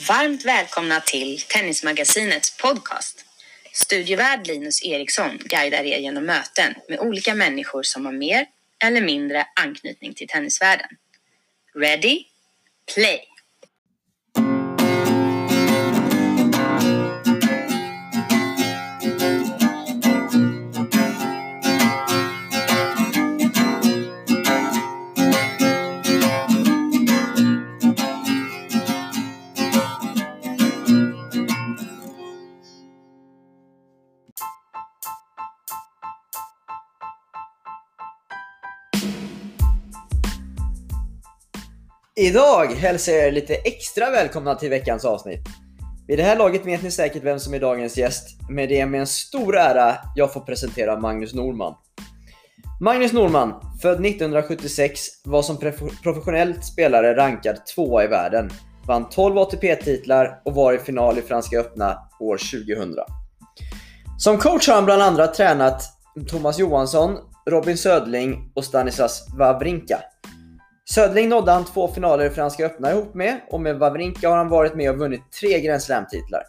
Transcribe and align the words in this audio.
Varmt 0.00 0.44
välkomna 0.44 1.00
till 1.00 1.40
Tennismagasinets 1.40 2.56
podcast. 2.56 3.24
Studievärd 3.72 4.46
Linus 4.46 4.84
Eriksson 4.84 5.38
guidar 5.44 5.84
er 5.84 5.98
genom 5.98 6.24
möten 6.24 6.74
med 6.88 7.00
olika 7.00 7.34
människor 7.34 7.82
som 7.82 8.06
har 8.06 8.12
mer 8.12 8.46
eller 8.84 9.00
mindre 9.00 9.46
anknytning 9.60 10.14
till 10.14 10.28
tennisvärlden. 10.28 10.88
Ready? 11.74 12.24
Play! 12.94 13.35
Idag 42.18 42.66
hälsar 42.66 43.12
jag 43.12 43.26
er 43.26 43.32
lite 43.32 43.54
extra 43.54 44.10
välkomna 44.10 44.54
till 44.54 44.70
veckans 44.70 45.04
avsnitt. 45.04 45.46
Vid 46.06 46.18
det 46.18 46.22
här 46.22 46.36
laget 46.36 46.66
vet 46.66 46.82
ni 46.82 46.90
säkert 46.90 47.24
vem 47.24 47.40
som 47.40 47.54
är 47.54 47.60
dagens 47.60 47.98
gäst, 47.98 48.40
men 48.48 48.68
det 48.68 48.80
är 48.80 48.86
med 48.86 49.00
en 49.00 49.06
stor 49.06 49.56
ära 49.56 49.96
jag 50.14 50.32
får 50.32 50.40
presentera 50.40 51.00
Magnus 51.00 51.34
Norman. 51.34 51.74
Magnus 52.80 53.12
Norman, 53.12 53.54
född 53.82 54.06
1976, 54.06 55.00
var 55.24 55.42
som 55.42 55.58
professionell 56.02 56.62
spelare 56.62 57.16
rankad 57.16 57.66
tvåa 57.74 58.04
i 58.04 58.06
världen, 58.06 58.50
vann 58.86 59.08
12 59.08 59.38
ATP-titlar 59.38 60.42
och 60.44 60.54
var 60.54 60.72
i 60.72 60.78
final 60.78 61.18
i 61.18 61.22
Franska 61.22 61.60
öppna 61.60 61.98
år 62.20 62.36
2000. 62.36 62.94
Som 64.18 64.38
coach 64.38 64.68
har 64.68 64.74
han 64.74 64.84
bland 64.84 65.02
andra 65.02 65.26
tränat 65.26 65.82
Thomas 66.28 66.58
Johansson, 66.58 67.18
Robin 67.50 67.78
Södling 67.78 68.52
och 68.54 68.64
Stanislas 68.64 69.26
Wawrinka. 69.38 70.00
Södling 70.90 71.28
nådde 71.28 71.52
han 71.52 71.64
två 71.64 71.88
finaler 71.88 72.24
i 72.24 72.30
Franska 72.30 72.66
öppna 72.66 72.90
ihop 72.90 73.14
med 73.14 73.40
och 73.50 73.60
med 73.60 73.78
Wawrinka 73.78 74.28
har 74.28 74.36
han 74.36 74.48
varit 74.48 74.74
med 74.74 74.90
och 74.90 74.98
vunnit 74.98 75.20
tre 75.40 75.60
Grand 75.60 75.82
Slam-titlar. 75.82 76.42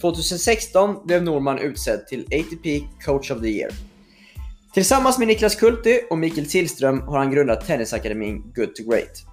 2016 0.00 1.06
blev 1.06 1.22
Norman 1.22 1.58
utsedd 1.58 2.06
till 2.06 2.20
ATP 2.20 2.80
Coach 3.04 3.30
of 3.30 3.40
the 3.40 3.48
Year. 3.48 3.70
Tillsammans 4.74 5.18
med 5.18 5.28
Niklas 5.28 5.56
Kulti 5.56 6.00
och 6.10 6.18
Mikael 6.18 6.46
Tillström 6.46 7.00
har 7.00 7.18
han 7.18 7.30
grundat 7.30 7.66
tennisakademin 7.66 8.52
Good 8.54 8.74
to 8.74 8.82
Great. 8.90 9.24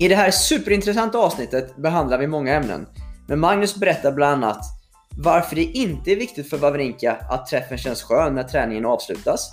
I 0.00 0.08
det 0.08 0.16
här 0.16 0.30
superintressanta 0.30 1.18
avsnittet 1.18 1.76
behandlar 1.76 2.18
vi 2.18 2.26
många 2.26 2.54
ämnen, 2.54 2.86
men 3.26 3.40
Magnus 3.40 3.76
berättar 3.76 4.12
bland 4.12 4.44
annat 4.44 4.60
varför 5.16 5.56
det 5.56 5.64
inte 5.64 6.12
är 6.12 6.16
viktigt 6.16 6.50
för 6.50 6.56
Wawrinka 6.56 7.16
att 7.30 7.46
träffen 7.46 7.78
känns 7.78 8.02
skön 8.02 8.34
när 8.34 8.42
träningen 8.42 8.86
avslutas, 8.86 9.50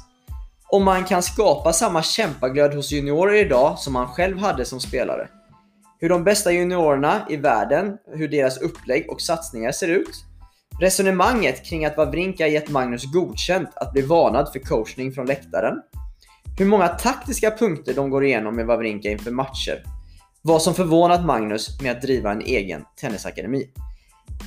om 0.69 0.83
man 0.83 1.03
kan 1.03 1.23
skapa 1.23 1.73
samma 1.73 2.03
kämpaglöd 2.03 2.73
hos 2.73 2.91
juniorer 2.91 3.35
idag 3.35 3.79
som 3.79 3.93
man 3.93 4.07
själv 4.07 4.37
hade 4.37 4.65
som 4.65 4.79
spelare. 4.79 5.27
Hur 5.99 6.09
de 6.09 6.23
bästa 6.23 6.51
juniorerna 6.51 7.25
i 7.29 7.37
världen, 7.37 7.97
hur 8.13 8.27
deras 8.27 8.57
upplägg 8.57 9.11
och 9.11 9.21
satsningar 9.21 9.71
ser 9.71 9.87
ut. 9.87 10.25
Resonemanget 10.79 11.65
kring 11.65 11.85
att 11.85 11.97
Wawrinka 11.97 12.47
gett 12.47 12.69
Magnus 12.69 13.03
godkänt 13.13 13.69
att 13.75 13.93
bli 13.93 14.01
varnad 14.01 14.49
för 14.53 14.59
coachning 14.59 15.11
från 15.11 15.25
läktaren. 15.25 15.81
Hur 16.57 16.65
många 16.65 16.87
taktiska 16.87 17.51
punkter 17.51 17.93
de 17.93 18.09
går 18.09 18.25
igenom 18.25 18.55
med 18.55 18.65
Wawrinka 18.65 19.09
inför 19.09 19.31
matcher. 19.31 19.83
Vad 20.41 20.61
som 20.61 20.73
förvånat 20.75 21.25
Magnus 21.25 21.81
med 21.81 21.91
att 21.91 22.01
driva 22.01 22.31
en 22.31 22.41
egen 22.41 22.85
tennisakademi. 23.01 23.69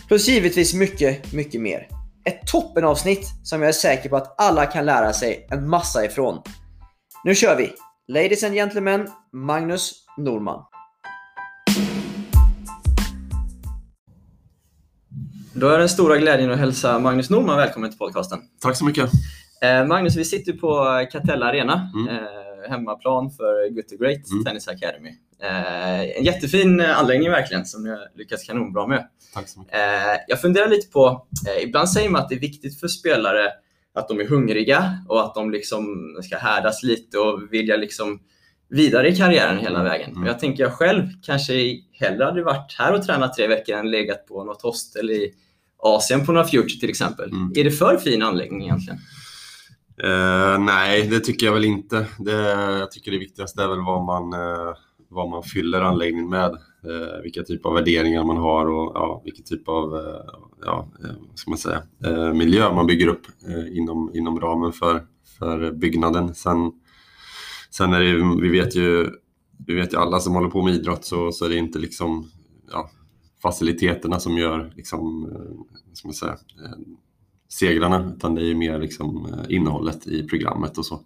Plus 0.08 0.28
givetvis 0.28 0.74
mycket, 0.74 1.32
mycket 1.32 1.60
mer. 1.60 1.97
Ett 2.28 2.46
toppenavsnitt 2.46 3.26
som 3.42 3.62
jag 3.62 3.68
är 3.68 3.72
säker 3.72 4.08
på 4.08 4.16
att 4.16 4.40
alla 4.40 4.66
kan 4.66 4.86
lära 4.86 5.12
sig 5.12 5.46
en 5.50 5.68
massa 5.68 6.04
ifrån. 6.04 6.42
Nu 7.24 7.34
kör 7.34 7.56
vi! 7.56 7.72
Ladies 8.08 8.44
and 8.44 8.54
gentlemen, 8.54 9.08
Magnus 9.32 10.04
Norman. 10.16 10.64
Då 15.54 15.68
är 15.68 15.78
den 15.78 15.88
stora 15.88 16.16
glädjen 16.16 16.50
att 16.50 16.58
hälsa 16.58 16.98
Magnus 16.98 17.30
Norman 17.30 17.56
välkommen 17.56 17.90
till 17.90 17.98
podcasten. 17.98 18.38
Tack 18.60 18.76
så 18.76 18.84
mycket. 18.84 19.10
Eh, 19.62 19.86
Magnus, 19.86 20.16
vi 20.16 20.24
sitter 20.24 20.52
på 20.52 20.84
Catella 21.12 21.46
Arena, 21.46 21.90
mm. 21.94 22.08
eh, 22.08 22.70
hemmaplan 22.70 23.30
för 23.30 23.74
Good 23.74 23.88
to 23.88 23.96
Great 23.96 24.30
mm. 24.30 24.44
Tennis 24.44 24.68
Academy. 24.68 25.10
Eh, 25.42 26.00
en 26.00 26.24
jättefin 26.24 26.80
anläggning 26.80 27.30
verkligen, 27.30 27.66
som 27.66 27.82
ni 27.82 27.90
har 27.90 27.98
lyckats 28.14 28.44
kanonbra 28.44 28.86
med. 28.86 29.08
Tack 29.34 29.48
så 29.48 29.60
mycket. 29.60 29.74
Eh, 29.74 30.20
jag 30.28 30.40
funderar 30.40 30.68
lite 30.68 30.92
på, 30.92 31.26
eh, 31.48 31.62
ibland 31.62 31.90
säger 31.90 32.10
man 32.10 32.22
att 32.22 32.28
det 32.28 32.34
är 32.34 32.40
viktigt 32.40 32.80
för 32.80 32.88
spelare 32.88 33.52
att 33.94 34.08
de 34.08 34.20
är 34.20 34.24
hungriga 34.24 35.04
och 35.08 35.24
att 35.24 35.34
de 35.34 35.50
liksom 35.50 35.84
ska 36.22 36.38
härdas 36.38 36.82
lite 36.82 37.18
och 37.18 37.52
vilja 37.52 37.76
liksom 37.76 38.20
vidare 38.68 39.08
i 39.08 39.16
karriären 39.16 39.58
hela 39.58 39.80
mm. 39.80 39.90
vägen. 39.90 40.10
Mm. 40.10 40.26
Jag 40.26 40.38
tänker 40.38 40.62
jag 40.62 40.72
själv 40.72 41.06
kanske 41.22 41.52
hellre 41.92 42.24
hade 42.24 42.42
varit 42.42 42.74
här 42.78 42.94
och 42.94 43.02
tränat 43.02 43.34
tre 43.34 43.46
veckor 43.46 43.74
än 43.74 43.90
legat 43.90 44.26
på 44.26 44.44
något 44.44 44.62
hostel 44.62 45.10
i 45.10 45.34
Asien 45.78 46.26
på 46.26 46.32
några 46.32 46.46
Future 46.46 46.80
till 46.80 46.90
exempel. 46.90 47.30
Mm. 47.30 47.52
Är 47.56 47.64
det 47.64 47.70
för 47.70 47.96
fin 47.96 48.22
anläggning 48.22 48.62
egentligen? 48.62 48.98
Uh, 50.04 50.58
nej, 50.58 51.06
det 51.06 51.20
tycker 51.20 51.46
jag 51.46 51.52
väl 51.52 51.64
inte. 51.64 52.06
Det, 52.18 52.32
jag 52.78 52.90
tycker 52.90 53.10
det 53.10 53.18
viktigaste 53.18 53.62
är 53.62 53.68
väl 53.68 53.84
vad 53.84 54.04
man, 54.04 54.40
uh, 54.40 54.74
vad 55.08 55.30
man 55.30 55.42
fyller 55.42 55.80
anläggningen 55.80 56.30
med 56.30 56.50
eh, 56.84 57.22
vilka 57.22 57.42
typ 57.42 57.66
av 57.66 57.74
värderingar 57.74 58.24
man 58.24 58.36
har 58.36 58.66
och 58.66 58.92
ja, 58.94 59.22
vilken 59.24 59.44
typ 59.44 59.68
av 59.68 59.96
eh, 59.96 60.20
ja, 60.64 60.88
eh, 61.04 61.10
ska 61.34 61.50
man 61.50 61.58
säga, 61.58 61.82
eh, 62.04 62.32
miljö 62.32 62.72
man 62.72 62.86
bygger 62.86 63.06
upp 63.06 63.26
eh, 63.48 63.76
inom, 63.78 64.10
inom 64.14 64.40
ramen 64.40 64.72
för, 64.72 65.06
för 65.38 65.72
byggnaden. 65.72 66.34
Sen, 66.34 66.72
sen 67.70 67.92
är 67.92 68.00
det, 68.00 68.40
vi 68.42 68.48
vet 68.48 68.76
ju 68.76 69.10
vi 69.66 69.74
vet 69.74 69.92
ju 69.92 69.96
alla 69.96 70.20
som 70.20 70.34
håller 70.34 70.48
på 70.48 70.62
med 70.62 70.74
idrott 70.74 71.04
så, 71.04 71.32
så 71.32 71.44
är 71.44 71.48
det 71.48 71.56
inte 71.56 71.78
liksom 71.78 72.30
ja, 72.72 72.90
faciliteterna 73.42 74.20
som 74.20 74.38
gör 74.38 74.72
liksom, 74.76 75.24
eh, 75.32 75.92
ska 75.92 76.08
man 76.08 76.14
säga, 76.14 76.32
eh, 76.32 76.78
segrarna 77.48 78.12
utan 78.16 78.34
det 78.34 78.40
är 78.40 78.46
ju 78.46 78.54
mer 78.54 78.78
liksom 78.78 79.26
eh, 79.26 79.56
innehållet 79.56 80.06
i 80.06 80.28
programmet 80.28 80.78
och 80.78 80.86
så. 80.86 81.00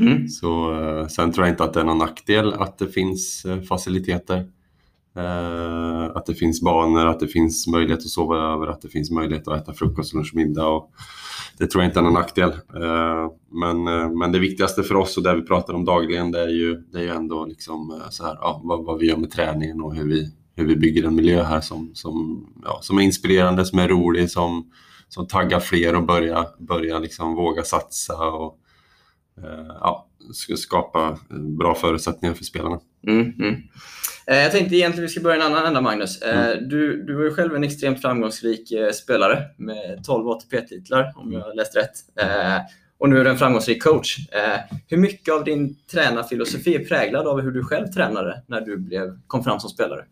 Mm. 0.00 0.28
Så, 0.28 0.80
eh, 0.80 1.06
sen 1.06 1.32
tror 1.32 1.46
jag 1.46 1.52
inte 1.52 1.64
att 1.64 1.74
det 1.74 1.80
är 1.80 1.84
någon 1.84 1.98
nackdel 1.98 2.52
att 2.52 2.78
det 2.78 2.86
finns 2.86 3.44
eh, 3.44 3.60
faciliteter. 3.60 4.46
Eh, 5.16 6.16
att 6.16 6.26
det 6.26 6.34
finns 6.34 6.62
banor, 6.62 7.06
att 7.06 7.20
det 7.20 7.28
finns 7.28 7.66
möjlighet 7.66 7.98
att 7.98 8.08
sova 8.08 8.36
över, 8.36 8.66
att 8.66 8.82
det 8.82 8.88
finns 8.88 9.10
möjlighet 9.10 9.48
att 9.48 9.62
äta 9.62 9.74
frukost, 9.74 10.14
lunch, 10.14 10.32
middag. 10.34 10.66
Och 10.66 10.90
det 11.58 11.66
tror 11.66 11.82
jag 11.82 11.90
inte 11.90 12.00
är 12.00 12.02
någon 12.02 12.12
nackdel. 12.12 12.50
Eh, 12.50 13.30
men, 13.52 13.86
eh, 13.86 14.10
men 14.10 14.32
det 14.32 14.38
viktigaste 14.38 14.82
för 14.82 14.94
oss 14.94 15.16
och 15.16 15.22
det 15.22 15.34
vi 15.34 15.42
pratar 15.42 15.74
om 15.74 15.84
dagligen 15.84 16.30
det 16.30 16.40
är 16.40 16.48
ju, 16.48 16.76
det 16.76 16.98
är 16.98 17.02
ju 17.02 17.10
ändå 17.10 17.44
liksom 17.44 17.90
eh, 17.90 18.10
så 18.10 18.24
här, 18.24 18.38
ja, 18.40 18.60
vad, 18.64 18.84
vad, 18.84 18.98
vi 18.98 19.06
gör 19.06 19.16
med 19.16 19.30
träningen 19.30 19.80
och 19.80 19.94
hur 19.94 20.08
vi, 20.08 20.32
hur 20.56 20.66
vi 20.66 20.76
bygger 20.76 21.04
en 21.04 21.14
miljö 21.14 21.42
här 21.42 21.60
som, 21.60 21.90
som, 21.94 22.46
ja, 22.64 22.78
som 22.82 22.98
är 22.98 23.02
inspirerande, 23.02 23.64
som 23.64 23.78
är 23.78 23.88
rolig, 23.88 24.30
som, 24.30 24.70
som 25.08 25.26
taggar 25.26 25.60
fler 25.60 25.96
och 25.96 26.06
börja, 26.06 26.46
börja 26.58 26.98
liksom 26.98 27.34
våga 27.34 27.62
satsa 27.62 28.30
och 28.30 28.58
ja, 29.80 30.06
skapa 30.56 31.18
bra 31.58 31.74
förutsättningar 31.74 32.34
för 32.34 32.44
spelarna. 32.44 32.80
Mm, 33.06 33.32
mm. 33.38 33.54
Eh, 34.26 34.36
jag 34.36 34.52
tänkte 34.52 34.76
egentligen 34.76 35.06
vi 35.06 35.08
ska 35.08 35.20
börja 35.20 35.36
en 35.36 35.52
annan 35.52 35.66
ända 35.66 35.80
Magnus. 35.80 36.22
Eh, 36.22 36.46
mm. 36.46 36.68
Du, 36.68 37.02
du 37.02 37.26
är 37.26 37.30
själv 37.30 37.54
en 37.54 37.64
extremt 37.64 38.02
framgångsrik 38.02 38.72
eh, 38.72 38.90
spelare 38.90 39.42
med 39.56 40.04
12 40.04 40.28
ATP-titlar 40.28 41.12
om 41.16 41.32
jag 41.32 41.56
läst 41.56 41.76
rätt. 41.76 41.92
Och 43.00 43.08
nu 43.08 43.20
är 43.20 43.24
du 43.24 43.30
en 43.30 43.38
framgångsrik 43.38 43.82
coach. 43.82 44.16
Hur 44.86 44.96
mycket 44.96 45.34
av 45.34 45.44
din 45.44 45.76
tränarfilosofi 45.92 46.74
är 46.74 46.84
präglad 46.84 47.26
av 47.26 47.40
hur 47.40 47.50
du 47.50 47.64
själv 47.64 47.86
tränade 47.86 48.42
när 48.46 48.60
du 48.60 48.76
blev, 48.76 49.18
kom 49.26 49.44
fram 49.44 49.60
som 49.60 49.70
spelare? 49.70 50.04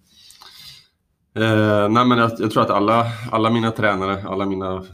Eh, 1.36 1.88
nej 1.88 2.04
men 2.04 2.18
jag, 2.18 2.30
jag, 2.38 2.50
tror 2.50 2.62
att 2.62 2.70
alla, 2.70 3.06
alla 3.32 3.50
mina 3.50 3.70
tränare, 3.70 4.24
alla 4.28 4.46
mina 4.46 4.84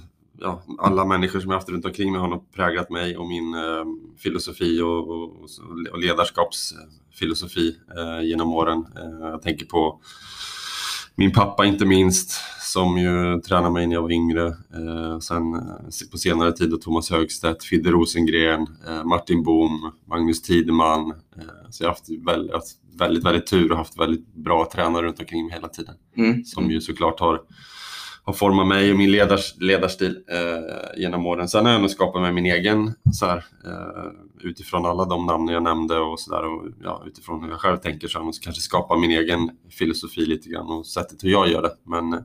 ja, 0.43 0.63
alla 0.79 1.05
människor 1.05 1.41
som 1.41 1.51
jag 1.51 1.59
haft 1.59 1.69
runt 1.69 1.85
omkring 1.85 2.13
mig 2.13 2.21
har 2.21 2.29
nog 2.29 2.53
präglat 2.53 2.91
mig 2.91 3.17
och 3.17 3.27
min 3.27 3.55
eh, 3.55 3.85
filosofi 4.19 4.81
och, 4.81 5.09
och, 5.09 5.31
och 5.93 5.99
ledarskapsfilosofi 5.99 7.77
eh, 7.97 8.27
genom 8.27 8.53
åren. 8.53 8.87
Eh, 8.97 9.29
jag 9.29 9.43
tänker 9.43 9.67
på 9.67 10.01
min 11.15 11.33
pappa 11.33 11.67
inte 11.67 11.87
minst, 11.87 12.41
som 12.61 12.99
ju 12.99 13.41
tränade 13.41 13.73
mig 13.73 13.87
när 13.87 13.95
jag 13.95 14.03
var 14.03 14.13
yngre. 14.13 14.47
Eh, 14.47 15.19
sen 15.19 15.55
eh, 15.55 16.11
på 16.11 16.19
senare 16.19 16.53
tid 16.53 16.81
Thomas 16.81 17.11
Högstedt, 17.11 17.65
Fidde 17.65 17.91
Rosengren, 17.91 18.67
eh, 18.89 19.05
Martin 19.05 19.43
Bohm, 19.43 19.91
Magnus 20.09 20.43
Tideman. 20.43 21.15
Så 21.71 21.85
jag 21.85 21.89
har 21.89 21.93
haft 21.93 22.09
väldigt, 22.27 22.53
väldigt, 22.99 23.25
väldigt 23.25 23.47
tur 23.47 23.73
och 23.73 23.79
haft 23.79 23.99
väldigt 23.99 24.35
bra 24.35 24.71
tränare 24.73 25.07
runt 25.07 25.21
omkring 25.21 25.47
mig 25.47 25.55
hela 25.55 25.69
tiden. 25.69 25.95
Mm. 26.17 26.45
Som 26.45 26.71
ju 26.71 26.81
såklart 26.81 27.21
har 27.21 27.41
har 28.25 28.33
format 28.33 28.69
mig 28.69 28.93
och 28.93 28.99
min 28.99 29.13
ledars, 29.13 29.55
ledarstil 29.61 30.19
eh, 30.29 31.01
genom 31.01 31.27
åren. 31.27 31.49
Sen 31.49 31.65
har 31.67 31.73
jag 31.73 31.81
nog 31.81 31.91
skapat 31.91 32.23
mig 32.23 32.33
min 32.33 32.47
egen, 32.47 32.95
så 33.13 33.27
här, 33.27 33.37
eh, 33.37 34.11
utifrån 34.41 34.87
alla 34.87 35.05
de 35.05 35.27
namn 35.27 35.49
jag 35.49 35.63
nämnde 35.63 35.99
och 35.99 36.21
så 36.21 36.31
där, 36.31 36.45
och 36.45 36.67
ja, 36.83 37.03
utifrån 37.07 37.43
hur 37.43 37.51
jag 37.51 37.61
själv 37.61 37.77
tänker 37.77 38.09
så 38.09 38.19
har 38.19 38.27
jag 38.27 38.35
kanske 38.43 38.63
skapat 38.63 39.01
min 39.01 39.11
egen 39.11 39.51
filosofi 39.71 40.21
lite 40.21 40.49
grann 40.49 40.67
och 40.67 40.87
sättet 40.87 41.25
hur 41.25 41.31
jag 41.31 41.49
gör 41.49 41.63
det. 41.63 41.75
Men, 41.85 42.25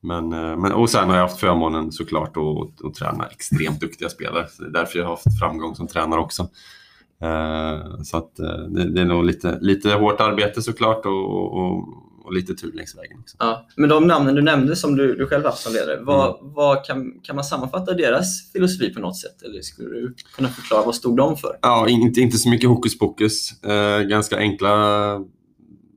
men, 0.00 0.32
eh, 0.32 0.56
men, 0.56 0.72
och 0.72 0.90
sen 0.90 1.08
har 1.08 1.16
jag 1.16 1.22
haft 1.22 1.40
förmånen 1.40 1.92
såklart 1.92 2.36
att, 2.36 2.84
att, 2.84 2.94
träna 2.94 3.26
extremt 3.26 3.80
duktiga 3.80 4.08
spelare. 4.08 4.46
Så 4.48 4.62
det 4.62 4.68
är 4.68 4.72
därför 4.72 4.98
jag 4.98 5.06
har 5.06 5.10
haft 5.10 5.38
framgång 5.40 5.74
som 5.74 5.86
tränare 5.86 6.20
också. 6.20 6.48
Eh, 7.22 8.02
så 8.02 8.16
att 8.16 8.38
eh, 8.38 8.58
det, 8.68 8.90
det, 8.90 9.00
är 9.00 9.04
nog 9.04 9.24
lite, 9.24 9.58
lite 9.60 9.92
hårt 9.92 10.20
arbete 10.20 10.62
såklart 10.62 11.06
och, 11.06 11.52
och, 11.52 11.88
och 12.26 12.34
lite 12.34 12.54
tur 12.54 12.72
längs 12.72 12.96
vägen. 12.96 13.18
Också. 13.20 13.36
Ja, 13.38 13.66
men 13.76 13.88
de 13.88 14.06
namnen 14.06 14.34
du 14.34 14.42
nämnde 14.42 14.76
som 14.76 14.96
du, 14.96 15.16
du 15.16 15.26
själv 15.26 15.44
haft 15.44 15.62
som 15.62 15.72
ledare, 15.72 16.00
vad, 16.02 16.40
mm. 16.40 16.54
vad 16.54 16.84
kan, 16.84 17.20
kan 17.22 17.36
man 17.36 17.44
sammanfatta 17.44 17.94
deras 17.94 18.52
filosofi 18.52 18.94
på 18.94 19.00
något 19.00 19.16
sätt? 19.16 19.42
Eller 19.42 19.62
skulle 19.62 19.88
du 19.88 20.14
kunna 20.36 20.48
förklara 20.48 20.84
vad 20.84 20.94
stod 20.94 21.16
de 21.16 21.36
för? 21.36 21.58
Ja, 21.62 21.88
inte, 21.88 22.20
inte 22.20 22.38
så 22.38 22.48
mycket 22.48 22.68
hokus 22.68 22.98
pokus. 22.98 23.62
Eh, 23.62 24.00
ganska 24.00 24.36
enkla 24.36 24.70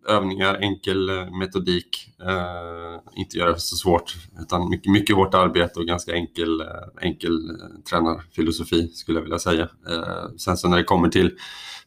övningar, 0.09 0.56
enkel 0.56 1.09
eh, 1.09 1.31
metodik. 1.31 2.13
Eh, 2.21 3.00
inte 3.15 3.38
göra 3.38 3.51
det 3.51 3.59
så 3.59 3.75
svårt, 3.75 4.15
utan 4.41 4.69
mycket, 4.69 4.91
mycket 4.91 5.15
hårt 5.15 5.33
arbete 5.33 5.79
och 5.79 5.85
ganska 5.85 6.13
enkel, 6.13 6.61
eh, 6.61 6.67
enkel 7.01 7.50
eh, 7.50 7.81
tränarfilosofi 7.89 8.88
skulle 8.88 9.17
jag 9.17 9.23
vilja 9.23 9.39
säga. 9.39 9.69
Eh, 9.89 10.35
sen 10.38 10.57
så 10.57 10.67
när 10.67 10.77
det 10.77 10.83
kommer 10.83 11.09
till 11.09 11.31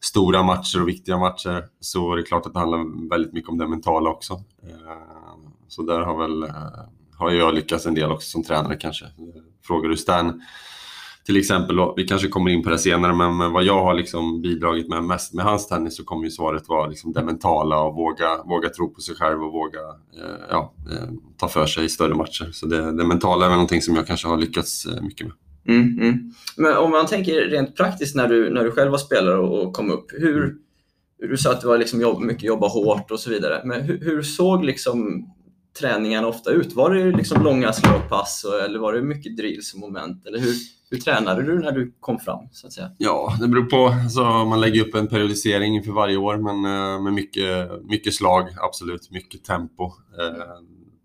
stora 0.01 0.43
matcher 0.43 0.81
och 0.81 0.87
viktiga 0.87 1.17
matcher 1.17 1.65
så 1.79 2.13
är 2.13 2.17
det 2.17 2.23
klart 2.23 2.45
att 2.45 2.53
det 2.53 2.59
handlar 2.59 3.09
väldigt 3.09 3.33
mycket 3.33 3.49
om 3.49 3.57
det 3.57 3.67
mentala 3.67 4.09
också. 4.09 4.33
Eh, 4.33 5.39
så 5.67 5.83
där 5.83 5.99
har 5.99 6.17
väl 6.17 6.51
har 7.17 7.31
jag 7.31 7.53
lyckats 7.53 7.85
en 7.85 7.93
del 7.93 8.11
också 8.11 8.29
som 8.29 8.43
tränare 8.43 8.75
kanske. 8.75 9.05
Frågar 9.67 9.89
du 9.89 9.97
Stan 9.97 10.41
till 11.25 11.37
exempel, 11.37 11.77
vi 11.95 12.03
kanske 12.03 12.27
kommer 12.27 12.51
in 12.51 12.63
på 12.63 12.69
det 12.69 12.77
senare, 12.77 13.13
men, 13.13 13.37
men 13.37 13.51
vad 13.51 13.63
jag 13.63 13.83
har 13.83 13.93
liksom 13.93 14.41
bidragit 14.41 14.89
med 14.89 15.03
mest 15.03 15.33
med 15.33 15.45
hans 15.45 15.67
tennis 15.67 15.97
så 15.97 16.03
kommer 16.03 16.23
ju 16.23 16.31
svaret 16.31 16.67
vara 16.67 16.87
liksom 16.87 17.13
det 17.13 17.23
mentala 17.23 17.81
och 17.81 17.95
våga, 17.95 18.43
våga 18.45 18.69
tro 18.69 18.93
på 18.93 19.01
sig 19.01 19.15
själv 19.15 19.43
och 19.43 19.53
våga 19.53 19.79
eh, 19.79 20.45
ja, 20.49 20.73
eh, 20.91 21.09
ta 21.37 21.47
för 21.47 21.65
sig 21.65 21.85
i 21.85 21.89
större 21.89 22.15
matcher. 22.15 22.49
Så 22.51 22.65
det, 22.65 22.97
det 22.97 23.03
mentala 23.03 23.45
är 23.45 23.49
väl 23.49 23.55
någonting 23.55 23.81
som 23.81 23.95
jag 23.95 24.07
kanske 24.07 24.27
har 24.27 24.37
lyckats 24.37 24.85
eh, 24.85 25.01
mycket 25.01 25.27
med. 25.27 25.35
Mm, 25.67 25.99
mm. 25.99 26.33
Men 26.57 26.77
om 26.77 26.91
man 26.91 27.05
tänker 27.05 27.33
rent 27.33 27.75
praktiskt 27.75 28.15
när 28.15 28.27
du, 28.27 28.49
när 28.49 28.63
du 28.63 28.71
själv 28.71 28.91
var 28.91 28.97
spelare 28.97 29.37
och 29.37 29.73
kom 29.73 29.91
upp, 29.91 30.11
hur, 30.11 30.43
mm. 30.43 30.57
du 31.29 31.37
sa 31.37 31.51
att 31.51 31.61
det 31.61 31.67
var 31.67 31.77
liksom 31.77 32.01
jobb, 32.01 32.21
mycket 32.21 32.43
jobba 32.43 32.67
hårt 32.67 33.11
och 33.11 33.19
så 33.19 33.29
vidare, 33.29 33.61
men 33.65 33.81
hur, 33.81 33.99
hur 33.99 34.21
såg 34.21 34.65
liksom 34.65 35.27
träningen 35.79 36.25
ofta 36.25 36.51
ut? 36.51 36.73
Var 36.73 36.93
det 36.93 37.17
liksom 37.17 37.43
långa 37.43 37.73
slagpass 37.73 38.45
eller 38.65 38.79
var 38.79 38.93
det 38.93 39.01
mycket 39.01 39.37
drills 39.37 39.73
och 39.73 39.79
moment? 39.79 40.27
Eller 40.27 40.39
hur, 40.39 40.53
hur 40.93 40.99
tränade 40.99 41.43
du 41.43 41.59
när 41.59 41.71
du 41.71 41.93
kom 41.99 42.19
fram? 42.19 42.47
Så 42.51 42.67
att 42.67 42.73
säga? 42.73 42.91
Ja, 42.97 43.37
det 43.41 43.47
beror 43.47 43.65
på. 43.65 43.87
Alltså, 43.87 44.23
man 44.23 44.61
lägger 44.61 44.81
upp 44.81 44.95
en 44.95 45.07
periodisering 45.07 45.75
inför 45.75 45.91
varje 45.91 46.17
år, 46.17 46.37
men 46.37 46.55
eh, 46.65 47.01
med 47.03 47.13
mycket, 47.13 47.69
mycket 47.83 48.13
slag, 48.13 48.47
absolut. 48.57 49.11
Mycket 49.11 49.43
tempo, 49.43 49.83
eh, 50.19 50.43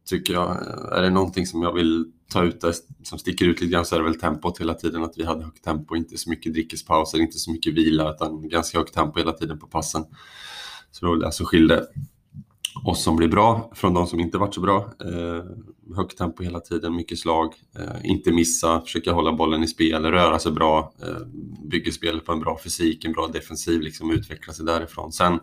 tycker 0.09 0.33
jag. 0.33 0.57
Är 0.93 1.03
det 1.03 1.11
någonting 1.11 1.47
som 1.47 1.63
jag 1.63 1.73
vill 1.73 2.05
ta 2.33 2.45
ut 2.45 2.61
där, 2.61 2.75
som 3.03 3.19
sticker 3.19 3.45
ut 3.45 3.61
lite 3.61 3.73
grann 3.73 3.85
så 3.85 3.95
är 3.95 3.99
det 3.99 4.05
väl 4.05 4.21
tempot 4.21 4.61
hela 4.61 4.75
tiden. 4.75 5.03
Att 5.05 5.19
vi 5.19 5.25
hade 5.25 5.45
högt 5.45 5.65
tempo, 5.65 5.97
inte 5.97 6.19
så 6.19 6.31
mycket 6.31 6.53
drickespauser, 6.53 7.21
inte 7.21 7.39
så 7.39 7.53
mycket 7.53 7.75
vila, 7.75 8.15
utan 8.15 8.49
ganska 8.49 8.79
högt 8.79 8.95
tempo 8.95 9.19
hela 9.19 9.33
tiden 9.33 9.59
på 9.59 9.67
passen. 9.67 10.05
Så 10.91 11.07
det 11.07 11.11
var 11.11 11.17
det 11.17 11.33
som 11.33 11.47
skilde 11.47 11.87
oss 12.85 13.03
som 13.03 13.17
blir 13.17 13.29
bra 13.29 13.71
från 13.75 13.95
de 13.95 14.07
som 14.07 14.21
inte 14.21 14.39
varit 14.39 14.55
så 14.55 14.61
bra. 14.61 14.77
Eh, 15.05 15.45
högt 15.97 16.19
tempo 16.19 16.43
hela 16.43 16.61
tiden, 16.61 16.97
mycket 16.97 17.19
slag, 17.19 17.55
eh, 17.79 18.11
inte 18.11 18.33
missa, 18.33 18.81
försöka 18.81 19.13
hålla 19.13 19.33
bollen 19.33 19.65
i 19.65 19.67
spel, 19.67 20.05
röra 20.05 20.39
sig 20.39 20.53
bra, 20.53 20.93
eh, 21.03 21.27
bygga 21.71 21.93
spelet 21.93 22.25
på 22.25 22.33
en 22.33 22.41
bra 22.41 22.59
fysik, 22.65 23.05
en 23.05 23.13
bra 23.13 23.27
defensiv, 23.27 23.81
liksom 23.81 24.11
utveckla 24.11 24.53
sig 24.53 24.67
därifrån. 24.67 25.13
Sen 25.13 25.39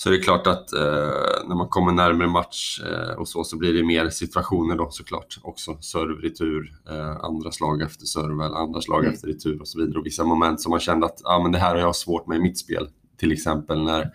så 0.00 0.08
är 0.08 0.12
det 0.12 0.18
klart 0.18 0.46
att 0.46 0.72
eh, 0.72 1.48
när 1.48 1.56
man 1.56 1.68
kommer 1.68 1.92
närmare 1.92 2.28
match 2.28 2.80
eh, 2.80 3.18
och 3.18 3.28
så, 3.28 3.44
så 3.44 3.56
blir 3.56 3.72
det 3.72 3.84
mer 3.84 4.08
situationer 4.08 4.76
då 4.76 4.90
såklart 4.90 5.38
också. 5.42 5.78
Serve, 5.80 6.28
retur, 6.28 6.72
eh, 6.90 7.24
andra 7.24 7.52
slag 7.52 7.82
efter 7.82 8.04
serve 8.06 8.44
eller 8.44 8.56
andra 8.56 8.80
slag 8.80 9.00
mm. 9.00 9.14
efter 9.14 9.28
retur 9.28 9.60
och 9.60 9.68
så 9.68 9.78
vidare. 9.78 9.98
Och 9.98 10.06
vissa 10.06 10.24
moment 10.24 10.60
som 10.60 10.70
man 10.70 10.80
kände 10.80 11.06
att 11.06 11.20
ah, 11.24 11.42
men 11.42 11.52
det 11.52 11.58
här 11.58 11.74
har 11.74 11.80
jag 11.80 11.96
svårt 11.96 12.26
med 12.26 12.36
i 12.36 12.40
mitt 12.40 12.58
spel. 12.58 12.88
Till 13.16 13.32
exempel 13.32 13.82
när 13.82 14.10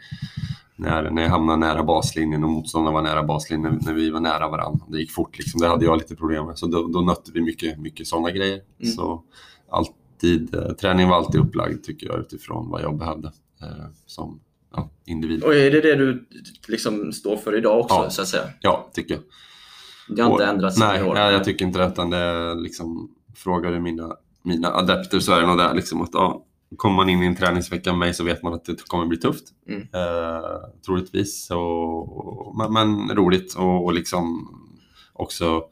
när, 0.75 1.09
när 1.09 1.21
jag 1.21 1.29
hamnade 1.29 1.59
nära 1.59 1.83
baslinjen 1.83 2.43
och 2.43 2.49
motståndaren 2.49 2.93
var 2.93 3.01
nära 3.01 3.23
baslinjen 3.23 3.79
när 3.81 3.93
vi 3.93 4.09
var 4.09 4.19
nära 4.19 4.49
varandra. 4.49 4.85
Det 4.87 4.99
gick 4.99 5.11
fort 5.11 5.37
liksom. 5.37 5.61
Det 5.61 5.67
hade 5.67 5.85
jag 5.85 5.97
lite 5.97 6.15
problem 6.15 6.45
med. 6.45 6.57
Så 6.57 6.67
då, 6.67 6.87
då 6.87 7.01
nötte 7.01 7.31
vi 7.33 7.41
mycket, 7.41 7.79
mycket 7.79 8.07
sådana 8.07 8.31
grejer. 8.31 8.61
Mm. 8.79 8.91
Så 8.91 9.23
alltid, 9.69 10.55
eh, 10.55 10.71
träningen 10.71 11.09
var 11.09 11.17
alltid 11.17 11.41
upplagd 11.41 11.83
tycker 11.83 12.07
jag 12.07 12.19
utifrån 12.19 12.69
vad 12.69 12.81
jag 12.81 12.97
behövde 12.97 13.27
eh, 13.61 13.85
som 14.05 14.39
ja, 14.75 14.89
individ. 15.05 15.43
Och 15.43 15.55
är 15.55 15.71
det 15.71 15.81
det 15.81 15.95
du 15.95 16.27
liksom 16.67 17.13
står 17.13 17.37
för 17.37 17.57
idag 17.57 17.79
också 17.79 17.95
ja. 17.95 18.09
så 18.09 18.21
att 18.21 18.27
säga? 18.27 18.43
Ja, 18.61 18.89
tycker 18.93 19.13
jag. 19.13 19.23
Det 20.15 20.21
har 20.21 20.31
inte 20.31 20.45
ändrats 20.45 20.79
Nej, 20.79 20.99
jag, 20.99 21.33
jag 21.33 21.43
tycker 21.43 21.65
inte 21.65 21.79
det. 21.79 21.87
Utan 21.87 22.09
det 22.09 22.17
är 22.17 22.55
liksom, 22.55 23.11
frågar 23.35 23.71
du 23.71 23.79
mina, 23.79 24.15
mina 24.43 24.73
adepter 24.73 25.19
så 25.19 25.33
är 25.33 25.41
det 25.41 25.47
nog 25.47 25.57
det 25.57 25.73
liksom 25.73 26.01
att 26.01 26.09
ja, 26.13 26.45
kommer 26.77 26.95
man 26.95 27.09
in 27.09 27.23
i 27.23 27.25
en 27.25 27.35
träningsvecka 27.35 27.91
med 27.91 27.99
mig 27.99 28.13
så 28.13 28.23
vet 28.23 28.43
man 28.43 28.53
att 28.53 28.65
det 28.65 28.87
kommer 28.87 29.05
bli 29.05 29.17
tufft. 29.17 29.43
Mm. 29.69 29.81
Eh, 29.81 30.41
troligtvis. 30.85 31.51
Och, 31.51 32.57
men, 32.57 32.73
men, 32.73 33.15
roligt 33.15 33.55
och, 33.55 33.85
och 33.85 33.93
liksom 33.93 34.47
också 35.13 35.63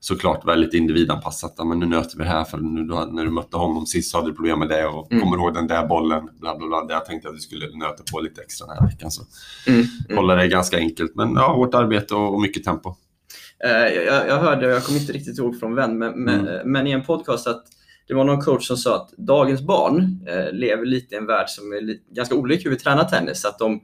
såklart 0.00 0.46
väldigt 0.46 0.74
individanpassat. 0.74 1.54
Men 1.66 1.78
nu 1.78 1.86
nöter 1.86 2.18
vi 2.18 2.24
det 2.24 2.30
här 2.30 2.44
för 2.44 2.58
nu, 2.58 2.84
när 2.84 3.24
du 3.24 3.30
mötte 3.30 3.56
honom 3.56 3.86
sist 3.86 4.10
så 4.10 4.18
hade 4.18 4.30
du 4.30 4.34
problem 4.34 4.58
med 4.58 4.68
det 4.68 4.86
och 4.86 5.12
mm. 5.12 5.22
kommer 5.22 5.36
ihåg 5.36 5.54
den 5.54 5.66
där 5.66 5.86
bollen. 5.86 6.28
Bla, 6.40 6.56
bla, 6.58 6.66
bla. 6.66 6.86
Jag 6.88 7.04
tänkte 7.04 7.28
att 7.28 7.34
du 7.34 7.40
skulle 7.40 7.66
nöta 7.76 8.02
på 8.12 8.20
lite 8.20 8.42
extra 8.42 8.66
den 8.66 8.76
här 8.76 8.86
veckan. 8.86 9.10
Så 9.10 9.22
mm. 9.66 9.80
Mm. 9.80 10.16
hålla 10.16 10.34
det 10.34 10.48
ganska 10.48 10.76
enkelt. 10.76 11.14
Men 11.14 11.34
ja, 11.34 11.54
hårt 11.54 11.74
arbete 11.74 12.14
och, 12.14 12.34
och 12.34 12.40
mycket 12.40 12.64
tempo. 12.64 12.94
Eh, 13.64 13.70
jag, 13.70 14.28
jag, 14.28 14.38
hörde, 14.38 14.66
jag 14.66 14.84
kommer 14.84 15.00
inte 15.00 15.12
riktigt 15.12 15.38
ihåg 15.38 15.60
från 15.60 15.74
vem, 15.74 15.98
men, 15.98 16.24
men, 16.24 16.48
mm. 16.48 16.72
men 16.72 16.86
i 16.86 16.90
en 16.90 17.04
podcast 17.04 17.46
att 17.46 17.64
det 18.08 18.14
var 18.14 18.24
någon 18.24 18.40
coach 18.40 18.66
som 18.66 18.76
sa 18.76 18.96
att 18.96 19.10
dagens 19.16 19.62
barn 19.62 20.26
eh, 20.28 20.52
lever 20.52 20.84
lite 20.84 21.14
i 21.14 21.18
en 21.18 21.26
värld 21.26 21.48
som 21.48 21.72
är 21.72 22.14
ganska 22.14 22.34
olik 22.34 22.66
hur 22.66 22.70
vi 22.70 22.76
tränar 22.76 23.04
tennis. 23.04 23.44
Att 23.44 23.58
de 23.58 23.80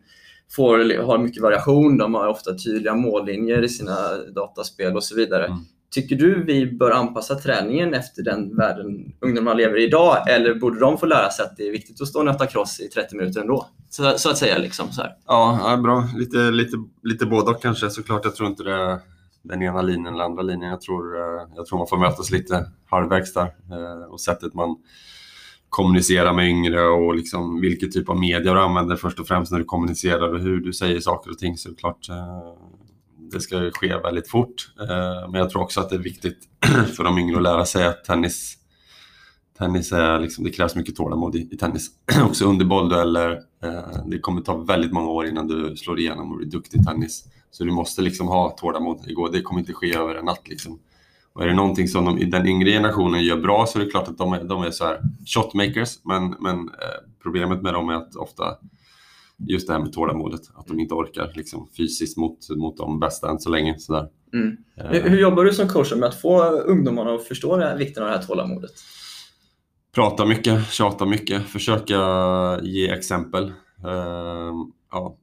får, 0.57 1.03
har 1.03 1.19
mycket 1.19 1.43
variation, 1.43 1.99
de 1.99 2.15
har 2.15 2.29
ofta 2.29 2.55
tydliga 2.55 2.95
mållinjer 2.95 3.63
i 3.63 3.69
sina 3.69 4.17
dataspel 4.35 4.97
och 4.97 5.05
så 5.05 5.17
vidare. 5.17 5.47
Mm. 5.47 5.59
Tycker 5.91 6.17
du 6.17 6.45
vi 6.45 6.67
bör 6.67 6.91
anpassa 6.91 7.35
träningen 7.35 7.95
efter 7.95 8.23
den 8.23 8.57
världen 8.57 9.13
ungdomar 9.21 9.55
lever 9.55 9.79
i 9.79 9.85
idag 9.85 10.31
eller 10.31 10.55
borde 10.55 10.81
de 10.81 10.99
få 10.99 11.07
lära 11.07 11.31
sig 11.31 11.45
att 11.45 11.57
det 11.57 11.69
är 11.69 11.73
viktigt 11.73 12.01
att 12.01 12.09
stå 12.09 12.19
och 12.19 12.25
nöta 12.25 12.47
cross 12.47 12.81
i 12.81 12.89
30 12.89 13.17
minuter 13.17 13.41
ändå? 13.41 13.67
Så, 13.91 14.19
så 14.19 14.31
att 14.31 14.39
säga. 14.39 14.59
Liksom, 14.59 14.93
så 14.93 15.03
här. 15.03 15.17
Ja, 15.27 15.81
bra. 15.83 16.09
Lite, 16.17 16.37
lite, 16.37 16.77
lite 17.03 17.27
både 17.27 17.51
och 17.51 17.63
kanske. 17.63 17.91
Såklart, 17.91 18.25
jag 18.25 18.35
tror 18.35 18.49
inte 18.49 18.63
det 18.63 19.01
den 19.43 19.63
ena 19.63 19.83
linjen 19.83 20.15
eller 20.15 20.25
andra 20.25 20.43
linjen. 20.43 20.71
Jag 20.71 20.81
tror, 20.81 21.17
eh, 21.17 21.49
jag 21.57 21.67
tror 21.67 21.79
man 21.79 21.87
får 21.87 21.99
mötas 21.99 22.31
lite 22.31 22.67
halvvägs 22.87 23.35
där. 23.35 23.55
Eh, 23.73 24.13
och 24.13 24.21
sättet 24.21 24.55
man 24.55 24.77
kommunicerar 25.69 26.33
med 26.33 26.49
yngre 26.49 26.87
och 26.87 27.15
liksom 27.15 27.61
vilken 27.61 27.91
typ 27.91 28.09
av 28.09 28.19
media 28.19 28.55
du 28.55 28.61
använder 28.61 28.97
först 28.97 29.21
och 29.21 29.27
främst 29.27 29.53
när 29.53 29.59
du 29.59 29.65
kommunicerar 29.65 30.35
och 30.35 30.41
hur 30.41 30.61
du 30.61 30.73
säger 30.73 31.01
saker 31.01 31.31
och 31.31 31.39
ting. 31.39 31.57
Så 31.57 31.75
klart 31.75 32.09
eh, 32.09 32.55
det 33.33 33.41
ska 33.41 33.71
ske 33.71 33.97
väldigt 33.97 34.31
fort. 34.31 34.75
Men 35.31 35.35
jag 35.35 35.51
tror 35.51 35.63
också 35.63 35.81
att 35.81 35.91
det 35.91 35.97
är 35.97 36.01
viktigt 36.01 36.39
för 36.97 37.05
de 37.05 37.19
yngre 37.19 37.37
att 37.37 37.43
lära 37.43 37.65
sig 37.65 37.87
att 37.87 38.05
tennis, 38.05 38.57
tennis 39.59 39.93
är 39.93 40.21
liksom, 40.21 40.45
det 40.45 40.51
krävs 40.51 40.77
mycket 40.77 40.97
tålamod 40.97 41.37
i, 41.37 41.49
i 41.53 41.57
tennis. 41.57 41.91
också 42.25 42.45
under 42.45 42.65
bolldueller. 42.65 43.41
Det 44.07 44.19
kommer 44.19 44.41
ta 44.41 44.57
väldigt 44.57 44.93
många 44.93 45.11
år 45.11 45.27
innan 45.27 45.47
du 45.47 45.77
slår 45.77 45.99
igenom 45.99 46.31
och 46.31 46.37
blir 46.37 46.49
duktig 46.49 46.81
i 46.81 46.85
tennis. 46.85 47.25
Så 47.51 47.65
du 47.65 47.71
måste 47.71 48.03
liksom 48.03 48.29
ha 48.29 48.51
tålamod. 48.51 48.99
Det 49.33 49.43
kommer 49.43 49.61
inte 49.61 49.73
ske 49.73 49.97
över 49.97 50.15
en 50.15 50.25
natt. 50.25 50.49
Liksom. 50.49 50.79
Och 51.33 51.43
är 51.43 51.47
det 51.47 51.55
någonting 51.55 51.89
som 51.89 52.05
de, 52.05 52.31
den 52.31 52.47
yngre 52.47 52.71
generationen 52.71 53.25
gör 53.25 53.37
bra 53.37 53.67
så 53.67 53.79
är 53.81 53.85
det 53.85 53.91
klart 53.91 54.09
att 54.09 54.19
de 54.19 54.33
är, 54.33 54.45
de 54.45 54.63
är 54.63 54.71
så 54.71 54.85
här 54.85 55.01
shotmakers. 55.27 56.05
Men, 56.05 56.35
men 56.41 56.59
eh, 56.59 57.01
problemet 57.23 57.63
med 57.63 57.75
dem 57.75 57.89
är 57.89 57.95
att 57.95 58.17
ofta 58.17 58.45
just 59.49 59.67
det 59.67 59.73
här 59.73 59.81
med 59.81 59.93
tålamodet. 59.93 60.41
Att 60.55 60.67
de 60.67 60.81
inte 60.81 60.95
orkar 60.95 61.33
liksom, 61.35 61.69
fysiskt 61.77 62.17
mot, 62.17 62.39
mot 62.57 62.77
de 62.77 63.01
bästa 63.01 63.31
än 63.31 63.39
så 63.39 63.51
länge. 63.51 63.79
Så 63.79 64.09
mm. 64.33 64.57
eh. 64.77 65.03
Hur 65.03 65.21
jobbar 65.21 65.45
du 65.45 65.53
som 65.53 65.69
coach 65.69 65.93
med 65.93 66.09
att 66.09 66.21
få 66.21 66.43
ungdomarna 66.43 67.15
att 67.15 67.25
förstå 67.25 67.57
här, 67.57 67.77
vikten 67.77 68.03
av 68.03 68.09
det 68.09 68.17
här 68.17 68.23
tålamodet? 68.23 68.71
Prata 69.95 70.27
mycket, 70.27 70.73
tjata 70.73 71.07
mycket, 71.07 71.43
försöka 71.43 71.99
ge 72.63 72.91
exempel. 72.91 73.53
Eh, 73.85 74.53
ja, 74.91 75.17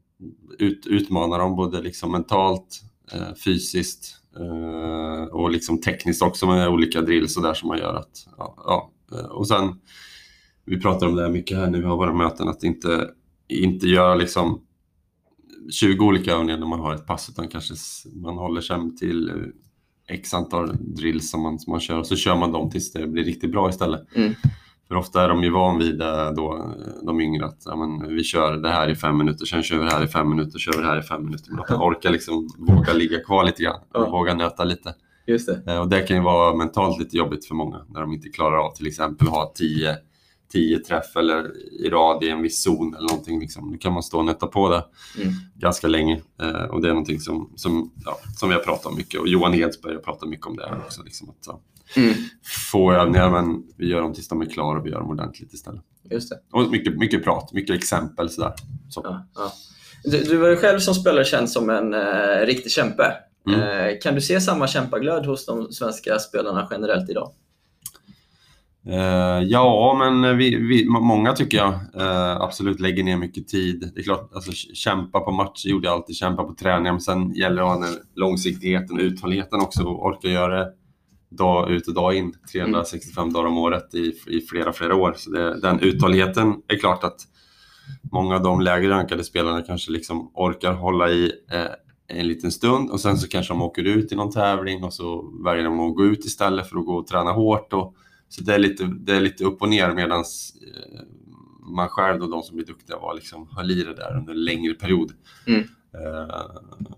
ut, 0.59 0.87
utmana 0.87 1.37
dem 1.37 1.55
både 1.55 1.81
liksom 1.81 2.11
mentalt, 2.11 2.81
eh, 3.13 3.35
fysiskt 3.45 4.15
eh, 4.39 5.23
och 5.23 5.51
liksom 5.51 5.81
tekniskt 5.81 6.21
också 6.21 6.47
med 6.47 6.69
olika 6.69 7.01
drills 7.01 7.37
och 7.37 7.43
där 7.43 7.53
som 7.53 7.67
man 7.67 7.77
gör. 7.77 7.93
Att, 7.93 8.27
ja, 8.37 8.53
ja. 8.57 8.91
Eh, 9.17 9.25
och 9.25 9.47
sen, 9.47 9.79
vi 10.65 10.79
pratar 10.79 11.07
om 11.07 11.15
det 11.15 11.21
här 11.21 11.29
mycket 11.29 11.57
här 11.57 11.69
när 11.69 11.79
vi 11.79 11.85
har 11.85 11.97
våra 11.97 12.13
möten, 12.13 12.47
att 12.47 12.63
inte, 12.63 13.09
inte 13.47 13.87
göra 13.87 14.15
liksom 14.15 14.61
20 15.71 16.05
olika 16.05 16.31
övningar 16.31 16.57
när 16.57 16.67
man 16.67 16.79
har 16.79 16.95
ett 16.95 17.05
pass 17.05 17.29
utan 17.29 17.47
kanske 17.47 17.73
man 18.13 18.37
håller 18.37 18.61
sig 18.61 18.77
till 18.99 19.31
x 20.07 20.33
antal 20.33 20.77
drills 20.79 21.31
som 21.31 21.41
man, 21.41 21.59
som 21.59 21.71
man 21.71 21.79
kör 21.79 21.99
och 21.99 22.07
så 22.07 22.15
kör 22.15 22.35
man 22.35 22.51
dem 22.51 22.69
tills 22.69 22.91
det 22.91 23.07
blir 23.07 23.23
riktigt 23.23 23.51
bra 23.51 23.69
istället. 23.69 24.15
Mm. 24.15 24.33
För 24.87 24.95
ofta 24.95 25.23
är 25.23 25.29
de 25.29 25.43
ju 25.43 25.49
van 25.49 25.77
vid 25.79 26.01
eh, 26.01 26.31
då, 26.31 26.73
de 27.03 27.21
yngre 27.21 27.45
att 27.45 27.61
ja, 27.65 27.75
men, 27.75 28.15
vi 28.15 28.23
kör 28.23 28.57
det 28.57 28.69
här 28.69 28.89
i 28.89 28.95
fem 28.95 29.17
minuter, 29.17 29.45
sen 29.45 29.63
kör 29.63 29.77
vi 29.77 29.83
det 29.85 29.91
här 29.91 30.03
i 30.03 30.07
fem 30.07 30.29
minuter, 30.29 30.59
kör 30.59 30.71
vi 30.71 30.77
det 30.81 30.87
här 30.87 30.99
i 30.99 31.03
fem 31.03 31.25
minuter. 31.25 31.51
Men 31.51 31.59
att 31.59 31.69
man 31.69 31.81
orkar 31.91 32.09
liksom 32.09 32.49
våga 32.57 32.93
ligga 32.93 33.19
kvar 33.23 33.43
lite 33.43 33.63
grann, 33.63 33.79
Ja. 33.93 34.09
våga 34.09 34.33
nöta 34.33 34.63
lite. 34.63 34.95
Just 35.27 35.47
det. 35.65 35.71
Eh, 35.73 35.79
Och 35.81 35.87
det 35.89 36.01
kan 36.01 36.17
ju 36.17 36.23
vara 36.23 36.55
mentalt 36.55 36.99
lite 36.99 37.17
jobbigt 37.17 37.45
för 37.45 37.55
många 37.55 37.81
när 37.89 38.01
de 38.01 38.13
inte 38.13 38.29
klarar 38.29 38.57
av 38.57 38.71
till 38.75 38.87
exempel 38.87 39.27
att 39.27 39.33
ha 39.33 39.53
10 39.55 39.97
10 40.51 40.79
träff 40.79 41.15
eller 41.15 41.51
i 41.85 41.89
rad 41.89 42.23
i 42.23 42.29
en 42.29 42.41
viss 42.41 42.63
zon 42.63 42.95
eller 42.95 43.07
någonting. 43.09 43.39
Liksom. 43.39 43.71
Då 43.71 43.77
kan 43.77 43.93
man 43.93 44.03
stå 44.03 44.17
och 44.17 44.25
nöta 44.25 44.47
på 44.47 44.69
det 44.69 44.83
Mm. 45.21 45.33
ganska 45.55 45.87
länge. 45.87 46.21
Eh, 46.41 46.63
och 46.63 46.81
det 46.81 46.87
är 46.87 46.93
någonting 46.93 47.19
som, 47.19 47.51
som, 47.55 47.91
ja, 48.05 48.17
som 48.37 48.49
vi 48.49 48.55
har 48.55 48.61
pratat 48.61 48.85
om 48.85 48.95
mycket. 48.95 49.19
Och 49.21 49.27
Johan 49.27 49.53
Edsberg 49.53 49.93
har 49.93 50.01
pratat 50.01 50.29
mycket 50.29 50.45
om 50.45 50.55
det 50.55 50.67
här 50.69 50.77
också. 50.77 51.03
Liksom, 51.03 51.29
att, 51.29 51.47
Mm. 51.95 52.13
få 52.71 52.93
övningar 52.93 53.29
men 53.29 53.63
vi 53.77 53.87
gör 53.87 54.01
dem 54.01 54.13
tills 54.13 54.27
de 54.27 54.41
är 54.41 54.45
klara 54.45 54.79
och 54.79 54.85
vi 54.85 54.89
gör 54.89 54.99
dem 54.99 55.09
ordentligt 55.09 55.53
istället. 55.53 55.81
Just 56.11 56.29
det. 56.29 56.39
Och 56.51 56.71
mycket, 56.71 56.97
mycket 56.97 57.23
prat, 57.23 57.53
mycket 57.53 57.75
exempel 57.75 58.29
sådär. 58.29 58.53
Så. 58.89 59.01
Ja, 59.03 59.27
ja. 59.35 59.51
Du, 60.03 60.23
du 60.23 60.37
var 60.37 60.49
ju 60.49 60.55
själv 60.55 60.79
som 60.79 60.93
spelare 60.93 61.25
känd 61.25 61.49
som 61.49 61.69
en 61.69 61.93
eh, 61.93 62.45
riktig 62.45 62.71
kämpe. 62.71 63.13
Mm. 63.47 63.59
Eh, 63.59 63.93
kan 64.03 64.15
du 64.15 64.21
se 64.21 64.41
samma 64.41 64.67
kämpaglöd 64.67 65.25
hos 65.25 65.45
de 65.45 65.71
svenska 65.71 66.19
spelarna 66.19 66.67
generellt 66.71 67.09
idag? 67.09 67.31
Eh, 68.89 69.43
ja, 69.43 69.95
men 69.99 70.37
vi, 70.37 70.55
vi, 70.55 70.85
må- 70.89 70.99
många 71.01 71.33
tycker 71.33 71.57
jag 71.57 71.73
eh, 71.73 72.41
absolut 72.41 72.79
lägger 72.79 73.03
ner 73.03 73.17
mycket 73.17 73.47
tid. 73.47 73.91
Det 73.95 73.99
är 73.99 74.03
klart, 74.03 74.29
alltså, 74.33 74.51
kämpa 74.73 75.19
på 75.19 75.31
matcher 75.31 75.67
gjorde 75.69 75.87
jag 75.87 75.93
alltid, 75.93 76.15
kämpa 76.15 76.43
på 76.43 76.53
träningar, 76.53 76.91
men 76.91 77.01
sen 77.01 77.33
gäller 77.33 77.55
det 77.61 77.71
att 77.71 77.77
ha 77.77 77.85
den 77.85 77.95
långsiktigheten 78.15 78.95
och 78.95 79.01
uthålligheten 79.01 79.61
också 79.61 79.83
och 79.83 80.05
orka 80.05 80.27
göra 80.27 80.59
det 80.59 80.71
dag 81.29 81.71
ut 81.71 81.87
och 81.87 81.93
dag 81.93 82.15
in, 82.15 82.33
365 82.51 83.33
dagar 83.33 83.47
om 83.47 83.57
året 83.57 83.95
i, 83.95 84.13
i 84.27 84.41
flera, 84.41 84.73
flera 84.73 84.95
år. 84.95 85.13
Så 85.17 85.31
det, 85.31 85.59
den 85.61 85.79
uthålligheten 85.79 86.55
är 86.67 86.77
klart 86.77 87.03
att 87.03 87.21
många 88.11 88.35
av 88.35 88.43
de 88.43 88.61
lägre 88.61 88.89
rankade 88.89 89.23
spelarna 89.23 89.61
kanske 89.61 89.91
liksom 89.91 90.31
orkar 90.33 90.73
hålla 90.73 91.09
i 91.09 91.31
eh, 91.51 92.17
en 92.17 92.27
liten 92.27 92.51
stund 92.51 92.89
och 92.89 92.99
sen 92.99 93.17
så 93.17 93.27
kanske 93.27 93.53
de 93.53 93.61
åker 93.61 93.83
ut 93.83 94.11
i 94.11 94.15
någon 94.15 94.31
tävling 94.31 94.83
och 94.83 94.93
så 94.93 95.33
väljer 95.43 95.63
de 95.63 95.79
att 95.79 95.95
gå 95.95 96.05
ut 96.05 96.25
istället 96.25 96.69
för 96.69 96.77
att 96.77 96.85
gå 96.85 96.95
och 96.95 97.07
träna 97.07 97.31
hårt. 97.31 97.73
Och, 97.73 97.95
så 98.29 98.43
det 98.43 98.53
är 98.53 98.59
lite, 98.59 98.83
det 98.83 99.15
är 99.15 99.21
lite 99.21 99.43
upp 99.43 99.61
och 99.61 99.69
ner 99.69 99.93
medan 99.93 100.19
eh, 100.19 101.01
man 101.69 101.89
själv 101.89 102.23
och 102.23 102.29
de 102.29 102.41
som 102.43 102.55
blir 102.55 102.65
duktiga 102.65 102.97
var 102.97 103.13
liksom, 103.13 103.47
höll 103.51 103.71
i 103.71 103.83
det 103.83 103.95
där 103.95 104.17
under 104.17 104.33
en 104.33 104.43
längre 104.43 104.73
period. 104.73 105.11
Mm. 105.47 105.63
Eh, 106.05 106.45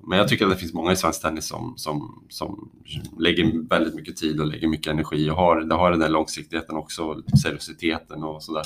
men 0.07 0.17
jag 0.17 0.27
tycker 0.27 0.45
att 0.45 0.51
det 0.51 0.57
finns 0.57 0.73
många 0.73 0.91
i 0.91 0.95
svensk 0.95 1.21
tennis 1.21 1.47
som, 1.47 1.73
som, 1.77 2.25
som 2.29 2.71
lägger 3.19 3.69
väldigt 3.69 3.95
mycket 3.95 4.17
tid 4.17 4.39
och 4.39 4.47
lägger 4.47 4.67
mycket 4.67 4.93
energi 4.93 5.29
och 5.29 5.35
har, 5.35 5.61
det 5.61 5.75
har 5.75 5.91
den 5.91 5.99
där 5.99 6.09
långsiktigheten 6.09 6.75
också, 6.75 7.21
seriositeten 7.43 8.23
och 8.23 8.43
sådär. 8.43 8.63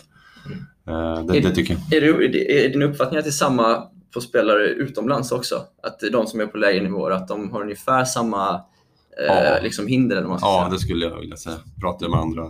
Mm. 0.85 1.27
det, 1.27 1.39
det 1.39 1.55
tycker 1.55 1.77
jag. 1.91 2.03
Är, 2.03 2.29
det, 2.29 2.65
är 2.65 2.69
din 2.69 2.81
uppfattning 2.81 3.17
att 3.17 3.25
det 3.25 3.29
är 3.29 3.31
samma 3.31 3.87
på 4.13 4.21
spelare 4.21 4.67
utomlands 4.67 5.31
också? 5.31 5.55
Att 5.83 5.99
de 6.11 6.27
som 6.27 6.39
är 6.39 6.45
på 6.45 6.57
lägre 6.57 6.83
nivåer, 6.83 7.11
att 7.11 7.27
de 7.27 7.51
har 7.51 7.61
ungefär 7.61 8.05
samma 8.05 8.61
Ja. 9.27 9.59
liksom 9.63 9.87
hinder? 9.87 10.15
Eller 10.15 10.27
vad 10.27 10.41
man 10.41 10.49
Ja, 10.51 10.69
det 10.71 10.79
skulle 10.79 11.05
jag 11.05 11.19
vilja 11.19 11.35
säga. 11.37 11.57
Pratar 11.81 12.05
jag 12.05 12.11
med 12.11 12.19
andra, 12.19 12.43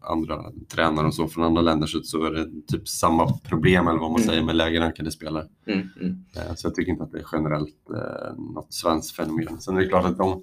andra 0.00 0.44
tränare 0.74 1.06
och 1.06 1.14
så 1.14 1.28
från 1.28 1.44
andra 1.44 1.62
länder 1.62 1.86
så, 1.86 2.02
så 2.02 2.24
är 2.24 2.30
det 2.30 2.46
typ 2.68 2.88
samma 2.88 3.32
problem 3.38 3.88
eller 3.88 3.98
vad 3.98 4.10
man 4.10 4.20
Mm. 4.20 4.28
säger 4.28 4.42
med 4.42 4.56
lägre 4.56 4.80
rankade 4.80 5.10
spelare. 5.10 5.46
Mm, 5.66 5.88
mm. 6.00 6.24
Eh, 6.36 6.54
Så 6.56 6.66
jag 6.66 6.74
tycker 6.74 6.92
inte 6.92 7.04
att 7.04 7.12
det 7.12 7.18
är 7.18 7.26
generellt 7.32 7.76
eh, 7.94 8.34
något 8.54 8.72
svenskt 8.72 9.16
fenomen. 9.16 9.60
Sen 9.60 9.76
är 9.76 9.80
det 9.80 9.88
klart 9.88 10.04
att 10.04 10.18
de, 10.18 10.42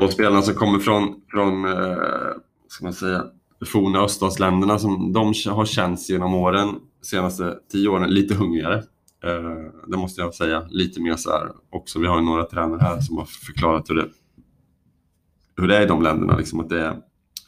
de 0.00 0.08
spelarna 0.08 0.42
som 0.42 0.54
kommer 0.54 0.78
från, 0.78 1.20
från 1.30 1.64
eh, 1.64 1.96
ska 2.68 2.84
man 2.84 2.92
säga, 2.94 3.24
forna 3.66 3.98
öststatsländerna, 4.00 4.78
som 4.78 5.12
de 5.12 5.32
har 5.50 5.64
känts 5.66 6.10
genom 6.10 6.34
åren, 6.34 6.68
senaste 7.02 7.54
tio 7.72 7.88
åren, 7.88 8.10
lite 8.10 8.34
hungrigare. 8.34 8.76
Eh, 9.24 9.70
det 9.88 9.96
måste 9.96 10.20
jag 10.20 10.34
säga. 10.34 10.66
Lite 10.70 11.00
mer 11.00 11.16
så 11.16 11.30
här 11.30 11.48
också. 11.70 11.98
Vi 11.98 12.06
har 12.06 12.18
ju 12.18 12.24
några 12.24 12.44
tränare 12.44 12.80
här 12.80 13.00
som 13.00 13.16
har 13.18 13.24
förklarat 13.24 13.90
hur 13.90 13.94
det, 13.94 14.08
hur 15.56 15.68
det 15.68 15.76
är 15.76 15.82
i 15.82 15.86
de 15.86 16.02
länderna. 16.02 16.36
Liksom 16.36 16.60
att 16.60 16.68
det 16.68 16.80
är, 16.80 16.90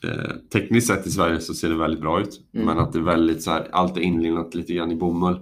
eh, 0.05 0.31
tekniskt 0.53 0.87
sett 0.87 1.07
i 1.07 1.11
Sverige 1.11 1.41
så 1.41 1.55
ser 1.55 1.69
det 1.69 1.77
väldigt 1.77 2.01
bra 2.01 2.21
ut, 2.21 2.41
Mm. 2.55 2.67
men 2.67 2.79
att 2.79 2.93
det 2.93 2.99
är 2.99 3.03
väldigt 3.03 3.43
så 3.43 3.51
här, 3.51 3.69
allt 3.73 3.97
är 3.97 4.01
inlindat 4.01 4.55
lite 4.55 4.75
grann 4.75 4.93
i 4.93 4.97
bomull. 4.97 5.41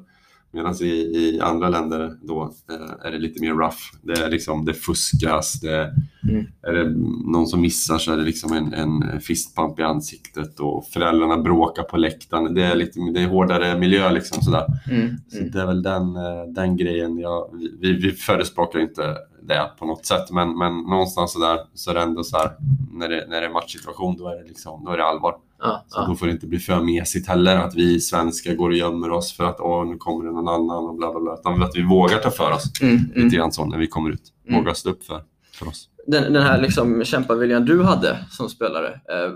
Medan 0.52 0.74
i, 0.80 0.84
i 0.86 1.40
andra 1.42 1.68
länder 1.68 2.12
då 2.22 2.42
eh, 2.70 3.06
är 3.06 3.10
det 3.12 3.18
lite 3.18 3.40
mer 3.40 3.54
rough. 3.54 3.76
Det, 4.02 4.12
är 4.12 4.30
liksom, 4.30 4.64
det 4.64 4.74
fuskas, 4.74 5.60
det, 5.60 5.94
Mm. 6.30 6.46
är 6.62 6.72
det 6.72 6.90
någon 7.32 7.46
som 7.46 7.60
missar 7.60 7.98
så 7.98 8.12
är 8.12 8.16
det 8.16 8.22
liksom 8.22 8.52
en, 8.52 8.72
en 8.74 9.20
fistpump 9.20 9.80
i 9.80 9.82
ansiktet 9.82 10.60
och 10.60 10.86
föräldrarna 10.88 11.38
bråkar 11.38 11.82
på 11.82 11.96
läktaren. 11.96 12.54
Det 12.54 12.62
är, 12.62 12.74
lite, 12.76 13.00
det 13.14 13.20
är 13.22 13.26
hårdare 13.28 13.78
miljö 13.78 14.12
liksom 14.12 14.42
sådär. 14.42 14.64
Mm, 14.90 15.16
Så 15.28 15.38
mm. 15.38 15.50
det 15.50 15.60
är 15.60 15.66
väl 15.66 15.82
den, 15.82 16.16
eh, 16.16 16.44
den 16.54 16.76
grejen. 16.76 17.18
Jag, 17.18 17.50
vi, 17.80 17.92
vi 17.92 18.10
förespråkar 18.10 18.78
inte 18.80 19.16
det 19.46 19.70
på 19.78 19.86
något 19.86 20.06
sätt, 20.06 20.30
men, 20.30 20.58
men 20.58 20.72
någonstans 20.78 21.32
så 21.32 21.38
där 21.38 21.58
så 21.74 21.90
är 21.90 21.94
det 21.94 22.00
ändå 22.00 22.24
så 22.24 22.36
här 22.36 22.50
när 22.92 23.08
det, 23.08 23.26
när 23.28 23.40
det 23.40 23.46
är 23.46 23.50
matchsituation, 23.50 24.16
då 24.16 24.28
är 24.28 24.36
det, 24.36 24.48
liksom, 24.48 24.84
då 24.84 24.90
är 24.90 24.96
det 24.96 25.04
allvar. 25.04 25.36
Ja, 25.58 25.84
Så 25.88 26.00
ja. 26.00 26.06
då 26.06 26.14
får 26.14 26.26
det 26.26 26.32
inte 26.32 26.46
bli 26.46 26.58
för 26.58 26.80
mesigt 26.80 27.28
heller, 27.28 27.56
att 27.56 27.74
vi 27.74 28.00
svenskar 28.00 28.54
går 28.54 28.70
och 28.70 28.76
gömmer 28.76 29.10
oss 29.10 29.32
för 29.32 29.44
att 29.44 29.60
åh, 29.60 29.86
nu 29.86 29.96
kommer 29.96 30.24
det 30.24 30.30
någon 30.32 30.48
annan 30.48 30.84
och 30.88 30.94
bla 30.94 31.10
bla 31.10 31.20
bla. 31.20 31.34
Utan 31.34 31.62
att 31.62 31.76
vi 31.76 31.82
vågar 31.82 32.18
ta 32.18 32.30
för 32.30 32.52
oss 32.52 32.80
Mm, 32.82 32.94
mm. 32.96 33.24
lite 33.24 33.36
grann 33.36 33.52
så 33.52 33.64
när 33.64 33.78
vi 33.78 33.86
kommer 33.86 34.10
ut. 34.10 34.32
Mm. 34.48 34.60
Vågar 34.60 34.74
stå 34.74 34.90
upp 34.90 35.04
för, 35.04 35.22
för 35.52 35.68
oss. 35.68 35.88
Den, 36.06 36.32
den 36.32 36.42
här 36.42 36.60
liksom 36.60 37.04
kämpaviljan 37.04 37.64
du 37.64 37.82
hade 37.82 38.18
som 38.30 38.48
spelare, 38.48 38.88
eh, 38.88 39.32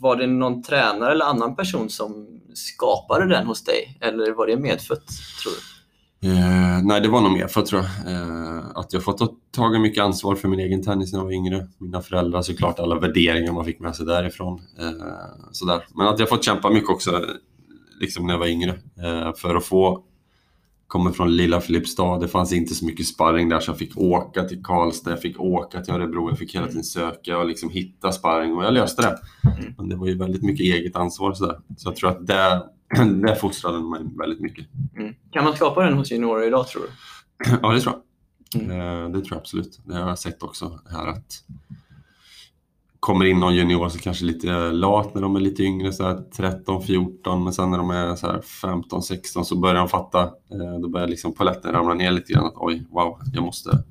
var 0.00 0.16
det 0.16 0.26
någon 0.26 0.62
tränare 0.62 1.12
eller 1.12 1.24
annan 1.24 1.56
person 1.56 1.90
som 1.90 2.26
skapade 2.54 3.26
den 3.26 3.46
hos 3.46 3.64
dig? 3.64 3.98
Eller 4.00 4.32
var 4.32 4.46
det 4.46 4.56
medfött, 4.56 5.06
tror 5.42 5.52
du? 5.52 5.79
Eh, 6.22 6.82
nej, 6.84 7.00
det 7.00 7.08
var 7.08 7.20
nog 7.20 7.32
mer 7.32 7.46
för 7.46 7.62
tror 7.62 7.82
jag. 7.82 8.12
Eh, 8.14 8.62
att 8.74 8.92
jag 8.92 9.02
fått 9.04 9.18
ta- 9.52 9.78
mycket 9.78 10.04
ansvar 10.04 10.34
för 10.34 10.48
min 10.48 10.60
egen 10.60 10.82
tennis 10.82 11.12
när 11.12 11.18
jag 11.20 11.24
var 11.24 11.32
yngre. 11.32 11.66
Mina 11.78 12.00
föräldrar 12.00 12.42
såklart, 12.42 12.78
alla 12.78 12.98
värderingar 12.98 13.52
man 13.52 13.64
fick 13.64 13.80
med 13.80 13.96
sig 13.96 14.06
därifrån. 14.06 14.60
Eh, 14.78 15.50
sådär. 15.52 15.84
Men 15.94 16.06
att 16.06 16.18
jag 16.18 16.28
fått 16.28 16.44
kämpa 16.44 16.70
mycket 16.70 16.90
också 16.90 17.24
liksom 18.00 18.26
när 18.26 18.34
jag 18.34 18.38
var 18.38 18.46
yngre. 18.46 18.70
Eh, 19.02 19.32
för 19.36 19.54
att 19.54 19.64
få 19.64 20.04
kommer 20.86 21.10
från 21.10 21.36
lilla 21.36 21.60
Filipstad. 21.60 22.18
Det 22.18 22.28
fanns 22.28 22.52
inte 22.52 22.74
så 22.74 22.84
mycket 22.86 23.06
sparring 23.06 23.48
där 23.48 23.60
så 23.60 23.70
jag 23.70 23.78
fick 23.78 23.96
åka 23.98 24.44
till 24.44 24.62
Karlstad, 24.62 25.10
jag 25.10 25.22
fick 25.22 25.40
åka 25.40 25.80
till 25.80 25.94
Örebro, 25.94 26.28
jag 26.28 26.38
fick 26.38 26.54
hela 26.54 26.66
tiden 26.66 26.84
söka 26.84 27.38
och 27.38 27.46
liksom 27.46 27.70
hitta 27.70 28.12
sparring 28.12 28.52
och 28.56 28.64
jag 28.64 28.74
löste 28.74 29.02
det. 29.02 29.18
Mm. 29.58 29.74
Men 29.78 29.88
det 29.88 29.96
var 29.96 30.06
ju 30.06 30.18
väldigt 30.18 30.42
mycket 30.42 30.60
eget 30.60 30.96
ansvar 30.96 31.32
sådär. 31.32 31.58
Så 31.76 31.88
jag 31.88 31.96
tror 31.96 32.10
att 32.10 32.26
det, 32.26 32.62
det 33.22 33.36
fostrade 33.36 33.80
mig 33.80 34.00
väldigt 34.18 34.40
mycket. 34.40 34.66
Mm. 34.96 35.14
Kan 35.32 35.44
man 35.44 35.56
skapa 35.56 35.84
den 35.84 35.94
hos 35.98 36.12
juniorer 36.12 36.46
idag, 36.46 36.68
tror 36.68 36.82
du? 36.82 36.88
Ja, 37.62 37.72
det 37.72 37.80
tror 37.80 37.94
jag. 37.94 38.62
Mm. 38.62 38.70
Eh, 38.80 39.08
Det 39.10 39.18
tror 39.20 39.26
jag 39.30 39.38
absolut. 39.38 39.80
Det 39.84 39.94
har 39.94 40.08
jag 40.08 40.18
sett 40.18 40.42
också 40.42 40.80
här 40.90 41.06
att 41.06 41.42
kommer 43.00 43.24
in 43.24 43.40
någon 43.40 43.54
junior 43.54 43.88
så 43.88 43.98
kanske 43.98 44.24
lite 44.24 44.72
lat 44.72 45.14
när 45.14 45.22
de 45.22 45.36
är 45.36 45.40
lite 45.40 45.62
yngre, 45.62 45.92
så 45.92 46.04
här 46.04 46.22
13, 46.36 46.82
14, 46.82 47.44
men 47.44 47.52
sen 47.52 47.70
när 47.70 47.78
de 47.78 47.90
är 47.90 48.16
så 48.16 48.26
här 48.26 48.40
15, 48.40 49.02
16 49.02 49.44
så 49.44 49.56
börjar 49.58 49.74
de 49.74 49.88
fatta. 49.88 50.22
Eh, 50.22 50.80
Då 50.82 50.88
börjar 50.88 51.08
liksom 51.08 51.34
poletten 51.34 51.72
ramla 51.72 51.94
ner 51.94 52.10
lite 52.10 52.32
grann. 52.32 52.46
Att 52.46 52.54
oj, 52.56 52.86
wow, 52.90 53.18
jag 53.32 53.42
måste... 53.44 53.82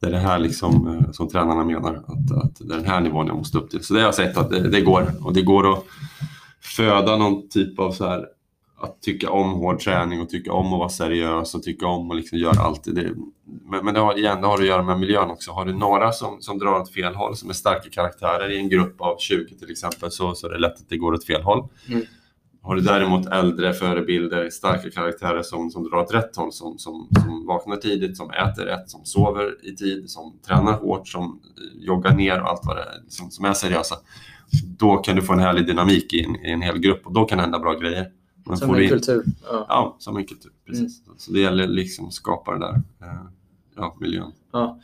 Det 0.00 0.06
är 0.06 0.10
det 0.10 0.18
här 0.18 0.38
liksom, 0.38 0.86
eh, 0.88 1.10
som 1.12 1.28
tränarna 1.28 1.64
menar, 1.64 1.94
att, 1.94 2.44
att 2.44 2.56
det 2.58 2.74
är 2.74 2.78
den 2.78 2.86
här 2.86 3.00
nivån 3.00 3.26
jag 3.26 3.36
måste 3.36 3.58
upp 3.58 3.70
till. 3.70 3.84
Så 3.84 3.94
det 3.94 4.00
har 4.00 4.06
jag 4.06 4.14
sett 4.14 4.36
att 4.36 4.50
det, 4.50 4.68
det 4.68 4.80
går. 4.80 5.12
Och 5.22 5.32
det 5.32 5.42
går 5.42 5.72
att 5.72 5.84
föda 6.62 7.16
någon 7.16 7.48
typ 7.48 7.78
av 7.78 7.92
så 7.92 8.06
här 8.06 8.26
att 8.82 9.02
tycka 9.02 9.30
om 9.30 9.52
hård 9.52 9.80
träning 9.80 10.20
och 10.20 10.28
tycka 10.28 10.52
om 10.52 10.72
att 10.72 10.78
vara 10.78 10.88
seriös 10.88 11.54
och 11.54 11.62
tycka 11.62 11.86
om 11.86 12.10
att 12.10 12.16
liksom 12.16 12.38
göra 12.38 12.60
allt. 12.60 12.84
Det, 12.84 13.12
men 13.70 13.84
men 13.84 13.94
det 13.94 14.00
har, 14.00 14.18
igen, 14.18 14.40
det 14.40 14.46
har 14.46 14.58
att 14.58 14.66
göra 14.66 14.82
med 14.82 14.98
miljön 15.00 15.30
också. 15.30 15.50
Har 15.50 15.64
du 15.64 15.72
några 15.72 16.12
som, 16.12 16.42
som 16.42 16.58
drar 16.58 16.80
åt 16.80 16.92
fel 16.92 17.14
håll, 17.14 17.36
som 17.36 17.50
är 17.50 17.54
starka 17.54 17.90
karaktärer 17.90 18.50
i 18.50 18.58
en 18.58 18.68
grupp 18.68 19.00
av 19.00 19.16
20 19.18 19.58
till 19.58 19.70
exempel, 19.70 20.10
så, 20.10 20.34
så 20.34 20.46
är 20.46 20.50
det 20.50 20.58
lätt 20.58 20.74
att 20.74 20.88
det 20.88 20.96
går 20.96 21.12
åt 21.12 21.26
fel 21.26 21.42
håll. 21.42 21.68
Mm. 21.88 22.02
Har 22.62 22.74
du 22.74 22.80
däremot 22.80 23.26
äldre 23.26 23.72
förebilder, 23.72 24.50
starka 24.50 24.90
karaktärer 24.90 25.42
som, 25.42 25.70
som 25.70 25.90
drar 25.90 25.98
åt 25.98 26.14
rätt 26.14 26.36
håll, 26.36 26.52
som, 26.52 26.78
som, 26.78 27.08
som 27.22 27.46
vaknar 27.46 27.76
tidigt, 27.76 28.16
som 28.16 28.30
äter 28.30 28.64
rätt, 28.64 28.90
som 28.90 29.04
sover 29.04 29.66
i 29.66 29.76
tid, 29.76 30.10
som 30.10 30.38
tränar 30.46 30.72
hårt, 30.72 31.08
som 31.08 31.40
joggar 31.74 32.14
ner 32.14 32.40
och 32.40 32.48
allt 32.48 32.60
vad 32.64 32.76
det 32.76 32.82
är, 32.82 33.02
som, 33.08 33.30
som 33.30 33.44
är 33.44 33.52
seriösa. 33.52 33.96
Då 34.78 34.96
kan 34.96 35.16
du 35.16 35.22
få 35.22 35.32
en 35.32 35.38
härlig 35.38 35.66
dynamik 35.66 36.12
i 36.14 36.24
en, 36.24 36.36
i 36.46 36.50
en 36.50 36.62
hel 36.62 36.78
grupp 36.78 37.06
och 37.06 37.12
då 37.12 37.24
kan 37.24 37.38
det 37.38 37.42
hända 37.42 37.58
bra 37.58 37.74
grejer. 37.74 38.06
Men 38.46 38.56
Som 38.56 38.74
en 38.74 38.82
in- 38.82 38.88
kultur? 38.88 39.24
Ja. 39.50 39.66
Ja, 39.68 39.96
som 39.98 40.16
en 40.16 40.24
kultur. 40.24 40.52
Precis. 40.66 41.02
Så 41.18 41.32
det 41.32 41.40
gäller 41.40 41.66
liksom 41.66 42.06
att 42.06 42.12
skapa 42.12 42.52
det 42.52 42.58
där. 42.58 42.74
Eh, 43.06 43.20
ja, 43.76 43.96
miljön. 44.00 44.32
Ja. 44.52 44.78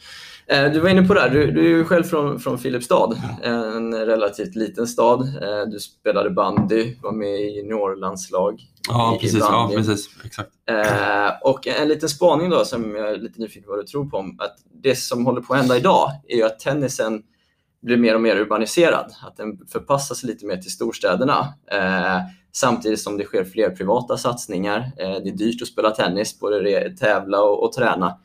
Eh, 0.47 0.73
du 0.73 0.81
var 0.81 0.89
inne 0.89 1.03
på 1.09 1.15
det 1.15 1.21
här, 1.21 1.31
du, 1.31 1.51
du 1.51 1.81
är 1.81 1.85
själv 1.85 2.05
från, 2.05 2.41
från 2.41 2.59
Filipstad, 2.59 3.17
en 3.43 3.95
relativt 3.95 4.55
liten 4.55 4.87
stad. 4.87 5.21
Eh, 5.21 5.71
du 5.73 5.79
spelade 5.81 6.31
bandy, 6.31 6.95
var 7.03 7.13
med 7.13 7.41
i 7.41 7.57
juniorlandslag. 7.57 8.63
Ja, 8.89 9.19
precis. 9.21 9.39
Ja, 9.41 9.71
precis. 9.75 10.09
Exakt. 10.25 10.51
Eh, 10.71 11.31
och 11.51 11.67
en 11.67 11.89
liten 11.89 12.09
spaning 12.09 12.51
då 12.51 12.65
som 12.65 12.95
jag 12.97 13.11
är 13.11 13.17
lite 13.17 13.41
nyfiken 13.41 13.63
på 13.63 13.71
vad 13.71 13.79
du 13.79 13.87
tror 13.87 14.05
på. 14.05 14.17
Om, 14.17 14.37
att 14.41 14.57
det 14.83 14.97
som 14.97 15.27
håller 15.27 15.41
på 15.41 15.55
att 15.55 15.61
hända 15.61 15.77
idag 15.77 16.11
är 16.29 16.45
att 16.45 16.59
tennisen 16.61 17.23
blir 17.87 17.97
mer 17.97 18.15
och 18.15 18.21
mer 18.21 18.37
urbaniserad. 18.37 19.13
Att 19.23 19.37
den 19.37 19.59
förpassas 19.73 20.23
lite 20.23 20.47
mer 20.47 20.57
till 20.57 20.71
storstäderna. 20.71 21.55
Eh, 21.73 22.19
samtidigt 22.53 23.01
som 23.01 23.19
det 23.19 23.25
sker 23.25 23.45
fler 23.45 23.71
privata 23.71 24.17
satsningar. 24.17 24.79
Eh, 24.79 25.11
det 25.25 25.29
är 25.29 25.37
dyrt 25.37 25.63
att 25.63 25.69
spela 25.69 25.91
tennis, 25.91 26.41
både 26.41 26.91
tävla 26.91 27.43
och, 27.43 27.65
och 27.65 27.73
träna. 27.73 28.19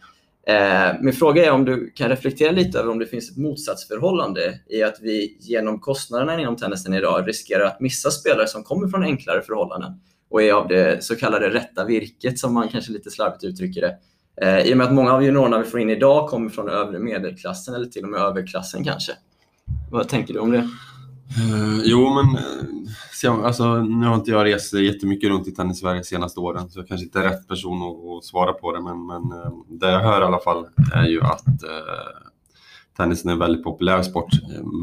Eh, 0.48 1.02
min 1.02 1.14
fråga 1.14 1.46
är 1.46 1.52
om 1.52 1.66
du 1.66 1.92
kan 1.96 2.10
reflektera 2.10 2.52
lite 2.52 2.80
över 2.80 2.92
om 2.92 3.00
det 3.00 3.06
finns 3.06 3.32
ett 3.32 3.38
motsatsförhållande 3.38 4.60
i 4.70 4.84
att 4.84 4.98
vi 5.02 5.38
genom 5.40 5.80
kostnaderna 5.80 6.42
inom 6.42 6.56
tennisen 6.56 6.94
idag 6.94 7.28
riskerar 7.28 7.66
att 7.66 7.80
missa 7.80 8.12
spelare 8.12 8.48
som 8.48 8.64
kommer 8.64 8.88
från 8.88 9.04
enklare 9.04 9.42
förhållanden 9.42 9.92
och 10.30 10.42
är 10.42 10.54
av 10.54 10.68
det 10.68 11.04
så 11.04 11.16
kallade 11.16 11.50
rätta 11.50 11.86
virket 11.86 12.40
som 12.40 12.54
man 12.54 12.68
kanske 12.68 12.92
lite 12.92 13.12
slarvigt 13.12 13.44
uttrycker 13.44 13.82
det. 13.82 13.98
Eh, 14.42 14.60
I 14.60 14.74
och 14.74 14.78
med 14.78 14.88
att 14.88 14.94
många 14.94 15.14
av 15.14 15.24
juniorerna 15.24 15.58
vi 15.58 15.64
får 15.64 15.80
in 15.80 15.90
idag 15.90 16.30
kommer 16.30 16.50
från 16.50 16.70
övre 16.70 17.00
medelklassen 17.00 17.76
eller 17.76 17.86
till 17.86 18.04
och 18.04 18.10
med 18.10 18.22
överklassen 18.22 18.84
kanske. 18.84 19.12
Vad 19.92 20.10
tänker 20.10 20.34
du 20.34 20.40
om 20.40 20.52
det? 20.52 20.68
Uh, 21.40 21.82
jo, 21.84 22.14
men 22.14 22.44
uh, 23.34 23.46
alltså, 23.46 23.82
nu 23.82 24.06
har 24.06 24.16
inte 24.16 24.32
jag 24.32 24.46
rest 24.46 24.74
jättemycket 24.74 25.30
runt 25.30 25.48
i 25.48 25.52
tennis 25.52 25.80
Sverige 25.80 26.00
de 26.00 26.04
senaste 26.04 26.40
åren, 26.40 26.70
så 26.70 26.80
jag 26.80 26.88
kanske 26.88 27.06
inte 27.06 27.20
är 27.20 27.24
rätt 27.24 27.48
person 27.48 27.82
att, 27.82 28.18
att 28.18 28.26
svara 28.26 28.54
på 28.54 28.72
det. 28.72 28.82
Men, 28.82 29.06
men 29.06 29.22
uh, 29.22 29.52
det 29.70 29.92
jag 29.92 30.00
hör 30.00 30.22
i 30.22 30.26
alla 30.26 30.40
fall 30.40 30.66
är 30.94 31.06
ju 31.06 31.22
att 31.22 31.48
uh, 31.48 32.30
tennisen 32.98 33.30
är 33.30 33.34
en 33.34 33.40
väldigt 33.40 33.64
populär 33.64 34.02
sport, 34.02 34.30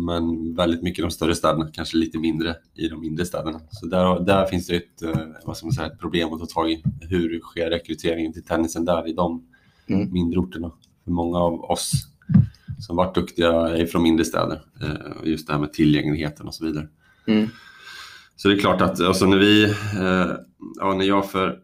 men 0.07 0.55
väldigt 0.55 0.83
mycket 0.83 0.99
i 0.99 1.03
de 1.03 1.11
större 1.11 1.35
städerna, 1.35 1.71
kanske 1.73 1.97
lite 1.97 2.19
mindre 2.19 2.57
i 2.75 2.89
de 2.89 3.01
mindre 3.01 3.27
städerna. 3.27 3.61
Så 3.71 3.87
där, 3.87 4.21
där 4.21 4.47
finns 4.47 4.67
det 4.67 4.77
ett, 4.77 5.03
vad 5.45 5.57
ska 5.57 5.67
man 5.67 5.73
säga, 5.73 5.87
ett 5.87 6.01
problem 6.01 6.33
att 6.33 6.41
ta 6.41 6.47
tag 6.47 6.71
i. 6.71 6.83
Hur 7.01 7.41
sker 7.41 7.71
rekryteringen 7.71 8.33
till 8.33 8.45
tennisen 8.45 8.85
där 8.85 9.09
i 9.09 9.13
de 9.13 9.47
mm. 9.89 10.13
mindre 10.13 10.41
orterna? 10.41 10.73
För 11.05 11.11
många 11.11 11.39
av 11.39 11.61
oss 11.61 11.93
som 12.79 12.97
varit 12.97 13.15
duktiga 13.15 13.87
från 13.87 14.03
mindre 14.03 14.25
städer. 14.25 14.63
Eh, 14.83 15.31
just 15.31 15.47
det 15.47 15.53
här 15.53 15.61
med 15.61 15.73
tillgängligheten 15.73 16.47
och 16.47 16.55
så 16.55 16.65
vidare. 16.67 16.89
Mm. 17.27 17.49
Så 18.37 18.49
det 18.49 18.55
är 18.55 18.59
klart 18.59 18.81
att 18.81 19.01
alltså 19.01 19.27
när 19.27 19.39
vi, 19.39 19.65
eh, 19.65 20.31
ja, 20.79 20.95
när 20.95 21.05
jag 21.05 21.31
för 21.31 21.59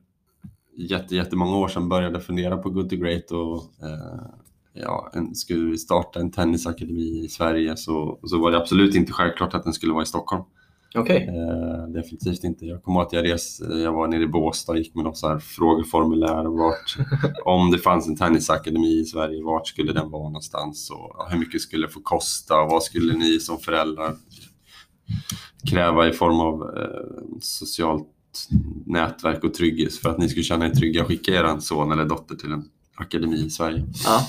jätte, 0.76 1.16
jättemånga 1.16 1.56
år 1.56 1.68
sedan 1.68 1.88
började 1.88 2.20
fundera 2.20 2.56
på 2.56 2.70
Good 2.70 2.90
to 2.90 2.96
Great 2.96 3.30
och 3.30 3.56
eh, 3.82 4.26
ja, 4.72 5.10
en, 5.12 5.34
skulle 5.34 5.78
starta 5.78 6.20
en 6.20 6.30
tennisakademi 6.30 7.24
i 7.24 7.28
Sverige 7.28 7.76
så, 7.76 8.18
så 8.22 8.38
var 8.38 8.50
det 8.50 8.56
absolut 8.56 8.94
inte 8.94 9.12
självklart 9.12 9.54
att 9.54 9.64
den 9.64 9.72
skulle 9.72 9.92
vara 9.92 10.02
i 10.02 10.06
Stockholm. 10.06 10.42
Okay. 10.94 11.16
Eh, 11.16 11.88
definitivt 11.88 12.44
inte. 12.44 12.66
Jag 12.66 12.82
kommer 12.82 13.00
ihåg 13.00 13.06
att 13.06 13.12
jag, 13.12 13.24
res, 13.24 13.60
jag 13.60 13.92
var 13.92 14.08
nere 14.08 14.22
i 14.22 14.26
Båstad 14.26 14.72
och 14.72 14.78
gick 14.78 14.94
med 14.94 15.04
något 15.04 15.16
så 15.16 15.28
här 15.28 15.38
frågeformulär. 15.38 16.44
Vart, 16.44 16.96
om 17.44 17.70
det 17.70 17.78
fanns 17.78 18.08
en 18.08 18.16
tennisakademi 18.16 19.00
i 19.00 19.04
Sverige, 19.04 19.42
vart 19.42 19.66
skulle 19.66 19.92
den 19.92 20.10
vara 20.10 20.28
någonstans? 20.28 20.90
Och 20.90 21.30
hur 21.30 21.38
mycket 21.38 21.60
skulle 21.60 21.86
det 21.86 21.92
få 21.92 22.00
kosta? 22.00 22.60
Och 22.60 22.70
vad 22.70 22.82
skulle 22.82 23.12
ni 23.16 23.40
som 23.40 23.58
föräldrar 23.58 24.16
kräva 25.70 26.08
i 26.08 26.12
form 26.12 26.40
av 26.40 26.62
eh, 26.76 27.38
socialt 27.40 28.08
nätverk 28.86 29.44
och 29.44 29.54
trygghet 29.54 29.94
för 29.94 30.10
att 30.10 30.18
ni 30.18 30.28
skulle 30.28 30.44
känna 30.44 30.66
er 30.66 30.70
trygga 30.70 31.02
att 31.02 31.08
skicka 31.08 31.32
er 31.32 31.60
son 31.60 31.92
eller 31.92 32.04
dotter 32.04 32.34
till 32.34 32.52
en 32.52 32.64
akademi 32.96 33.36
i 33.36 33.50
Sverige? 33.50 33.84
Ja. 34.04 34.20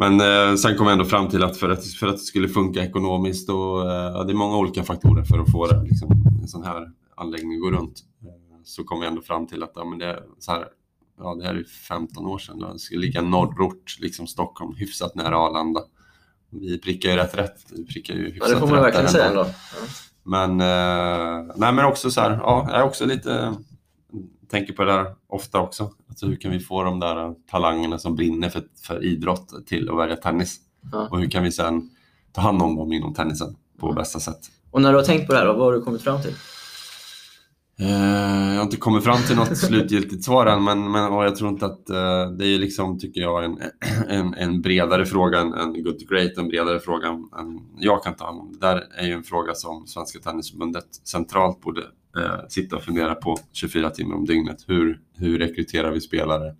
Men 0.00 0.20
eh, 0.20 0.56
sen 0.56 0.76
kom 0.76 0.86
jag 0.86 0.92
ändå 0.92 1.04
fram 1.04 1.28
till 1.28 1.44
att 1.44 1.56
för 1.56 1.70
att, 1.70 1.84
för 1.86 2.06
att 2.06 2.16
det 2.16 2.22
skulle 2.22 2.48
funka 2.48 2.84
ekonomiskt 2.84 3.48
och 3.48 3.90
eh, 3.92 4.24
det 4.24 4.32
är 4.32 4.34
många 4.34 4.56
olika 4.56 4.82
faktorer 4.82 5.24
för 5.24 5.38
att 5.38 5.50
få 5.50 5.66
det, 5.66 5.82
liksom, 5.82 6.10
en 6.42 6.48
sån 6.48 6.64
här 6.64 6.90
anläggning 7.16 7.54
att 7.54 7.60
gå 7.60 7.70
runt. 7.70 8.00
Eh, 8.22 8.62
så 8.64 8.84
kom 8.84 9.02
jag 9.02 9.10
ändå 9.10 9.22
fram 9.22 9.46
till 9.46 9.62
att 9.62 9.72
ja, 9.74 9.84
men 9.84 9.98
det, 9.98 10.22
så 10.38 10.52
här, 10.52 10.64
ja, 11.18 11.34
det 11.34 11.44
här 11.44 11.54
är 11.54 11.64
15 11.64 12.26
år 12.26 12.38
sedan. 12.38 12.58
Det 12.72 12.78
skulle 12.78 13.00
ligga 13.00 13.22
norrort, 13.22 13.96
liksom 13.98 14.26
Stockholm, 14.26 14.74
hyfsat 14.76 15.14
nära 15.14 15.36
Arlanda. 15.36 15.80
Vi 16.50 16.78
prickar 16.78 17.10
ju 17.10 17.16
rätt 17.16 17.38
rätt. 17.38 17.64
Vi 17.70 17.86
prickar 17.86 18.14
ju 18.14 18.24
hyfsat 18.24 18.48
ja, 18.48 18.54
det 18.54 18.60
får 18.60 18.68
man 18.68 18.82
verkligen 18.82 19.08
säga 19.08 19.28
ändå. 19.28 19.46
Men, 20.22 20.50
eh, 20.60 21.54
nej, 21.56 21.72
men 21.72 21.84
också 21.84 22.10
så 22.10 22.20
här, 22.20 22.30
ja, 22.30 22.66
jag 22.70 22.80
är 22.80 22.84
också 22.84 23.06
lite 23.06 23.54
tänker 24.50 24.72
på 24.72 24.84
det 24.84 24.92
där 24.92 25.14
ofta 25.28 25.60
också. 25.60 25.90
Alltså 26.08 26.26
hur 26.26 26.36
kan 26.36 26.50
vi 26.50 26.60
få 26.60 26.82
de 26.82 27.00
där 27.00 27.34
talangerna 27.50 27.98
som 27.98 28.16
brinner 28.16 28.48
för, 28.48 28.62
för 28.82 29.04
idrott 29.04 29.66
till 29.66 29.90
att 29.90 29.98
välja 29.98 30.16
tennis? 30.16 30.56
Ja. 30.92 31.08
Och 31.10 31.18
hur 31.18 31.30
kan 31.30 31.44
vi 31.44 31.52
sen 31.52 31.90
ta 32.32 32.40
hand 32.40 32.62
om 32.62 32.76
dem 32.76 32.92
inom 32.92 33.14
tennisen 33.14 33.56
på 33.78 33.92
bästa 33.92 34.20
sätt? 34.20 34.38
Och 34.70 34.82
när 34.82 34.90
du 34.92 34.98
har 34.98 35.04
tänkt 35.04 35.26
på 35.26 35.32
det 35.32 35.38
här, 35.38 35.46
vad 35.46 35.58
har 35.58 35.72
du 35.72 35.80
kommit 35.80 36.02
fram 36.02 36.22
till? 36.22 36.34
Eh, 37.80 38.52
jag 38.52 38.56
har 38.56 38.62
inte 38.62 38.76
kommit 38.76 39.04
fram 39.04 39.22
till 39.26 39.36
något 39.36 39.56
slutgiltigt 39.56 40.24
svar 40.24 40.46
än, 40.46 40.64
men, 40.64 40.90
men 40.90 41.12
jag 41.12 41.36
tror 41.36 41.50
inte 41.50 41.66
att 41.66 41.90
uh, 41.90 42.36
det 42.36 42.46
är 42.46 42.58
liksom, 42.58 42.98
tycker 42.98 43.20
jag, 43.20 43.44
en, 43.44 43.58
en, 44.08 44.34
en 44.34 44.60
bredare 44.60 45.06
fråga 45.06 45.38
än, 45.38 45.54
än 45.54 45.84
good 45.84 45.98
to 45.98 46.06
great, 46.08 46.38
en 46.38 46.48
bredare 46.48 46.80
fråga 46.80 47.08
än 47.08 47.60
jag 47.78 48.04
kan 48.04 48.14
ta 48.14 48.24
hand 48.26 48.40
om. 48.40 48.52
Det 48.52 48.66
där 48.66 48.84
är 48.98 49.06
ju 49.06 49.12
en 49.12 49.22
fråga 49.22 49.54
som 49.54 49.86
Svenska 49.86 50.18
Tennisförbundet 50.18 50.86
centralt 51.04 51.60
borde 51.60 51.80
uh, 51.80 52.48
sitta 52.48 52.76
och 52.76 52.82
fundera 52.82 53.14
på 53.14 53.36
24 53.52 53.90
timmar 53.90 54.16
om 54.16 54.26
dygnet. 54.26 54.64
Hur, 54.66 55.00
hur 55.16 55.38
rekryterar 55.38 55.90
vi 55.90 56.00
spelare? 56.00 56.54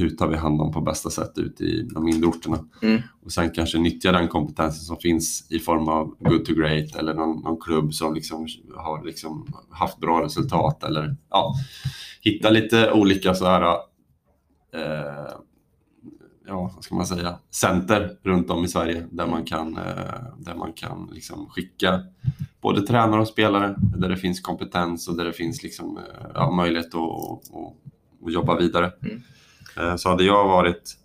Hur 0.00 0.10
tar 0.10 0.28
vi 0.28 0.36
hand 0.36 0.60
om 0.60 0.72
på 0.72 0.80
bästa 0.80 1.10
sätt 1.10 1.38
ute 1.38 1.64
i 1.64 1.82
de 1.82 2.04
mindre 2.04 2.28
orterna? 2.28 2.58
Mm. 2.82 3.02
Och 3.22 3.32
sen 3.32 3.50
kanske 3.50 3.78
nyttja 3.78 4.12
den 4.12 4.28
kompetensen 4.28 4.84
som 4.84 4.96
finns 4.96 5.46
i 5.50 5.58
form 5.58 5.88
av 5.88 6.16
good 6.18 6.44
to 6.44 6.54
great 6.54 6.96
eller 6.96 7.14
någon, 7.14 7.42
någon 7.42 7.60
klubb 7.60 7.94
som 7.94 8.14
liksom 8.14 8.46
har 8.76 9.04
liksom 9.04 9.46
haft 9.70 9.98
bra 9.98 10.24
resultat 10.24 10.84
eller 10.84 11.16
ja, 11.30 11.54
hitta 12.20 12.50
lite 12.50 12.92
olika 12.92 13.34
så 13.34 13.44
här, 13.44 13.62
eh, 14.74 15.32
ja, 16.46 16.70
vad 16.74 16.84
ska 16.84 16.94
man 16.94 17.06
säga, 17.06 17.38
center 17.50 18.18
runt 18.22 18.50
om 18.50 18.64
i 18.64 18.68
Sverige 18.68 19.06
där 19.10 19.26
man 19.26 19.44
kan, 19.44 19.76
eh, 19.76 20.24
där 20.38 20.54
man 20.54 20.72
kan 20.72 21.10
liksom 21.12 21.46
skicka 21.46 22.00
både 22.60 22.82
tränare 22.82 23.20
och 23.20 23.28
spelare, 23.28 23.74
där 23.96 24.08
det 24.08 24.16
finns 24.16 24.40
kompetens 24.40 25.08
och 25.08 25.16
där 25.16 25.24
det 25.24 25.32
finns 25.32 25.62
liksom, 25.62 25.96
eh, 25.96 26.30
ja, 26.34 26.50
möjlighet 26.50 26.94
att, 26.94 26.94
att, 26.94 28.26
att 28.26 28.32
jobba 28.32 28.56
vidare. 28.58 28.92
Mm. 29.02 29.22
Eh, 29.80 29.96
så 29.96 30.08
hade 30.08 30.24
jag 30.24 30.48
varit 30.48 30.96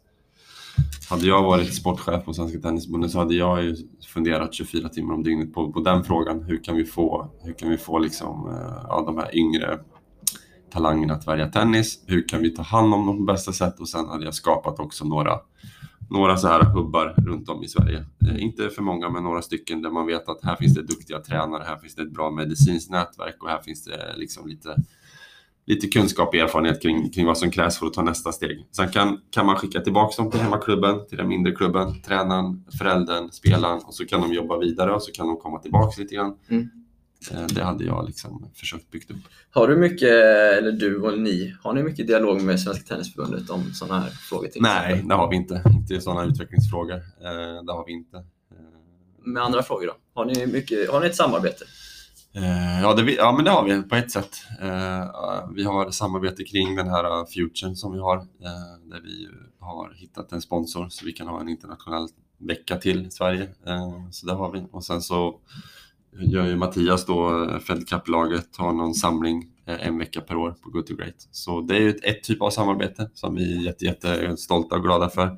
hade 1.09 1.27
jag 1.27 1.43
varit 1.43 1.75
sportchef 1.75 2.25
på 2.25 2.33
Svenska 2.33 2.59
Tennisförbundet 2.59 3.11
så 3.11 3.19
hade 3.19 3.35
jag 3.35 3.63
ju 3.63 3.75
funderat 4.13 4.53
24 4.53 4.89
timmar 4.89 5.13
om 5.13 5.23
dygnet 5.23 5.53
på, 5.53 5.71
på 5.71 5.79
den 5.79 6.03
frågan. 6.03 6.43
Hur 6.43 6.63
kan 6.63 6.75
vi 6.75 6.85
få, 6.85 7.31
hur 7.43 7.53
kan 7.53 7.69
vi 7.69 7.77
få 7.77 7.99
liksom, 7.99 8.49
eh, 8.49 8.85
ja, 8.87 9.03
de 9.05 9.17
här 9.17 9.35
yngre 9.35 9.79
talangerna 10.71 11.13
att 11.13 11.27
välja 11.27 11.47
tennis? 11.47 12.03
Hur 12.07 12.27
kan 12.27 12.41
vi 12.41 12.49
ta 12.49 12.61
hand 12.61 12.93
om 12.93 13.05
dem 13.05 13.17
på 13.17 13.23
bästa 13.23 13.51
sätt? 13.51 13.79
Och 13.79 13.89
sen 13.89 14.07
hade 14.07 14.25
jag 14.25 14.33
skapat 14.33 14.79
också 14.79 15.05
några, 15.05 15.39
några 16.09 16.37
så 16.37 16.47
här 16.47 16.63
hubbar 16.63 17.15
runt 17.17 17.49
om 17.49 17.63
i 17.63 17.67
Sverige. 17.67 18.05
Eh, 18.27 18.43
inte 18.43 18.69
för 18.69 18.81
många, 18.81 19.09
men 19.09 19.23
några 19.23 19.41
stycken 19.41 19.81
där 19.81 19.89
man 19.89 20.05
vet 20.05 20.29
att 20.29 20.43
här 20.43 20.55
finns 20.55 20.73
det 20.73 20.81
duktiga 20.81 21.19
tränare, 21.19 21.63
här 21.67 21.77
finns 21.77 21.95
det 21.95 22.01
ett 22.01 22.13
bra 22.13 22.31
medicinskt 22.31 22.91
nätverk 22.91 23.43
och 23.43 23.49
här 23.49 23.61
finns 23.61 23.85
det 23.85 24.13
liksom 24.17 24.47
lite 24.47 24.75
lite 25.65 25.87
kunskap 25.87 26.27
och 26.27 26.35
erfarenhet 26.35 26.81
kring, 26.81 27.09
kring 27.09 27.25
vad 27.25 27.37
som 27.37 27.51
krävs 27.51 27.79
för 27.79 27.87
att 27.87 27.93
ta 27.93 28.01
nästa 28.01 28.31
steg. 28.31 28.67
Sen 28.71 28.89
kan, 28.89 29.19
kan 29.29 29.45
man 29.45 29.55
skicka 29.55 29.81
tillbaka 29.81 30.21
dem 30.21 30.31
till 30.31 30.39
hemmaklubben, 30.39 31.07
till 31.07 31.17
den 31.17 31.27
mindre 31.27 31.55
klubben, 31.55 32.01
tränaren, 32.01 32.65
föräldern, 32.77 33.31
spelaren 33.31 33.81
och 33.85 33.93
så 33.95 34.05
kan 34.05 34.21
de 34.21 34.33
jobba 34.33 34.57
vidare 34.57 34.93
och 34.93 35.03
så 35.03 35.11
kan 35.11 35.27
de 35.27 35.37
komma 35.37 35.59
tillbaka 35.59 36.01
lite 36.01 36.15
grann. 36.15 36.37
Mm. 36.49 36.69
Eh, 37.31 37.45
det 37.45 37.63
hade 37.63 37.83
jag 37.83 38.05
liksom 38.05 38.49
försökt 38.53 38.91
bygga 38.91 39.15
upp. 39.15 39.21
Har 39.51 39.67
du 39.67 39.75
mycket, 39.75 40.11
eller 40.57 40.71
du 40.71 41.01
och 41.01 41.19
ni, 41.19 41.55
har 41.63 41.73
ni 41.73 41.83
mycket 41.83 42.07
dialog 42.07 42.41
med 42.41 42.59
Svenska 42.59 42.83
Tennisförbundet 42.83 43.49
om 43.49 43.73
sådana 43.73 43.99
här 43.99 44.09
frågor? 44.09 44.49
Nej, 44.55 45.03
det 45.05 45.15
har 45.15 45.29
vi 45.29 45.35
inte. 45.35 45.61
Inte 45.69 46.01
sådana 46.01 46.25
utvecklingsfrågor. 46.25 46.95
Eh, 46.95 47.63
det 47.65 47.71
har 47.71 47.85
vi 47.85 47.93
inte. 47.93 48.23
Med 49.25 49.43
andra 49.43 49.63
frågor 49.63 49.87
då? 49.87 49.93
Har 50.13 50.25
ni, 50.25 50.47
mycket, 50.47 50.89
har 50.89 50.99
ni 50.99 51.05
ett 51.05 51.15
samarbete? 51.15 51.65
Eh, 52.35 52.81
ja, 52.81 52.93
det, 52.93 53.11
ja, 53.11 53.31
men 53.31 53.45
det 53.45 53.51
har 53.51 53.63
vi 53.63 53.81
på 53.81 53.95
ett 53.95 54.11
sätt. 54.11 54.37
Eh, 54.61 55.49
vi 55.55 55.63
har 55.63 55.91
samarbete 55.91 56.43
kring 56.43 56.75
den 56.75 56.89
här 56.89 57.03
eh, 57.03 57.25
futuren 57.25 57.75
som 57.75 57.93
vi 57.93 57.99
har, 57.99 58.17
eh, 58.17 58.89
där 58.89 59.01
vi 59.03 59.27
har 59.59 59.93
hittat 59.95 60.31
en 60.31 60.41
sponsor 60.41 60.89
så 60.89 61.05
vi 61.05 61.11
kan 61.11 61.27
ha 61.27 61.41
en 61.41 61.49
internationell 61.49 62.07
vecka 62.37 62.77
till 62.77 63.11
Sverige. 63.11 63.43
Eh, 63.43 64.09
så 64.11 64.25
det 64.25 64.33
har 64.33 64.51
vi. 64.51 64.63
Och 64.71 64.83
sen 64.83 65.01
så 65.01 65.39
gör 66.11 66.45
ju 66.45 66.55
Mattias 66.55 67.05
då, 67.05 67.43
eh, 67.43 67.59
Fedcup-laget, 67.59 68.57
har 68.57 68.73
någon 68.73 68.93
samling 68.93 69.51
en 69.65 69.97
vecka 69.97 70.21
per 70.21 70.35
år 70.35 70.51
på 70.51 70.69
Good 70.69 70.87
to 70.87 70.95
Great. 70.95 71.27
Så 71.31 71.61
det 71.61 71.75
är 71.75 71.79
ju 71.79 71.89
ett, 71.89 72.03
ett 72.03 72.23
typ 72.23 72.41
av 72.41 72.49
samarbete 72.49 73.09
som 73.13 73.35
vi 73.35 73.57
är 73.57 73.61
jätte, 73.61 73.85
jätte 73.85 74.37
stolta 74.37 74.75
och 74.75 74.83
glada 74.83 75.09
för. 75.09 75.37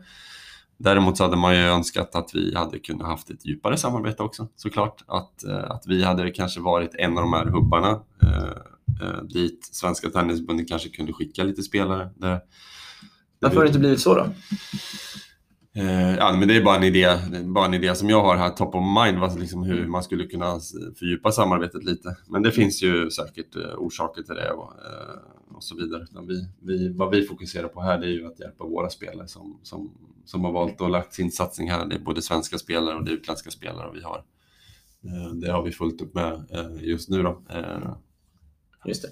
Däremot 0.78 1.18
så 1.18 1.24
hade 1.24 1.38
man 1.38 1.56
ju 1.56 1.62
önskat 1.62 2.16
att 2.16 2.36
vi 2.36 2.56
hade 2.56 2.80
kunnat 2.80 3.08
haft 3.08 3.30
ett 3.30 3.46
djupare 3.46 3.78
samarbete 3.78 4.24
också 4.24 4.48
såklart. 4.56 5.04
Att, 5.08 5.44
eh, 5.44 5.72
att 5.72 5.84
vi 5.88 6.04
hade 6.04 6.32
kanske 6.32 6.60
varit 6.60 6.96
en 6.96 7.18
av 7.18 7.24
de 7.24 7.34
här 7.34 7.46
hubbarna 7.46 8.02
eh, 8.22 9.08
eh 9.08 9.24
dit 9.30 9.70
Svenska 9.72 10.10
Tennisförbundet 10.10 10.68
kanske 10.70 10.90
kunde 10.90 11.14
skicka 11.14 11.44
lite 11.44 11.64
spelare. 11.64 12.10
Det, 12.16 12.42
Varför 13.40 13.56
har 13.56 13.64
det 13.64 13.68
inte 13.68 13.80
blivit 13.80 14.00
så 14.00 14.16
då? 14.16 14.28
Eh, 15.78 16.16
ja, 16.16 16.36
men 16.40 16.48
det 16.48 16.56
är 16.56 16.64
bara 16.64 16.76
en 16.76 16.84
idé, 16.84 17.08
bara 17.46 17.66
en 17.66 17.74
idé 17.74 17.96
som 17.96 18.10
jag 18.10 18.22
har 18.22 18.36
här, 18.36 18.50
top 18.50 18.76
of 18.76 18.84
mind, 19.06 19.20
vad, 19.20 19.40
liksom 19.40 19.64
hur 19.64 19.78
Mm. 19.78 19.92
man 19.92 20.04
skulle 20.04 20.24
kunna 20.28 20.60
fördjupa 21.00 21.32
samarbetet 21.32 21.84
lite. 21.84 22.18
Men 22.28 22.44
det 22.44 22.52
finns 22.52 22.84
ju 22.84 23.10
säkert 23.12 23.56
eh, 23.56 23.74
orsaker 23.78 24.22
till 24.24 24.36
det 24.36 24.52
och, 24.52 24.72
eh, 24.74 25.56
och 25.56 25.64
så 25.64 25.76
vidare. 25.76 26.06
Vi, 26.28 26.48
vi, 26.62 26.94
vad 26.94 27.12
vi 27.16 27.24
fokuserar 27.24 27.68
på 27.68 27.82
här 27.82 28.00
det 28.00 28.06
är 28.08 28.12
ju 28.12 28.28
att 28.28 28.40
hjälpa 28.40 28.64
våra 28.64 28.90
spelare 28.90 29.28
som, 29.28 29.60
som, 29.64 29.92
som 30.26 30.44
har 30.46 30.52
valt 30.52 30.82
och 30.82 30.90
lagt 30.90 31.14
sin 31.14 31.32
satsning 31.32 31.72
här. 31.72 31.86
Det 31.86 31.96
är 31.96 32.00
både 32.00 32.22
svenska 32.22 32.58
spelare 32.58 32.96
och 32.96 33.04
det 33.06 33.12
är 33.12 33.16
utländska 33.16 33.52
spelare 33.52 33.92
vi 33.94 34.02
har. 34.02 34.24
Det 35.42 35.52
har 35.52 35.64
vi 35.64 35.72
fullt 35.72 36.02
upp 36.02 36.14
med 36.14 36.46
just 36.82 37.10
nu. 37.10 37.24
Då. 37.24 37.42
Just 38.86 39.02
det. 39.02 39.10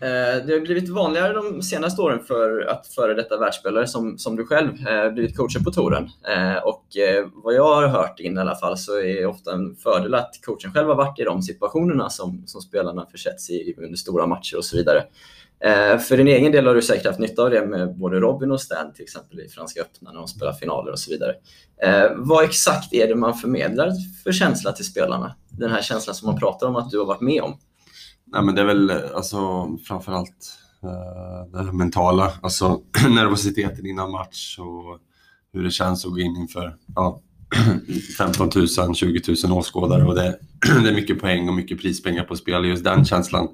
Eh, 0.00 0.46
det 0.46 0.52
har 0.52 0.60
blivit 0.60 0.88
vanligare 0.88 1.32
de 1.32 1.62
senaste 1.62 2.02
åren 2.02 2.20
för 2.24 2.66
att 2.66 2.86
före 2.86 3.14
detta 3.14 3.38
världsspelare 3.38 3.86
som, 3.86 4.18
som 4.18 4.36
du 4.36 4.46
själv 4.46 4.88
eh, 4.88 5.10
blivit 5.10 5.36
coacher 5.36 5.64
på 5.64 5.70
touren. 5.70 6.10
Eh, 6.28 6.56
och 6.56 6.84
vad 7.34 7.54
jag 7.54 7.74
har 7.74 7.86
hört 7.86 8.20
in 8.20 8.36
i 8.36 8.40
alla 8.40 8.56
fall 8.56 8.78
så 8.78 8.98
är 8.98 9.20
det 9.20 9.26
ofta 9.26 9.52
en 9.52 9.76
fördel 9.76 10.14
att 10.14 10.30
coachen 10.46 10.72
själv 10.72 10.88
har 10.88 10.94
varit 10.94 11.20
i 11.20 11.24
de 11.24 11.42
situationerna 11.42 12.10
som, 12.10 12.42
som 12.46 12.60
spelarna 12.60 13.06
försätts 13.10 13.50
i 13.50 13.74
under 13.78 13.96
stora 13.96 14.26
matcher 14.26 14.56
och 14.56 14.64
så 14.64 14.76
vidare. 14.76 15.04
För 16.08 16.16
din 16.16 16.28
egen 16.28 16.52
del 16.52 16.66
har 16.66 16.74
du 16.74 16.82
säkert 16.82 17.06
haft 17.06 17.18
nytta 17.18 17.42
av 17.42 17.50
det 17.50 17.66
med 17.66 17.96
både 17.96 18.20
Robin 18.20 18.50
och 18.50 18.60
Stan 18.60 18.92
till 18.92 19.02
exempel 19.02 19.40
i 19.40 19.48
Franska 19.48 19.80
öppna 19.80 20.12
när 20.12 20.18
de 20.18 20.28
spelar 20.28 20.52
finaler 20.52 20.92
och 20.92 20.98
så 20.98 21.10
vidare. 21.10 21.34
Vad 22.16 22.44
exakt 22.44 22.92
är 22.92 23.08
det 23.08 23.14
man 23.14 23.34
förmedlar 23.34 23.90
för 24.24 24.32
känsla 24.32 24.72
till 24.72 24.84
spelarna? 24.84 25.34
Den 25.48 25.70
här 25.70 25.82
känslan 25.82 26.14
som 26.14 26.26
man 26.26 26.38
pratar 26.38 26.66
om 26.66 26.76
att 26.76 26.90
du 26.90 26.98
har 26.98 27.06
varit 27.06 27.20
med 27.20 27.42
om. 27.42 27.58
Nej, 28.26 28.42
men 28.42 28.54
det 28.54 28.60
är 28.60 28.66
väl 28.66 28.90
alltså, 28.90 29.68
framförallt 29.88 30.58
eh, 30.82 31.64
det 31.64 31.72
mentala, 31.72 32.32
alltså 32.42 32.80
nervositeten 33.08 33.86
innan 33.86 34.10
match 34.10 34.58
och 34.58 34.98
hur 35.52 35.64
det 35.64 35.70
känns 35.70 36.06
att 36.06 36.12
gå 36.12 36.18
in 36.18 36.36
inför 36.36 36.76
ja, 36.94 37.22
15 38.18 38.50
000, 38.78 38.94
20 38.94 39.34
000 39.44 39.58
åskådare 39.58 40.04
och 40.04 40.14
det, 40.14 40.38
det 40.82 40.88
är 40.88 40.94
mycket 40.94 41.20
poäng 41.20 41.48
och 41.48 41.54
mycket 41.54 41.80
prispengar 41.80 42.24
på 42.24 42.36
spel. 42.36 42.64
Just 42.64 42.84
den 42.84 43.04
känslan 43.04 43.48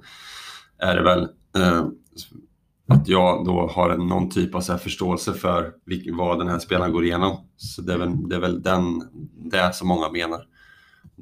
är 0.78 0.96
det 0.96 1.02
väl 1.02 1.28
eh, 1.56 1.86
att 2.88 3.08
jag 3.08 3.44
då 3.44 3.70
har 3.74 3.96
någon 3.96 4.30
typ 4.30 4.54
av 4.54 4.60
så 4.60 4.72
här 4.72 4.78
förståelse 4.78 5.32
för 5.32 5.72
vilk, 5.86 6.08
vad 6.12 6.38
den 6.38 6.48
här 6.48 6.58
spelaren 6.58 6.92
går 6.92 7.04
igenom. 7.04 7.36
Så 7.56 7.82
det 7.82 7.92
är 7.92 7.98
väl, 7.98 8.28
det 8.28 8.36
är 8.36 8.40
väl 8.40 8.62
den, 8.62 9.02
det 9.50 9.74
som 9.74 9.88
många 9.88 10.10
menar. 10.10 10.46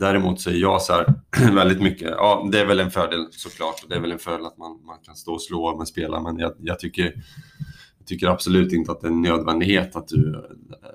Däremot 0.00 0.40
så 0.40 0.50
är 0.50 0.54
jag 0.54 0.82
så 0.82 0.92
här 0.92 1.14
väldigt 1.54 1.82
mycket, 1.82 2.08
ja 2.10 2.48
det 2.52 2.60
är 2.60 2.66
väl 2.66 2.80
en 2.80 2.90
fördel 2.90 3.26
såklart. 3.30 3.84
Det 3.88 3.94
är 3.94 4.00
väl 4.00 4.12
en 4.12 4.18
fördel 4.18 4.46
att 4.46 4.58
man, 4.58 4.80
man 4.84 4.98
kan 5.02 5.16
stå 5.16 5.32
och 5.32 5.42
slå 5.42 5.76
med 5.76 5.88
spelare 5.88 6.22
men 6.22 6.38
jag, 6.38 6.52
jag, 6.58 6.78
tycker, 6.78 7.04
jag 7.98 8.06
tycker 8.06 8.26
absolut 8.26 8.72
inte 8.72 8.92
att 8.92 9.00
det 9.00 9.06
är 9.06 9.10
en 9.10 9.22
nödvändighet 9.22 9.96
att 9.96 10.08
du, 10.08 10.34
eh, 10.34 10.88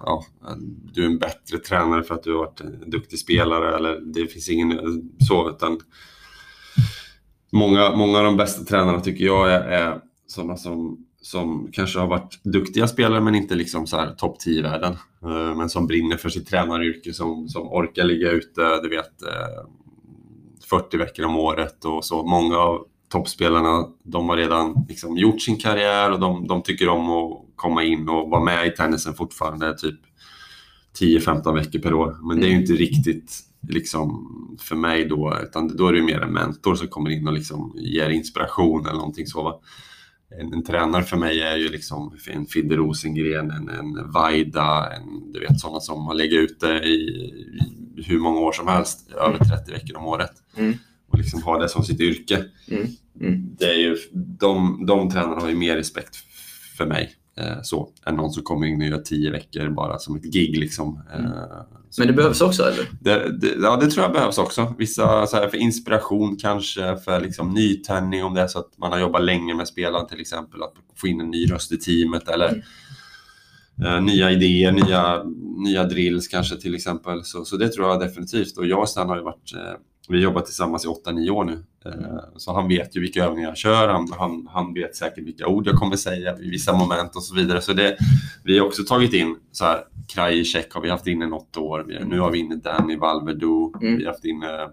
ja, 0.00 0.24
du 0.92 1.02
är 1.02 1.06
en 1.06 1.18
bättre 1.18 1.58
tränare 1.58 2.02
för 2.02 2.14
att 2.14 2.22
du 2.22 2.32
har 2.32 2.38
varit 2.38 2.60
en 2.60 2.90
duktig 2.90 3.18
spelare 3.18 3.76
eller 3.76 4.00
det 4.00 4.26
finns 4.26 4.48
ingen 4.48 4.78
så 5.28 5.50
utan 5.50 5.80
många, 7.52 7.96
många 7.96 8.18
av 8.18 8.24
de 8.24 8.36
bästa 8.36 8.64
tränarna 8.64 9.00
tycker 9.00 9.24
jag 9.24 9.52
är, 9.52 9.60
är 9.60 10.00
sådana 10.26 10.56
som, 10.56 11.06
som 11.22 11.68
kanske 11.72 11.98
har 11.98 12.06
varit 12.06 12.40
duktiga 12.42 12.88
spelare 12.88 13.20
men 13.20 13.34
inte 13.34 13.54
liksom 13.54 13.86
så 13.86 13.96
här 13.96 14.10
topp 14.14 14.38
10 14.38 14.58
i 14.58 14.62
världen. 14.62 14.92
Eh, 15.22 15.56
Men 15.56 15.68
som 15.68 15.86
brinner 15.86 16.16
för 16.16 16.28
sitt 16.28 16.48
tränaryrke, 16.48 17.12
som, 17.12 17.48
som 17.48 17.68
orkar 17.72 18.04
ligga 18.04 18.30
ute, 18.30 18.80
du 18.82 18.88
vet, 18.88 19.22
eh, 19.22 19.68
40 20.70 20.96
veckor 20.96 21.24
om 21.24 21.36
året 21.36 21.84
och 21.84 22.04
så. 22.04 22.22
Många 22.26 22.56
av 22.56 22.86
toppspelarna, 23.12 23.86
de 24.02 24.28
har 24.28 24.36
redan 24.36 24.86
liksom 24.88 25.16
gjort 25.16 25.40
sin 25.42 25.56
karriär 25.56 26.12
och 26.12 26.20
de, 26.20 26.46
de 26.46 26.62
tycker 26.62 26.88
om 26.88 27.10
att 27.10 27.38
komma 27.56 27.84
in 27.84 28.08
och 28.08 28.30
vara 28.30 28.44
med 28.44 28.66
i 28.66 28.70
tennisen 28.70 29.14
fortfarande, 29.14 29.78
typ 29.78 30.00
10-15 31.00 31.54
veckor 31.54 31.78
per 31.78 31.94
år. 31.94 32.16
Men 32.28 32.40
det 32.40 32.46
är 32.46 32.50
ju 32.50 32.60
inte 32.60 32.72
riktigt 32.72 33.32
liksom 33.68 34.26
för 34.60 34.76
mig 34.76 35.04
då, 35.04 35.38
utan 35.42 35.76
då 35.76 35.86
är 35.86 35.92
det 35.92 36.02
mer 36.02 36.20
en 36.20 36.32
mentor 36.32 36.74
som 36.74 36.88
kommer 36.88 37.10
in 37.10 37.26
och 37.26 37.32
liksom 37.32 37.74
ger 37.76 38.10
inspiration 38.10 38.86
eller 38.86 38.98
någonting 38.98 39.26
så. 39.26 39.42
Va? 39.42 39.60
En, 40.38 40.52
en 40.52 40.64
tränare 40.64 41.02
för 41.02 41.16
mig 41.16 41.40
är 41.40 41.56
ju 41.56 41.68
liksom 41.68 42.18
en 42.26 42.46
Fidde 42.46 42.76
Rosengren, 42.76 43.50
en, 43.50 43.68
en 43.68 44.10
Vaida, 44.12 44.92
en, 44.96 45.32
du 45.32 45.40
vet 45.40 45.60
sådana 45.60 45.80
som 45.80 46.06
har 46.06 46.14
legat 46.14 46.50
ute 46.50 46.66
i, 46.66 46.94
i 47.96 48.02
hur 48.02 48.18
många 48.18 48.40
år 48.40 48.52
som 48.52 48.68
helst, 48.68 49.10
över 49.10 49.38
30 49.38 49.72
veckor 49.72 49.96
om 49.96 50.06
året. 50.06 50.32
Mm. 50.56 50.74
Och 51.08 51.18
liksom 51.18 51.42
ha 51.42 51.58
det 51.58 51.68
som 51.68 51.84
sitt 51.84 52.00
yrke. 52.00 52.44
Mm. 52.68 52.86
Mm. 53.20 53.56
Det 53.58 53.64
är 53.64 53.78
ju, 53.78 53.96
de, 54.12 54.86
de 54.86 55.10
tränarna 55.10 55.40
har 55.40 55.48
ju 55.48 55.56
mer 55.56 55.76
respekt 55.76 56.16
för 56.76 56.86
mig 56.86 57.14
så, 57.62 57.88
än 58.06 58.14
någon 58.16 58.30
som 58.30 58.42
kommer 58.42 58.66
in 58.66 58.80
och 58.82 58.88
gör 58.88 58.98
10 58.98 59.30
veckor 59.30 59.68
bara 59.68 59.98
som 59.98 60.16
ett 60.16 60.22
gig. 60.24 60.58
Liksom. 60.58 61.00
Eh, 61.14 61.20
så- 61.90 62.00
Men 62.00 62.06
det 62.08 62.12
behövs 62.14 62.40
också 62.40 62.62
eller? 62.62 62.88
det, 63.00 63.38
det, 63.40 63.54
ja, 63.62 63.76
det 63.76 63.90
tror 63.90 64.04
jag 64.04 64.12
behövs 64.12 64.38
också. 64.38 64.74
Vissa 64.78 65.26
så 65.26 65.36
här, 65.36 65.48
för 65.48 65.56
inspiration 65.56 66.36
kanske, 66.36 66.96
för 66.96 67.20
liksom 67.20 67.54
nytändning 67.54 68.24
om 68.24 68.34
det 68.34 68.40
är 68.40 68.46
så 68.46 68.58
att 68.58 68.78
man 68.78 68.92
har 68.92 68.98
jobbat 68.98 69.22
länge 69.24 69.54
med 69.54 69.68
spelaren 69.68 70.06
till 70.06 70.20
exempel. 70.20 70.62
Att 70.62 70.74
få 70.96 71.06
in 71.08 71.20
en 71.20 71.30
ny 71.30 71.46
röst 71.52 71.72
i 71.72 71.76
teamet 71.78 72.28
eller 72.28 72.64
eh, 73.84 74.02
nya 74.02 74.30
idéer, 74.30 74.72
nya, 74.72 75.22
nya 75.64 75.84
drills 75.84 76.28
kanske 76.28 76.56
till 76.56 76.74
exempel. 76.74 77.24
Så, 77.24 77.44
så 77.44 77.56
det 77.56 77.68
tror 77.68 77.88
jag 77.88 78.00
definitivt. 78.00 78.58
Och 78.58 78.66
jag 78.66 78.80
och 78.80 78.88
Stan 78.88 79.08
har 79.08 79.16
ju 79.16 79.22
varit, 79.22 79.54
eh, 79.56 79.78
vi 80.08 80.16
har 80.16 80.22
jobbat 80.24 80.46
tillsammans 80.46 80.84
i 80.84 80.88
8-9 80.88 81.30
år 81.30 81.44
nu. 81.44 81.64
Eh, 81.86 81.92
så 82.36 82.54
han 82.54 82.68
vet 82.68 82.96
ju 82.96 83.00
vilka 83.00 83.24
övningar 83.24 83.48
jag 83.48 83.56
kör, 83.56 83.88
han, 83.88 84.08
han, 84.18 84.48
han 84.50 84.74
vet 84.74 84.96
säkert 84.96 85.24
vilka 85.26 85.46
ord 85.46 85.66
jag 85.66 85.74
kommer 85.74 85.96
säga 85.96 86.38
i 86.38 86.50
vissa 86.50 86.72
moment 86.76 87.16
och 87.16 87.22
så 87.22 87.34
vidare. 87.34 87.60
Så 87.60 87.72
det, 87.72 87.96
vi 88.44 88.58
har 88.58 88.66
också 88.66 88.82
tagit 88.82 89.12
in 89.12 89.36
så 89.52 89.64
här, 89.64 89.84
Krajicek 90.14 90.74
har 90.74 90.80
vi 90.80 90.90
haft 90.90 91.06
inne 91.06 91.26
något 91.26 91.56
år. 91.56 91.84
Vi, 91.88 92.04
nu 92.04 92.20
har 92.20 92.30
vi 92.30 92.38
inne 92.38 92.54
Danny 92.56 92.96
Valverdo. 92.96 93.72
Mm. 93.80 93.96
Vi 93.98 94.04
har 94.04 94.12
haft 94.12 94.24
inne 94.24 94.68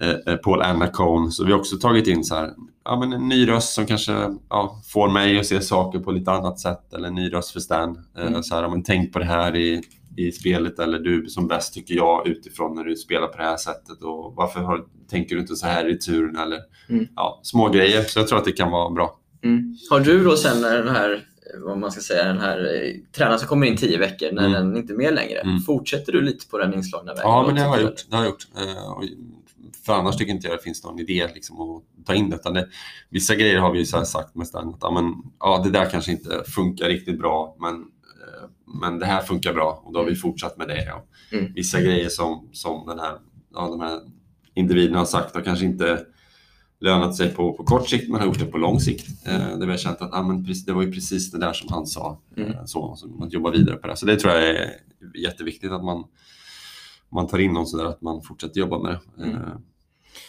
eh, 0.00 0.32
eh, 0.32 0.36
Paul 0.36 0.62
Anacone. 0.62 1.30
Så 1.30 1.44
vi 1.44 1.52
har 1.52 1.58
också 1.58 1.76
tagit 1.76 2.06
in 2.06 2.24
så 2.24 2.34
här, 2.34 2.52
ja, 2.84 2.98
men 3.00 3.12
en 3.12 3.28
ny 3.28 3.48
röst 3.48 3.74
som 3.74 3.86
kanske 3.86 4.12
ja, 4.48 4.82
får 4.84 5.08
mig 5.08 5.38
att 5.40 5.46
se 5.46 5.60
saker 5.60 5.98
på 5.98 6.12
lite 6.12 6.30
annat 6.32 6.60
sätt. 6.60 6.94
Eller 6.94 7.08
en 7.08 7.14
ny 7.14 7.32
röst 7.32 7.50
för 7.50 7.60
Stan. 7.60 8.04
Eh, 8.18 8.26
Mm. 8.26 8.42
så 8.42 8.54
här, 8.54 8.62
ja, 8.62 8.68
men 8.68 8.82
tänk 8.82 9.12
på 9.12 9.18
det 9.18 9.24
här 9.24 9.56
i, 9.56 9.82
i 10.16 10.32
spelet. 10.32 10.78
Eller 10.78 10.98
du 10.98 11.28
som 11.28 11.48
bäst 11.48 11.74
tycker 11.74 11.94
jag 11.94 12.26
utifrån 12.28 12.74
när 12.74 12.84
du 12.84 12.96
spelar 12.96 13.26
på 13.26 13.36
det 13.38 13.44
här 13.44 13.56
sättet. 13.56 14.02
Och 14.02 14.34
varför 14.36 14.60
har, 14.60 14.84
tänker 15.10 15.34
du 15.34 15.40
inte 15.40 15.56
så 15.56 15.66
här 15.66 15.88
i 15.88 15.98
turen? 15.98 16.36
Eller 16.36 16.60
Mm. 16.88 17.06
ja, 17.16 17.40
små 17.42 17.68
grejer. 17.68 18.02
Så 18.02 18.18
jag 18.18 18.28
tror 18.28 18.38
att 18.38 18.44
det 18.44 18.52
kan 18.52 18.70
vara 18.70 18.90
bra. 18.90 19.18
Mm. 19.44 19.76
Har 19.90 20.00
du 20.00 20.24
då 20.24 20.36
sen 20.36 20.60
när 20.62 20.78
den 20.82 20.88
här, 20.96 21.24
vad 21.64 21.78
man 21.78 21.92
ska 21.92 22.00
säga, 22.00 22.24
den 22.24 22.38
här 22.38 22.58
eh, 22.58 22.92
tränaren 23.16 23.38
som 23.38 23.48
kommer 23.48 23.66
in 23.66 23.76
10 23.76 23.98
veckor, 23.98 24.32
när 24.32 24.46
Mm. 24.46 24.52
den 24.52 24.76
inte 24.76 24.92
är 24.92 24.96
med 24.96 25.14
längre, 25.14 25.38
Mm. 25.40 25.60
fortsätter 25.60 26.12
du 26.12 26.20
lite 26.22 26.46
på 26.48 26.58
den 26.58 26.74
inslagna 26.74 27.12
vägen? 27.14 27.30
Ja, 27.30 27.44
men 27.46 27.54
det 27.54 27.60
har 27.62 27.76
jag 27.76 27.82
gjort. 27.84 28.04
Det 28.10 28.16
har 28.16 28.22
jag 28.24 28.30
gjort. 28.30 28.46
Eh, 28.58 29.08
För 29.86 29.92
annars 29.92 30.16
tycker 30.16 30.32
inte 30.32 30.48
jag 30.48 30.58
det 30.58 30.62
finns 30.62 30.84
någon 30.84 30.98
idé 31.00 31.28
liksom, 31.34 31.60
att 31.60 32.06
ta 32.06 32.14
in 32.14 32.30
det. 32.30 32.36
Utan 32.36 32.54
det 32.54 32.68
vissa 33.10 33.34
grejer 33.34 33.58
har 33.58 33.72
vi 33.72 33.78
ju 33.78 33.84
sagt 33.84 34.34
med 34.34 34.46
Stan 34.46 34.68
att 34.68 34.78
ja, 34.80 34.90
men, 34.90 35.14
ja, 35.40 35.60
det 35.64 35.70
där 35.70 35.90
kanske 35.90 36.12
inte 36.12 36.42
funkar 36.46 36.86
riktigt 36.88 37.18
bra, 37.18 37.56
men, 37.60 37.84
men 38.80 38.98
det 38.98 39.06
här 39.06 39.22
funkar 39.22 39.52
bra 39.52 39.82
och 39.84 39.92
då 39.92 39.98
har 39.98 40.06
vi 40.06 40.14
fortsatt 40.14 40.56
med 40.58 40.68
det. 40.68 40.92
Och 40.92 41.08
Mm. 41.32 41.52
Vissa 41.54 41.80
grejer 41.80 42.08
som, 42.08 42.48
som 42.52 42.86
den 42.86 42.98
här, 42.98 43.18
ja, 43.54 43.68
de 43.68 43.80
här 43.80 44.00
individerna 44.54 44.98
har 44.98 45.04
sagt 45.04 45.34
har 45.34 45.42
kanske 45.42 45.64
inte 45.64 46.06
lönat 46.80 47.16
sig 47.16 47.34
på, 47.34 47.52
på 47.52 47.64
kort 47.64 47.88
sikt, 47.88 48.08
men 48.08 48.20
har 48.20 48.26
gjort 48.26 48.38
det 48.38 48.46
på 48.46 48.58
lång 48.58 48.80
sikt. 48.80 49.26
Eh, 49.26 49.58
där 49.58 49.66
vi 49.66 49.70
har 49.70 49.76
känt 49.76 50.02
att 50.02 50.10
ja, 50.12 50.22
men, 50.22 50.46
det 50.66 50.72
var 50.72 50.82
ju 50.82 50.92
precis 50.92 51.30
det 51.30 51.38
där 51.38 51.52
som 51.52 51.68
han 51.72 51.86
sa. 51.86 52.20
Mm. 52.36 52.50
Eh, 52.50 52.64
så, 52.64 52.96
så 52.96 53.24
att 53.24 53.32
jobba 53.32 53.50
vidare 53.50 53.76
på 53.76 53.86
det. 53.86 53.96
Så 53.96 54.06
det 54.06 54.16
tror 54.16 54.34
jag 54.34 54.48
är 54.48 54.70
jätteviktigt 55.14 55.72
att 55.72 55.84
man, 55.84 56.04
man 57.12 57.26
tar 57.26 57.38
in 57.38 57.52
någon 57.52 57.66
sådär, 57.66 57.84
att 57.84 58.02
man 58.02 58.22
fortsätter 58.22 58.60
jobba 58.60 58.78
med 58.78 58.98
det. 59.16 59.22
Mm. 59.22 59.36
Eh, 59.36 59.56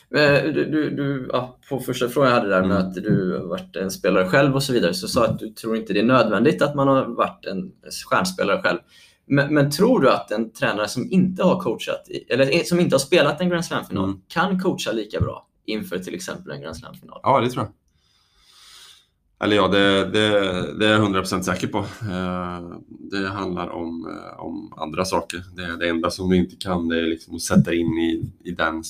Du, 0.09 0.51
du, 0.71 0.89
du, 0.89 1.29
ja, 1.33 1.57
på 1.69 1.79
första 1.79 2.09
frågan 2.09 2.29
jag 2.29 2.37
hade 2.37 2.49
där 2.49 2.61
med 2.61 2.71
Mm. 2.77 2.87
att 2.87 2.93
du 2.93 3.37
har 3.39 3.47
varit 3.47 3.75
en 3.75 3.91
spelare 3.91 4.29
själv 4.29 4.55
och 4.55 4.63
så 4.63 4.73
vidare, 4.73 4.93
så 4.93 5.07
sa 5.07 5.25
att 5.25 5.39
du 5.39 5.49
tror 5.49 5.77
inte 5.77 5.93
det 5.93 5.99
är 5.99 6.03
nödvändigt 6.03 6.61
att 6.61 6.75
man 6.75 6.87
har 6.87 7.05
varit 7.05 7.45
en 7.45 7.71
stjärnspelare 8.09 8.61
själv. 8.61 8.79
Men, 9.25 9.53
men 9.53 9.71
tror 9.71 9.99
du 9.99 10.09
att 10.11 10.31
en 10.31 10.53
tränare 10.53 10.87
som 10.87 11.11
inte 11.11 11.43
har 11.43 11.59
coachat, 11.59 12.07
eller 12.29 12.63
som 12.63 12.79
inte 12.79 12.93
har 12.95 12.99
spelat 12.99 13.41
en 13.41 13.49
Grand 13.49 13.65
Slam-final 13.65 14.03
Mm. 14.03 14.21
kan 14.27 14.59
coacha 14.59 14.91
lika 14.91 15.19
bra 15.19 15.47
inför 15.65 15.99
till 15.99 16.15
exempel 16.15 16.51
en 16.51 16.61
Grand 16.61 16.77
Slam-final? 16.77 17.19
Ja, 17.23 17.41
det 17.41 17.49
tror 17.49 17.63
jag. 17.65 17.73
Eller 19.39 19.55
ja, 19.55 19.67
det, 19.67 20.05
det, 20.05 20.29
det 20.79 20.85
är 20.87 20.91
jag 20.91 21.01
100% 21.01 21.41
säker 21.41 21.67
på. 21.67 21.77
Eh, 21.77 22.69
Det 23.11 23.27
handlar 23.27 23.69
om, 23.69 24.07
eh, 24.09 24.39
om 24.39 24.73
andra 24.77 25.05
saker. 25.05 25.43
Det, 25.55 25.77
det 25.77 25.89
enda 25.89 26.09
som 26.11 26.29
du 26.29 26.37
inte 26.37 26.55
kan 26.55 26.87
det 26.87 26.97
är 26.99 27.03
liksom 27.07 27.35
att 27.35 27.41
sätta 27.41 27.73
in 27.73 27.87
i, 27.87 28.31
i 28.43 28.51
den, 28.51 28.83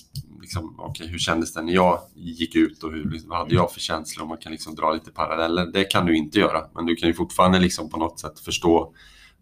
liksom, 0.48 0.80
okay, 0.80 1.08
hur 1.08 1.18
kändes 1.18 1.54
det 1.54 1.62
när 1.62 1.74
jag 1.74 2.00
gick 2.16 2.56
ut 2.56 2.84
och 2.84 2.92
hur, 2.92 3.10
liksom, 3.10 3.30
vad 3.30 3.40
hade 3.40 3.56
jag 3.56 3.72
för 3.72 3.80
känslor? 3.80 4.24
Och 4.24 4.30
man 4.30 4.38
kan 4.38 4.52
liksom 4.52 4.76
dra 4.76 4.94
lite 4.94 5.12
paralleller. 5.12 5.66
Det 5.66 5.84
kan 5.84 6.06
du 6.06 6.18
inte 6.18 6.40
göra, 6.40 6.66
men 6.76 6.86
du 6.86 6.96
kan 6.96 7.10
ju 7.10 7.14
fortfarande 7.14 7.60
liksom 7.60 7.90
på 7.90 7.98
något 7.98 8.20
sätt 8.20 8.40
förstå 8.40 8.94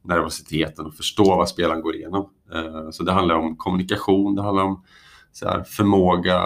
nervositeten 0.04 0.86
och 0.86 0.96
förstå 0.96 1.24
vad 1.24 1.50
spelaren 1.50 1.82
går 1.82 1.96
igenom. 1.96 2.30
Eh, 2.54 2.90
så 2.92 3.04
det 3.04 3.12
handlar 3.12 3.36
om 3.36 3.56
kommunikation, 3.56 4.36
det 4.36 4.42
handlar 4.42 4.64
om 4.64 4.84
så 5.32 5.48
här, 5.48 5.64
förmåga 5.64 6.40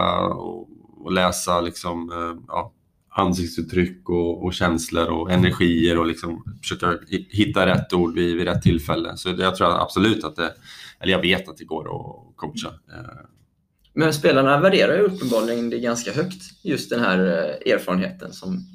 att 1.06 1.14
läsa 1.14 1.62
liksom, 1.62 2.12
eh, 2.12 2.44
ja, 2.48 2.74
ansiktsuttryck 3.10 4.10
och, 4.10 4.44
och, 4.44 4.54
känslor 4.54 5.08
och 5.08 5.32
energier 5.32 6.00
och 6.00 6.06
liksom 6.06 6.44
försöka 6.62 6.98
hitta 7.30 7.66
rätt 7.66 7.94
ord 7.94 8.14
vid, 8.14 8.36
vid 8.36 8.48
rätt 8.48 8.62
tillfälle. 8.62 9.18
Så 9.18 9.30
det, 9.30 9.44
jag 9.44 9.56
tror 9.56 9.82
absolut 9.82 10.24
att 10.24 10.36
det, 10.36 10.54
eller 11.00 11.12
jag 11.12 11.22
vet 11.22 11.50
att 11.50 11.58
det 11.58 11.66
går 11.66 11.86
att 11.86 12.36
coacha. 12.36 12.68
Eh, 12.68 13.39
Eh. 13.96 14.00
Men 14.00 14.14
spelarna 14.14 14.60
värderar 14.60 14.96
ju 14.96 15.02
uppenbarligen 15.02 15.70
det 15.70 15.80
ganska 15.80 16.12
högt, 16.12 16.42
just 16.64 16.90
den 16.90 17.00
här 17.00 17.20
eh, 17.20 17.74
erfarenheten 17.74 18.34
som, 18.34 18.66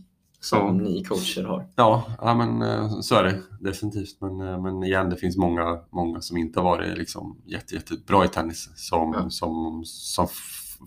som 0.41 0.59
ja. 0.59 0.73
ni 0.73 1.05
coacher 1.05 1.45
har. 1.45 1.67
Ja, 1.77 2.05
ja 2.21 2.35
men 2.35 2.63
eh, 2.63 3.01
så 3.01 3.15
är 3.15 3.25
det 3.25 3.43
definitivt. 3.61 4.21
Men, 4.21 4.63
men 4.63 4.83
igen, 4.83 5.11
det 5.11 5.17
finns 5.17 5.37
många, 5.37 5.81
många 5.91 6.21
som 6.21 6.37
inte 6.37 6.61
har 6.61 6.65
varit 6.65 6.99
liksom 6.99 7.43
jätte, 7.47 7.75
jättebra 7.75 8.25
i 8.25 8.29
tennis 8.29 8.69
som, 8.77 9.13
ja. 9.15 9.31
som, 9.31 9.83
som 9.85 10.29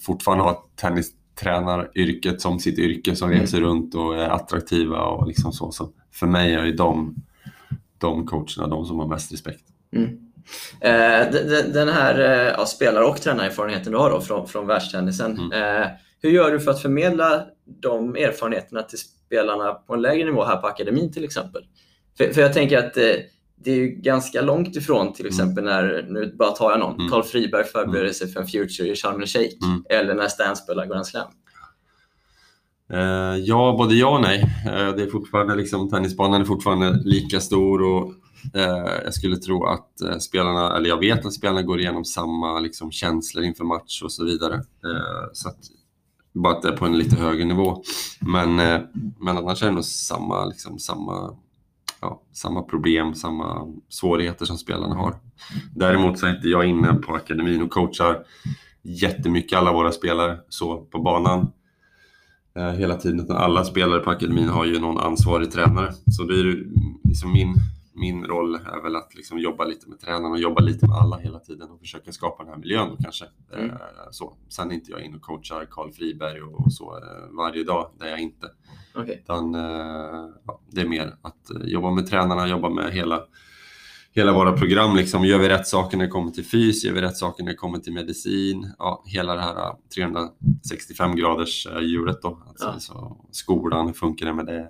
fortfarande 0.01 0.43
har 0.43 0.57
tennis 0.75 1.11
tränaryrket 1.39 2.41
som 2.41 2.59
sitt 2.59 2.79
yrke 2.79 3.15
som 3.15 3.29
mm. 3.29 3.41
reser 3.41 3.61
runt 3.61 3.95
och 3.95 4.15
är 4.15 4.29
attraktiva 4.29 5.05
och 5.05 5.27
liksom 5.27 5.53
så. 5.53 5.71
så 5.71 5.89
för 6.11 6.27
mig 6.27 6.53
är 6.53 6.71
de, 6.77 7.15
de 7.97 8.25
coacherna 8.25 8.67
de 8.67 8.85
som 8.85 8.99
har 8.99 9.07
mest 9.07 9.33
respekt. 9.33 9.63
Mm. 9.95 10.26
Eh, 10.81 11.31
den 11.73 11.89
här 11.89 12.19
eh, 12.19 12.53
ja, 12.57 12.65
spelar 12.65 13.01
och 13.01 13.21
tränarerfarenheten 13.21 13.91
du 13.91 13.97
har 13.97 14.09
då 14.09 14.21
från, 14.21 14.47
från 14.47 14.67
världstennisen. 14.67 15.39
Mm. 15.39 15.81
Eh, 15.81 15.87
hur 16.21 16.29
gör 16.29 16.51
du 16.51 16.59
för 16.59 16.71
att 16.71 16.81
förmedla 16.81 17.45
de 17.81 18.15
erfarenheterna 18.15 18.83
till 18.83 18.99
spelarna 18.99 19.73
på 19.73 19.93
en 19.93 20.01
lägre 20.01 20.25
nivå 20.25 20.43
här 20.43 20.57
på 20.57 20.67
akademin 20.67 21.13
till 21.13 21.23
exempel? 21.23 21.61
För, 22.17 22.33
för 22.33 22.41
jag 22.41 22.53
tänker 22.53 22.77
att 22.77 22.93
det 23.63 23.71
är 23.71 23.75
ju 23.75 23.87
ganska 23.87 24.41
långt 24.41 24.75
ifrån 24.75 25.13
till 25.13 25.25
mm. 25.25 25.33
exempel 25.33 25.63
när, 25.63 26.05
nu 26.09 26.35
bara 26.39 26.51
tar 26.51 26.71
jag 26.71 26.79
någon, 26.79 26.95
mm. 26.95 27.09
Carl 27.09 27.23
Friberg 27.23 27.63
förbereder 27.63 27.99
mm. 27.99 28.13
sig 28.13 28.27
för 28.27 28.39
en 28.39 28.47
Future 28.47 28.89
i 28.89 28.95
Sharm 28.95 29.25
Sheikh 29.25 29.65
mm. 29.65 29.83
eller 29.89 30.15
när 30.15 30.27
Stan 30.27 30.55
spelar 30.55 30.85
Grand 30.85 31.07
Slam. 31.07 31.27
Ja, 33.43 33.75
både 33.77 33.95
ja 33.95 34.15
och 34.15 34.21
nej. 34.21 34.45
Det 34.65 35.03
är 35.03 35.09
fortfarande 35.09 35.55
liksom, 35.55 35.89
tennisbanan 35.89 36.41
är 36.41 36.45
fortfarande 36.45 37.01
lika 37.03 37.39
stor 37.39 37.81
och 37.81 38.13
Eh, 38.53 39.03
jag 39.03 39.13
skulle 39.13 39.37
tro 39.37 39.65
att 39.65 40.01
eh, 40.01 40.17
spelarna, 40.17 40.77
eller 40.77 40.89
jag 40.89 40.99
vet 40.99 41.25
att 41.25 41.33
spelarna 41.33 41.61
går 41.61 41.79
igenom 41.79 42.05
samma 42.05 42.59
liksom, 42.59 42.91
känslor 42.91 43.43
inför 43.43 43.63
match 43.63 44.01
och 44.01 44.11
så 44.11 44.25
vidare. 44.25 44.55
Eh, 44.55 45.29
så 45.33 45.49
att, 45.49 45.59
bara 46.33 46.53
att 46.53 46.61
det 46.61 46.67
är 46.67 46.77
på 46.77 46.85
en 46.85 46.97
lite 46.97 47.15
högre 47.15 47.45
nivå. 47.45 47.83
Men, 48.19 48.55
men 49.19 49.37
annars 49.37 49.63
är 49.63 49.67
det 49.67 49.71
nog 49.71 49.85
samma, 49.85 50.45
liksom, 50.45 50.79
samma 50.79 51.37
ja, 52.01 52.21
samma 52.33 52.61
problem, 52.61 53.15
samma 53.15 53.73
svårigheter 53.89 54.45
som 54.45 54.57
spelarna 54.57 54.95
har. 54.95 55.15
Däremot 55.75 56.19
så 56.19 56.25
är 56.25 56.35
inte 56.35 56.47
jag 56.47 56.65
inne 56.65 56.93
på 56.93 57.15
akademin 57.15 57.61
och 57.61 57.71
coachar 57.71 58.23
jättemycket 58.81 59.57
alla 59.57 59.73
våra 59.73 59.91
spelare 59.91 60.37
så 60.49 60.77
på 60.77 60.99
banan 60.99 61.51
eh, 62.55 62.71
hela 62.71 62.95
tiden. 62.95 63.31
Alla 63.31 63.63
spelare 63.63 63.99
på 63.99 64.09
akademin 64.09 64.49
har 64.49 64.65
ju 64.65 64.79
någon 64.79 64.99
ansvarig 64.99 65.51
tränare. 65.51 65.93
Så 66.11 66.23
det 66.23 66.39
är 66.39 66.63
liksom 67.03 67.33
min 67.33 67.55
min 67.97 68.25
roll 68.25 68.55
är 68.55 68.81
väl 68.83 68.95
att 68.95 69.15
liksom 69.15 69.39
jobba 69.39 69.65
lite 69.65 69.89
med 69.89 69.99
tränarna 69.99 70.29
och 70.29 70.39
jobba 70.39 70.61
lite 70.61 70.87
med 70.87 70.97
alla 70.97 71.17
hela 71.17 71.39
tiden 71.39 71.69
och 71.69 71.79
försöka 71.79 72.11
skapa 72.11 72.43
den 72.43 72.53
här 72.53 72.59
miljön 72.59 72.89
då 72.89 73.03
kanske. 73.03 73.25
Mm. 73.53 73.69
Eh, 73.69 73.77
så. 74.11 74.37
Sen 74.49 74.71
är 74.71 74.75
inte 74.75 74.91
jag 74.91 75.01
in 75.01 75.15
och 75.15 75.21
coachar 75.21 75.67
Karl 75.71 75.91
Friberg 75.91 76.41
och 76.41 76.73
så 76.73 76.97
eh, 76.97 77.35
varje 77.37 77.63
dag, 77.63 77.91
det 77.99 78.05
är 78.05 78.09
jag 78.09 78.19
inte. 78.19 78.51
Okay. 78.95 79.15
Utan, 79.15 79.55
eh, 79.55 80.29
ja, 80.45 80.61
det 80.71 80.81
är 80.81 80.87
mer 80.87 81.15
att 81.21 81.51
jobba 81.63 81.91
med 81.91 82.07
tränarna, 82.07 82.47
jobba 82.47 82.69
med 82.69 82.93
hela 82.93 83.23
hela 84.17 84.33
våra 84.33 84.53
program. 84.53 84.95
Liksom. 84.95 85.25
Gör 85.25 85.39
vi 85.39 85.49
rätt 85.49 85.67
saker 85.67 85.97
när 85.97 86.05
det 86.05 86.11
kommer 86.11 86.31
till 86.31 86.45
fys? 86.45 86.83
Gör 86.83 86.93
vi 86.93 87.01
rätt 87.01 87.17
saker 87.17 87.43
när 87.43 87.51
det 87.51 87.57
kommer 87.57 87.79
till 87.79 87.93
medicin? 87.93 88.73
Ja, 88.77 89.03
hela 89.05 89.35
det 89.35 89.41
här 89.41 89.75
365 89.95 91.15
graders 91.15 91.67
hjulet 91.81 92.21
då. 92.21 92.43
Alltså, 92.47 92.65
ja. 92.65 92.79
så 92.79 93.17
skolan, 93.31 93.87
hur 93.87 93.93
funkar 93.93 94.25
det 94.25 94.33
med 94.33 94.45
det? 94.45 94.69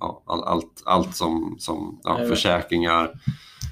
Ja, 0.00 0.22
all, 0.26 0.44
allt, 0.44 0.82
allt 0.86 1.16
som, 1.16 1.56
som 1.58 2.00
ja, 2.04 2.16
försäkringar, 2.28 3.10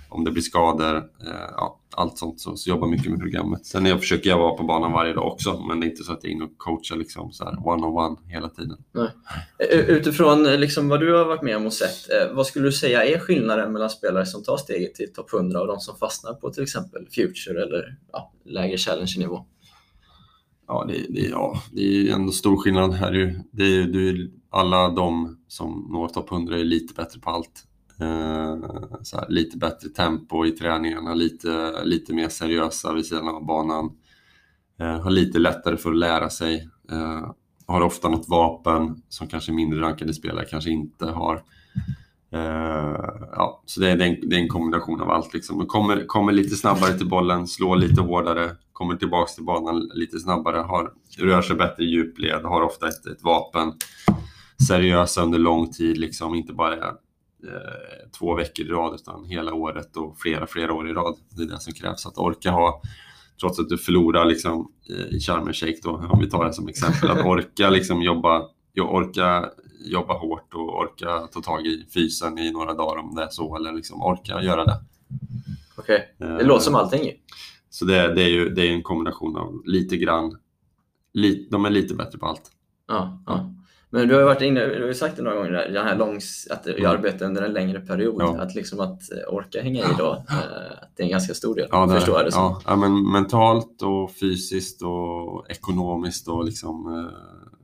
om 0.09 0.25
det 0.25 0.31
blir 0.31 0.43
skador, 0.43 0.97
eh, 0.97 1.51
ja, 1.57 1.81
allt 1.97 2.19
sånt. 2.19 2.41
Så, 2.41 2.57
så 2.57 2.71
jobbar 2.71 2.89
mycket 2.89 3.11
med 3.11 3.21
programmet. 3.21 3.67
Sen 3.67 3.87
jag 3.87 4.01
försöker 4.01 4.31
jag 4.31 4.39
vara 4.39 4.55
på 4.55 4.65
banan 4.65 4.93
varje 4.93 5.13
dag 5.13 5.33
också, 5.33 5.65
men 5.69 5.81
det 5.81 5.87
är 5.87 5.91
inte 5.91 6.03
så 6.03 6.13
att 6.13 6.19
jag 6.23 6.31
är 6.31 6.35
inne 6.35 6.45
och 6.45 6.59
coachar 6.59 6.97
liksom, 6.97 7.33
så 7.33 7.45
här, 7.45 7.69
one 7.69 7.87
on 7.87 7.97
one 7.97 8.17
hela 8.27 8.49
tiden. 8.49 8.77
Nej. 8.93 9.09
Utifrån 9.89 10.43
liksom, 10.43 10.89
vad 10.89 11.01
du 11.01 11.15
har 11.15 11.25
varit 11.25 11.43
med 11.43 11.57
om 11.57 11.67
och 11.67 11.73
sett, 11.73 12.11
eh, 12.11 12.35
vad 12.35 12.47
skulle 12.47 12.65
du 12.65 12.73
säga 12.73 13.05
är 13.05 13.19
skillnaden 13.19 13.73
mellan 13.73 13.91
spelare 13.91 14.27
som 14.27 14.43
tar 14.43 14.57
steget 14.57 14.95
till 14.95 15.13
topp 15.13 15.33
100 15.33 15.61
och 15.61 15.67
de 15.67 15.81
som 15.81 15.97
fastnar 15.97 16.35
på 16.35 16.51
till 16.51 16.63
exempel 16.63 17.07
Future 17.11 17.63
eller 17.63 17.97
ja, 18.13 18.33
lägre 18.45 18.77
challenge-nivå? 18.77 19.47
Ja 20.69 20.85
det, 20.89 21.07
det, 21.09 21.29
ja, 21.29 21.63
det 21.73 22.09
är 22.09 22.15
ändå 22.15 22.33
stor 22.33 22.57
skillnad. 22.57 22.95
Här. 22.95 23.41
Det 23.53 23.65
är, 23.65 23.87
det 23.87 24.09
är, 24.09 24.29
alla 24.51 24.89
de 24.89 25.39
som 25.49 25.89
når 25.93 26.09
topp 26.09 26.33
100 26.33 26.59
är 26.59 26.65
lite 26.65 26.95
bättre 26.95 27.21
på 27.21 27.31
allt. 27.31 27.66
Eh, 28.01 28.57
här, 29.13 29.29
lite 29.29 29.59
bättre 29.59 29.89
tempo 29.89 30.47
i 30.47 30.51
träningarna, 30.51 31.15
lite, 31.15 31.85
lite 31.85 32.15
mer 32.15 32.29
seriösa 32.29 32.93
vid 32.93 33.07
sidan 33.07 33.29
av 33.29 33.47
banan. 33.47 33.91
Eh, 34.81 35.01
har 35.01 35.11
lite 35.11 35.39
lättare 35.39 35.77
för 35.77 35.91
att 35.91 35.97
lära 35.97 36.31
sig. 36.31 36.69
Eh, 36.91 37.31
har 37.67 37.81
ofta 37.81 38.09
något 38.09 38.29
vapen 38.29 39.03
som 39.09 39.27
kanske 39.27 39.53
mindre 39.53 39.81
rankade 39.81 40.15
spelare 40.15 40.45
kanske 40.45 40.71
inte 40.71 41.07
har. 41.07 41.43
ja, 43.33 43.63
så 43.67 43.81
det 43.81 43.89
är, 43.89 44.01
en, 44.01 44.29
det 44.29 44.37
är 44.37 44.41
en 44.41 44.49
kombination 44.49 45.01
av 45.01 45.11
allt. 45.11 45.35
Liksom. 45.35 45.67
kommer, 45.67 46.07
kommer 46.07 46.33
lite 46.33 46.57
snabbare 46.57 46.99
till 46.99 47.09
bollen, 47.09 47.47
slår 47.47 47.77
lite 47.77 48.01
hårdare, 48.01 48.51
kommer 48.73 48.97
tillbaks 48.97 49.35
till 49.35 49.45
banan 49.45 49.91
lite 49.95 50.19
snabbare, 50.19 50.57
har, 50.57 50.93
rör 51.19 51.43
sig 51.43 51.57
bättre 51.57 51.85
i 51.85 51.87
djupled, 51.87 52.45
har 52.45 52.63
ofta 52.63 52.89
ett, 52.89 53.07
ett 53.07 53.23
vapen. 53.23 53.73
Seriösa 54.69 55.23
under 55.23 55.39
lång 55.39 55.73
tid, 55.73 55.99
liksom, 55.99 56.35
inte 56.35 56.53
bara 56.53 56.95
eh, 57.45 58.11
två 58.19 58.35
veckor 58.35 58.67
i 58.67 58.69
rad 58.69 58.95
utan 58.95 59.25
hela 59.25 59.55
året 59.55 59.97
och 59.97 60.19
flera, 60.19 60.47
flera 60.47 60.73
år 60.75 60.91
i 60.91 60.93
rad. 60.93 61.17
Det 61.31 61.43
är 61.43 61.47
det 61.47 61.61
som 61.61 61.73
krävs, 61.73 62.07
att 62.07 62.19
orka 62.19 62.51
ha 62.51 62.83
trots 63.41 63.59
att 63.59 63.69
du 63.69 63.79
förlorar 63.79 64.25
liksom, 64.25 64.73
i 65.11 65.21
Sharm 65.21 65.49
el 65.49 65.75
då, 65.83 65.91
om 66.11 66.21
vi 66.21 66.31
tar 66.31 66.45
det 66.45 66.53
som 66.53 66.69
exempel, 66.69 67.11
att 67.11 67.27
orka 67.27 67.71
liksom, 67.71 68.03
jobba, 68.03 68.49
orka 68.81 69.51
jobba 69.85 70.19
hårt 70.19 70.55
och 70.55 70.79
orka 70.79 71.29
ta 71.33 71.41
tag 71.41 71.67
i 71.67 71.87
fysen 71.95 72.39
i 72.39 72.53
några 72.53 72.75
dagar 72.75 73.03
om 73.03 73.15
det 73.15 73.23
är 73.23 73.29
så, 73.29 73.57
eller 73.57 73.73
liksom 73.73 74.03
orka 74.03 74.43
göra 74.43 74.65
det. 74.65 74.81
Okej, 75.77 76.15
okay. 76.19 76.37
det 76.37 76.45
låter 76.45 76.65
som 76.65 76.75
allting 76.75 77.13
Så 77.71 77.85
det, 77.85 78.15
det, 78.15 78.23
är 78.23 78.29
ju 78.29 78.49
det 78.49 78.69
är 78.69 78.73
en 78.73 78.83
kombination 78.83 79.37
av 79.37 79.63
lite 79.65 79.97
grann, 79.97 80.39
li, 81.13 81.49
de 81.51 81.65
är 81.65 81.71
lite 81.71 81.95
bättre 81.95 82.19
på 82.19 82.27
allt. 82.27 82.51
Ja, 82.89 83.23
ja. 83.27 83.55
Men 83.91 84.09
du 84.09 84.15
har 84.15 84.21
ju 84.21 84.27
varit 84.27 84.43
inne, 84.43 84.67
du 84.67 84.87
har 84.87 84.93
sagt 84.93 85.17
det 85.17 85.23
några 85.23 85.37
gånger, 85.37 85.51
där, 85.51 85.69
den 85.69 85.87
här 85.87 85.97
långs, 85.97 86.49
att 86.51 86.67
mm. 86.67 86.91
arbetar 86.91 87.27
under 87.27 87.43
en 87.43 87.53
längre 87.53 87.81
period. 87.81 88.17
Ja. 88.19 88.41
Att, 88.41 88.55
liksom 88.55 88.81
att 88.81 89.01
orka 89.29 89.63
hänga 89.63 89.81
i 89.81 89.95
då, 89.99 90.25
eh, 90.31 90.37
det 90.97 91.03
är 91.03 91.05
en 91.05 91.11
ganska 91.11 91.35
stor 91.35 91.55
del. 91.55 91.69
Ja, 91.71 91.87
det, 91.87 91.95
förstår 91.95 92.17
jag 92.17 92.27
det 92.27 92.33
som. 92.33 92.61
Ja, 92.67 92.77
men 92.77 93.13
mentalt 93.13 93.83
och 93.83 94.11
fysiskt 94.11 94.83
och 94.83 95.51
ekonomiskt 95.51 96.29
och 96.29 96.45
liksom, 96.45 96.87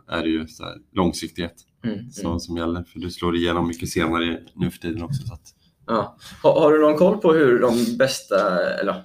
eh, 0.09 0.17
är 0.17 0.23
det 0.23 0.29
ju 0.29 0.47
så 0.47 0.65
här, 0.65 0.75
långsiktighet 0.93 1.55
mm, 1.85 2.11
så, 2.11 2.27
mm. 2.27 2.41
som 2.41 2.57
gäller. 2.57 2.83
För 2.83 2.99
du 2.99 3.11
slår 3.11 3.37
igenom 3.37 3.69
mycket 3.69 3.89
senare 3.89 4.41
nu 4.55 4.71
för 4.71 4.79
tiden 4.79 5.03
också. 5.03 5.23
Så 5.27 5.35
att, 5.35 5.55
Ja. 5.93 6.17
Har, 6.43 6.61
har, 6.61 6.73
du 6.73 6.81
någon 6.81 6.97
koll 6.97 7.19
på 7.19 7.33
hur 7.33 7.61
de 7.61 7.97
bästa, 7.99 8.65
eller 8.81 9.05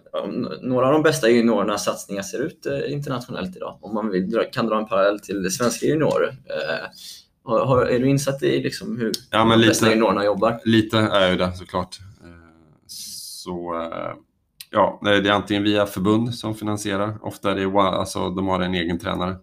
några 0.62 0.88
av 0.88 0.94
de 0.94 1.04
bästa 1.04 1.30
juniorernas 1.30 1.86
satsningar 1.86 2.22
ser 2.22 2.40
ut 2.40 2.66
eh, 2.66 2.92
internationellt 2.92 3.56
idag? 3.56 3.80
Om 3.82 3.94
man 3.94 4.10
vill, 4.10 4.44
kan 4.52 4.68
dra 4.68 4.78
en 4.78 4.88
parallell 4.88 5.20
till 5.20 5.52
svenska 5.52 5.86
juniorer. 5.86 6.28
Eh, 6.28 6.88
har, 7.44 7.86
är 7.86 8.00
du 8.00 8.10
insatt 8.10 8.44
i 8.44 8.64
liksom 8.64 8.98
hur 8.98 9.12
ja, 9.32 9.40
de 9.40 9.60
lite, 9.60 9.70
bästa 9.70 9.90
juniorerna 9.90 10.26
jobbar? 10.26 10.60
Lite 10.66 10.98
är 10.98 11.30
ju 11.32 11.38
det 11.38 11.54
såklart. 11.54 12.00
Eh, 12.24 12.28
så 12.88 13.76
eh, 13.76 14.14
ja, 14.72 15.00
det 15.04 15.30
är 15.30 15.32
antingen 15.32 15.64
via 15.64 15.86
förbund 15.86 16.36
som 16.36 16.56
finansierar. 16.56 17.18
Ofta 17.22 17.52
är 17.52 17.56
det, 17.56 17.80
alltså, 17.80 18.30
de 18.30 18.48
har 18.48 18.60
en 18.60 18.74
egen 18.74 19.00
tränare 19.00 19.36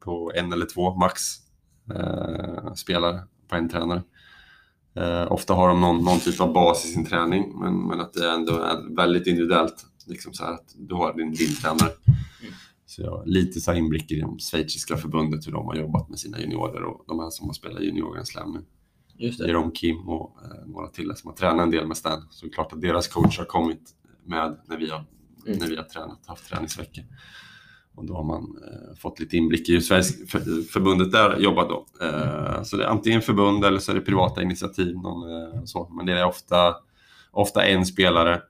på 0.00 0.32
en 0.34 0.52
eller 0.52 0.66
två 0.66 0.94
max 0.94 1.22
eh, 1.94 2.74
spelare 2.74 3.20
på 3.48 3.56
en 3.56 3.68
tränare. 3.68 4.02
Eh, 4.94 5.32
ofta 5.32 5.54
har 5.54 5.68
de 5.68 5.80
någon, 5.80 6.04
någon, 6.04 6.20
typ 6.20 6.40
av 6.40 6.52
bas 6.52 6.84
i 6.84 6.88
sin 6.88 7.04
träning, 7.04 7.58
men, 7.58 7.86
men 7.86 8.00
att 8.00 8.12
det 8.12 8.30
ändå 8.30 8.52
är 8.52 8.96
väldigt 8.96 9.26
individuellt. 9.26 9.86
Liksom 10.06 10.32
så 10.32 10.44
att 10.44 10.74
du 10.76 10.94
har 10.94 11.14
din, 11.16 11.32
din 11.32 11.54
tränare. 11.54 11.92
Så 12.86 13.02
jag 13.02 13.10
har 13.10 13.26
lite 13.26 13.60
så 13.60 13.74
inblick 13.74 14.10
i 14.10 14.20
det 14.20 14.40
schweiziska 14.40 14.96
förbundet, 14.96 15.46
hur 15.46 15.52
de 15.52 15.66
har 15.66 15.74
jobbat 15.74 16.08
med 16.08 16.18
sina 16.18 16.40
juniorer 16.40 16.82
och 16.82 17.04
de 17.06 17.20
här 17.20 17.30
som 17.30 17.46
har 17.46 17.54
spelat 17.54 17.82
junior 17.82 18.24
Slam 18.24 18.52
nu. 18.52 18.64
Just 19.26 19.38
det. 19.38 19.46
Jerome 19.46 19.70
Kim 19.74 20.08
och 20.08 20.36
eh, 20.44 20.66
några 20.66 20.88
till 20.88 21.12
som 21.16 21.30
har 21.30 21.36
tränat 21.36 21.64
en 21.64 21.70
del 21.70 21.86
med 21.86 21.96
Stan. 21.96 22.26
Så 22.30 22.46
det 22.46 22.50
är 22.50 22.52
klart 22.52 22.72
att 22.72 22.80
deras 22.80 23.08
coach 23.08 23.38
har 23.38 23.44
kommit 23.44 23.90
med 24.24 24.60
när 24.68 24.76
vi 24.76 24.90
har, 24.90 25.04
mm. 25.46 25.58
när 25.58 25.68
vi 25.68 25.76
har 25.76 25.84
tränat, 25.84 26.26
haft 26.26 26.48
träningsveckor. 26.48 27.04
Och 27.94 28.04
då 28.04 28.14
har 28.14 28.24
man 28.24 28.42
eh, 28.42 28.96
fått 28.96 29.20
lite 29.20 29.36
inblick 29.36 29.68
i 29.68 29.72
hur 29.72 29.80
Sveriges 29.80 30.30
för, 30.30 30.62
förbundet 30.62 31.12
där 31.12 31.38
jobbar 31.38 31.68
då. 31.68 31.86
Eh, 32.06 32.62
så 32.62 32.76
det 32.76 32.84
är 32.84 32.88
antingen 32.88 33.22
förbund 33.22 33.64
eller 33.64 33.78
så 33.78 33.90
är 33.90 33.94
det 33.94 34.00
privata 34.00 34.42
initiativ. 34.42 34.94
Någon, 34.96 35.30
eh, 35.30 35.64
så. 35.64 35.88
Men 35.96 36.06
det 36.06 36.12
är 36.12 36.26
ofta, 36.26 36.74
ofta 37.30 37.64
en 37.64 37.86
spelare 37.86 38.42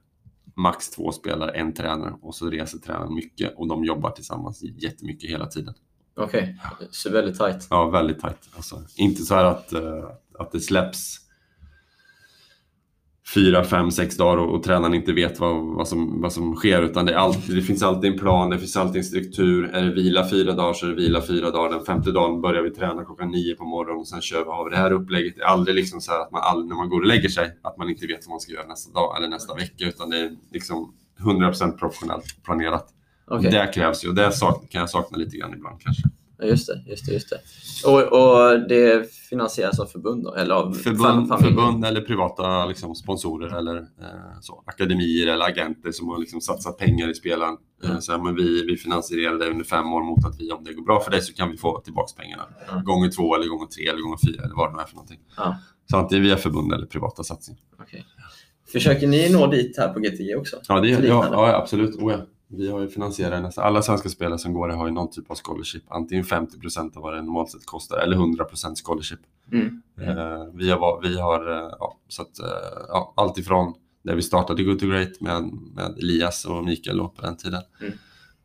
max 0.57 0.91
två 0.91 1.13
spelare, 1.13 1.51
en 1.51 1.75
tränare 1.75 2.15
och 2.23 2.35
så 2.35 2.51
reser 2.51 2.79
tränaren 2.79 3.15
mycket 3.15 3.55
och 3.57 3.69
de 3.69 3.85
jobbar 3.85 4.11
tillsammans 4.11 4.63
jättemycket 4.63 5.31
hela 5.31 5.47
tiden. 5.47 5.75
Okej, 6.17 6.59
okay. 6.75 6.87
så 6.91 7.11
väldigt 7.11 7.39
tajt. 7.39 7.67
Ja, 7.71 7.91
väldigt 7.91 8.21
tajt. 8.21 8.49
Alltså, 8.57 8.83
inte 8.97 9.23
så 9.23 9.35
här 9.35 9.45
att, 9.45 9.73
uh, 9.73 10.05
att 10.39 10.53
det 10.53 10.61
släpps 10.61 11.19
fyra, 13.35 13.65
fem, 13.65 13.91
sex 13.91 14.17
dagar 14.17 14.37
och, 14.37 14.55
och 14.55 14.63
tränaren 14.63 14.95
inte 14.95 15.13
vet 15.13 15.41
vad, 15.41 15.77
vad, 15.77 15.89
som, 15.89 16.21
vad 16.21 16.33
som 16.33 16.57
sker 16.57 16.83
utan 16.83 17.07
det, 17.07 17.13
är 17.13 17.17
alltid, 17.17 17.57
det 17.57 17.63
finns 17.63 17.83
alltid 17.83 18.13
en 18.13 18.19
plan, 18.19 18.51
det 18.51 18.59
finns 18.59 18.77
alltid 18.77 18.97
en 18.97 19.05
struktur. 19.05 19.71
Är 19.73 19.83
det 19.83 19.95
vila 19.95 20.29
fyra 20.29 20.53
dagar 20.53 20.73
så 20.73 20.87
är 20.87 20.91
det 20.91 20.97
vila 20.97 21.23
fyra 21.23 21.51
dagar. 21.51 21.71
Den 21.71 21.85
femte 21.85 22.13
dagen 22.13 22.41
börjar 22.41 22.63
vi 22.63 22.71
träna 22.71 23.05
klockan 23.05 23.31
nio 23.31 23.55
på 23.55 23.65
morgonen 23.65 24.01
och 24.01 24.09
sen 24.09 24.21
kör 24.21 24.45
vi 24.45 24.51
av 24.51 24.71
det 24.71 24.77
här 24.77 24.93
upplägget. 24.93 25.37
Det 25.37 25.43
är 25.43 25.47
aldrig 25.47 25.77
liksom 25.77 26.01
så 26.01 26.13
att 26.13 26.33
man 26.33 26.43
aldrig, 26.43 26.69
när 26.69 26.77
man 26.77 26.89
går 26.89 27.01
och 27.01 27.07
lägger 27.07 27.29
sig 27.29 27.59
att 27.63 27.77
man 27.79 27.91
inte 27.91 28.07
vet 28.07 28.27
vad 28.27 28.31
man 28.31 28.41
ska 28.41 28.53
göra 28.53 28.67
nästa 28.67 28.93
dag 28.93 29.17
eller 29.17 29.29
nästa 29.29 29.55
vecka 29.55 29.85
utan 29.85 30.11
det 30.11 30.19
är 30.19 30.37
liksom 30.53 30.93
100% 31.19 31.79
professionellt 31.79 32.45
planerat. 32.45 32.89
Okay. 33.27 33.51
Det 33.51 33.73
krävs 33.75 34.05
ju 34.05 34.09
och 34.09 34.15
det 34.15 34.33
kan 34.71 34.81
jag 34.81 34.91
sakna 34.91 35.19
lite 35.19 35.37
grann 35.37 35.55
ibland 35.55 35.81
kanske. 35.81 36.03
Just 36.43 36.67
det, 36.67 36.83
just 36.87 37.07
det. 37.07 37.13
Just 37.13 37.31
det. 37.31 37.39
Och, 37.89 38.03
och 38.03 38.69
det 38.69 39.13
finansieras 39.13 39.81
av 39.81 39.87
förbund? 39.87 40.25
Då, 40.25 40.35
eller 40.35 40.55
av 40.55 40.73
förbund, 40.73 41.29
förbund 41.29 41.85
eller 41.85 42.01
privata 42.01 42.67
liksom, 42.67 42.95
sponsorer 42.95 43.59
eller 43.59 43.77
eh, 43.77 44.41
så, 44.41 44.63
akademier 44.67 45.27
eller 45.27 45.45
agenter 45.45 45.93
som 45.93 46.09
har 46.09 46.19
liksom, 46.19 46.41
satsat 46.41 46.79
pengar 46.79 47.11
i 47.11 47.15
spelaren. 47.15 47.57
Mm. 47.85 48.01
så 48.01 48.13
här, 48.13 48.19
men 48.19 48.37
vi, 48.37 48.65
vi 48.67 48.77
finansierar 48.77 49.39
det 49.39 49.51
under 49.51 49.65
fem 49.65 49.93
år 49.93 50.03
mot 50.03 50.25
att 50.27 50.41
vi, 50.41 50.53
om 50.53 50.65
det 50.65 50.73
går 50.73 50.85
bra 50.85 51.01
för 51.01 51.11
dig 51.11 51.21
så 51.21 51.35
kan 51.35 51.51
vi 51.51 51.57
få 51.57 51.81
tillbaka 51.81 52.13
pengarna. 52.17 52.43
Mm. 52.73 52.85
Gånger 52.85 53.11
två 53.11 53.35
eller 53.35 53.47
gånger 53.47 53.67
tre 53.67 53.89
eller 53.89 54.01
gånger 54.01 54.19
fyra 54.27 54.45
eller 54.45 54.55
vad 54.55 54.71
det 54.71 54.77
nu 54.77 54.83
är 54.83 54.87
för 54.87 54.95
någonting. 54.95 55.21
Mm. 55.39 55.53
Så 55.91 55.97
antingen 55.97 56.25
via 56.25 56.37
förbund 56.37 56.73
eller 56.73 56.87
privata 56.87 57.25
satsningar. 57.25 57.63
Okay. 57.83 58.03
Försöker 58.73 59.07
ni 59.07 59.33
nå 59.33 59.47
dit 59.47 59.77
här 59.79 59.89
på 59.89 60.01
GTG 60.01 60.37
också? 60.37 60.57
Ja, 60.69 60.81
det, 60.81 60.89
ja, 60.89 61.29
ja 61.33 61.57
absolut. 61.57 61.97
Oh, 61.97 62.13
ja. 62.13 62.19
Vi 62.55 62.71
har 62.71 62.81
ju 62.81 62.89
finansierat 62.89 63.43
nästan 63.43 63.65
alla 63.65 63.83
svenska 63.83 64.09
spelare 64.09 64.39
som 64.39 64.53
går 64.53 64.69
har 64.69 64.87
ju 64.87 64.93
någon 64.93 65.11
typ 65.11 65.31
av 65.31 65.37
scholarship. 65.37 65.83
Antingen 65.89 66.25
50% 66.25 66.97
av 66.97 67.03
vad 67.03 67.15
det 67.15 67.23
normalt 67.23 67.51
sett 67.51 67.67
kostar 67.67 67.99
eller 67.99 68.17
100 68.17 68.47
scholarship. 68.85 69.21
Mm. 69.53 69.83
Mm. 69.99 70.57
vi 70.57 70.71
har, 70.71 71.03
vi 71.03 71.21
har 71.21 71.51
eh, 71.51 71.75
ja, 71.79 71.99
så 72.09 72.23
att, 72.23 72.39
eh, 72.39 72.47
ja, 72.89 73.13
allt 73.17 73.39
ifrån 73.39 73.75
där 74.03 74.15
vi 74.15 74.23
startade 74.23 74.65
Good 74.65 74.79
to 74.79 74.87
Great 74.87 75.21
med, 75.21 75.51
med 75.75 75.99
Elias 75.99 76.45
och 76.45 76.65
Mikael 76.65 76.97
då, 76.97 77.09
på 77.09 77.23
den 77.23 77.37
tiden. 77.37 77.63
Mm. 77.81 77.93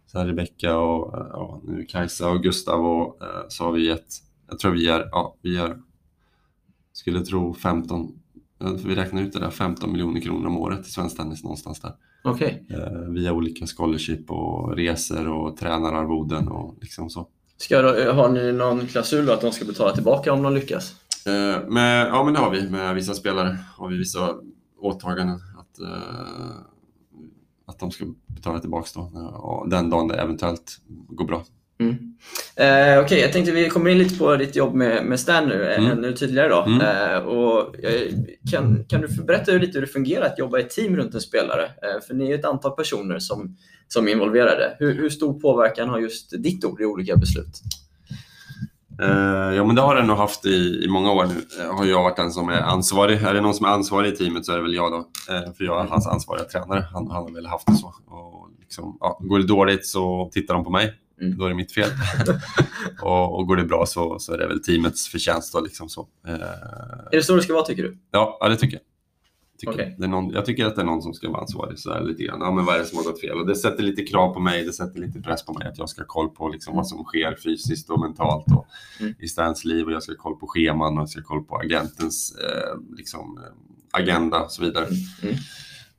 Så 0.06 0.24
Rebecka 0.24 0.78
och 0.78 1.14
ja, 1.14 1.62
nu 1.64 1.86
Kajsa 1.86 2.30
och 2.30 2.44
Gustav 2.44 2.86
och 2.86 3.20
så 3.50 3.64
har 3.64 3.72
vi 3.72 3.86
gett, 3.86 4.14
jag 4.50 4.60
tror 4.60 4.72
vi 4.72 4.88
är, 4.88 5.10
ja, 5.12 5.36
vi 5.42 5.58
är, 5.58 5.78
skulle 6.94 7.26
tro 7.26 7.54
15, 7.54 8.20
vi 8.60 8.96
räknar 8.96 9.22
ut 9.22 9.34
det 9.34 9.40
där, 9.40 9.50
15 9.50 9.92
miljoner 9.92 10.22
kronor 10.22 10.48
om 10.48 10.58
året 10.58 10.88
i 10.88 10.90
svensk 10.90 11.18
tennis 11.18 11.44
någonstans 11.44 11.82
där. 11.82 11.94
Okay. 12.24 12.54
Eh, 12.70 13.10
via 13.10 13.34
olika 13.34 13.66
scholarship 13.66 14.32
och 14.32 14.76
resor 14.76 15.30
och 15.30 15.58
tränararvoden 15.58 16.48
och 16.48 16.78
liksom 16.82 17.10
så. 17.10 17.28
Ska 17.58 17.82
då, 17.82 18.12
har 18.12 18.30
ni 18.30 18.52
någon 18.52 18.88
klausul 18.88 19.30
att 19.30 19.42
de 19.42 19.52
ska 19.52 19.66
betala 19.66 19.92
tillbaka 19.92 20.34
om 20.34 20.44
de 20.44 20.54
lyckas? 20.54 20.96
Eh, 21.26 21.70
med, 21.70 22.08
ja, 22.08 22.24
men 22.24 22.34
det 22.34 22.40
har 22.40 22.52
vi. 22.52 22.70
Med 22.70 22.96
vissa 22.96 23.14
spelare 23.14 23.58
har 23.78 23.88
vi 23.88 23.98
vissa 23.98 24.36
åtaganden 24.80 25.36
att, 25.36 25.80
eh, 25.80 26.58
att 27.66 27.80
de 27.80 27.92
ska 27.92 28.06
betala 28.28 28.60
tillbaka 28.60 28.90
då, 28.94 29.66
den 29.70 29.90
dagen 29.90 30.08
det 30.08 30.16
eventuellt 30.16 30.82
går 30.88 31.26
bra. 31.26 31.44
Mm. 31.80 31.98
Eh, 32.56 33.00
Okej, 33.00 33.04
okay, 33.04 33.20
jag 33.20 33.34
tänkte 33.34 33.52
vi 33.52 33.70
kommer 33.70 33.90
in 33.90 33.98
lite 33.98 34.18
på 34.18 34.36
ditt 34.36 34.56
jobb 34.56 34.74
med, 34.74 35.06
med 35.06 35.20
Stan 35.20 35.48
nu, 35.48 35.72
mm. 35.72 35.92
ännu 35.92 36.14
tydligare. 36.14 36.50
Då. 36.50 36.62
Mm. 36.62 36.82
Eh, 36.82 37.18
och, 37.18 37.84
eh, 37.84 38.12
kan, 38.52 38.84
kan 38.84 39.02
du 39.02 39.24
berätta 39.24 39.52
lite 39.52 39.80
hur 39.80 39.86
det 39.86 39.92
fungerar 39.92 40.26
att 40.26 40.40
jobba 40.40 40.60
i 40.60 40.64
team 40.64 40.98
runt 40.98 41.14
en 41.14 41.22
spelare? 41.22 41.64
Eh, 41.64 42.02
för 42.08 42.14
ni 42.14 42.32
är 42.32 42.36
ett 42.36 42.46
antal 42.46 42.72
personer 42.72 43.20
som, 43.20 43.58
som 43.88 44.08
är 44.08 44.12
involverade. 44.12 44.76
Hur, 44.80 44.94
hur 44.94 45.10
stor 45.10 45.40
påverkan 45.40 45.90
har 45.90 46.00
just 46.00 46.44
ditt 46.44 46.66
ord 46.66 46.82
i 46.82 46.86
olika 46.86 47.16
beslut? 47.16 47.62
Uh, 49.02 49.56
ja, 49.56 49.64
men 49.64 49.76
det 49.76 49.82
har 49.82 49.96
den 49.96 50.08
nog 50.08 50.18
haft 50.18 50.46
i, 50.46 50.84
i 50.84 50.88
många 50.90 51.12
år 51.12 51.26
nu. 51.26 51.64
Uh, 51.64 51.78
har 51.78 51.86
jag 51.86 52.04
varit 52.04 52.16
den 52.16 52.32
som 52.32 52.50
är 52.50 52.62
ansvarig. 52.62 53.24
Är 53.24 53.34
det 53.34 53.42
någon 53.42 53.54
som 53.54 53.66
är 53.66 53.70
ansvarig 53.70 54.14
i 54.14 54.16
teamet 54.16 54.46
så 54.46 54.52
är 54.52 54.56
det 54.56 54.62
väl 54.62 54.74
jag 54.74 54.92
då. 54.92 55.08
För 55.58 55.64
jag 55.64 55.82
är 55.82 55.88
hans 55.88 56.08
ansvariga 56.08 56.46
tränare. 56.46 56.88
Han, 56.94 57.12
han 57.12 57.24
har 57.24 57.34
väl 57.34 57.46
haft 57.46 57.68
det 57.68 57.76
så. 57.76 57.88
Och 57.88 58.50
liksom, 58.60 58.98
ja, 59.00 59.20
går 59.22 59.40
det 59.40 59.48
dåligt 59.48 59.86
så 59.86 60.30
tittar 60.34 60.54
de 60.54 60.64
på 60.64 60.70
mig 60.70 60.94
mm. 61.22 61.38
då 61.38 61.46
är 61.46 61.50
det 61.50 61.56
mitt 61.56 61.72
fel. 61.72 61.90
och, 63.02 63.40
och, 63.40 63.48
går 63.48 63.56
det 63.56 63.64
bra 63.64 63.86
så, 63.86 64.20
så 64.20 64.34
är 64.34 64.38
det 64.38 64.48
väl 64.48 64.64
teamets 64.64 65.08
förtjänst. 65.08 65.54
Då, 65.54 65.62
liksom 65.62 65.90
så. 65.90 66.08
Eh, 66.28 66.34
är 66.34 67.12
det 67.12 67.24
så 67.24 67.36
det 67.36 67.42
ska 67.42 67.54
vara 67.54 67.66
tycker 67.66 67.84
du? 67.84 67.98
Ja, 68.12 68.38
ja 68.40 68.50
det 68.50 68.58
tycker 68.58 68.76
jag. 68.78 68.84
Tycker 69.58 69.74
okay. 69.74 69.94
är 70.04 70.08
någon, 70.08 70.30
jag 70.30 70.46
tycker 70.46 70.66
att 70.66 70.76
det 70.76 70.82
är 70.82 70.86
någon 70.86 71.02
som 71.02 71.14
ska 71.14 71.30
vara 71.30 71.42
ansvarig. 71.42 71.80
Så 71.80 71.94
här, 71.94 72.02
lite 72.02 72.24
grann. 72.24 72.40
Ja, 72.42 72.52
men 72.52 72.66
vad 72.66 72.76
är 72.76 72.80
det 72.80 72.86
som 72.86 72.98
har 72.98 73.06
gått 73.06 73.22
fel? 73.22 73.38
Och 73.38 73.48
det 73.48 73.56
sätter 73.56 73.84
lite 73.84 74.04
krav 74.04 74.34
på 74.34 74.40
mig, 74.40 74.66
det 74.66 74.74
sätter 74.74 75.00
lite 75.00 75.22
press 75.22 75.46
på 75.46 75.54
mig 75.54 75.68
att 75.68 75.78
jag 75.78 75.90
ska 75.90 76.02
ha 76.02 76.08
koll 76.08 76.30
på 76.30 76.50
liksom, 76.50 76.76
vad 76.76 76.88
som 76.88 77.04
sker 77.04 77.36
fysiskt 77.44 77.90
och 77.90 78.00
mentalt 78.00 78.46
och 78.48 78.68
mm. 79.00 79.14
i 79.20 79.28
Stans 79.28 79.66
liv. 79.66 79.86
Och 79.86 79.92
jag 79.92 80.04
ska 80.04 80.12
ha 80.12 80.18
koll 80.18 80.36
på 80.36 80.48
scheman 80.48 80.98
och 80.98 81.02
jag 81.02 81.10
ska 81.10 81.20
ha 81.20 81.26
koll 81.26 81.44
på 81.44 81.58
agentens 81.58 82.36
eh, 82.36 82.96
liksom, 82.98 83.38
eh, 83.38 84.02
agenda 84.02 84.44
och 84.44 84.52
så 84.52 84.64
vidare. 84.64 84.86
Mm. 84.86 84.98
Mm. 85.24 85.36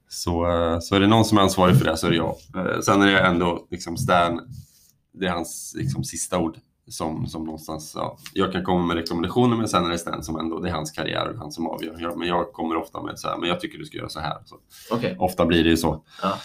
Så, 0.08 0.50
eh, 0.50 0.80
så 0.80 0.94
är 0.94 1.00
det 1.00 1.06
någon 1.06 1.24
som 1.24 1.38
är 1.38 1.42
ansvarig 1.42 1.78
för 1.78 1.84
det 1.84 1.96
så 1.96 2.06
är 2.06 2.10
det 2.10 2.16
jag. 2.16 2.36
Eh, 2.56 2.80
sen 2.80 3.02
är 3.02 3.06
det 3.06 3.20
ändå 3.20 3.66
liksom 3.70 3.96
Stan 3.96 4.40
det 5.18 5.26
är 5.26 5.30
hans 5.30 5.74
liksom, 5.78 6.04
sista 6.04 6.38
ord. 6.38 6.58
Som, 6.90 7.26
som 7.26 7.44
någonstans, 7.44 7.92
ja, 7.96 8.18
jag 8.32 8.52
kan 8.52 8.64
komma 8.64 8.86
med 8.86 8.96
rekommendationer 8.96 9.56
men 9.56 9.68
sen 9.68 9.84
är 9.84 9.90
det 9.90 9.98
Stan 9.98 10.22
som 10.22 10.38
ändå, 10.38 10.60
det 10.60 10.68
är 10.68 10.72
hans 10.72 10.90
karriär 10.90 11.28
och 11.28 11.38
han 11.38 11.52
som 11.52 11.66
avgör. 11.66 11.96
Jag, 11.98 12.18
men 12.18 12.28
jag 12.28 12.52
kommer 12.52 12.76
ofta 12.76 13.02
med 13.02 13.18
så 13.18 13.28
här, 13.28 13.38
men 13.38 13.48
jag 13.48 13.60
tycker 13.60 13.78
du 13.78 13.84
ska 13.84 13.96
göra 13.96 14.08
så 14.08 14.20
här. 14.20 14.36
Så. 14.44 14.56
Okay. 14.96 15.16
Ofta 15.18 15.46
blir 15.46 15.64
det 15.64 15.70
ju 15.70 15.76
så. 15.76 16.04
Ja. 16.22 16.38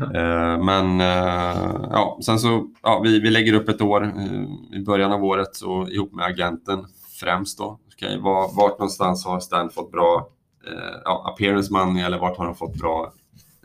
eh, 0.20 0.64
men 0.64 1.00
eh, 1.00 1.88
ja, 1.90 2.18
sen 2.22 2.38
så, 2.38 2.66
ja, 2.82 3.00
vi, 3.04 3.20
vi 3.20 3.30
lägger 3.30 3.52
upp 3.52 3.68
ett 3.68 3.80
år 3.80 4.04
eh, 4.04 4.78
i 4.78 4.82
början 4.86 5.12
av 5.12 5.24
året 5.24 5.56
så, 5.56 5.88
ihop 5.88 6.12
med 6.12 6.24
agenten 6.24 6.86
främst 7.20 7.58
då. 7.58 7.78
Okay, 7.94 8.18
var, 8.18 8.56
vart 8.56 8.78
någonstans 8.78 9.24
har 9.24 9.40
Stan 9.40 9.70
fått 9.70 9.92
bra 9.92 10.28
eh, 10.66 11.00
ja, 11.04 11.32
appearance 11.34 11.72
money 11.72 12.02
eller 12.02 12.18
vart 12.18 12.36
har 12.36 12.44
han 12.44 12.54
fått 12.54 12.74
bra 12.74 13.12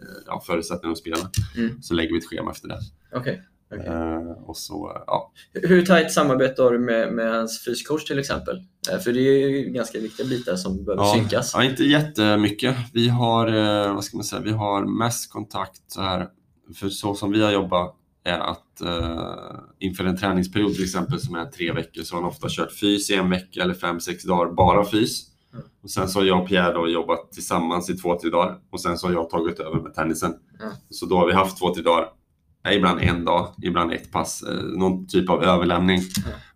eh, 0.01 0.23
ja, 0.27 0.41
förutsättningar 0.45 0.91
att 0.91 0.97
spela. 0.97 1.29
Mm. 1.57 1.81
Så 1.81 1.93
lägger 1.93 2.11
vi 2.11 2.17
ett 2.17 2.25
schema 2.25 2.51
efter 2.51 2.67
det. 2.67 2.79
Okay. 3.17 3.37
Okay. 3.71 3.87
Uh, 3.87 4.31
och 4.49 4.57
så, 4.57 5.03
ja. 5.07 5.31
Hur 5.53 5.85
tajt 5.85 6.11
samarbetar 6.11 6.71
du 6.71 6.79
med, 6.79 7.13
med 7.13 7.31
hans 7.31 7.65
fyscoach 7.65 8.03
till 8.03 8.19
exempel? 8.19 8.55
Uh, 8.93 8.99
för 8.99 9.13
det 9.13 9.19
är 9.19 9.47
ju 9.47 9.69
ganska 9.69 9.99
viktiga 9.99 10.25
bitar 10.25 10.55
som 10.55 10.85
behöver 10.85 11.03
ja, 11.03 11.13
synkas. 11.13 11.51
Ja, 11.53 11.63
inte 11.63 11.83
jättemycket. 11.83 12.75
Vi 12.93 13.09
har, 13.09 13.55
uh, 13.55 13.93
vad 13.93 14.03
ska 14.03 14.17
man 14.17 14.23
säga, 14.23 14.41
vi 14.41 14.51
har 14.51 14.85
mest 14.85 15.31
kontakt 15.31 15.81
så 15.87 16.01
här, 16.01 16.27
för 16.75 16.89
så 16.89 17.15
som 17.15 17.31
vi 17.31 17.43
har 17.43 17.51
jobbat 17.51 17.95
är 18.23 18.39
att 18.39 18.61
inför 19.79 20.05
en 20.05 20.17
träningsperiod 20.17 20.73
till 20.73 20.83
exempel 20.83 21.19
som 21.19 21.35
är 21.35 21.45
tre 21.45 21.71
veckor 21.71 22.01
så 22.03 22.15
har 22.15 22.21
han 22.21 22.31
ofta 22.31 22.47
kört 22.49 22.71
fys 22.71 23.09
i 23.09 23.15
en 23.15 23.29
vecka 23.29 23.61
eller 23.61 23.73
fem, 23.73 23.99
sex 23.99 24.23
dagar, 24.23 24.53
bara 24.53 24.85
fys. 24.85 25.21
Mm. 25.53 25.65
Och 25.83 25.91
sen 25.91 26.09
så 26.09 26.19
har 26.19 26.25
jag 26.25 26.41
och 26.41 26.47
Pierre 26.47 26.73
då 26.73 26.89
jobbat 26.89 27.31
tillsammans 27.31 27.89
i 27.89 27.97
två, 27.97 28.19
tre 28.19 28.29
dagar 28.29 28.57
och 28.71 28.81
sen 28.81 28.97
så 28.97 29.07
har 29.07 29.13
jag 29.13 29.29
tagit 29.29 29.59
över 29.59 29.79
med 29.79 29.93
tennisen. 29.93 30.33
Mm. 30.61 30.73
Så 30.89 31.05
då 31.05 31.17
har 31.17 31.27
vi 31.27 31.33
haft 31.33 31.57
två, 31.59 31.73
tre 31.73 31.83
dagar 31.83 32.09
ibland 32.73 33.01
en 33.01 33.25
dag, 33.25 33.53
ibland 33.61 33.93
ett 33.93 34.11
pass, 34.11 34.43
eh, 34.43 34.63
någon 34.63 35.07
typ 35.07 35.29
av 35.29 35.43
överlämning. 35.43 36.01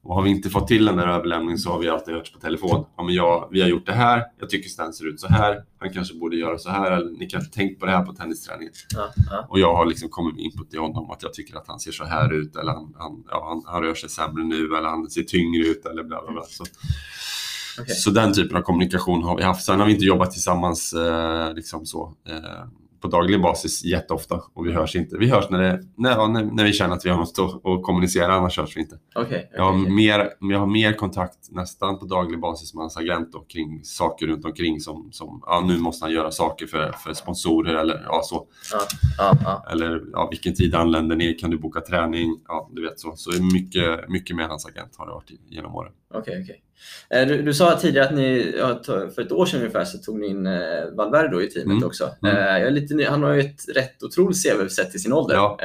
Och 0.02 0.16
har 0.16 0.22
vi 0.22 0.30
inte 0.30 0.50
fått 0.50 0.68
till 0.68 0.86
den 0.86 0.98
där 0.98 1.08
överlämningen 1.08 1.58
så 1.58 1.70
har 1.70 1.80
vi 1.80 1.90
alltid 1.90 2.14
hört 2.14 2.34
på 2.34 2.40
telefon. 2.40 2.86
Ja, 2.98 3.04
men 3.04 3.16
jag, 3.16 3.48
vi 3.52 3.62
har 3.62 3.68
gjort 3.68 3.86
det 3.86 3.94
här, 3.94 4.24
jag 4.40 4.50
tycker 4.50 4.70
Stan 4.70 4.94
ser 4.94 5.08
ut 5.08 5.20
så 5.20 5.28
här, 5.28 5.64
han 5.80 5.94
kanske 5.94 6.16
borde 6.16 6.36
göra 6.36 6.58
så 6.58 6.70
här, 6.70 6.92
eller 6.92 7.12
ni 7.20 7.26
kan 7.26 7.50
tänka 7.50 7.80
på 7.80 7.86
det 7.86 7.92
här 7.92 8.06
på 8.06 8.14
tennisträningen. 8.14 8.74
Ja, 8.96 9.10
ja. 9.30 9.48
Och 9.50 9.60
jag 9.60 9.76
har 9.76 9.86
liksom 9.86 10.10
kommit 10.10 10.36
med 10.36 10.44
input 10.44 10.70
till 10.70 10.80
honom 10.80 11.12
att 11.12 11.24
jag 11.24 11.34
tycker 11.34 11.58
att 11.58 11.68
han 11.68 11.80
ser 11.80 11.92
så 11.92 12.06
här 12.06 12.34
ut, 12.34 12.56
eller 12.56 12.72
han, 12.72 12.94
han, 12.98 13.24
ja, 13.30 13.48
han, 13.50 13.74
han 13.74 13.84
rör 13.84 13.94
sig 13.94 14.10
sämre 14.10 14.44
nu, 14.44 14.66
eller 14.66 14.90
han 14.90 15.10
ser 15.10 15.24
tyngre 15.24 15.68
ut, 15.68 15.86
eller 15.86 16.04
bla 16.04 16.22
bla 16.22 16.32
bla. 16.32 16.44
Så. 16.44 16.64
Okay. 17.82 17.96
Så 17.96 18.10
den 18.10 18.34
typen 18.34 18.58
av 18.58 18.62
kommunikation 18.62 19.24
har 19.24 19.38
vi 19.38 19.44
haft. 19.44 19.66
Sen 19.66 19.80
har 19.80 19.88
vi 19.88 19.94
inte 19.94 20.06
jobbat 20.06 20.32
tillsammans 20.32 20.94
eh, 20.94 21.54
liksom 21.54 21.86
så, 21.86 22.14
eh, 22.30 22.64
på 23.02 23.08
daglig 23.08 23.42
basis 23.42 23.84
jätteofta 23.84 24.42
och 24.54 24.68
vi 24.68 24.72
hörs 24.72 24.96
inte. 24.96 25.18
Vi 25.18 25.30
hörs 25.30 25.50
när, 25.50 25.60
det, 25.60 25.84
när, 25.98 26.28
när, 26.28 26.44
när 26.44 26.64
vi 26.64 26.74
känner 26.74 26.96
att 26.96 27.06
vi 27.06 27.10
har 27.10 27.18
något 27.18 27.40
att, 27.40 27.66
att 27.66 27.84
kommunicera, 27.84 28.34
annars 28.34 28.58
hörs 28.58 28.78
vi 28.78 28.82
inte. 28.82 29.00
Okay, 29.16 29.26
okay, 29.26 29.44
jag, 29.54 29.64
har 29.64 29.74
mer, 29.74 30.30
jag 30.40 30.60
har 30.60 30.68
mer 30.68 30.94
kontakt 30.94 31.52
nästan 31.52 32.00
på 32.00 32.06
daglig 32.06 32.40
basis 32.40 32.74
med 32.74 32.82
hans 32.82 32.98
agent 32.98 33.32
då, 33.32 33.40
kring 33.40 33.84
saker 33.84 34.28
runt 34.28 34.46
omkring 34.46 34.80
som, 34.80 35.10
som 35.12 35.44
ja, 35.46 35.64
nu 35.68 35.78
måste 35.78 36.06
han 36.06 36.14
göra 36.14 36.32
saker 36.32 36.68
för, 36.68 36.92
för 36.92 37.14
sponsorer 37.14 37.76
eller 37.76 38.04
ja, 38.06 38.22
så. 38.24 38.48
Ja, 38.72 38.80
ja, 39.18 39.38
ja. 39.44 39.66
Eller 39.72 40.02
ja, 40.12 40.28
vilken 40.32 40.56
tid 40.56 40.76
anländer 40.76 41.16
ni? 41.16 41.34
Kan 41.34 41.50
du 41.50 41.58
boka 41.58 41.82
träning? 41.82 42.40
Ja, 42.48 42.70
du 42.72 42.82
vet 42.82 43.00
så. 43.00 43.16
Så 43.16 43.44
mycket, 43.54 44.10
mycket 44.10 44.36
med 44.36 44.48
hans 44.48 44.66
agent 44.66 44.96
har 44.98 45.06
det 45.06 45.14
varit 45.14 45.32
genom 45.50 45.76
åren. 45.76 45.92
Okej, 46.14 46.42
okej. 46.44 46.64
Eh, 47.10 47.28
du, 47.28 47.42
du, 47.42 47.54
sa 47.54 47.78
tidigare 47.80 48.06
att 48.08 48.16
ni, 48.16 48.54
för 48.86 49.22
ett 49.22 49.32
år 49.32 49.46
sedan 49.46 49.60
ungefär, 49.60 49.86
så 49.86 49.98
tog 49.98 50.20
ni 50.20 50.28
in 50.28 50.48
eh, 50.48 50.86
Valverde 50.94 51.44
i 51.44 51.50
teamet 51.50 51.72
mm. 51.72 51.84
också. 51.84 52.10
Mm. 52.24 52.64
Eh, 52.66 52.72
lite 52.72 53.10
han 53.10 53.24
har 53.24 53.34
ju 53.34 53.42
ett 53.42 53.70
rätt 53.76 54.04
otroligt 54.04 54.44
CV 54.44 54.68
sett 54.68 54.92
till 54.92 55.02
sin 55.02 55.14
ålder. 55.14 55.36
Ja. 55.36 55.58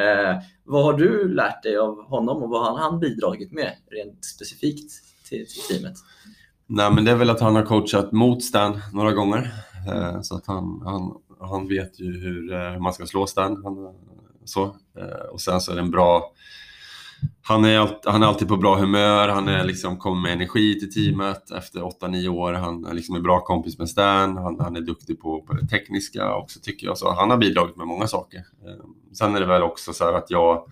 vad 0.64 0.85
har 0.85 0.92
du 0.92 1.35
lärt 1.35 1.62
dig 1.62 1.77
av 1.77 2.04
honom 2.04 2.42
och 2.42 2.50
vad 2.50 2.71
har 2.71 2.79
han 2.79 3.00
bidragit 3.00 3.52
med 3.52 3.73
rent 3.90 4.25
specifikt 4.25 4.92
till, 5.29 5.46
till 5.46 5.77
teamet? 5.77 5.96
Nej, 6.66 6.90
men 6.90 7.04
det 7.04 7.10
är 7.10 7.16
väl 7.16 7.31
att 7.31 7.40
han 7.40 7.56
har 7.56 7.62
coachat 7.62 8.12
mot 8.12 8.44
Stan 8.44 8.81
några 8.92 9.12
gånger. 9.12 9.54
Så 10.23 10.37
att 10.37 10.46
han, 10.46 10.83
han 10.85 11.14
han 11.40 11.69
vet 11.69 12.00
ju 12.00 12.21
hur, 12.21 12.79
man 12.79 12.92
ska 12.92 13.06
slå 13.06 13.27
Stan. 13.27 13.60
Han, 13.64 13.94
så. 14.44 14.77
Och 15.31 15.40
sen 15.40 15.60
så 15.60 15.73
är 15.73 15.77
det 15.77 15.83
en 15.83 15.90
bra 15.90 16.33
han 17.42 17.64
är, 17.64 18.10
han 18.10 18.22
är 18.22 18.27
alltid 18.27 18.48
på 18.48 18.56
bra 18.56 18.77
humör, 18.77 19.29
han 19.29 19.48
är 19.48 19.64
liksom, 19.64 19.96
kommer 19.96 20.22
med 20.22 20.33
energi 20.33 20.81
till 20.81 20.94
teamet 20.94 21.50
efter 21.50 21.81
8-9 21.81 22.29
år. 22.29 22.52
Han 22.52 22.85
är 22.85 22.94
liksom 22.94 23.16
en 23.16 23.22
bra 23.22 23.40
kompis 23.40 23.79
med 23.79 23.88
Stan, 23.88 24.37
han, 24.37 24.60
han 24.60 24.77
är 24.77 24.81
duktig 24.81 25.20
på, 25.20 25.42
på 25.42 25.52
det 25.52 25.66
tekniska 25.66 26.35
också 26.35 26.60
tycker 26.60 26.87
jag. 26.87 26.98
Så 26.98 27.12
han 27.12 27.31
har 27.31 27.37
bidragit 27.37 27.77
med 27.77 27.87
många 27.87 28.06
saker. 28.06 28.38
Ehm, 28.38 28.94
sen 29.12 29.35
är 29.35 29.40
det 29.40 29.46
väl 29.46 29.62
också 29.62 29.92
så 29.92 30.16
att 30.16 30.31
jag 30.31 30.66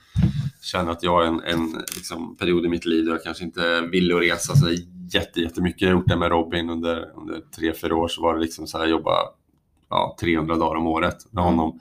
känner 0.63 0.93
att 0.93 1.03
jag 1.03 1.11
har 1.11 1.23
en, 1.23 1.41
en 1.45 1.73
liksom, 1.95 2.37
period 2.37 2.65
i 2.65 2.69
mitt 2.69 2.85
liv 2.85 3.05
där 3.05 3.13
jag 3.13 3.23
kanske 3.23 3.45
inte 3.45 3.81
vill 3.81 4.15
att 4.15 4.23
resa 4.23 4.57
så 4.57 4.69
jätte, 5.13 5.41
jättemycket. 5.41 5.83
Jag 5.83 5.89
har 5.89 6.01
gjort 6.01 6.09
det 6.09 6.17
med 6.17 6.31
Robin 6.31 6.71
under, 6.71 7.11
under 7.17 7.41
3-4 7.59 7.93
år 7.93 8.09
så 8.09 8.23
var 8.23 8.35
det 8.35 8.41
liksom 8.41 8.67
så 8.67 8.79
här, 8.79 8.87
jobba 8.87 9.13
ja, 9.91 10.17
300 10.21 10.57
dagar 10.57 10.77
om 10.77 10.87
året 10.87 11.27
med 11.31 11.45
honom. 11.45 11.81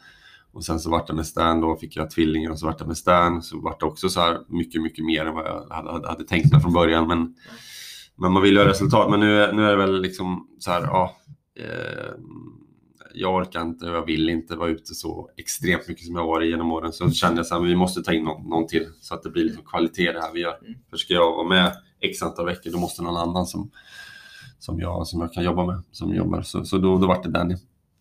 Och 0.54 0.66
sen 0.66 0.80
så 0.80 0.90
vart 0.90 1.08
det 1.08 1.14
med 1.14 1.28
Stan 1.28 1.62
då, 1.62 1.76
fick 1.76 1.96
jag 1.96 2.12
tvillingar 2.12 2.52
och 2.52 2.60
så 2.60 2.66
vart 2.66 2.80
det 2.80 2.86
med 2.86 2.98
Stan. 2.98 3.42
Så 3.42 3.60
vart 3.60 3.80
det 3.80 3.86
också 3.86 4.10
så 4.10 4.20
här 4.20 4.40
mycket, 4.48 4.82
mycket 4.82 5.06
mer 5.06 5.26
än 5.26 5.36
vad 5.36 5.46
jag 5.46 5.68
hade, 5.70 6.08
hade 6.08 6.24
tänkt 6.24 6.52
mig 6.52 6.62
från 6.62 6.74
början. 6.74 7.08
Men, 7.08 7.36
men 8.16 8.32
man 8.32 8.42
vill 8.42 8.54
ju 8.54 8.60
ha 8.60 8.68
resultat. 8.68 9.10
Men 9.10 9.20
nu, 9.20 9.52
nu 9.54 9.66
är 9.66 9.70
det 9.70 9.78
väl 9.78 10.02
liksom 10.02 10.48
så 10.60 10.72
här, 10.72 10.82
ja. 10.82 11.16
Eh, 11.60 12.14
jag 13.14 13.36
orkar 13.36 13.62
inte 13.62 13.90
och 13.90 13.96
jag 13.96 14.06
vill 14.06 14.30
inte 14.30 14.56
vara 14.56 14.70
ute 14.70 14.94
så 14.94 15.30
extremt 15.38 15.88
mycket 15.88 16.06
som 16.06 16.16
jag 16.16 16.26
varit 16.26 16.50
genom 16.50 16.72
åren. 16.72 16.94
Så 16.94 17.12
kände 17.12 17.44
jag 17.50 17.58
att 17.58 17.68
vi 17.68 17.76
måste 17.76 18.04
ta 18.04 18.14
in 18.14 18.24
någon, 18.24 18.50
någon 18.50 18.68
till 18.68 18.88
så 19.02 19.14
att 19.14 19.24
det 19.24 19.30
blir 19.30 19.44
liksom 19.44 19.64
kvalitet 19.64 20.12
det 20.12 20.22
här 20.22 20.34
vi 20.34 20.40
gör. 20.40 20.58
Mm. 20.62 20.80
För 20.90 20.98
ska 20.98 21.14
jag 21.14 21.32
vara 21.32 21.48
med 21.48 21.74
x 22.00 22.22
antal 22.22 22.46
veckor 22.46 22.72
då 22.72 22.80
måste 22.80 23.02
någon 23.02 23.18
annan 23.18 23.46
som, 23.46 23.72
som, 24.60 24.80
jag, 24.80 25.08
som 25.08 25.22
jag 25.22 25.34
kan 25.34 25.44
jobba 25.44 25.66
med 25.66 25.84
som 25.92 26.16
jobbar. 26.16 26.42
Så, 26.42 26.66
så 26.66 26.78
då, 26.78 26.98
då 26.98 27.08
vart 27.08 27.24
det 27.24 27.30
Danny. 27.30 27.56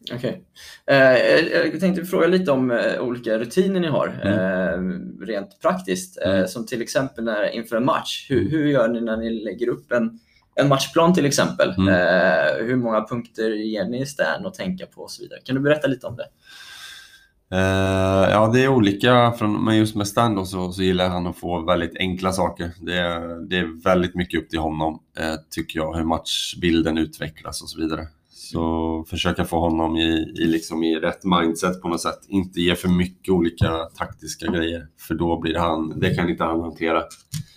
Okej. 0.04 0.42
Okay. 0.86 0.96
Eh, 0.96 1.68
jag 1.72 1.80
tänkte 1.80 2.04
fråga 2.04 2.26
lite 2.26 2.50
om 2.50 2.70
eh, 2.70 3.00
olika 3.00 3.38
rutiner 3.38 3.80
ni 3.80 3.86
har, 3.86 4.20
mm. 4.22 4.90
eh, 4.90 5.26
rent 5.26 5.60
praktiskt. 5.60 6.18
Mm. 6.24 6.48
som 6.48 6.66
till 6.66 6.82
exempel 6.82 7.24
när, 7.24 7.50
inför 7.50 7.76
en 7.76 7.84
match. 7.84 8.26
Hur, 8.28 8.50
hur 8.50 8.66
gör 8.66 8.88
ni 8.88 9.00
när 9.00 9.16
ni 9.16 9.30
lägger 9.30 9.68
upp 9.68 9.92
en, 9.92 10.18
en 10.54 10.68
matchplan 10.68 11.14
till 11.14 11.26
exempel? 11.26 11.74
Mm. 11.78 12.66
Hur 12.66 12.76
många 12.76 13.06
punkter 13.06 13.50
ger 13.50 13.84
ni 13.84 14.06
Stan 14.06 14.46
att 14.46 14.54
tänka 14.54 14.86
på 14.86 15.00
och 15.00 15.10
så 15.10 15.22
vidare? 15.22 15.40
Kan 15.44 15.54
du 15.54 15.60
berätta 15.60 15.88
lite 15.88 16.06
om 16.06 16.16
det? 16.16 16.26
Uh, 17.54 18.30
ja, 18.30 18.50
det 18.54 18.64
är 18.64 18.68
olika. 18.68 19.32
Från, 19.32 19.64
men 19.64 19.76
just 19.76 19.96
med 19.96 20.08
Stan 20.08 20.34
då, 20.34 20.44
så, 20.44 20.72
så 20.72 20.82
gillar 20.82 21.08
han 21.08 21.26
att 21.26 21.36
få 21.36 21.60
väldigt 21.60 21.96
enkla 21.96 22.32
saker. 22.32 22.70
Det 22.80 22.96
är, 22.98 23.48
det 23.48 23.58
är 23.58 23.82
väldigt 23.84 24.14
mycket 24.14 24.40
upp 24.40 24.50
till 24.50 24.58
honom, 24.58 24.94
uh, 25.20 25.34
tycker 25.50 25.78
jag, 25.78 25.96
hur 25.96 26.04
matchbilden 26.04 26.98
utvecklas 26.98 27.62
och 27.62 27.68
så 27.68 27.80
vidare. 27.80 28.06
Så 28.42 29.04
försöka 29.10 29.44
få 29.44 29.60
honom 29.60 29.96
i, 29.96 30.34
i, 30.38 30.44
liksom 30.44 30.82
i 30.82 30.96
rätt 30.96 31.24
mindset 31.24 31.82
på 31.82 31.88
något 31.88 32.00
sätt. 32.00 32.18
Inte 32.28 32.60
ge 32.60 32.74
för 32.74 32.88
mycket 32.88 33.32
olika 33.32 33.70
taktiska 33.98 34.46
grejer. 34.46 34.86
För 35.08 35.14
då 35.14 35.40
blir 35.40 35.54
han, 35.54 36.00
det 36.00 36.14
kan 36.14 36.28
inte 36.28 36.44
han 36.44 36.60
hantera 36.60 37.02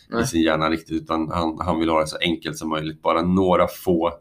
Nej. 0.10 0.24
i 0.24 0.28
sin 0.28 0.42
hjärna 0.42 0.70
riktigt. 0.70 1.02
Utan 1.02 1.32
han, 1.32 1.58
han 1.60 1.80
vill 1.80 1.90
ha 1.90 2.00
det 2.00 2.08
så 2.08 2.18
enkelt 2.18 2.58
som 2.58 2.70
möjligt. 2.70 3.02
Bara 3.02 3.22
några 3.22 3.68
få 3.68 4.12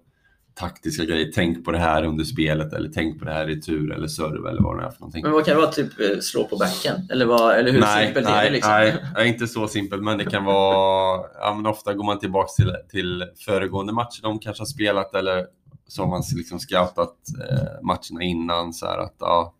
taktiska 0.55 1.05
grejer. 1.05 1.31
Tänk 1.35 1.65
på 1.65 1.73
det 1.73 1.79
här 1.79 2.05
under 2.05 2.25
spelet 2.25 2.73
eller 2.73 2.89
tänk 2.89 3.19
på 3.19 3.25
det 3.25 3.33
här 3.33 3.51
i 3.51 3.61
tur 3.61 3.93
eller 3.93 4.07
serve 4.07 4.51
eller 4.51 4.63
vad 4.63 4.79
det 4.79 4.85
är 4.85 4.91
för 4.91 5.01
någonting. 5.01 5.23
Men 5.23 5.33
vad 5.33 5.45
kan 5.45 5.55
det 5.55 5.61
vara? 5.61 5.73
Typ 5.73 6.01
eh, 6.01 6.19
slå 6.21 6.45
på 6.45 6.57
backen? 6.57 7.09
Eller, 7.11 7.27
vad, 7.27 7.55
eller 7.55 7.73
hur 7.73 7.81
nej, 7.81 8.07
simpelt 8.07 8.27
nej, 8.29 8.39
är 8.39 8.45
det? 8.45 8.51
Liksom? 8.51 8.73
Nej, 9.17 9.29
inte 9.29 9.47
så 9.47 9.69
simpelt. 9.69 10.03
Men 10.03 10.19
det 10.19 10.25
kan 10.25 10.45
vara... 10.45 11.21
Ja, 11.41 11.55
men 11.55 11.67
ofta 11.67 11.95
går 11.95 12.05
man 12.05 12.19
tillbaka 12.19 12.49
till, 12.57 12.77
till 12.91 13.25
föregående 13.45 13.93
matcher 13.93 14.23
de 14.23 14.39
kanske 14.39 14.61
har 14.61 14.67
spelat 14.67 15.15
eller 15.15 15.47
så 15.87 16.03
har 16.03 16.09
man 16.09 16.23
liksom 16.35 16.59
scoutat 16.59 17.17
eh, 17.41 17.83
matcherna 17.83 18.23
innan. 18.23 18.73
Så 18.73 18.87
att, 18.87 19.17
ja, 19.19 19.55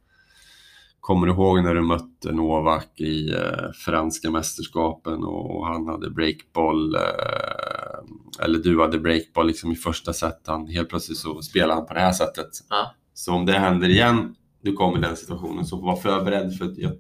kommer 1.01 1.27
du 1.27 1.33
ihåg 1.33 1.65
när 1.65 1.75
du 1.75 1.81
mötte 1.81 2.33
Novak 2.33 3.01
i 3.01 3.33
eh, 3.33 3.71
franska 3.85 4.31
mästerskapen 4.31 5.25
och 5.25 5.67
han 5.67 5.87
hade 5.87 6.11
breakboll, 6.11 6.95
eh, 6.95 8.45
eller 8.45 8.59
du 8.59 8.81
hade 8.81 8.99
breakboll 8.99 9.47
liksom 9.47 9.73
i 9.73 9.77
första 9.77 10.13
set. 10.13 10.41
Han, 10.47 10.67
helt 10.67 10.89
plötsligt 10.89 11.19
så 11.19 11.43
spelar 11.43 11.75
han 11.75 11.87
på 11.87 11.95
det 11.95 12.01
här 12.01 12.13
sättet. 12.13 12.49
Ja. 12.69 12.95
Så 13.15 13.33
om 13.33 13.47
det 13.47 13.53
händer 13.53 13.89
igen, 13.89 14.35
du 14.63 14.73
kommer 14.73 14.99
i 14.99 15.01
den 15.01 15.17
situationen, 15.17 15.67
så 15.67 15.77
var 15.77 15.97
förberedd 15.97 16.59
för 16.59 16.65
att 16.65 16.79
jag, 16.79 16.93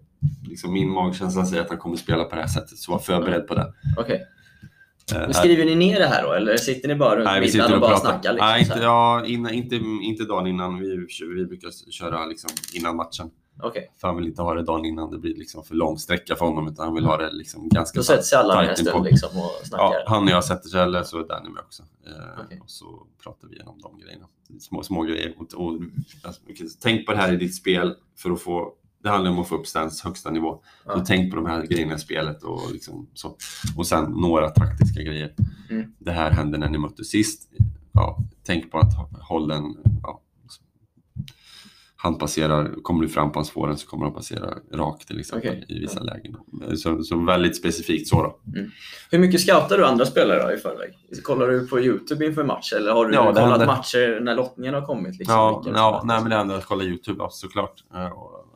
liksom 0.48 0.72
min 0.72 0.90
magkänsla 0.90 1.46
säger 1.46 1.62
att 1.62 1.68
han 1.68 1.78
kommer 1.78 1.96
spela 1.96 2.24
på 2.24 2.34
det 2.34 2.40
här 2.40 2.48
sättet, 2.48 2.78
så 2.78 2.92
var 2.92 2.98
förberedd 2.98 3.46
på 3.48 3.54
det. 3.54 3.72
Okay. 3.98 4.18
Eh, 5.12 5.20
Men 5.20 5.34
skriver 5.34 5.64
ni 5.64 5.74
ner 5.74 5.98
det 5.98 6.06
här 6.06 6.22
då 6.22 6.32
eller 6.32 6.56
sitter 6.56 6.88
ni 6.88 6.94
bara 6.94 7.16
runt 7.16 7.24
nej, 7.24 7.40
middagen 7.40 7.70
och, 7.70 7.74
och 7.74 7.80
bara 7.80 7.90
pratar. 7.90 8.10
snackar? 8.10 8.32
Liksom, 8.32 8.48
nej, 8.48 8.60
inte, 8.60 8.78
ja, 8.78 9.24
innan, 9.26 9.52
inte, 9.52 9.76
inte 10.02 10.24
dagen 10.24 10.46
innan. 10.46 10.78
Vi, 10.78 11.06
vi 11.34 11.46
brukar 11.46 11.90
köra 11.90 12.26
liksom 12.26 12.50
innan 12.74 12.96
matchen. 12.96 13.30
Okay. 13.62 13.82
För 14.00 14.08
han 14.08 14.16
vill 14.16 14.26
inte 14.26 14.42
ha 14.42 14.54
det 14.54 14.62
dagen 14.62 14.84
innan 14.84 15.10
det 15.10 15.18
blir 15.18 15.34
liksom 15.34 15.64
för 15.64 15.74
lång 15.74 15.98
sträcka 15.98 16.36
för 16.36 16.44
honom 16.44 16.68
utan 16.68 16.84
han 16.84 16.94
vill 16.94 17.04
ha 17.04 17.16
det 17.16 17.30
liksom 17.32 17.68
ganska 17.68 17.98
Då 17.98 18.04
sätter 18.04 18.22
sig 18.22 18.38
alla 18.38 18.62
ner 18.62 18.68
en 18.68 18.76
stund 18.76 19.04
liksom 19.04 19.28
och 19.38 19.66
snackar? 19.66 19.84
Ja, 19.84 20.04
han 20.06 20.24
och 20.24 20.30
jag 20.30 20.44
sätter 20.44 20.68
sig 20.68 20.80
eller 20.80 21.02
så 21.02 21.18
är 21.18 21.28
Danny 21.28 21.48
med 21.48 21.62
också. 21.62 21.82
Eh, 22.06 22.44
okay. 22.44 22.58
Och 22.58 22.70
så 22.70 23.06
pratar 23.22 23.48
vi 23.48 23.54
igenom 23.54 23.80
de 23.82 23.98
grejerna. 23.98 24.26
Små, 24.60 24.82
små 24.82 25.02
grejer. 25.02 25.34
Och, 25.38 25.54
och, 25.54 25.80
alltså, 26.22 26.42
tänk 26.82 27.06
på 27.06 27.12
det 27.12 27.18
här 27.18 27.32
i 27.32 27.36
ditt 27.36 27.54
spel 27.54 27.94
för 28.16 28.30
att 28.30 28.40
få 28.40 28.72
det 29.02 29.10
handlar 29.10 29.30
om 29.30 29.38
att 29.38 29.48
få 29.48 29.56
upp 29.56 29.66
Stans 29.66 30.02
högsta 30.02 30.30
nivå. 30.30 30.62
Ja. 30.86 30.92
Så 30.92 31.04
tänk 31.04 31.30
på 31.30 31.36
de 31.36 31.46
här 31.46 31.66
grejerna 31.66 31.94
i 31.94 31.98
spelet 31.98 32.42
och, 32.42 32.72
liksom 32.72 33.08
så. 33.14 33.36
och 33.76 33.86
sen 33.86 34.04
några 34.04 34.48
taktiska 34.48 35.02
grejer. 35.02 35.34
Mm. 35.70 35.92
Det 35.98 36.12
här 36.12 36.30
hände 36.30 36.58
när 36.58 36.68
ni 36.68 36.78
mötte 36.78 37.04
sist. 37.04 37.50
Ja, 37.92 38.18
tänk 38.46 38.70
på 38.70 38.78
att 38.78 38.92
hålla 39.28 39.54
en... 39.54 39.76
Ja, 40.02 40.22
han 42.02 42.18
passerar, 42.18 42.82
kommer 42.82 43.02
du 43.02 43.08
fram 43.08 43.32
på 43.32 43.38
hans 43.38 43.50
fåren 43.50 43.76
så 43.76 43.86
kommer 43.86 44.04
han 44.04 44.14
passera 44.14 44.54
rakt 44.72 45.08
till 45.08 45.20
exempel 45.20 45.50
okay. 45.50 45.76
i 45.76 45.80
vissa 45.80 46.00
ja. 46.00 46.04
lägen. 46.04 46.36
Så, 46.76 47.02
så, 47.02 47.24
väldigt 47.24 47.56
specifikt 47.56 48.08
så 48.08 48.22
då. 48.22 48.38
Mm. 48.58 48.70
Hur 49.10 49.18
mycket 49.18 49.40
scoutar 49.40 49.78
du 49.78 49.86
andra 49.86 50.06
spelare 50.06 50.42
då 50.42 50.52
i 50.52 50.56
förväg? 50.56 50.92
Kollar 51.22 51.48
du 51.48 51.66
på 51.66 51.80
Youtube 51.80 52.26
inför 52.26 52.44
match 52.44 52.72
eller 52.72 52.92
har 52.92 53.06
du 53.06 53.14
ja, 53.14 53.24
kollat 53.24 53.50
händer... 53.50 53.66
matcher 53.66 54.20
när 54.20 54.34
lottningen 54.34 54.74
har 54.74 54.86
kommit? 54.86 55.18
Liksom, 55.18 55.34
ja, 55.34 55.62
ja 55.66 56.02
nej, 56.04 56.20
men 56.20 56.30
det 56.30 56.36
händer 56.36 56.54
att 56.54 56.66
kolla 56.66 56.84
Youtube 56.84 57.16
ja, 57.18 57.28
såklart. 57.30 57.84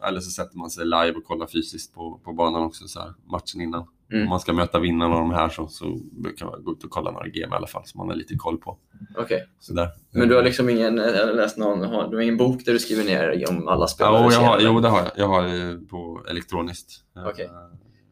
Eller 0.04 0.20
så 0.20 0.30
sätter 0.30 0.58
man 0.58 0.70
sig 0.70 0.84
live 0.84 1.12
och 1.12 1.24
kollar 1.24 1.46
fysiskt 1.46 1.94
på, 1.94 2.20
på 2.24 2.32
banan 2.32 2.62
också, 2.62 2.88
så 2.88 3.00
här, 3.00 3.14
matchen 3.26 3.60
innan. 3.60 3.86
Mm. 4.12 4.22
Om 4.22 4.28
man 4.28 4.40
ska 4.40 4.52
möta 4.52 4.78
vinnarna 4.78 5.14
av 5.14 5.20
de 5.20 5.30
här 5.30 5.48
så, 5.48 5.68
så 5.68 5.98
brukar 6.12 6.46
man 6.46 6.64
gå 6.64 6.72
ut 6.72 6.84
och 6.84 6.90
kolla 6.90 7.10
några 7.10 7.28
game 7.28 7.54
i 7.54 7.56
alla 7.56 7.66
fall, 7.66 7.82
så 7.84 7.98
man 7.98 8.08
har 8.08 8.16
lite 8.16 8.34
koll 8.34 8.58
på. 8.58 8.78
Okej. 9.16 9.44
Okay. 9.70 9.86
Men 10.10 10.28
du 10.28 10.34
har 10.34 10.42
liksom 10.42 10.68
ingen, 10.68 10.96
läst 10.96 11.58
någon, 11.58 11.80
du 12.10 12.16
har 12.16 12.20
ingen 12.20 12.36
bok 12.36 12.64
där 12.64 12.72
du 12.72 12.78
skriver 12.78 13.04
ner 13.04 13.44
om 13.48 13.68
alla 13.68 13.86
spelare? 13.86 14.22
Ja, 14.22 14.32
jag 14.32 14.40
har, 14.40 14.60
jo, 14.60 14.80
det 14.80 14.88
har 14.88 14.98
jag. 14.98 15.10
Jag 15.16 15.28
har 15.28 15.86
på 15.86 16.24
elektroniskt. 16.30 16.92
Okay. 17.30 17.48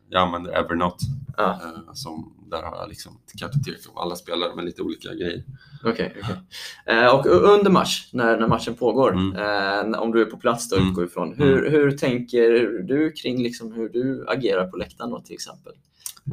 Jag 0.09 0.23
använder 0.23 0.53
Evernote. 0.53 1.05
Ah. 1.37 1.55
Som, 1.93 2.34
där 2.51 2.63
har 2.63 2.77
jag 2.77 2.89
liksom 2.89 3.19
ett 3.27 3.41
kartotek 3.41 3.77
om 3.89 3.99
alla 3.99 4.17
spelare 4.17 4.55
med 4.57 4.65
lite 4.65 4.83
olika 4.83 5.09
grejer. 5.09 5.45
Okej. 5.85 6.15
Okay, 6.19 6.23
okay. 6.23 7.05
eh, 7.05 7.15
och 7.15 7.27
under 7.27 7.71
match, 7.71 8.09
när, 8.13 8.37
när 8.37 8.49
matchen 8.49 8.75
pågår, 8.75 9.13
mm. 9.13 9.95
eh, 9.95 10.01
om 10.01 10.13
du 10.13 10.21
är 10.21 10.27
på 10.27 10.37
plats 10.37 10.69
då, 10.69 10.77
mm. 10.77 10.89
utgår 10.89 11.05
ifrån, 11.05 11.35
hur, 11.39 11.59
mm. 11.59 11.73
hur 11.73 11.99
tänker 11.99 12.51
du 12.83 13.13
kring 13.13 13.43
liksom 13.43 13.73
hur 13.73 13.89
du 13.89 14.25
agerar 14.29 14.67
på 14.67 14.77
läktaren 14.77 15.11
då, 15.11 15.21
till 15.21 15.35
exempel? 15.35 15.73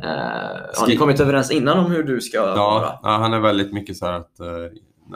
Eh, 0.03 0.09
har 0.79 0.87
ni 0.87 0.97
kommit 0.97 1.19
överens 1.19 1.51
innan 1.51 1.79
om 1.85 1.91
hur 1.91 2.03
du 2.03 2.21
ska 2.21 2.37
ja, 2.37 2.55
vara? 2.55 2.99
Ja, 3.03 3.09
han 3.09 3.33
är 3.33 3.39
väldigt 3.39 3.73
mycket 3.73 3.97
så 3.97 4.05
här 4.05 4.13
att 4.13 4.39
eh, 4.39 4.47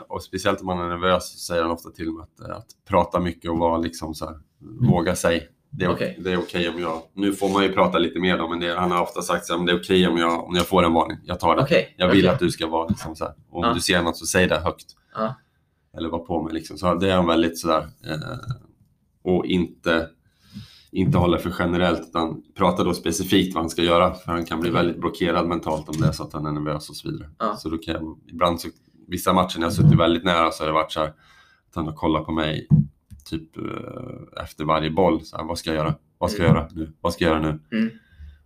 och 0.08 0.22
speciellt 0.22 0.60
om 0.60 0.66
man 0.66 0.78
är 0.78 0.88
nervös 0.88 1.32
så 1.32 1.38
säger 1.38 1.62
han 1.62 1.70
ofta 1.70 1.90
till 1.90 2.12
mig 2.12 2.22
att, 2.22 2.50
att 2.50 2.66
prata 2.88 3.20
mycket 3.20 3.50
och 3.50 3.58
vara 3.58 3.78
liksom 3.78 4.14
så 4.14 4.24
här, 4.24 4.34
mm. 4.62 4.86
våga 4.90 5.16
sig. 5.16 5.48
Det 5.76 5.84
är 5.84 5.88
okej 5.88 6.16
okay. 6.20 6.36
okay 6.36 6.68
om 6.68 6.78
jag, 6.80 7.02
nu 7.14 7.32
får 7.32 7.48
man 7.48 7.62
ju 7.62 7.72
prata 7.72 7.98
lite 7.98 8.20
mer 8.20 8.38
då, 8.38 8.48
men 8.48 8.60
det, 8.60 8.74
han 8.78 8.90
har 8.90 9.02
ofta 9.02 9.22
sagt 9.22 9.50
att 9.50 9.66
det 9.66 9.72
är 9.72 9.80
okej 9.80 10.06
okay 10.06 10.06
om, 10.06 10.18
jag, 10.18 10.44
om 10.44 10.54
jag 10.54 10.66
får 10.66 10.84
en 10.84 10.92
varning. 10.92 11.18
Jag 11.24 11.40
tar 11.40 11.56
det. 11.56 11.62
Okay. 11.62 11.84
Jag 11.96 12.08
vill 12.08 12.28
att 12.28 12.38
du 12.38 12.50
ska 12.50 12.66
vara 12.66 12.88
liksom 12.88 13.16
så 13.16 13.24
här. 13.24 13.34
Om 13.50 13.64
ah. 13.64 13.74
du 13.74 13.80
ser 13.80 14.02
något 14.02 14.16
så 14.16 14.26
säg 14.26 14.46
det 14.46 14.58
högt. 14.58 14.86
Ah. 15.14 15.30
Eller 15.98 16.08
var 16.08 16.18
på 16.18 16.42
mig 16.42 16.54
liksom. 16.54 16.78
Så 16.78 16.94
det 16.94 17.10
är 17.10 17.16
han 17.16 17.26
väldigt 17.26 17.58
sådär. 17.58 17.88
Eh, 18.06 18.54
och 19.24 19.46
inte, 19.46 20.08
inte 20.92 21.18
hålla 21.18 21.38
för 21.38 21.54
generellt 21.58 22.00
utan 22.00 22.42
prata 22.56 22.84
då 22.84 22.94
specifikt 22.94 23.54
vad 23.54 23.62
han 23.62 23.70
ska 23.70 23.82
göra. 23.82 24.14
För 24.14 24.32
han 24.32 24.44
kan 24.44 24.60
bli 24.60 24.70
väldigt 24.70 25.00
blockerad 25.00 25.46
mentalt 25.46 25.88
om 25.88 25.96
det 26.00 26.06
är 26.06 26.12
så 26.12 26.22
att 26.22 26.32
han 26.32 26.46
är 26.46 26.52
nervös 26.52 26.90
och 26.90 26.96
så 26.96 27.10
vidare. 27.10 27.30
Ah. 27.38 27.56
Så 27.56 27.68
då 27.68 27.78
kan 27.78 27.94
jag, 27.94 28.18
ibland 28.32 28.60
så, 28.60 28.68
vissa 29.08 29.32
matcher 29.32 29.58
när 29.58 29.66
jag 29.66 29.72
suttit 29.72 29.98
väldigt 29.98 30.24
nära 30.24 30.50
så 30.50 30.62
har 30.62 30.68
det 30.68 30.74
varit 30.74 30.92
så 30.92 31.00
här 31.00 31.08
att 31.08 31.74
han 31.74 31.86
har 31.86 31.94
kollat 31.94 32.26
på 32.26 32.32
mig 32.32 32.68
typ 33.30 33.56
eh, 33.56 34.42
efter 34.42 34.64
varje 34.64 34.90
boll. 34.90 35.24
Så 35.24 35.36
här, 35.36 35.44
vad 35.44 35.58
ska 35.58 35.70
jag 35.70 35.76
göra? 35.76 35.94
Vad 36.18 36.30
ska 36.30 36.42
jag 36.42 36.54
göra 36.54 36.68
nu? 36.74 36.92
Vad 37.00 37.12
ska 37.12 37.24
jag 37.24 37.30
göra 37.30 37.42
nu? 37.52 37.78
Mm. 37.78 37.90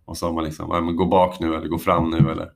Och 0.05 0.17
så 0.17 0.25
har 0.25 0.33
man 0.33 0.43
liksom, 0.43 0.69
ja, 0.71 0.81
men 0.81 0.95
gå 0.95 1.05
bak 1.05 1.39
nu 1.39 1.55
eller 1.55 1.67
gå 1.67 1.77
fram 1.77 2.09
nu 2.09 2.31
eller 2.31 2.51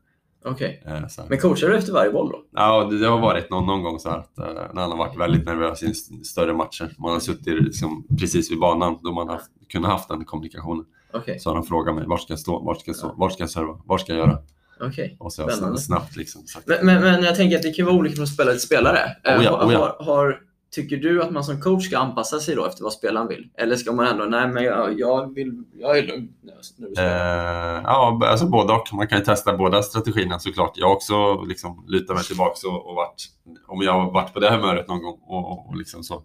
Okej. 0.45 0.81
Okay. 0.85 0.97
Eh, 0.97 1.25
men 1.29 1.39
coachar 1.39 1.69
du 1.69 1.77
efter 1.77 1.93
varje 1.93 2.11
boll 2.11 2.29
då? 2.31 2.43
Ja, 2.51 2.83
det, 2.83 2.99
det 2.99 3.07
har 3.07 3.19
varit 3.19 3.49
någon, 3.49 3.65
någon 3.65 3.83
gång 3.83 3.99
så 3.99 4.09
här 4.09 4.17
att 4.17 4.37
eh, 4.37 4.45
när 4.73 4.81
han 4.81 4.91
har 4.91 4.97
varit 4.97 5.19
väldigt 5.19 5.45
nervös 5.45 5.83
i 5.83 5.93
större 6.23 6.53
matcher. 6.53 6.93
Man 6.97 7.11
har 7.13 7.19
suttit 7.19 7.63
liksom 7.63 8.07
precis 8.19 8.51
vid 8.51 8.59
banan 8.59 8.99
då 9.03 9.11
man 9.11 9.29
har 9.29 9.41
kunnat 9.69 9.91
haft 9.91 10.09
den 10.09 10.25
kommunikationen. 10.25 10.85
Okay. 11.13 11.39
Så 11.39 11.49
har 11.49 11.55
han 11.55 11.65
frågat 11.65 11.95
mig, 11.95 12.05
var 12.07 12.17
ska 12.17 12.31
jag 12.33 12.39
stå? 12.39 12.59
Var 12.59 12.75
ska 12.75 12.89
jag 12.89 12.95
stå? 12.95 13.13
Var 13.17 13.29
ska 13.29 13.43
jag 13.43 13.49
serva? 13.49 13.81
Var 13.85 13.97
ska 13.97 14.13
jag 14.13 14.27
göra? 14.27 14.37
Okej. 14.79 14.87
Okay. 14.87 15.15
Och 15.19 15.33
så 15.33 15.43
har 15.43 15.49
jag 15.49 15.79
snabbt 15.79 16.15
liksom 16.15 16.41
sagt. 16.47 16.67
Men, 16.67 16.85
men, 16.85 17.01
men, 17.01 17.23
jag 17.23 17.35
tänker 17.35 17.57
att 17.57 17.63
det 17.63 17.71
kan 17.71 17.85
vara 17.85 17.95
olika 17.95 18.15
från 18.15 18.27
spelare 18.27 18.53
till 18.53 18.61
spelare. 18.61 18.99
Oh 19.23 19.43
ja, 19.43 19.65
oh 19.65 19.73
ja. 19.73 19.79
Har, 19.79 20.05
har 20.05 20.41
tycker 20.75 20.97
du 20.97 21.23
att 21.23 21.31
man 21.31 21.43
som 21.43 21.61
coach 21.61 21.85
ska 21.85 21.97
anpassa 21.97 22.39
sig 22.39 22.55
då 22.55 22.65
efter 22.65 22.83
vad 22.83 22.93
spelaren 22.93 23.27
vill? 23.27 23.49
Eller 23.57 23.75
ska 23.75 23.91
man 23.91 24.07
ändå, 24.07 24.25
nej 24.25 24.47
men 24.47 24.63
jag, 24.63 24.99
jag, 24.99 25.35
vill, 25.35 25.63
jag 25.73 25.97
är 25.97 26.07
lugn 26.07 26.29
nu 26.77 26.93
eh, 26.97 27.81
Ja, 27.83 28.21
alltså 28.23 28.45
både 28.45 28.73
och. 28.73 28.93
Man 28.93 29.07
kan 29.07 29.19
ju 29.19 29.25
testa 29.25 29.57
båda 29.57 29.83
strategierna 29.83 30.39
såklart. 30.39 30.71
Jag 30.75 30.87
har 30.87 30.95
också 30.95 31.41
liksom 31.41 31.85
lutat 31.87 32.15
mig 32.15 32.25
tillbaka 32.25 32.67
och, 32.67 32.89
och 32.89 32.95
varit, 32.95 33.25
om 33.67 33.81
jag 33.81 33.93
har 33.93 34.11
varit 34.11 34.33
på 34.33 34.39
det 34.39 34.49
humöret 34.49 34.87
någon 34.87 35.03
gång 35.03 35.19
och, 35.27 35.69
och 35.69 35.75
liksom 35.77 36.03
så 36.03 36.23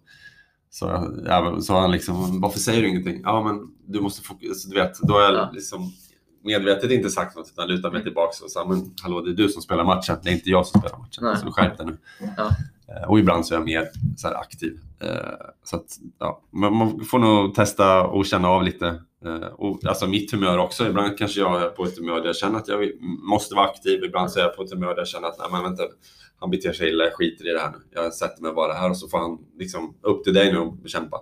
så, 0.71 1.13
ja, 1.25 1.61
så 1.61 1.75
han 1.75 1.91
liksom, 1.91 2.41
varför 2.41 2.59
säger 2.59 2.83
du 2.83 2.89
ingenting? 2.89 3.21
Ja, 3.25 3.43
men 3.43 3.61
du 3.87 4.01
måste 4.01 4.23
fokusera. 4.23 4.71
Du 4.71 4.81
vet, 4.81 5.01
då 5.03 5.15
har 5.15 5.21
jag 5.21 5.35
ja. 5.35 5.51
liksom 5.53 5.93
medvetet 6.45 6.91
inte 6.91 7.11
sagt 7.11 7.37
något 7.37 7.51
utan 7.53 7.69
lutat 7.69 7.93
mig 7.93 8.03
tillbaka 8.03 8.45
och 8.45 8.51
sagt, 8.51 8.69
men 8.69 8.95
hallå, 9.03 9.21
det 9.21 9.31
är 9.31 9.35
du 9.35 9.49
som 9.49 9.63
spelar 9.63 9.85
matchen, 9.85 10.17
det 10.23 10.31
är 10.31 10.33
inte 10.33 10.51
jag 10.51 10.67
som 10.67 10.81
spelar 10.81 10.99
matchen. 10.99 11.25
Nej. 11.25 11.37
Så 11.37 11.53
skärp 11.53 11.79
dig 11.79 11.87
nu. 11.87 11.99
Ja. 12.37 12.51
Eh, 12.91 13.11
och 13.11 13.19
ibland 13.19 13.47
så 13.47 13.55
är 13.55 13.59
jag 13.59 13.65
mer 13.65 13.89
så 14.17 14.29
aktiv. 14.29 14.79
Eh, 15.01 15.47
så 15.65 15.77
att, 15.77 15.87
ja, 16.19 16.43
man 16.51 17.05
får 17.05 17.19
nog 17.19 17.55
testa 17.55 18.07
och 18.07 18.27
känna 18.27 18.49
av 18.49 18.63
lite. 18.63 18.87
Eh, 19.25 19.49
och, 19.57 19.85
alltså 19.85 20.07
mitt 20.07 20.33
humör 20.33 20.59
också. 20.59 20.87
Ibland 20.87 21.19
kanske 21.19 21.41
jag 21.41 21.63
är 21.63 21.69
på 21.69 21.85
ett 21.85 21.99
humör 21.99 22.17
där 22.17 22.27
jag 22.27 22.37
känner 22.37 22.59
att 22.59 22.69
jag 22.69 22.91
måste 23.31 23.55
vara 23.55 23.67
aktiv. 23.67 24.05
Ibland 24.05 24.31
så 24.31 24.39
är 24.39 24.43
jag 24.43 24.57
på 24.57 24.63
ett 24.63 24.73
humör 24.73 24.89
där 24.89 24.99
jag 24.99 25.09
känner 25.09 25.29
att 25.29 25.39
nej, 25.39 25.49
men 25.53 25.63
vänta, 25.63 25.83
han 26.41 26.51
beter 26.51 26.73
sig 26.73 26.89
illa, 26.89 27.05
jag 27.05 27.15
skiter 27.15 27.49
i 27.51 27.53
det 27.53 27.61
här 27.61 27.71
nu. 27.71 27.79
Jag 27.91 28.15
sätter 28.15 28.43
mig 28.43 28.53
bara 28.53 28.73
här 28.73 28.91
och 28.91 28.97
så 28.97 29.09
får 29.09 29.19
han 29.19 29.39
liksom 29.59 29.95
upp 30.03 30.25
till 30.25 30.35
dig 30.35 30.53
nu 30.53 30.59
och 30.59 30.77
bekämpa. 30.77 31.21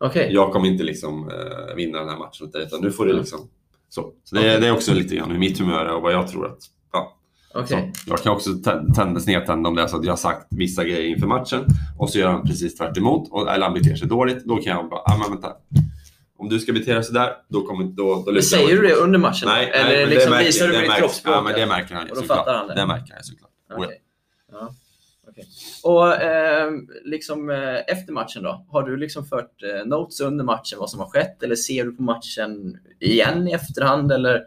Okay. 0.00 0.32
Jag 0.32 0.52
kommer 0.52 0.68
inte 0.68 0.84
liksom 0.84 1.30
vinna 1.76 1.98
den 1.98 2.08
här 2.08 2.18
matchen 2.18 2.46
åt 2.46 2.52
dig, 2.52 2.62
utan 2.62 2.80
nu 2.80 2.90
får 2.90 3.06
du 3.06 3.12
liksom 3.12 3.48
så. 3.88 4.12
så 4.24 4.34
det, 4.34 4.40
okay. 4.40 4.60
det, 4.60 4.66
är 4.66 4.72
också 4.72 4.94
lite 4.94 5.16
grann 5.16 5.30
hur 5.30 5.38
mitt 5.38 5.58
humör 5.58 5.86
är 5.86 5.94
och 5.94 6.02
vad 6.02 6.12
jag 6.12 6.28
tror 6.28 6.46
att 6.46 6.58
ja. 6.92 7.16
Okay. 7.54 7.92
jag 8.06 8.22
kan 8.22 8.32
också 8.32 8.50
tända, 8.94 9.20
snedtända 9.20 9.68
om 9.68 9.74
det 9.74 9.82
är 9.82 9.86
så 9.86 9.96
att 9.96 10.04
jag 10.04 10.12
har 10.12 10.16
sagt 10.16 10.46
vissa 10.50 10.84
grejer 10.84 11.08
inför 11.08 11.26
matchen 11.26 11.64
och 11.98 12.10
så 12.10 12.18
gör 12.18 12.30
han 12.30 12.46
precis 12.46 12.76
tvärt 12.76 12.96
emot, 12.96 13.28
och, 13.32 13.52
eller 13.52 13.64
han 13.64 13.74
beter 13.74 13.96
sig 13.96 14.08
dåligt. 14.08 14.44
Då 14.44 14.56
kan 14.56 14.76
jag 14.76 14.88
bara, 14.88 15.00
ah, 15.00 15.18
men 15.18 15.30
vänta. 15.30 15.52
Om 16.38 16.48
du 16.48 16.58
ska 16.58 16.72
bete 16.72 16.94
dig 16.94 17.04
sådär, 17.04 17.32
då 17.48 17.66
kommer 17.66 17.84
då, 17.84 18.22
då 18.26 18.32
Men 18.32 18.42
säger 18.42 18.76
du 18.76 18.88
det 18.88 18.94
under 18.94 19.18
matchen? 19.18 19.48
Nej, 19.48 19.70
eller 19.74 19.90
nej, 19.90 20.06
liksom 20.06 20.30
märker, 20.30 20.46
visar 20.46 20.68
du 20.68 20.72
med 20.72 20.96
kroppsspråk? 20.96 21.34
Ja, 21.34 21.42
men 21.42 21.54
det 21.54 21.66
märker 21.66 21.94
han 21.94 22.06
ju 22.08 22.14
såklart. 22.14 22.76
Det 22.76 22.86
märker 22.86 23.14
han 23.14 23.22
såklart. 23.22 23.50
Okay. 23.76 23.96
Ja. 24.52 24.74
Okay. 25.38 25.92
Och 25.92 26.14
eh, 26.14 26.72
liksom 27.04 27.50
eh, 27.50 27.74
efter 27.86 28.12
matchen 28.12 28.42
då? 28.42 28.66
Har 28.68 28.82
du 28.82 28.96
liksom 28.96 29.24
fört 29.24 29.62
eh, 29.62 29.86
notes 29.86 30.20
under 30.20 30.44
matchen 30.44 30.78
vad 30.78 30.90
som 30.90 31.00
har 31.00 31.06
skett 31.06 31.42
eller 31.42 31.54
ser 31.54 31.84
du 31.84 31.96
på 31.96 32.02
matchen 32.02 32.78
igen 33.00 33.48
i 33.48 33.52
efterhand 33.52 34.12
eller 34.12 34.44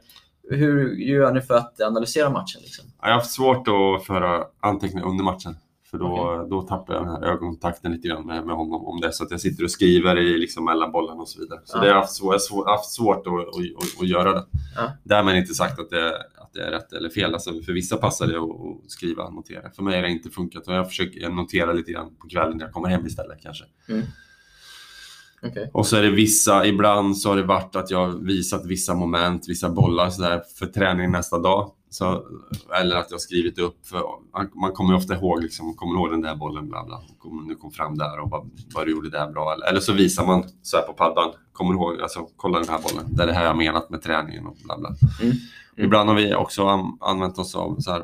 hur 0.50 0.96
gör 0.96 1.34
ni 1.34 1.42
för 1.42 1.54
att 1.54 1.82
analysera 1.82 2.30
matchen? 2.30 2.62
Liksom? 2.62 2.86
Jag 3.02 3.08
har 3.08 3.14
haft 3.14 3.32
svårt 3.32 3.68
att 3.68 4.06
föra 4.06 4.46
anteckningar 4.60 5.08
under 5.08 5.24
matchen. 5.24 5.56
För 5.92 5.98
då, 5.98 6.34
okay. 6.34 6.50
då 6.50 6.62
tappar 6.62 6.94
jag 6.94 7.04
den 7.04 7.12
här 7.12 7.24
ögonkontakten 7.24 7.92
lite 7.92 8.08
grann 8.08 8.26
med, 8.26 8.46
med 8.46 8.56
honom 8.56 8.86
om 8.86 9.02
det 9.02 9.08
är 9.08 9.12
så 9.12 9.24
att 9.24 9.32
jag 9.32 9.42
sitter 9.42 9.64
och 9.64 9.72
skriver 9.72 10.18
i 10.18 10.38
liksom 10.38 10.66
mellan 10.66 10.92
bollen 10.92 11.20
och 11.20 11.30
så 11.30 11.39
vidare. 11.39 11.60
Så 11.66 11.78
ja. 11.78 11.82
det 11.82 11.88
har 11.88 11.96
haft, 11.96 12.14
svår, 12.14 12.70
haft 12.70 12.92
svårt 12.92 13.28
att, 13.28 13.34
att, 13.34 13.48
att, 13.48 14.02
att 14.02 14.08
göra 14.08 14.34
det. 14.34 14.46
Ja. 14.76 14.92
Därmed 15.04 15.36
inte 15.38 15.54
sagt 15.54 15.80
att 15.80 15.89
det, 15.89 16.14
att 16.52 16.54
det 16.54 16.68
är 16.68 16.72
rätt 16.72 16.93
eller 16.93 17.10
fel. 17.10 17.34
Alltså 17.34 17.62
för 17.62 17.74
vissa 17.74 17.97
passar 17.97 18.28
det 18.28 18.39
att 18.39 18.91
skriva 18.91 19.24
och 19.24 19.34
notera. 19.34 19.72
För 19.72 19.84
mig 19.84 19.95
har 19.95 20.02
det 20.02 20.10
inte 20.10 20.30
funkat 20.30 20.68
och 20.68 20.74
jag 20.74 20.88
försöker 20.88 21.30
notera 21.30 21.74
lite 21.74 21.91
grann 21.91 22.16
på 22.16 22.28
kvällen 22.28 22.58
när 22.58 22.66
jag 22.66 22.74
kommer 22.74 22.89
hem 22.89 23.06
istället 23.06 23.41
kanske. 23.41 23.64
Mm. 23.89 24.02
Okay. 25.43 25.68
Och 25.74 25.88
så 25.88 25.97
är 25.97 26.02
det 26.02 26.12
vissa, 26.12 26.66
ibland 26.66 27.18
så 27.18 27.30
har 27.30 27.36
det 27.36 27.43
varit 27.43 27.76
att 27.76 27.91
jag 27.91 28.26
visat 28.26 28.66
vissa 28.66 28.93
moment, 28.95 29.49
vissa 29.49 29.70
bollar 29.70 30.10
så 30.10 30.41
för 30.60 30.66
träning 30.66 31.12
nästa 31.12 31.39
dag. 31.39 31.72
Så, 31.89 32.26
eller 32.82 32.95
att 32.95 33.12
jag 33.12 33.22
skrivit 33.22 33.60
upp, 33.60 33.88
för 33.88 34.04
man 34.62 34.72
kommer 34.74 34.95
ofta 34.95 35.16
ihåg, 35.16 35.43
liksom, 35.43 35.74
kommer 35.74 35.99
ihåg 35.99 36.12
den 36.12 36.22
där 36.22 36.36
bollen, 36.36 36.70
bla 36.70 36.86
bla, 36.86 37.02
kom, 37.18 37.45
nu 37.47 37.56
kom 37.56 37.72
fram 37.72 37.97
där 37.97 38.20
och 38.20 38.30
vad, 38.30 38.49
vad 38.74 38.88
du 38.88 38.91
gjorde 38.91 39.10
där 39.10 39.32
bra. 39.32 39.54
Eller, 39.54 39.68
eller 39.68 39.80
så 39.80 39.93
visar 39.93 40.26
man 40.26 40.43
så 40.62 40.78
här 40.78 40.84
på 40.84 40.93
paddan, 40.93 41.32
kommer 41.54 41.74
ihåg, 41.74 42.02
alltså 42.02 42.28
kolla 42.36 42.60
den 42.60 42.70
här 42.70 42.82
bollen, 42.82 43.16
det 43.16 43.24
är 43.24 43.28
det 43.28 43.34
här 43.34 43.45
jag 43.45 43.58
menat 43.58 43.89
med 43.89 44.02
träningen 44.02 44.45
och 44.45 44.58
bla 44.64 44.78
bla. 44.78 44.89
Mm. 45.22 45.36
Mm. 45.78 45.86
Ibland 45.86 46.09
har 46.09 46.15
vi 46.15 46.36
också 46.36 46.67
an, 46.67 46.97
använt 47.01 47.38
oss 47.38 47.55
av 47.55 47.80
så 47.80 47.91
här, 47.91 48.03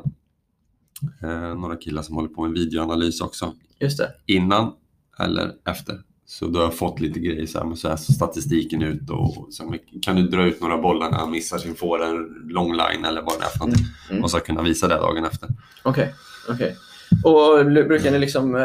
eh, 1.22 1.58
några 1.58 1.76
killar 1.76 2.02
som 2.02 2.14
håller 2.14 2.28
på 2.28 2.42
med 2.42 2.52
videoanalys 2.52 3.20
också. 3.20 3.52
Just 3.80 3.98
det. 3.98 4.12
Innan 4.26 4.72
eller 5.18 5.52
efter. 5.64 6.02
Så 6.26 6.46
då 6.46 6.58
har 6.58 6.64
jag 6.64 6.74
fått 6.74 7.00
lite 7.00 7.20
grejer, 7.20 7.46
så, 7.46 7.64
här, 7.64 7.74
så 7.74 7.88
här 7.88 7.96
så 7.96 8.12
statistiken 8.12 8.82
ut 8.82 9.10
och 9.10 9.46
så 9.50 9.74
kan 10.02 10.16
du 10.16 10.28
dra 10.28 10.42
ut 10.42 10.60
några 10.60 10.78
bollar 10.78 11.10
när 11.10 11.18
han 11.18 11.30
missar 11.30 11.58
sin 11.58 11.74
får 11.74 12.04
en 12.04 12.16
lång 12.48 12.72
line 12.72 13.04
eller 13.04 13.22
vad 13.22 13.38
det 13.38 13.44
är 13.44 13.48
för 13.48 13.58
någonting. 13.58 13.84
Mm. 13.84 14.10
Mm. 14.10 14.24
Och 14.24 14.30
så 14.30 14.40
kunna 14.40 14.62
visa 14.62 14.88
det 14.88 14.94
dagen 14.94 15.24
efter. 15.24 15.48
Okej, 15.82 16.14
okay. 16.48 16.54
okay. 16.54 16.76
Och 17.24 17.66
brukar 17.66 18.10
ni 18.10 18.18
liksom, 18.18 18.56
eh, 18.56 18.62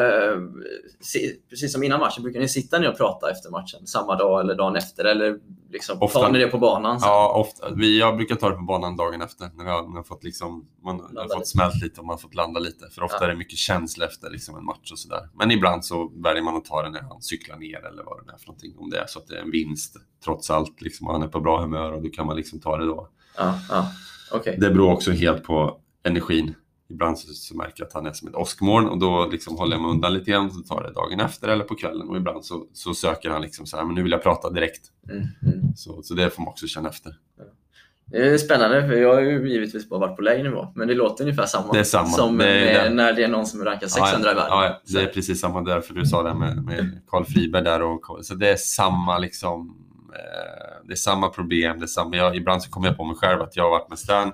precis 1.50 1.74
som 1.74 1.84
innan 1.84 2.00
matchen, 2.00 2.24
brukar 2.24 2.40
ni 2.40 2.48
sitta 2.48 2.80
ner 2.80 2.90
och 2.90 2.98
prata 2.98 3.32
efter 3.32 3.50
matchen 3.50 3.88
samma 3.88 4.16
dag 4.16 4.42
eller 4.42 4.56
dagen 4.56 4.76
efter? 4.76 5.06
Eller 5.06 5.40
liksom, 5.72 5.98
ofta, 6.02 6.20
tar 6.20 6.32
ni 6.32 6.40
det 6.40 6.48
på 6.48 6.58
banan? 6.58 7.00
Sen? 7.00 7.10
Ja, 7.10 7.34
ofta. 7.36 7.74
Vi, 7.74 8.00
jag 8.00 8.18
brukar 8.18 8.36
ta 8.36 8.50
det 8.50 8.56
på 8.56 8.64
banan 8.64 8.96
dagen 8.96 9.22
efter 9.22 9.50
när 9.54 9.66
jag, 9.66 9.90
när 9.90 9.96
jag 9.96 10.08
fått, 10.08 10.24
liksom, 10.24 10.66
man 10.84 11.00
har 11.00 11.36
fått 11.36 11.48
smält 11.48 11.82
lite 11.84 12.00
och 12.00 12.06
man 12.06 12.14
har 12.14 12.22
fått 12.22 12.36
landa 12.36 12.60
lite. 12.60 12.90
För 12.90 13.04
ofta 13.04 13.18
ja. 13.20 13.26
är 13.26 13.30
det 13.30 13.36
mycket 13.36 13.58
känsla 13.58 14.06
efter 14.06 14.30
liksom, 14.30 14.58
en 14.58 14.66
match 14.66 14.92
och 14.92 15.00
sådär. 15.00 15.30
Men 15.34 15.52
ibland 15.52 15.86
så 15.86 16.12
väljer 16.16 16.44
man 16.44 16.56
att 16.56 16.66
ta 16.66 16.82
det 16.82 16.90
när 16.90 17.02
han 17.02 17.22
cyklar 17.22 17.58
ner 17.58 17.86
eller 17.88 18.04
vad 18.04 18.26
det 18.26 18.34
är 18.34 18.38
för 18.38 18.48
någonting. 18.48 18.76
Om 18.78 18.90
det 18.90 19.00
är 19.00 19.08
så 19.08 19.20
att 19.20 19.28
det 19.28 19.38
är 19.38 19.42
en 19.42 19.52
vinst 19.52 19.96
trots 20.24 20.50
allt 20.50 20.82
liksom, 20.82 21.08
han 21.08 21.22
är 21.22 21.28
på 21.28 21.40
bra 21.40 21.62
humör 21.62 21.92
och 21.92 22.04
då 22.04 22.10
kan 22.10 22.26
man 22.26 22.36
liksom 22.36 22.60
ta 22.60 22.78
det 22.78 22.86
då. 22.86 23.10
Ja, 23.38 23.60
ja. 23.70 23.88
Okay. 24.38 24.56
Det 24.58 24.70
beror 24.70 24.92
också 24.92 25.12
helt 25.12 25.44
på 25.44 25.80
energin 26.04 26.56
ibland 26.90 27.20
så, 27.20 27.34
så, 27.34 27.58
märker 27.58 27.74
jag 27.78 27.88
att 27.88 27.94
han 27.94 28.06
är 28.06 28.14
som 28.14 28.28
ett 28.28 28.36
åskmoln 28.36 28.90
och 28.90 29.00
då 29.00 29.28
liksom 29.32 29.58
håller 29.58 29.76
jag 29.76 29.82
mig 29.82 29.92
undan 29.92 30.14
lite 30.14 30.32
grann. 30.32 30.52
Så 30.52 30.60
tar 30.60 30.84
det 30.84 30.94
dagen 30.94 31.20
efter 31.20 31.48
eller 31.48 31.64
på 31.64 31.76
kvällen 31.76 32.10
och 32.10 32.18
ibland 32.18 32.46
så, 32.46 32.68
så 32.74 32.94
söker 32.94 33.30
han 33.30 33.42
liksom 33.42 33.66
så 33.66 33.78
här, 33.78 33.84
men 33.86 33.96
nu 33.96 34.04
vill 34.04 34.12
jag 34.12 34.24
prata 34.24 34.50
direkt. 34.50 34.92
Mm. 35.10 35.28
Mm. 35.42 35.76
Så, 35.76 36.04
så 36.04 36.14
det 36.14 36.30
får 36.30 36.42
man 36.42 36.52
också 36.52 36.68
känna 36.68 36.90
efter. 36.90 37.16
Det 38.06 38.28
är 38.28 38.38
spännande, 38.38 38.88
för 38.88 38.94
jag 38.94 39.14
har 39.14 39.22
ju 39.22 39.50
givetvis 39.50 39.90
bara 39.90 40.00
varit 40.00 40.16
på 40.16 40.22
lägre 40.22 40.44
nivå, 40.44 40.68
men 40.76 40.88
det 40.88 40.94
låter 40.94 41.24
ungefär 41.24 41.46
samma, 41.46 41.74
det 41.74 41.80
är 41.80 41.84
samma. 41.84 42.08
som 42.08 42.38
det 42.38 42.70
är 42.70 42.90
när 42.90 43.14
det 43.14 43.24
är 43.24 43.28
någon 43.28 43.46
som 43.46 43.62
är 43.62 43.66
rankad 43.66 43.92
600 43.92 44.30
ja, 44.30 44.32
i 44.32 44.36
världen. 44.36 44.50
Ja, 44.50 44.82
det 44.86 45.02
är 45.02 45.08
precis 45.08 45.40
samma 45.40 45.62
därför 45.62 45.94
du 45.94 46.06
sa 46.06 46.24
det 46.24 46.34
med, 46.34 46.64
med 46.64 47.02
Carl 47.08 47.26
Friberg 47.26 47.64
där. 47.64 47.82
Och, 47.82 48.20
så 48.22 48.36
det 48.36 48.50
är 48.50 48.56
samma 48.56 49.18
liksom, 49.18 49.76
eh, 50.14 50.88
det 50.88 50.94
är 50.94 50.96
samma 50.96 51.30
problem. 51.30 51.80
Det 51.80 51.86
är 51.86 51.88
samma, 51.88 52.16
jag, 52.16 52.36
ibland 52.36 52.64
så 52.64 52.72
kommer 52.72 52.88
jag 52.88 52.98
på 52.98 53.04
mig 53.04 53.16
själv 53.16 53.42
att 53.42 53.56
jag 53.56 53.64
har 53.64 53.70
varit 53.70 53.90
med 53.90 54.00
Stan 54.00 54.32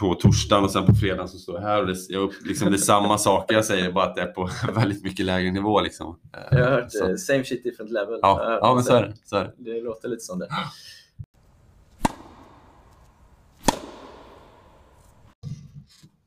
på 0.00 0.14
torsdagen 0.14 0.64
och 0.64 0.70
sen 0.70 0.86
på 0.86 0.94
fredagen 0.94 1.28
så 1.28 1.38
står 1.38 1.54
jag 1.54 1.62
här 1.62 1.80
och 1.80 1.86
det, 1.86 1.94
jag, 2.08 2.32
liksom, 2.44 2.70
det 2.70 2.76
är 2.76 2.78
samma 2.78 3.18
saker 3.18 3.54
jag 3.54 3.64
säger, 3.64 3.92
bara 3.92 4.04
att 4.04 4.14
det 4.14 4.22
är 4.22 4.26
på 4.26 4.50
väldigt 4.74 5.04
mycket 5.04 5.26
lägre 5.26 5.50
nivå. 5.50 5.80
Liksom. 5.80 6.18
Jag 6.50 6.64
har 6.64 6.70
hört 6.70 6.92
så. 6.92 7.10
Eh, 7.10 7.16
same 7.16 7.44
shit 7.44 7.64
different 7.64 7.90
level. 7.90 8.18
Ja, 8.22 8.58
ja 8.62 8.74
men 8.74 8.84
så 8.84 8.94
är, 8.94 9.02
det, 9.02 9.14
så 9.24 9.36
är 9.36 9.44
det. 9.44 9.52
Det 9.56 9.80
låter 9.80 10.08
lite 10.08 10.24
som 10.24 10.38
det. 10.38 10.48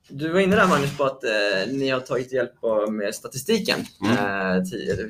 Du 0.09 0.29
var 0.29 0.39
inne 0.39 0.55
där 0.55 0.67
Magnus 0.67 0.97
på 0.97 1.03
att 1.03 1.23
eh, 1.23 1.29
ni 1.73 1.89
har 1.89 1.99
tagit 1.99 2.33
hjälp 2.33 2.63
av 2.63 2.93
med 2.93 3.15
statistiken. 3.15 3.79
Mm. 4.05 4.17
Eh, 4.17 4.63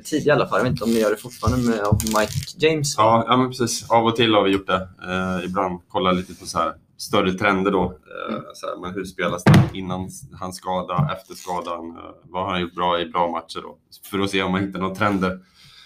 tidigare 0.03 0.38
i 0.38 0.39
alla 0.39 0.47
fall. 0.47 0.59
Jag 0.59 0.64
vet 0.64 0.72
inte 0.72 0.84
om 0.84 0.89
ni 0.89 0.99
gör 0.99 1.11
det 1.11 1.18
fortfarande 1.18 1.70
med 1.70 1.80
Mike 2.03 2.34
James? 2.57 2.95
Ja, 2.97 3.26
ja 3.28 3.38
men 3.38 3.47
precis. 3.49 3.89
Av 3.89 4.05
och 4.05 4.16
till 4.16 4.34
har 4.34 4.43
vi 4.43 4.51
gjort 4.51 4.68
det. 4.68 4.88
Eh, 5.07 5.45
ibland 5.45 5.80
kollar 5.88 6.14
lite 6.14 6.34
på 6.34 6.45
så 6.45 6.57
här 6.57 6.74
större 6.98 7.34
trender 7.34 7.72
då. 7.72 7.84
Eh, 7.84 8.34
mm. 8.34 8.46
Så 8.54 8.68
här, 8.68 8.78
men 8.82 8.94
hur 8.94 9.06
spelas 9.06 9.44
det 9.44 9.70
innan 9.74 10.10
hans 10.39 10.58
skada, 10.58 11.10
efter 11.18 11.36
skadan? 11.36 11.89
Eh, 11.89 12.16
vad 12.24 12.44
har 12.44 12.52
han 12.52 12.62
gjort 12.62 12.76
bra 12.76 13.02
i 13.02 13.06
bra 13.06 13.32
matcher 13.32 13.62
då? 13.62 13.78
För 14.12 14.20
att 14.20 14.30
se 14.30 14.44
om 14.44 14.52
man 14.52 14.66
hittar 14.66 14.80
några 14.80 14.96
trender. 14.96 15.39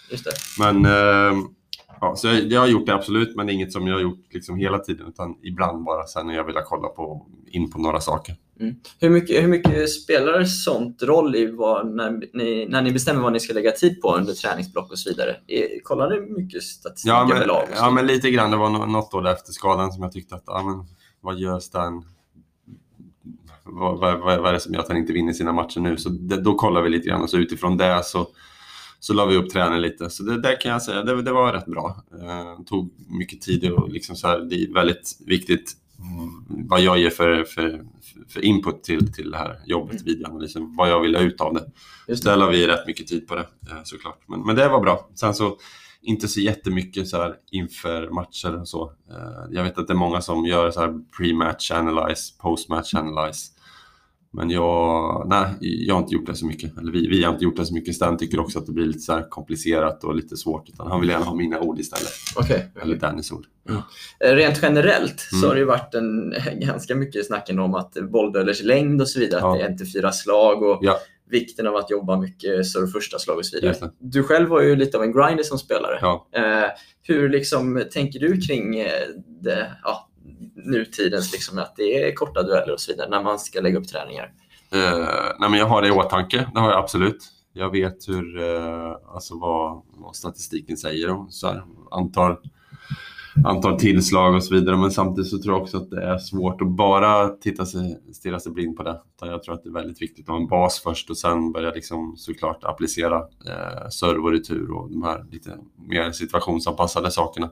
Det. 0.09 0.33
Men 0.59 0.85
eh, 0.85 1.43
ja, 2.01 2.15
så 2.15 2.27
jag, 2.27 2.51
jag, 2.51 2.59
har 2.59 2.67
gjort 2.67 2.85
det 2.85 2.93
absolut, 2.93 3.35
men 3.35 3.49
inget 3.49 3.73
som 3.73 3.87
jag 3.87 3.95
har 3.95 4.01
gjort 4.01 4.33
liksom 4.33 4.57
hela 4.57 4.79
tiden, 4.79 5.07
utan 5.07 5.35
ibland 5.43 5.83
bara 5.83 6.03
sen 6.03 6.27
när 6.27 6.35
jag 6.35 6.43
vill 6.43 6.55
kolla 6.65 6.87
på, 6.87 7.27
in 7.47 7.71
på 7.71 7.79
några 7.79 8.01
saker. 8.01 8.35
Mm. 8.59 8.75
Hur, 8.99 9.09
mycket, 9.09 9.43
hur 9.43 9.47
mycket 9.47 9.89
spelar 9.89 10.43
sånt 10.43 11.03
roll 11.03 11.35
i 11.35 11.51
vad, 11.51 11.87
när, 11.87 12.11
ni, 12.33 12.67
när 12.69 12.81
ni 12.81 12.91
bestämmer 12.91 13.21
vad 13.21 13.33
ni 13.33 13.39
ska 13.39 13.53
lägga 13.53 13.71
tid 13.71 14.01
på 14.01 14.15
under 14.15 14.33
träningsblock 14.33 14.91
och 14.91 14.99
så 14.99 15.09
vidare? 15.09 15.35
Kollar 15.83 16.09
ni 16.09 16.41
mycket 16.41 16.63
statistik 16.63 17.09
ja, 17.09 17.25
men, 17.25 17.37
överlag? 17.37 17.67
Ja, 17.75 17.91
men 17.91 18.07
lite 18.07 18.31
grann. 18.31 18.51
Det 18.51 18.57
var 18.57 18.69
något 18.69 19.13
år 19.13 19.27
efter 19.27 19.51
skadan 19.51 19.91
som 19.91 20.03
jag 20.03 20.11
tyckte 20.11 20.35
att 20.35 20.43
ja, 20.45 20.63
men, 20.63 20.96
vad 21.27 21.39
gör 21.39 21.59
Stan? 21.59 22.05
Vad, 23.63 23.99
vad, 23.99 24.19
vad, 24.19 24.47
är 24.49 24.53
det 24.53 24.59
som 24.59 24.73
gör 24.73 24.81
att 24.81 24.87
han 24.87 24.97
inte 24.97 25.13
vinner 25.13 25.33
sina 25.33 25.51
matcher 25.53 25.79
nu? 25.79 25.97
Så 25.97 26.09
det, 26.09 26.41
då 26.41 26.55
kollar 26.55 26.81
vi 26.81 26.89
lite 26.89 27.07
grann 27.07 27.21
och 27.21 27.29
så 27.29 27.37
utifrån 27.37 27.77
det 27.77 28.03
så, 28.03 28.27
så 28.99 29.13
la 29.13 29.25
vi 29.25 29.35
upp 29.35 29.49
träningen 29.49 29.81
lite. 29.81 30.09
Så 30.09 30.23
det 30.23 30.41
där 30.41 30.61
kan 30.61 30.71
jag 30.71 30.81
säga, 30.81 31.03
det, 31.03 31.21
det 31.21 31.31
var 31.31 31.53
rätt 31.53 31.65
bra. 31.65 32.03
Eh, 32.21 32.63
tog 32.65 32.93
mycket 33.07 33.41
tid 33.41 33.71
och 33.71 33.89
liksom 33.89 34.15
så 34.15 34.27
här, 34.27 34.39
det 34.39 34.55
är 34.55 34.73
väldigt 34.73 35.17
viktigt 35.25 35.73
mm, 35.99 36.67
vad 36.67 36.81
jag 36.81 36.99
ger 36.99 37.09
för, 37.09 37.43
för, 37.43 37.83
för 38.27 38.45
input 38.45 38.83
till, 38.83 39.13
till 39.13 39.31
det 39.31 39.37
här 39.37 39.59
jobbet, 39.65 40.01
mm. 40.01 40.05
videoanalysen, 40.05 40.75
vad 40.75 40.89
jag 40.89 41.01
vill 41.01 41.15
ha 41.15 41.21
ut 41.21 41.41
av 41.41 41.53
det. 41.53 41.71
Just 42.07 42.23
det. 42.23 42.29
Där 42.29 42.37
la 42.37 42.49
vi 42.49 42.67
rätt 42.67 42.87
mycket 42.87 43.07
tid 43.07 43.27
på 43.27 43.35
det 43.35 43.47
eh, 43.69 43.83
såklart. 43.83 44.21
Men, 44.25 44.41
men 44.45 44.55
det 44.55 44.69
var 44.69 44.79
bra. 44.79 45.09
Sen 45.15 45.33
så 45.33 45.57
inte 46.07 46.27
så 46.27 46.39
jättemycket 46.39 47.07
så 47.07 47.17
här 47.17 47.35
inför 47.51 48.09
matcher 48.09 48.59
och 48.61 48.67
så. 48.67 48.91
Eh, 49.09 49.51
jag 49.51 49.63
vet 49.63 49.77
att 49.77 49.87
det 49.87 49.93
är 49.93 49.97
många 49.97 50.21
som 50.21 50.45
gör 50.45 50.71
så 50.71 50.79
här 50.79 50.93
pre-match 51.17 51.71
analyze, 51.71 52.33
post-match 52.41 52.93
analyze. 52.93 53.51
Men 54.31 54.49
jag, 54.49 55.25
nej, 55.29 55.45
jag 55.59 55.95
har 55.95 56.01
inte 56.01 56.13
gjort 56.15 56.25
det 56.25 56.35
så 56.35 56.45
mycket. 56.45 56.77
Eller 56.77 56.91
vi, 56.91 57.07
vi 57.07 57.23
har 57.23 57.31
inte 57.33 57.43
gjort 57.43 57.57
det 57.57 57.65
så 57.65 57.73
mycket. 57.73 57.95
Stan 57.95 58.17
tycker 58.17 58.39
också 58.39 58.59
att 58.59 58.65
det 58.65 58.71
blir 58.71 58.85
lite 58.85 58.99
så 58.99 59.21
komplicerat 59.29 60.03
och 60.03 60.15
lite 60.15 60.37
svårt. 60.37 60.69
Utan 60.69 60.87
han 60.87 60.99
vill 61.01 61.09
gärna 61.09 61.25
ha 61.25 61.33
mina 61.35 61.59
ord 61.59 61.79
istället. 61.79 62.11
Okej. 62.35 62.71
Eller 62.81 62.95
Dannys 62.95 63.31
ord. 63.31 63.45
Eh, 64.25 64.31
Rent 64.35 64.59
generellt 64.61 65.19
så 65.19 65.35
Mm. 65.35 65.47
har 65.47 65.55
det 65.55 65.59
ju 65.59 65.65
varit 65.65 65.93
en, 65.93 66.33
ganska 66.59 66.95
mycket 66.95 67.25
snack 67.27 67.49
ändå 67.49 67.63
om 67.63 67.75
att 67.75 67.93
bolldöders 68.11 68.63
längd 68.63 69.01
och 69.01 69.09
så 69.09 69.19
vidare, 69.19 69.41
Ja. 69.41 69.51
att 69.53 69.59
det 69.59 69.65
är 69.65 69.77
till 69.77 69.91
fyra 69.91 70.11
slag 70.11 70.63
och 70.63 70.79
Ja. 70.81 70.97
Vikten 71.29 71.67
av 71.67 71.75
att 71.75 71.91
jobba 71.91 72.17
mycket 72.17 72.65
större 72.65 72.87
första 72.87 73.19
slag 73.19 73.37
och 73.37 73.45
så 73.45 73.59
vidare. 73.59 73.91
Du 73.99 74.23
själv 74.23 74.49
var 74.49 74.61
ju 74.61 74.75
lite 74.75 74.97
av 74.97 75.03
en 75.03 75.11
grinder 75.11 75.43
som 75.43 75.57
spelare. 75.57 75.99
Ja. 76.01 76.27
Eh, 76.31 76.69
hur 77.01 77.29
liksom 77.29 77.83
tänker 77.91 78.19
du 78.19 78.41
kring 78.41 78.79
eh, 78.79 79.07
det, 79.41 79.71
ja, 79.83 80.09
nutidens, 80.55 81.33
liksom, 81.33 81.59
att 81.59 81.75
det 81.75 82.03
är 82.03 82.15
korta 82.15 82.43
dueller 82.43 82.73
och 82.73 82.79
så 82.79 82.91
vidare 82.91 83.09
när 83.09 83.23
man 83.23 83.39
ska 83.39 83.61
lägga 83.61 83.79
upp 83.79 83.87
träningar? 83.87 84.31
Eh, 84.71 85.07
nej, 85.39 85.49
men 85.49 85.59
jag 85.59 85.65
har 85.65 85.81
det 85.81 85.87
i 85.87 85.91
åtanke, 85.91 86.49
det 86.53 86.59
har 86.59 86.69
jag 86.69 86.79
absolut. 86.79 87.17
Jag 87.53 87.71
vet 87.71 88.09
hur, 88.09 88.41
eh, 88.41 88.95
alltså 89.13 89.37
vad, 89.39 89.81
vad 89.87 90.15
statistiken 90.15 90.77
säger 90.77 91.09
om 91.09 91.27
så 91.31 91.47
här, 91.47 91.63
antal, 91.91 92.37
antal 93.45 93.79
tillslag 93.79 94.35
och 94.35 94.43
så 94.43 94.53
vidare. 94.53 94.77
Men 94.77 94.91
samtidigt 94.91 95.29
så 95.29 95.37
tror 95.37 95.55
jag 95.55 95.61
också 95.61 95.77
att 95.77 95.89
det 95.89 96.03
är 96.03 96.17
svårt 96.17 96.61
att 96.61 96.71
bara 96.71 97.29
titta 97.29 97.65
sig, 97.65 97.97
stirra 98.13 98.39
sig 98.39 98.51
blind 98.51 98.77
på 98.77 98.83
det. 98.83 99.01
Jag 99.21 99.43
tror 99.43 99.55
att 99.55 99.63
det 99.63 99.69
är 99.69 99.73
väldigt 99.73 100.01
viktigt 100.01 100.25
att 100.25 100.35
ha 100.35 100.41
en 100.41 100.47
bas 100.47 100.79
först 100.79 101.09
och 101.09 101.17
sen 101.17 101.51
börja 101.51 101.71
liksom 101.71 102.15
såklart 102.17 102.63
applicera 102.63 103.17
eh, 103.17 103.89
serve 103.89 104.19
och 104.19 104.31
retur 104.31 104.71
och 104.71 104.91
de 104.91 105.03
här 105.03 105.25
lite 105.31 105.57
mer 105.87 106.11
situationsanpassade 106.11 107.11
sakerna. 107.11 107.49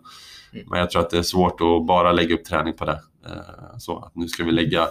Mm. 0.53 0.65
Men 0.69 0.79
jag 0.79 0.89
tror 0.89 1.01
att 1.01 1.09
det 1.09 1.17
är 1.17 1.23
svårt 1.23 1.61
att 1.61 1.88
bara 1.88 2.11
lägga 2.11 2.36
upp 2.36 2.45
träning 2.45 2.73
på 2.73 2.86
det. 2.86 2.99
Eh, 3.25 3.77
så 3.77 3.97
att 3.97 4.15
nu 4.15 4.27
ska 4.27 4.43
vi 4.43 4.51
lägga 4.51 4.88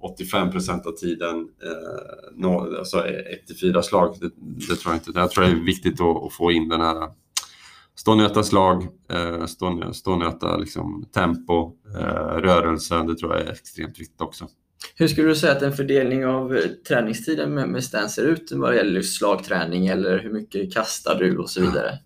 85 0.00 0.50
procent 0.50 0.86
av 0.86 0.92
tiden, 0.92 1.36
eh, 1.38 2.30
nå, 2.34 2.76
alltså 2.78 3.04
1-4 3.62 3.82
slag, 3.82 4.16
det, 4.20 4.30
det 4.68 4.76
tror 4.76 4.94
jag 4.94 4.96
inte. 4.96 5.20
Jag 5.20 5.30
tror 5.30 5.44
det 5.44 5.50
är 5.50 5.54
viktigt 5.54 6.00
att, 6.00 6.24
att 6.24 6.32
få 6.32 6.52
in 6.52 6.68
den 6.68 6.80
här 6.80 7.08
stånöta 7.98 8.42
slag, 8.42 8.88
eh, 9.10 9.46
stå, 9.46 9.92
stånöta 9.92 10.56
liksom, 10.56 11.04
tempo, 11.14 11.72
eh, 11.98 12.36
rörelse. 12.36 13.02
Det 13.02 13.16
tror 13.16 13.36
jag 13.36 13.46
är 13.46 13.52
extremt 13.52 14.00
viktigt 14.00 14.20
också. 14.20 14.46
Hur 14.94 15.08
skulle 15.08 15.28
du 15.28 15.34
säga 15.34 15.52
att 15.52 15.62
en 15.62 15.72
fördelning 15.72 16.26
av 16.26 16.56
eh, 16.56 16.62
träningstiden 16.88 17.54
med, 17.54 17.68
med 17.68 17.84
Stan 17.84 18.08
ser 18.08 18.22
ut 18.22 18.52
vad 18.52 18.76
gäller 18.76 19.02
slagträning 19.02 19.86
eller 19.86 20.18
hur 20.18 20.32
mycket 20.32 20.74
kastar 20.74 21.14
du 21.18 21.38
och 21.38 21.50
så 21.50 21.60
vidare? 21.60 21.98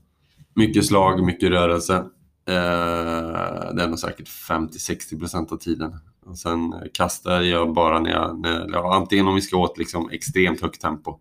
Mycket 0.55 0.87
slag, 0.87 1.25
mycket 1.25 1.51
rörelse. 1.51 2.05
Det 2.45 3.83
är 3.83 3.89
nog 3.89 3.99
säkert 3.99 4.29
50-60 4.29 5.19
procent 5.19 5.53
av 5.53 5.57
tiden. 5.57 5.93
Och 6.27 6.39
sen 6.39 6.75
kastar 6.95 7.41
jag 7.41 7.75
bara 7.75 8.01
när 8.01 8.11
jag, 8.11 8.41
när, 8.41 8.69
ja, 8.73 8.95
antingen 8.95 9.29
om 9.29 9.35
vi 9.35 9.41
ska 9.41 9.57
åt 9.57 9.79
liksom 9.79 10.11
extremt 10.11 10.61
högt 10.61 10.81
tempo, 10.81 11.19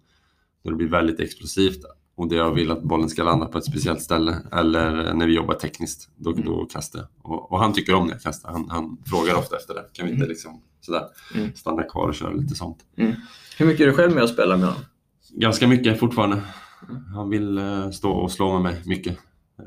då 0.64 0.70
det 0.70 0.76
blir 0.76 0.88
väldigt 0.88 1.20
explosivt 1.20 1.86
och 2.22 2.30
det 2.30 2.36
jag 2.36 2.52
vill 2.54 2.72
att 2.72 2.84
bollen 2.84 3.10
ska 3.10 3.24
landa 3.24 3.46
på 3.46 3.58
ett 3.58 3.66
speciellt 3.66 4.02
ställe, 4.02 4.38
eller 4.52 5.14
när 5.14 5.28
vi 5.28 5.36
jobbar 5.36 5.54
tekniskt, 5.54 6.10
då, 6.16 6.32
då 6.32 6.66
kastar 6.66 7.00
jag. 7.00 7.08
Och, 7.32 7.52
och 7.52 7.60
han 7.60 7.74
tycker 7.74 7.94
om 7.94 8.06
när 8.08 8.14
jag 8.14 8.22
kastar, 8.22 8.52
han, 8.52 8.70
han 8.70 8.98
frågar 9.06 9.36
ofta 9.36 9.56
efter 9.58 9.74
det. 9.74 9.86
Kan 9.94 10.08
vi 10.08 10.14
inte 10.14 10.28
liksom 10.28 10.62
sådär 10.82 11.04
Mm. 11.36 11.54
stanna 11.56 11.84
kvar 11.84 12.08
och 12.08 12.16
köra 12.16 12.34
lite 12.34 12.56
sånt? 12.56 12.78
Hur 13.58 13.66
mycket 13.66 13.82
är 13.82 13.88
du 13.88 13.94
själv 13.94 14.14
med 14.14 14.24
och 14.24 14.30
spelar 14.30 14.58
med 14.58 14.68
honom? 14.68 14.84
Ganska 15.30 15.68
mycket 15.68 16.00
fortfarande. 16.00 16.42
Han 17.16 17.30
vill 17.30 17.58
eh, 17.58 17.90
stå 17.90 18.12
och 18.12 18.32
slå 18.32 18.54
med 18.54 18.62
mig 18.62 18.82
mycket. 18.86 19.18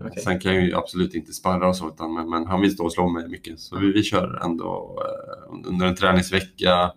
Okej. 0.06 0.22
Sen 0.22 0.40
kan 0.40 0.54
jag 0.54 0.64
ju 0.64 0.74
absolut 0.74 1.14
inte 1.14 1.32
sparra 1.32 1.68
och 1.68 1.76
så, 1.76 1.88
utan, 1.88 2.14
men, 2.14 2.30
men 2.30 2.46
han 2.46 2.60
vill 2.60 2.74
stå 2.74 2.84
och 2.84 2.92
slå 2.92 3.08
mig 3.08 3.28
mycket. 3.28 3.60
Så 3.60 3.78
vi, 3.78 3.92
vi 3.92 4.02
kör 4.02 4.44
ändå 4.44 4.98
eh, 5.00 5.68
under 5.68 5.86
en 5.86 5.96
träningsvecka, 5.96 6.92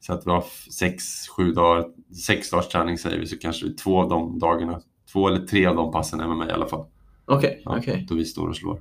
så 0.00 0.12
att 0.12 0.26
vi 0.26 0.30
har 0.30 0.44
sex, 0.72 1.28
sju 1.28 1.52
dagar, 1.52 1.84
sex 2.26 2.50
dagars 2.50 2.68
träning 2.68 2.98
säger 2.98 3.18
vi, 3.18 3.26
så 3.26 3.38
kanske 3.38 3.70
två 3.70 4.02
av 4.02 4.08
de 4.08 4.38
dagarna, 4.38 4.80
två 5.12 5.28
eller 5.28 5.46
tre 5.46 5.66
av 5.66 5.76
de 5.76 5.92
passen 5.92 6.20
är 6.20 6.28
med 6.28 6.36
mig 6.36 6.48
i 6.48 6.52
alla 6.52 6.66
fall. 6.66 6.84
Okej, 7.24 7.62
Ja, 7.64 7.78
okej. 7.78 8.06
Då 8.08 8.14
vi 8.14 8.24
står 8.24 8.48
och 8.48 8.56
slår. 8.56 8.80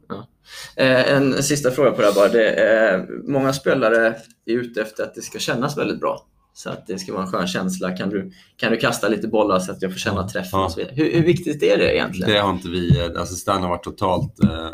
Eh, 0.76 1.14
en 1.14 1.44
sista 1.44 1.72
fråga 1.72 1.92
på 1.92 2.02
det 2.02 2.08
här 2.08 2.16
bara. 2.16 2.28
Det 2.28 2.50
är, 2.50 3.08
många 3.32 3.54
spelare 3.54 4.08
är 4.46 4.54
ute 4.54 4.82
efter 4.82 5.04
att 5.04 5.16
det 5.16 5.22
ska 5.22 5.40
kännas 5.40 5.78
väldigt 5.78 6.00
bra. 6.00 6.26
Så 6.54 6.70
att 6.70 6.88
det 6.88 7.00
ska 7.00 7.14
vara 7.14 7.24
en 7.24 7.32
skön 7.32 7.48
känsla. 7.48 7.98
Kan 7.98 8.10
du, 8.10 8.32
kan 8.58 8.72
du 8.72 8.78
kasta 8.78 9.08
lite 9.08 9.28
bollar 9.28 9.60
så 9.60 9.72
att 9.72 9.82
jag 9.82 9.92
får 9.92 10.00
känna 10.00 10.28
träffen 10.28 10.60
Ja. 10.60 10.66
och 10.66 10.72
så 10.72 10.78
vidare? 10.80 10.96
Hur, 10.96 11.12
hur 11.14 11.24
viktigt 11.24 11.64
är 11.64 11.78
det 11.78 11.96
egentligen? 11.96 12.32
Det 12.32 12.40
har 12.40 12.52
inte 12.52 12.70
vi, 12.70 13.02
alltså 13.18 13.36
Stan 13.36 13.62
har 13.62 13.70
varit 13.70 13.84
totalt 13.84 14.44
eh, 14.44 14.70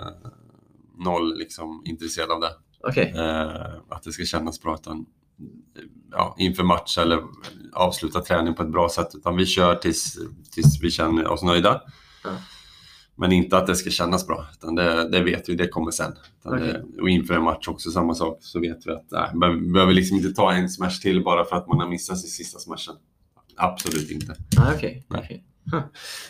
noll 1.06 1.38
liksom, 1.38 1.82
intresserad 1.86 2.32
av 2.32 2.40
det. 2.42 2.50
Okej, 2.88 3.14
eh, 3.18 3.66
att 3.90 4.04
det 4.04 4.12
ska 4.12 4.24
kännas 4.26 4.62
bra 4.62 4.74
utan, 4.82 5.06
ja, 6.12 6.36
inför 6.40 6.64
match 6.64 6.98
eller 6.98 7.22
avsluta 7.74 8.22
träning 8.22 8.54
på 8.54 8.64
ett 8.64 8.72
bra 8.72 8.90
sätt. 8.90 9.16
Utan 9.16 9.36
vi 9.36 9.46
kör 9.46 9.76
tills, 9.76 10.18
tills 10.52 10.82
vi 10.82 10.92
känner 10.92 11.28
oss 11.28 11.44
nöjda. 11.44 11.82
Ja. 12.24 12.32
Men 13.16 13.32
inte 13.32 13.58
att 13.58 13.68
det 13.68 13.76
ska 13.76 13.90
kännas 13.90 14.28
bra, 14.28 14.46
utan 14.54 14.76
det, 14.76 15.10
det 15.10 15.24
vet 15.24 15.50
vi, 15.50 15.56
det 15.56 15.68
kommer 15.68 15.92
sen. 15.92 16.12
Okej. 16.44 16.60
det, 16.60 17.02
och 17.02 17.10
inför 17.10 17.34
en 17.34 17.44
match 17.44 17.68
också 17.68 17.92
samma 17.92 18.16
sak, 18.16 18.38
så 18.42 18.60
vet 18.60 18.88
vi 18.88 18.92
att 18.92 19.06
nej, 19.12 19.30
vi 19.62 19.72
behöver 19.72 19.94
liksom 19.94 20.18
inte 20.18 20.34
ta 20.34 20.54
en 20.54 20.70
smash 20.70 21.02
till 21.02 21.24
bara 21.24 21.46
för 21.46 21.56
att 21.56 21.68
man 21.68 21.80
har 21.80 21.88
missat 21.88 22.20
sin 22.20 22.30
sista 22.30 22.60
smashen. 22.60 22.96
Absolut 23.56 24.12
inte. 24.12 24.36
ah, 24.58 24.74
okej. 24.76 25.06
Nej. 25.08 25.22
okej. 25.24 25.44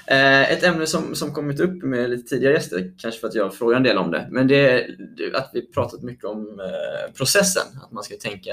Eh, 0.07 0.51
ett 0.51 0.63
ämne 0.63 0.87
som, 0.87 1.15
som 1.15 1.33
kommit 1.33 1.59
upp 1.59 1.83
med 1.83 2.09
lite 2.09 2.29
tidigare 2.29 2.53
gäster, 2.53 2.93
kanske 2.97 3.19
för 3.19 3.27
att 3.27 3.35
jag 3.35 3.55
frågar 3.55 3.77
en 3.77 3.83
del 3.83 3.97
om 3.97 4.11
det, 4.11 4.27
men 4.31 4.47
det 4.47 4.55
är 4.55 4.95
att 5.35 5.49
vi 5.53 5.61
pratat 5.71 6.01
mycket 6.01 6.25
om 6.25 6.59
eh, 6.59 7.13
processen. 7.13 7.63
Att 7.83 7.91
man 7.91 8.03
ska 8.03 8.15
tänka 8.15 8.51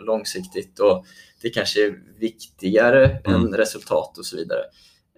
långsiktigt 0.00 0.78
och 0.80 1.06
det 1.42 1.50
kanske 1.50 1.86
är 1.86 1.94
viktigare 2.18 3.18
Mm. 3.24 3.40
än 3.40 3.54
resultat 3.54 4.18
och 4.18 4.26
så 4.26 4.36
vidare. 4.36 4.60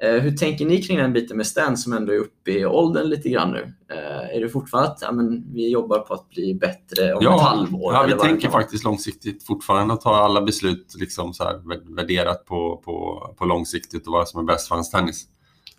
Eh, 0.03 0.15
hur 0.23 0.37
tänker 0.37 0.67
ni 0.67 0.83
kring 0.83 0.99
den 0.99 1.13
biten 1.13 1.37
med 1.37 1.47
Stan 1.47 1.77
som 1.77 1.93
ändå 1.93 2.13
är 2.13 2.19
uppe 2.19 2.51
i 2.51 2.67
åldern 2.67 3.09
lite 3.09 3.29
grann 3.29 3.51
nu? 3.51 3.75
Eh, 3.93 4.37
är 4.37 4.41
det 4.41 4.49
fortfarande 4.49 4.91
att 4.91 4.99
ja, 5.03 5.13
men, 5.13 5.55
vi 5.55 5.71
jobbar 5.71 5.99
på 5.99 6.15
att 6.15 6.31
bli 6.31 6.55
bättre 6.55 7.15
om 7.15 7.27
ett 7.27 7.41
halvår? 7.41 7.95
Ja, 7.95 8.05
vi 8.07 8.13
det 8.13 8.19
tänker 8.19 8.49
faktiskt 8.49 8.85
långsiktigt 8.85 9.47
fortfarande 9.47 9.95
att 9.95 10.01
ta 10.01 10.17
alla 10.17 10.43
beslut 10.43 10.95
liksom 10.99 11.35
så 11.35 11.45
här, 11.45 11.55
vär- 11.55 11.97
värderat 11.97 12.45
på, 12.45 12.83
på, 12.85 13.27
på 13.39 13.45
långsiktigt 13.45 14.07
och 14.07 14.13
vad 14.13 14.29
som 14.29 14.41
är 14.41 14.45
bäst 14.45 14.69
för 14.69 14.75
hans 14.75 14.91
tennis. 14.91 15.27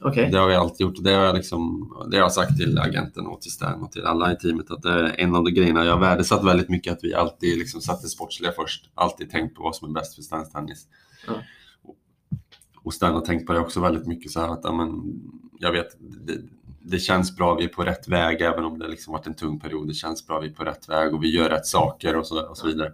Okej. 0.02 0.30
Det 0.32 0.38
har 0.38 0.48
vi 0.48 0.56
alltid 0.56 0.88
gjort 0.88 1.04
det 1.04 1.14
har 1.14 1.26
jag, 1.26 1.36
liksom, 1.36 1.94
det 2.12 2.18
har 2.18 2.24
jag 2.24 2.32
sagt 2.32 2.58
till 2.58 2.80
agenten 2.80 3.28
och 3.28 3.42
till 3.42 3.52
Stan 3.52 3.82
och 3.82 3.92
till 3.92 4.06
alla 4.06 4.34
i 4.34 4.36
teamet 4.36 4.72
att 4.72 4.82
det 4.82 4.90
är 4.90 5.20
en 5.20 5.36
av 5.36 5.44
de 5.44 5.52
grejerna 5.52 5.86
jag 5.86 6.00
värdesatt 6.00 6.46
väldigt 6.46 6.70
mycket 6.70 6.94
att 6.94 7.04
vi 7.04 7.14
alltid 7.14 7.58
liksom 7.58 7.82
satte 7.82 8.08
sportsliga 8.08 8.52
först. 8.52 8.90
Alltid 8.96 9.32
tänkt 9.32 9.56
på 9.56 9.64
vad 9.64 9.76
som 9.76 9.90
är 9.90 9.94
bäst 9.94 10.16
för 10.16 10.22
Stans 10.22 10.52
tennis. 10.52 10.88
Ja. 11.28 11.34
Och 12.84 12.94
Stan 12.94 13.14
har 13.14 13.22
tänkt 13.22 13.48
på 13.48 13.54
det 13.54 13.60
också 13.60 13.80
väldigt 13.80 14.08
mycket 14.08 14.32
så 14.32 14.40
här 14.40 14.50
att 14.50 14.62
ja, 14.64 14.72
men, 14.72 15.04
jag 15.60 15.72
vet, 15.72 15.88
det, 16.00 16.38
det 16.82 17.00
känns 17.00 17.36
bra, 17.36 17.56
vi 17.56 17.64
är 17.64 17.70
på 17.70 17.84
rätt 17.84 18.08
väg 18.08 18.42
även 18.42 18.66
om 18.66 18.80
det 18.80 18.88
liksom 18.88 19.14
varit 19.14 19.28
en 19.28 19.34
tung 19.34 19.60
period. 19.60 19.88
Det 19.88 19.94
känns 19.94 20.28
bra, 20.28 20.40
vi 20.40 20.48
är 20.48 20.54
på 20.54 20.64
rätt 20.64 20.90
väg 20.90 21.14
och 21.14 21.24
vi 21.24 21.36
gör 21.36 21.50
rätt 21.50 21.66
saker 21.66 22.18
och 22.18 22.28
så, 22.28 22.50
och 22.50 22.58
så 22.58 22.68
vidare. 22.68 22.94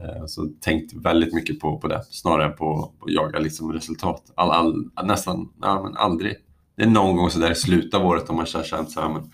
Eh, 0.00 0.26
så 0.26 0.48
tänkt 0.60 0.92
väldigt 0.92 1.34
mycket 1.34 1.60
på, 1.60 1.78
på 1.78 1.88
det, 1.88 2.04
snarare 2.10 2.44
än 2.44 2.56
på, 2.56 2.92
på 2.98 3.04
att 3.06 3.12
jaga 3.12 3.38
liksom 3.38 3.72
resultat. 3.72 4.32
All, 4.34 4.50
all, 4.50 4.90
nästan, 5.04 5.52
ja, 5.62 5.82
men 5.82 5.96
aldrig. 5.96 6.36
Det 6.76 6.82
är 6.82 6.86
någon 6.86 7.16
gång 7.16 7.30
så 7.30 7.38
där 7.38 7.50
i 7.50 7.54
slutet 7.54 7.94
av 7.94 8.06
året 8.06 8.30
om 8.30 8.36
man 8.36 8.46
känner 8.46 8.84
så 8.84 9.00
här, 9.00 9.08
men 9.08 9.30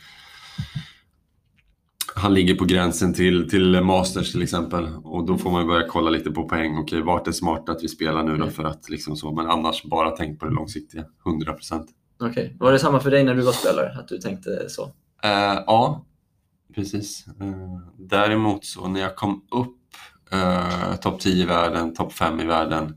han 2.15 2.35
ligger 2.35 2.55
på 2.55 2.65
gränsen 2.65 3.15
till, 3.15 3.51
till 3.51 3.81
Masters 3.81 4.33
till 4.33 4.43
exempel 4.43 4.89
och 5.05 5.27
då 5.27 5.39
får 5.39 5.51
man 5.51 5.67
börja 5.67 5.87
kolla 5.89 6.11
lite 6.11 6.31
på 6.31 6.49
poäng. 6.49 6.79
Okej, 6.79 7.03
vart 7.03 7.29
är 7.29 7.33
smart 7.33 7.69
att 7.69 7.83
vi 7.83 7.89
spelar 7.89 8.23
nu 8.23 8.37
då 8.37 8.47
för 8.47 8.65
att 8.65 8.91
liksom 8.91 9.17
så, 9.17 9.33
men 9.33 9.47
annars 9.47 9.83
bara 9.85 10.11
tänk 10.11 10.41
på 10.41 10.47
det 10.47 10.53
långsiktiga, 10.53 11.05
100 11.27 11.53
procent. 11.53 11.91
Okej. 12.21 12.57
Var 12.61 12.73
det 12.73 12.79
samma 12.79 13.01
för 13.01 13.11
dig 13.11 13.25
när 13.25 13.35
du 13.35 13.43
var 13.43 13.53
spelare? 13.53 13.99
Att 13.99 14.09
du 14.09 14.19
tänkte 14.19 14.69
så? 14.69 14.83
Eh, 15.23 15.63
ja, 15.67 16.07
precis. 16.75 17.27
Eh, 17.41 17.79
däremot 17.99 18.65
så 18.65 18.89
när 18.89 19.01
jag 19.01 19.17
kom 19.17 19.45
upp 19.51 19.79
eh, 20.33 20.97
topp 20.97 21.21
10 21.21 21.43
i 21.43 21.47
världen, 21.47 21.95
topp 21.95 22.13
5 22.13 22.41
i 22.41 22.45
världen, 22.45 22.97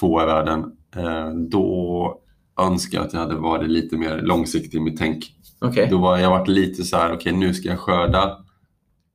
2 0.00 0.22
i 0.22 0.26
världen, 0.26 0.64
eh, 0.96 1.30
då 1.30 2.20
önskar 2.60 2.98
jag 2.98 3.06
att 3.06 3.12
jag 3.12 3.20
hade 3.20 3.36
varit 3.36 3.70
lite 3.70 3.96
mer 3.96 4.18
långsiktig 4.18 4.78
i 4.78 4.80
mitt 4.80 4.98
tänk. 4.98 5.35
Okej. 5.60 5.88
Då 5.90 5.98
var 5.98 6.18
jag 6.18 6.30
varit 6.30 6.48
lite 6.48 6.84
så 6.84 6.96
här, 6.96 7.12
okej 7.12 7.32
nu 7.32 7.54
ska 7.54 7.68
jag 7.68 7.78
skörda, 7.78 8.38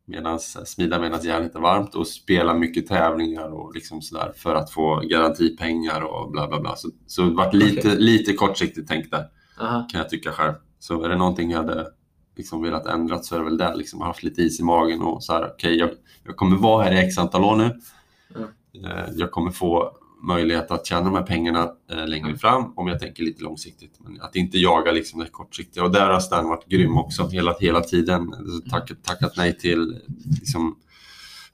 medans, 0.05 0.57
smida 0.69 0.99
medan 0.99 1.21
järnet 1.21 1.55
är 1.55 1.59
varmt 1.59 1.95
och 1.95 2.07
spela 2.07 2.53
mycket 2.53 2.87
tävlingar 2.87 3.49
och 3.49 3.73
liksom 3.75 4.01
sådär 4.01 4.31
för 4.35 4.55
att 4.55 4.71
få 4.71 4.99
garantipengar 5.09 6.01
och 6.01 6.31
bla 6.31 6.47
bla 6.47 6.59
bla. 6.59 6.75
Så, 6.75 6.89
så 7.07 7.21
det 7.21 7.31
varit 7.35 7.53
lite, 7.53 7.87
Okej. 7.87 7.99
lite 7.99 8.33
kortsiktigt 8.33 8.87
tänkt 8.87 9.11
där 9.11 9.25
Aha. 9.59 9.87
kan 9.91 9.99
jag 9.99 10.09
tycka 10.09 10.31
själv. 10.31 10.53
Så 10.79 11.03
är 11.03 11.09
det 11.09 11.15
någonting 11.15 11.51
jag 11.51 11.57
hade 11.57 11.87
liksom 12.37 12.61
velat 12.61 12.85
ändra 12.85 13.19
så 13.19 13.35
är 13.35 13.39
det 13.39 13.45
väl 13.45 13.57
det. 13.57 13.75
Liksom, 13.75 14.01
haft 14.01 14.23
lite 14.23 14.41
is 14.41 14.59
i 14.59 14.63
magen 14.63 15.01
och 15.01 15.23
så 15.23 15.33
här, 15.33 15.49
okej, 15.53 15.75
jag, 15.77 15.89
jag 16.23 16.35
kommer 16.35 16.57
vara 16.57 16.83
här 16.83 16.91
i 16.91 16.97
x 17.07 17.17
antal 17.17 17.43
år 17.43 17.55
nu. 17.55 17.79
Eh, 18.85 19.05
Jag 19.15 19.31
kommer 19.31 19.51
få 19.51 19.91
möjlighet 20.21 20.71
att 20.71 20.85
tjäna 20.85 21.01
de 21.01 21.13
här 21.15 21.23
pengarna 21.23 21.71
eh, 21.91 22.07
längre 22.07 22.37
fram 22.37 22.73
om 22.75 22.87
jag 22.87 22.99
tänker 22.99 23.23
lite 23.23 23.43
långsiktigt. 23.43 23.99
Men 23.99 24.21
att 24.21 24.35
inte 24.35 24.57
jaga 24.57 24.91
liksom 24.91 25.19
det 25.19 25.25
kortsiktiga. 25.25 25.83
Och 25.83 25.91
där 25.91 26.09
har 26.09 26.19
Stan 26.19 26.47
varit 26.47 26.65
grym 26.65 26.97
också 26.97 27.27
hela, 27.27 27.55
hela 27.59 27.81
tiden. 27.81 28.33
Tack, 28.69 28.91
tackat 29.03 29.33
nej 29.37 29.57
till 29.57 29.99
liksom 30.39 30.75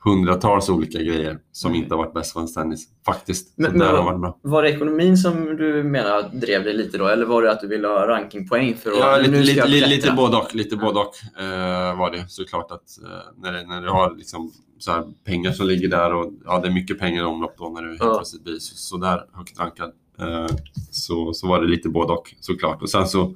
hundratals 0.09 0.69
olika 0.69 0.97
grejer 0.99 1.39
som 1.51 1.75
inte 1.75 1.93
har 1.95 1.97
varit 2.03 2.13
bäst 2.13 2.33
för 2.33 2.39
en 2.39 2.53
tennis. 2.53 2.87
Faktiskt. 3.05 3.53
Men- 3.57 3.71
men 3.77 3.87
har 3.87 4.03
varit 4.03 4.19
bra. 4.21 4.39
Var 4.41 4.63
det 4.63 4.69
ekonomin 4.69 5.17
som 5.17 5.45
du 5.57 5.83
menar 5.83 6.29
drev 6.33 6.63
dig 6.63 6.73
lite 6.77 6.97
då? 6.97 7.07
Eller 7.07 7.25
var 7.25 7.41
det 7.41 7.51
att 7.51 7.61
du 7.61 7.67
ville 7.67 7.87
ha 7.87 8.07
rankingpoäng 8.07 8.75
för 8.75 8.91
att 8.91 8.97
Ja, 8.99 9.17
lite, 9.17 9.31
lite, 9.31 9.67
lite, 9.67 9.87
lite 9.87 10.11
både 10.11 10.37
och. 10.37 10.55
Lite 10.55 10.75
både 10.77 10.99
och 10.99 11.41
eh, 11.41 11.97
var 11.99 12.11
det 12.11 12.25
såklart 12.29 12.71
att 12.71 13.03
eh, 13.03 13.41
när, 13.43 13.51
det, 13.51 13.67
när 13.67 13.81
du 13.81 13.89
har 13.89 14.15
liksom 14.15 14.51
så 14.79 14.91
här 14.91 15.03
pengar 15.25 15.51
som 15.51 15.67
ligger 15.67 15.87
där 15.87 16.13
och 16.13 16.31
ja, 16.45 16.59
det 16.59 16.67
är 16.67 16.71
mycket 16.73 16.99
pengar 16.99 17.21
i 17.23 17.25
omlopp 17.25 17.55
då 17.57 17.69
när 17.69 17.81
du 17.81 17.89
helt 17.89 18.01
Ja. 18.03 18.13
plötsligt 18.15 18.43
blir 18.43 18.59
så, 18.59 18.75
så 18.75 18.97
där 18.97 19.23
högt 19.33 19.59
rankad. 19.59 19.91
Eh, 20.19 20.47
så, 20.91 21.33
så 21.33 21.47
var 21.47 21.61
det 21.61 21.67
lite 21.67 21.89
både 21.89 22.13
och 22.13 22.33
såklart. 22.39 22.81
Och 22.81 22.89
sen 22.89 23.07
så 23.07 23.35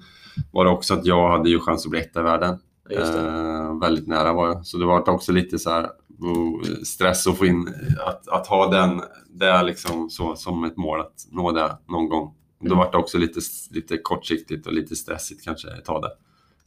var 0.52 0.66
det 0.66 0.72
också 0.72 0.94
att 0.94 1.06
jag 1.06 1.30
hade 1.38 1.50
ju 1.50 1.60
chans 1.60 1.86
att 1.86 1.92
bli 1.92 2.00
etta 2.00 2.20
i 2.20 2.24
världen. 2.24 2.58
Ja. 2.94 3.18
Eh, 3.18 3.80
väldigt 3.80 4.08
nära 4.08 4.34
var 4.34 4.48
jag. 4.48 4.66
Så 4.66 4.78
det 4.78 4.86
var 4.86 5.10
också 5.10 5.32
lite 5.32 5.60
så 5.60 5.70
här 5.70 5.90
oh, 6.20 6.62
stress 6.84 7.28
att 7.28 7.38
få 7.38 7.46
in, 7.46 7.74
att, 8.06 8.28
att 8.28 8.48
ha 8.48 8.72
den, 8.72 9.02
det 9.30 9.64
liksom 9.64 10.10
så, 10.10 10.36
som 10.36 10.64
ett 10.64 10.78
mål 10.78 11.00
att 11.02 11.28
nå 11.32 11.52
det 11.52 11.78
någon 11.88 12.10
gång. 12.10 12.34
Då 12.60 12.66
Mm. 12.66 12.78
var 12.78 12.92
det 12.92 12.98
också 12.98 13.18
lite, 13.18 13.40
lite 13.72 13.98
kortsiktigt 13.98 14.68
och 14.68 14.74
lite 14.74 14.96
stressigt 14.96 15.44
kanske 15.44 15.68
att 15.78 15.86
ta 15.86 16.00
det. 16.02 16.12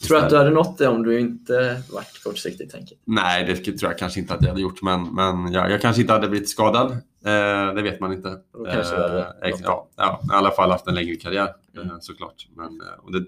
Tror 0.07 0.18
du 0.18 0.25
att 0.25 0.31
du 0.31 0.37
hade 0.37 0.51
nått 0.51 0.79
det 0.79 0.89
om 0.89 1.03
du 1.03 1.20
inte 1.20 1.83
varit 1.93 2.25
kortsiktigt? 2.25 2.72
Tänker. 2.72 2.97
Nej, 3.05 3.45
det 3.45 3.57
tror 3.79 3.91
jag 3.91 3.99
kanske 3.99 4.20
inte 4.20 4.35
att 4.35 4.43
jag 4.43 4.49
hade 4.49 4.61
gjort, 4.61 4.83
men, 4.83 5.14
men 5.14 5.53
jag, 5.53 5.70
jag 5.70 5.81
kanske 5.81 6.01
inte 6.03 6.12
hade 6.12 6.29
blivit 6.29 6.49
skadad. 6.49 6.91
Eh, 7.25 7.75
det 7.75 7.83
vet 7.83 8.01
man 8.01 8.12
inte. 8.12 8.37
Då 8.53 8.64
kanske 8.64 8.97
Eh, 8.97 9.25
ja, 9.62 9.89
ja, 9.97 10.20
i 10.33 10.35
alla 10.35 10.51
fall 10.51 10.70
haft 10.70 10.87
en 10.87 10.95
längre 10.95 11.14
karriär 11.16 11.49
Mm. 11.77 11.91
eh, 11.91 11.97
såklart. 12.01 12.49
Men, 12.57 12.66
eh, 12.81 13.05
och 13.05 13.12
det, 13.12 13.25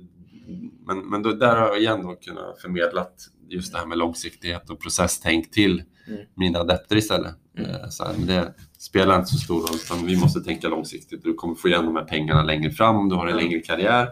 men, 0.86 0.98
men 1.10 1.22
då, 1.22 1.32
där 1.32 1.56
har 1.56 1.66
jag 1.66 1.78
igen 1.80 2.02
då 2.02 2.14
kunnat 2.16 2.60
förmedla 2.60 3.06
just 3.48 3.72
det 3.72 3.78
här 3.78 3.86
med 3.86 3.98
långsiktighet 3.98 4.70
och 4.70 4.80
processtänk 4.80 5.50
till 5.50 5.82
Mm. 6.08 6.20
mina 6.34 6.58
adepter 6.58 6.96
istället. 6.96 7.34
Mm. 7.58 7.70
Eh, 7.70 7.88
så 7.88 8.04
här, 8.04 8.14
men 8.18 8.26
det 8.26 8.54
spelar 8.78 9.18
inte 9.18 9.30
så 9.30 9.38
stor 9.38 9.60
roll, 9.60 9.76
utan 9.84 10.06
vi 10.06 10.16
måste 10.16 10.40
tänka 10.40 10.68
långsiktigt. 10.68 11.24
Du 11.24 11.34
kommer 11.34 11.54
få 11.54 11.68
igen 11.68 11.84
de 11.84 11.96
här 11.96 12.04
pengarna 12.04 12.42
längre 12.42 12.70
fram 12.70 12.96
om 12.96 13.08
du 13.08 13.14
har 13.14 13.26
en 13.26 13.32
Mm. 13.32 13.44
längre 13.44 13.60
karriär. 13.60 14.08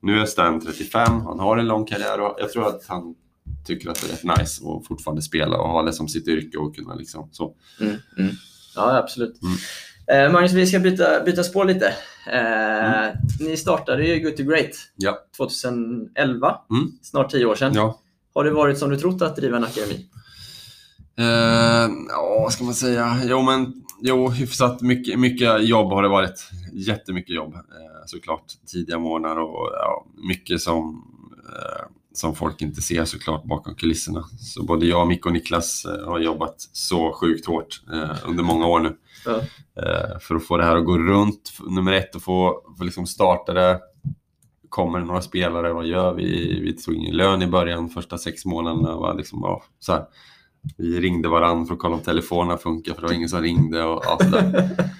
Nu 0.00 0.20
är 0.20 0.24
Stan 0.26 0.60
35, 0.60 1.20
han 1.20 1.38
har 1.38 1.56
en 1.56 1.66
lång 1.66 1.86
karriär 1.86 2.20
och 2.20 2.36
jag 2.38 2.52
tror 2.52 2.68
att 2.68 2.86
han 2.88 3.14
tycker 3.66 3.90
att 3.90 4.00
det 4.02 4.06
är 4.06 4.10
rätt 4.10 4.38
nice 4.38 4.62
att 4.68 4.86
fortfarande 4.86 5.22
spela 5.22 5.58
och 5.58 5.68
ha 5.68 5.82
det 5.82 5.92
som 5.92 6.08
sitt 6.08 6.28
yrke 6.28 6.58
och 6.58 6.76
kunna 6.76 6.94
liksom 6.94 7.28
så. 7.32 7.54
Mm. 7.80 7.96
Mm. 8.18 8.30
Ja, 8.76 8.96
absolut. 8.98 9.42
Mm. 9.42 9.54
Eh, 10.06 10.32
Magnus, 10.32 10.52
vi 10.52 10.66
ska 10.66 10.78
byta, 10.78 11.20
byta 11.24 11.42
spår 11.44 11.64
lite. 11.64 11.86
Eh, 12.32 13.14
Ni 13.40 13.56
startade 13.56 14.04
ju 14.06 14.22
Good 14.24 14.36
to 14.36 14.42
Great 14.42 14.70
Ja. 14.96 15.18
2011, 15.36 16.58
Mm. 16.70 16.92
snart 17.02 17.30
tio 17.30 17.46
år 17.46 17.54
sedan. 17.54 17.72
Ja. 17.74 17.98
Har 18.34 18.44
det 18.44 18.50
varit 18.50 18.78
som 18.78 18.90
du 18.90 18.96
trott 18.96 19.22
att 19.22 19.36
driva 19.36 19.56
en 19.56 19.64
akademi? 19.64 20.06
Eh, 21.18 21.90
ja, 22.08 22.38
vad 22.42 22.52
ska 22.52 22.64
man 22.64 22.74
säga? 22.74 23.16
Jo, 23.24 23.42
men 23.42 23.72
jo, 24.02 24.28
hyfsat 24.28 24.80
mycket, 24.82 25.18
mycket 25.18 25.64
jobb 25.68 25.90
har 25.92 26.02
det 26.02 26.08
varit. 26.08 26.48
Jättemycket 26.72 27.34
jobb 27.36 27.54
eh, 27.54 27.60
såklart. 28.06 28.44
Tidiga 28.72 28.98
morgnar 28.98 29.36
och 29.36 29.70
ja, 29.72 30.06
mycket 30.28 30.60
som, 30.60 31.04
eh, 31.48 31.84
som 32.14 32.34
folk 32.34 32.62
inte 32.62 32.82
ser 32.82 33.04
såklart 33.04 33.44
bakom 33.44 33.74
kulisserna. 33.74 34.24
Så 34.38 34.62
både 34.62 34.86
jag, 34.86 35.08
Micke 35.08 35.26
och 35.26 35.32
Niklas 35.32 35.84
eh, 35.84 36.08
har 36.08 36.18
jobbat 36.18 36.54
så 36.72 37.12
sjukt 37.12 37.46
hårt 37.46 37.82
eh, 37.92 38.16
under 38.26 38.42
många 38.42 38.66
år 38.66 38.80
nu. 38.80 38.96
Ja. 39.24 39.36
Eh, 39.82 40.18
för 40.20 40.34
att 40.34 40.44
få 40.44 40.56
det 40.56 40.64
här 40.64 40.76
att 40.76 40.84
gå 40.84 40.98
runt. 40.98 41.52
Nummer 41.68 41.92
ett, 41.92 42.16
att 42.16 42.22
få, 42.22 42.62
få 42.78 42.84
liksom 42.84 43.06
starta 43.06 43.52
det. 43.52 43.80
Kommer 44.68 44.98
det 44.98 45.04
några 45.04 45.22
spelare, 45.22 45.72
vad 45.72 45.86
gör 45.86 46.14
vi? 46.14 46.60
Vi 46.60 46.72
tog 46.72 46.94
ingen 46.94 47.16
lön 47.16 47.42
i 47.42 47.46
början, 47.46 47.88
första 47.88 48.18
sex 48.18 48.44
månaderna. 48.44 48.96
Var 48.96 49.14
liksom, 49.14 49.40
ja, 49.42 49.62
så 49.78 49.92
här. 49.92 50.04
Vi 50.76 51.00
ringde 51.00 51.28
varandra 51.28 51.66
för 51.66 51.74
att 51.74 51.80
kolla 51.80 51.94
om 51.94 52.02
telefonerna 52.02 52.58
funkar, 52.58 52.94
för 52.94 53.00
det 53.00 53.06
var 53.06 53.14
ingen 53.14 53.28
som 53.28 53.42
ringde. 53.42 53.84
Och, 53.84 54.24
där. 54.30 54.70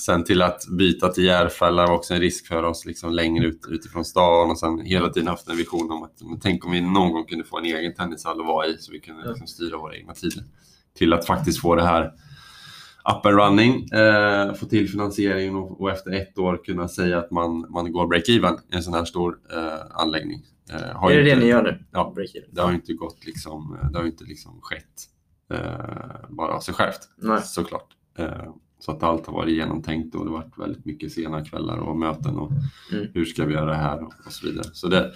Sen 0.00 0.24
till 0.24 0.42
att 0.42 0.66
byta 0.78 1.08
till 1.08 1.24
Järfälla 1.24 1.86
var 1.86 1.94
också 1.94 2.14
en 2.14 2.20
risk 2.20 2.46
för 2.46 2.62
oss 2.62 2.86
liksom 2.86 3.12
längre 3.12 3.46
ut, 3.46 3.60
utifrån 3.68 4.04
stan 4.04 4.50
och 4.50 4.58
sen 4.58 4.80
hela 4.80 5.08
tiden 5.08 5.28
haft 5.28 5.48
en 5.48 5.56
vision 5.56 5.90
om 5.90 6.02
att 6.02 6.22
men 6.22 6.40
tänk 6.40 6.64
om 6.64 6.72
vi 6.72 6.80
någon 6.80 7.12
gång 7.12 7.24
kunde 7.24 7.44
få 7.44 7.58
en 7.58 7.64
egen 7.64 7.94
tennishall 7.94 8.40
att 8.40 8.46
vara 8.46 8.66
i 8.66 8.76
så 8.78 8.92
vi 8.92 9.00
kunde 9.00 9.28
liksom 9.28 9.46
styra 9.46 9.76
våra 9.76 9.96
egna 9.96 10.14
tider. 10.14 10.44
Till 10.98 11.12
att 11.12 11.26
faktiskt 11.26 11.60
få 11.60 11.74
det 11.74 11.82
här 11.82 12.12
up 13.04 13.26
and 13.26 13.36
running, 13.36 13.88
eh, 13.92 14.54
få 14.54 14.66
till 14.66 14.88
finansieringen 14.90 15.56
och, 15.56 15.80
och 15.80 15.90
efter 15.90 16.10
ett 16.12 16.38
år 16.38 16.60
kunna 16.64 16.88
säga 16.88 17.18
att 17.18 17.30
man, 17.30 17.66
man 17.70 17.92
går 17.92 18.06
break-even 18.06 18.58
i 18.72 18.76
en 18.76 18.82
sån 18.82 18.94
här 18.94 19.04
stor 19.04 19.38
eh, 19.52 20.02
anläggning. 20.02 20.42
Eh, 20.70 21.04
är 21.04 21.08
det 21.08 21.14
ju 21.14 21.22
det 21.22 21.30
inte- 21.30 21.40
ni 21.44 21.46
gör 21.50 21.62
nu? 21.62 21.84
Ja. 21.92 22.14
Det 22.52 22.60
har 22.60 22.68
ju 22.68 22.74
inte 22.74 22.92
gått 22.92 23.26
liksom, 23.26 23.76
det 23.92 23.98
har 23.98 24.06
inte 24.06 24.24
liksom 24.24 24.60
skett 24.62 24.84
eh, 25.52 26.28
bara 26.28 26.52
av 26.52 26.60
sig 26.60 26.74
självt 26.74 27.00
Nej. 27.18 27.40
såklart. 27.42 27.88
Eh, 28.18 28.52
så 28.78 28.92
att 28.92 29.02
allt 29.02 29.26
har 29.26 29.32
varit 29.34 29.54
genomtänkt 29.54 30.14
och 30.14 30.24
det 30.24 30.30
har 30.30 30.38
varit 30.38 30.58
väldigt 30.58 30.84
mycket 30.84 31.12
sena 31.12 31.44
kvällar 31.44 31.76
och 31.78 31.96
möten 31.96 32.36
och 32.38 32.50
Mm. 32.92 33.06
hur 33.14 33.24
ska 33.24 33.44
vi 33.44 33.54
göra 33.54 33.64
det 33.70 33.74
här 33.74 34.02
och, 34.02 34.12
och 34.26 34.32
så 34.32 34.46
vidare. 34.46 34.64
Så 34.72 34.88
det, 34.88 35.12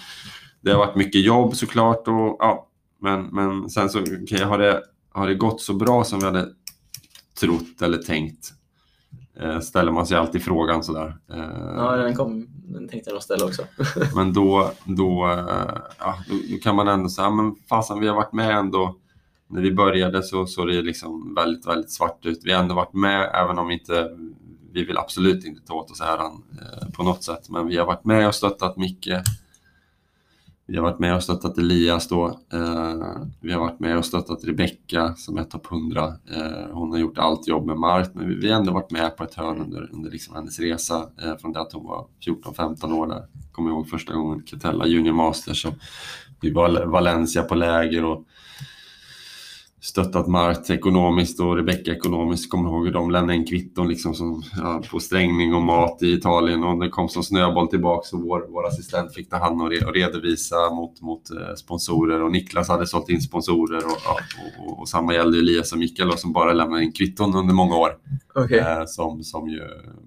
det 0.60 0.70
har 0.70 0.78
varit 0.78 0.96
mycket 0.96 1.20
jobb 1.24 1.54
såklart 1.56 2.08
och 2.08 2.36
ja, 2.38 2.68
men, 3.00 3.22
men 3.26 3.70
sen 3.70 3.88
så 3.90 4.00
okay, 4.02 4.42
har, 4.42 4.58
det, 4.58 4.82
har 5.10 5.26
det 5.28 5.34
gått 5.34 5.60
så 5.60 5.74
bra 5.74 6.04
som 6.04 6.18
vi 6.18 6.24
hade 6.24 6.48
trott 7.40 7.82
eller 7.82 7.98
tänkt 7.98 8.52
eh, 9.40 9.60
ställer 9.60 9.92
man 9.92 10.06
sig 10.06 10.16
alltid 10.16 10.42
frågan 10.42 10.84
sådär. 10.84 11.16
Eh, 11.30 11.74
Ja, 11.76 11.96
den, 11.96 12.14
kom, 12.14 12.46
den 12.48 12.88
tänkte 12.88 13.10
jag 13.10 13.14
nog 13.14 13.22
ställa 13.22 13.44
också. 13.44 13.62
men 14.14 14.32
då, 14.32 14.70
då, 14.84 15.30
eh, 15.30 15.76
ja, 15.98 16.18
då, 16.28 16.34
då 16.50 16.56
kan 16.62 16.76
man 16.76 16.88
ändå 16.88 17.08
säga, 17.08 17.30
men 17.30 17.54
fasen 17.68 18.00
vi 18.00 18.08
har 18.08 18.14
varit 18.14 18.32
med 18.32 18.56
ändå. 18.56 18.96
När 19.48 19.60
vi 19.60 19.72
började 19.72 20.22
så 20.22 20.46
såg 20.46 20.68
det 20.68 20.82
liksom 20.82 21.34
väldigt, 21.34 21.66
väldigt 21.66 21.90
svart 21.90 22.26
ut. 22.26 22.40
Vi 22.44 22.52
har 22.52 22.62
ändå 22.62 22.74
varit 22.74 22.92
med 22.92 23.30
även 23.34 23.58
om 23.58 23.68
vi 23.68 23.74
inte, 23.74 24.10
vi 24.72 24.84
vill 24.84 24.98
absolut 24.98 25.44
inte 25.44 25.62
ta 25.62 25.74
åt 25.74 25.90
oss 25.90 26.00
äran 26.00 26.42
eh, 26.52 26.90
på 26.90 27.02
något 27.02 27.22
sätt. 27.24 27.48
Men 27.48 27.66
vi 27.66 27.76
har 27.76 27.86
varit 27.86 28.04
med 28.04 28.28
och 28.28 28.34
stöttat 28.34 28.76
Micke. 28.76 29.08
Vi 30.66 30.76
har 30.76 30.82
varit 30.82 30.98
med 30.98 31.16
och 31.16 31.22
stöttat 31.22 31.58
Elias 31.58 32.08
då. 32.08 32.26
Eh, 32.52 33.26
vi 33.40 33.52
har 33.52 33.60
varit 33.60 33.80
med 33.80 33.98
och 33.98 34.04
stöttat 34.04 34.44
Rebecka 34.44 35.14
som 35.16 35.36
är 35.36 35.44
topp 35.44 35.66
100. 35.70 36.04
Eh, 36.06 36.72
hon 36.72 36.90
har 36.90 36.98
gjort 36.98 37.18
allt 37.18 37.48
jobb 37.48 37.66
med 37.66 37.76
Mart, 37.76 38.14
men 38.14 38.28
vi, 38.28 38.34
vi 38.34 38.50
har 38.50 38.60
ändå 38.60 38.72
varit 38.72 38.90
med 38.90 39.16
på 39.16 39.24
ett 39.24 39.34
hörn 39.34 39.60
under, 39.60 39.90
under 39.92 40.10
liksom 40.10 40.34
hennes 40.34 40.60
resa 40.60 41.08
eh, 41.22 41.36
från 41.36 41.52
det 41.52 41.60
att 41.60 41.72
hon 41.72 41.84
var 41.84 42.06
14-15 42.26 42.92
år 42.92 43.06
där. 43.06 43.26
Kommer 43.52 43.70
ihåg 43.70 43.88
första 43.88 44.14
gången 44.14 44.42
Catella 44.46 44.86
Junior 44.86 45.14
Masters 45.14 45.66
och 45.66 45.74
vi 46.40 46.50
var 46.50 46.82
i 46.82 46.86
Valencia 46.86 47.42
på 47.42 47.54
läger 47.54 48.04
och 48.04 48.24
stöttat 49.84 50.26
Mart 50.26 50.70
ekonomiskt 50.70 51.40
och 51.40 51.56
Rebecca 51.56 51.92
ekonomiskt. 51.92 52.50
Kommer 52.50 52.70
ihåg 52.70 52.84
hur 52.84 52.92
de 52.92 53.10
lämnade 53.10 53.34
in 53.38 53.46
kvitton 53.46 53.88
liksom 53.88 54.14
som, 54.14 54.42
ja, 54.56 54.82
på 54.90 55.00
strängning 55.00 55.54
och 55.54 55.62
mat 55.62 56.02
i 56.02 56.12
Italien 56.12 56.64
och 56.64 56.80
det 56.80 56.88
kom 56.88 57.08
som 57.08 57.22
snöboll 57.22 57.68
tillbaka 57.68 58.08
så 58.08 58.16
vår, 58.16 58.46
vår 58.48 58.66
assistent 58.66 59.14
fick 59.14 59.30
ta 59.30 59.36
hand 59.36 59.62
och, 59.62 59.70
re, 59.70 59.86
och 59.86 59.94
redovisa 59.94 60.70
mot, 60.70 61.00
mot 61.00 61.30
eh, 61.30 61.54
sponsorer 61.56 62.22
och 62.22 62.32
Niklas 62.32 62.68
hade 62.68 62.86
sålt 62.86 63.08
in 63.08 63.20
sponsorer 63.20 63.76
och, 63.76 63.98
ja, 64.04 64.18
och, 64.38 64.66
och, 64.66 64.80
och 64.80 64.88
samma 64.88 65.14
gällde 65.14 65.38
Elias 65.38 65.72
och 65.72 65.78
Mikael 65.78 66.08
då, 66.08 66.16
som 66.16 66.32
bara 66.32 66.52
lämnade 66.52 66.84
in 66.84 66.92
kvitton 66.92 67.36
under 67.36 67.54
många 67.54 67.76
år 67.76 67.96
Okej. 68.34 68.58
eh, 68.58 68.84
som, 68.86 69.22
som 69.22 69.48
ju 69.48 69.62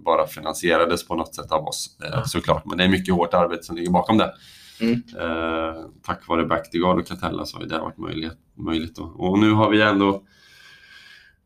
bara 0.05 0.27
finansierades 0.27 1.07
på 1.07 1.15
något 1.15 1.35
sätt 1.35 1.51
av 1.51 1.67
oss 1.67 1.97
eh, 2.03 2.23
såklart. 2.25 2.65
Men 2.65 2.77
det 2.77 2.83
är 2.83 2.89
mycket 2.89 3.13
hårt 3.13 3.33
arbete 3.33 3.63
som 3.63 3.75
ligger 3.75 3.91
bakom 3.91 4.17
det. 4.17 4.33
Mm. 4.79 5.03
Eh, 5.19 5.85
tack 6.03 6.27
vare 6.27 6.45
Bactiguard 6.45 6.99
och 6.99 7.07
Catella 7.07 7.45
så 7.45 7.57
har 7.57 7.63
ju 7.63 7.69
det 7.69 7.79
varit 7.79 7.97
möjligt. 7.97 8.37
möjligt 8.55 8.95
då. 8.95 9.03
Och 9.03 9.39
nu 9.39 9.51
har 9.51 9.69
vi 9.69 9.81
ändå, 9.81 10.23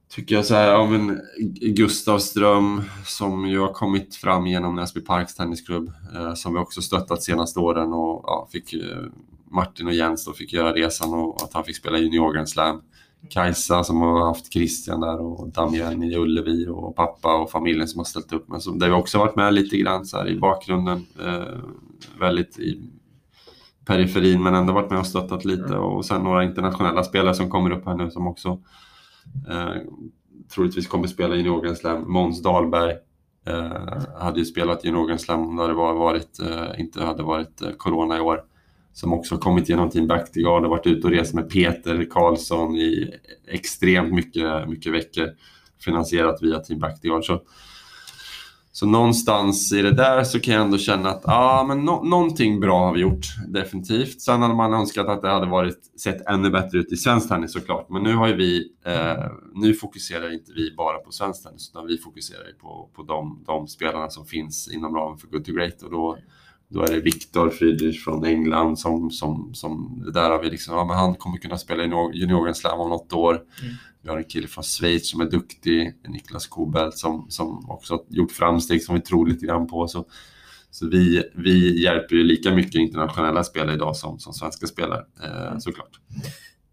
tycker 0.10 0.36
jag, 0.36 0.46
så 0.46 0.56
här, 0.56 0.68
ja, 0.68 0.86
men 0.86 1.22
Gustav 1.62 2.20
Ström 2.20 2.82
som 3.06 3.48
ju 3.48 3.60
har 3.60 3.74
kommit 3.74 4.16
fram 4.16 4.48
genom 4.48 4.76
Näsby 4.76 5.02
Parks 5.02 5.36
Tennisklubb 5.36 5.92
eh, 6.16 6.34
som 6.34 6.54
vi 6.54 6.60
också 6.60 6.82
stöttat 6.82 7.24
senaste 7.24 7.60
åren 7.60 7.94
och 7.94 8.24
ja, 8.28 8.50
fick 8.52 8.74
eh, 8.74 9.04
Martin 9.52 9.88
och 9.88 9.94
Jens 9.94 10.26
då 10.26 10.34
fick 10.34 10.54
göra 10.54 10.74
resan 10.74 11.14
och 11.14 11.44
att 11.44 11.54
han 11.54 11.64
fick 11.64 11.76
spela 11.76 11.98
Junior 11.98 12.34
Grand 12.34 12.50
Slam. 12.50 12.82
Kajsa 13.30 13.84
som 13.84 14.02
har 14.02 14.26
haft 14.26 14.54
Christian 14.54 15.00
där 15.00 15.22
och 15.22 15.50
Damien 15.50 16.04
i 16.04 16.16
Ullevi 16.16 16.68
och 16.68 16.96
pappa 16.96 17.36
och 17.36 17.52
familjen 17.52 17.88
som 17.88 18.00
har 18.00 18.06
ställt 18.06 18.34
upp. 18.34 18.48
Men 18.48 18.62
som, 18.62 18.80
där 18.80 18.88
vi 18.88 18.94
också 18.94 19.18
varit 19.18 19.36
med 19.36 19.54
lite 19.54 19.78
grann 19.78 20.06
så 20.06 20.18
här 20.18 20.30
i 20.30 20.40
bakgrunden. 20.40 21.06
Eh, 21.26 21.60
väldigt 22.20 22.60
i 22.60 22.82
periferin 23.92 24.44
men 24.44 24.56
ändå 24.56 24.74
varit 24.74 24.90
med 24.90 25.00
och 25.00 25.08
stöttat 25.08 25.46
lite. 25.46 25.76
Och 25.76 26.06
sen 26.06 26.24
några 26.24 26.44
internationella 26.44 27.04
spelare 27.04 27.34
som 27.34 27.50
kommer 27.50 27.72
upp 27.72 27.86
här 27.86 27.96
nu 27.96 28.12
som 28.12 28.28
också 28.28 28.60
eh, 29.50 29.82
troligtvis 30.56 30.88
kommer 30.88 31.08
spela 31.08 31.36
Junior 31.36 31.62
Grand 31.62 31.78
Slam. 31.78 32.12
Måns 32.12 32.42
Dahlberg 32.42 32.92
eh, 33.48 34.20
hade 34.20 34.40
ju 34.40 34.46
spelat 34.46 34.86
Junior 34.86 35.08
Grand 35.08 35.22
Slam 35.22 35.48
om 35.48 35.56
det 35.56 35.62
hade 35.62 35.74
varit, 35.74 36.40
eh, 36.40 36.80
inte 36.80 37.04
hade 37.04 37.24
varit 37.24 37.62
eh, 37.62 37.70
Corona 37.78 38.18
i 38.18 38.22
år 38.22 38.42
som 38.94 39.14
också 39.14 39.38
kommit 39.38 39.70
genom 39.70 39.90
Team 39.90 40.08
Bactiguard 40.08 40.64
och 40.64 40.70
varit 40.70 40.88
ute 40.88 41.08
och 41.08 41.14
rest 41.14 41.34
med 41.34 41.50
Peter 41.50 42.08
Karlsson 42.10 42.76
i 42.76 43.14
extremt 43.48 44.14
mycket, 44.14 44.70
mycket 44.70 44.94
veckor 44.94 45.30
finansierat 45.80 46.44
via 46.44 46.60
Team 46.60 46.80
Bactiguard. 46.80 47.26
Så, 47.26 47.42
så 48.74 48.86
någonstans 48.86 49.74
i 49.74 49.82
det 49.82 49.92
där 49.92 50.24
så 50.24 50.40
kan 50.40 50.54
jag 50.54 50.64
ändå 50.64 50.78
känna 50.78 51.10
att 51.10 51.28
ah, 51.28 51.66
men 51.68 51.86
no 51.86 52.04
någonting 52.04 52.60
bra 52.60 52.86
har 52.86 52.94
vi 52.94 53.00
gjort, 53.00 53.26
definitivt. 53.48 54.22
Sen 54.22 54.42
hade 54.42 54.54
man 54.54 54.74
önskat 54.74 55.08
att 55.08 55.22
det 55.22 55.30
hade 55.30 55.46
varit, 55.46 55.80
sett 56.00 56.30
ännu 56.30 56.50
bättre 56.50 56.78
ut 56.78 56.92
i 56.92 56.96
svensk 56.96 57.30
tennis 57.30 57.54
såklart. 57.54 57.90
Men 57.90 58.04
nu 58.04 58.16
har 58.16 58.28
ju 58.28 58.36
vi, 58.36 58.72
eh, 58.86 59.32
nu 59.54 59.74
fokuserar 59.74 60.34
inte 60.34 60.52
vi 60.56 60.76
bara 60.78 60.98
på 60.98 61.12
svensk 61.12 61.44
tennis 61.44 61.70
utan 61.70 61.88
vi 61.88 61.98
fokuserar 61.98 62.44
på, 62.62 62.90
på 62.96 63.04
de, 63.04 63.44
de 63.48 63.68
spelarna 63.68 64.10
som 64.10 64.26
finns 64.26 64.72
inom 64.74 64.96
ramen 64.96 65.18
för 65.18 65.28
Good 65.28 65.46
to 65.46 65.52
Great. 65.52 65.82
Och 65.82 65.92
då, 65.92 66.18
då 66.68 66.84
är 66.84 66.94
det 66.94 67.02
Viktor 67.02 67.50
Friedrich 67.50 68.04
från 68.04 68.26
England 68.26 68.80
som, 68.80 69.12
som, 69.12 69.54
som 69.54 70.04
där 70.14 70.30
har 70.30 70.42
vi 70.42 70.50
liksom, 70.50 70.76
ja, 70.76 70.86
men 70.86 70.98
han 70.98 71.16
kommer 71.16 71.38
kunna 71.38 71.58
spela 71.58 71.84
i 71.84 71.88
junior 72.14 72.54
slam 72.54 72.80
om 72.80 72.90
något 72.90 73.14
år. 73.14 73.34
Mm. 73.34 73.76
Vi 74.04 74.10
har 74.10 74.18
en 74.18 74.24
kille 74.24 74.48
från 74.48 74.64
Schweiz 74.64 75.10
som 75.10 75.22
är 75.22 75.26
duktig, 75.26 75.96
Niklas 76.08 76.48
Kobelt 76.48 76.98
som, 76.98 77.26
som 77.30 77.70
också 77.70 77.94
har 77.94 78.04
gjort 78.10 78.32
framsteg 78.32 78.84
som 78.84 78.96
vi 78.96 79.02
tror 79.02 79.28
lite 79.28 79.46
grann 79.46 79.68
på. 79.68 79.88
Så, 79.88 80.06
så 80.72 80.88
vi, 80.88 81.24
vi 81.36 81.84
hjälper 81.84 82.16
ju 82.16 82.24
lika 82.24 82.52
mycket 82.52 82.76
internationella 82.76 83.44
spelare 83.44 83.74
idag 83.76 83.96
som, 83.96 84.20
som 84.20 84.34
svenska 84.34 84.68
spelare 84.68 85.06
eh, 85.24 85.58
såklart. 85.60 86.00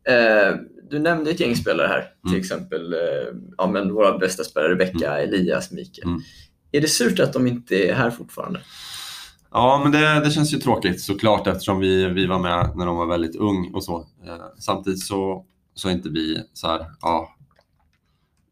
Eh, 0.09 0.57
du 0.91 0.99
nämnde 0.99 1.31
ett 1.31 1.41
gäng 1.41 1.57
spelare 1.57 1.87
här, 1.87 2.01
till 2.22 2.31
mm. 2.31 2.41
exempel 2.41 2.93
eh, 2.93 2.99
ja, 3.59 3.66
men 3.66 3.95
våra 3.95 4.18
bästa 4.18 4.45
spelare 4.45 4.72
Rebecka, 4.72 5.16
mm. 5.16 5.29
Elias, 5.29 5.72
Mikael. 5.72 6.09
Mm. 6.09 6.20
Är 6.72 6.81
det 6.81 6.89
surt 6.89 7.20
att 7.20 7.33
de 7.33 7.47
inte 7.47 7.89
är 7.89 7.95
här 7.95 8.11
fortfarande? 8.11 8.61
Ja, 9.51 9.81
men 9.83 9.93
det, 9.93 10.20
det 10.24 10.31
känns 10.31 10.55
ju 10.55 10.59
tråkigt 10.59 11.01
såklart 11.01 11.47
eftersom 11.47 11.81
vi, 11.81 12.07
vi 12.07 12.26
var 12.26 12.39
med 12.39 12.72
när 12.76 12.87
de 12.87 12.97
var 12.97 13.07
väldigt 13.07 13.37
ung 13.37 13.70
och 13.74 13.85
så. 13.85 13.99
Eh, 13.99 14.37
samtidigt 14.59 15.01
så, 15.01 15.45
så 15.79 15.91
inte 15.91 16.09
vi 16.09 16.43
så 16.53 16.66
här, 16.66 16.87
ja, 17.01 17.35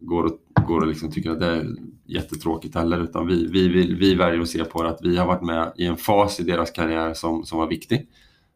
går 0.01 0.25
och, 0.25 0.41
går 0.67 0.81
och 0.81 0.87
liksom 0.87 1.13
tycker 1.13 1.31
att 1.31 1.41
det 1.41 1.47
är 1.47 1.67
jättetråkigt 2.05 2.75
heller 2.75 3.01
utan 3.01 3.27
vi, 3.27 3.47
vi, 3.47 3.69
vi, 3.69 3.95
vi 3.95 4.15
väljer 4.15 4.41
att 4.41 4.49
se 4.49 4.65
på 4.65 4.83
det 4.83 4.89
att 4.89 5.03
vi 5.03 5.17
har 5.17 5.27
varit 5.27 5.43
med 5.43 5.73
i 5.77 5.87
en 5.87 5.97
fas 5.97 6.41
i 6.41 6.43
deras 6.43 6.71
karriär 6.71 7.15
som, 7.15 7.45
som 7.45 7.59
var 7.59 7.67
viktig. 7.67 8.09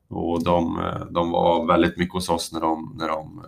Och 0.09 0.45
de, 0.45 0.83
de 1.11 1.31
var 1.31 1.66
väldigt 1.66 1.97
mycket 1.97 2.14
hos 2.14 2.29
oss 2.29 2.53
när 2.53 2.61
de, 2.61 2.97
när 2.99 3.09
de 3.09 3.43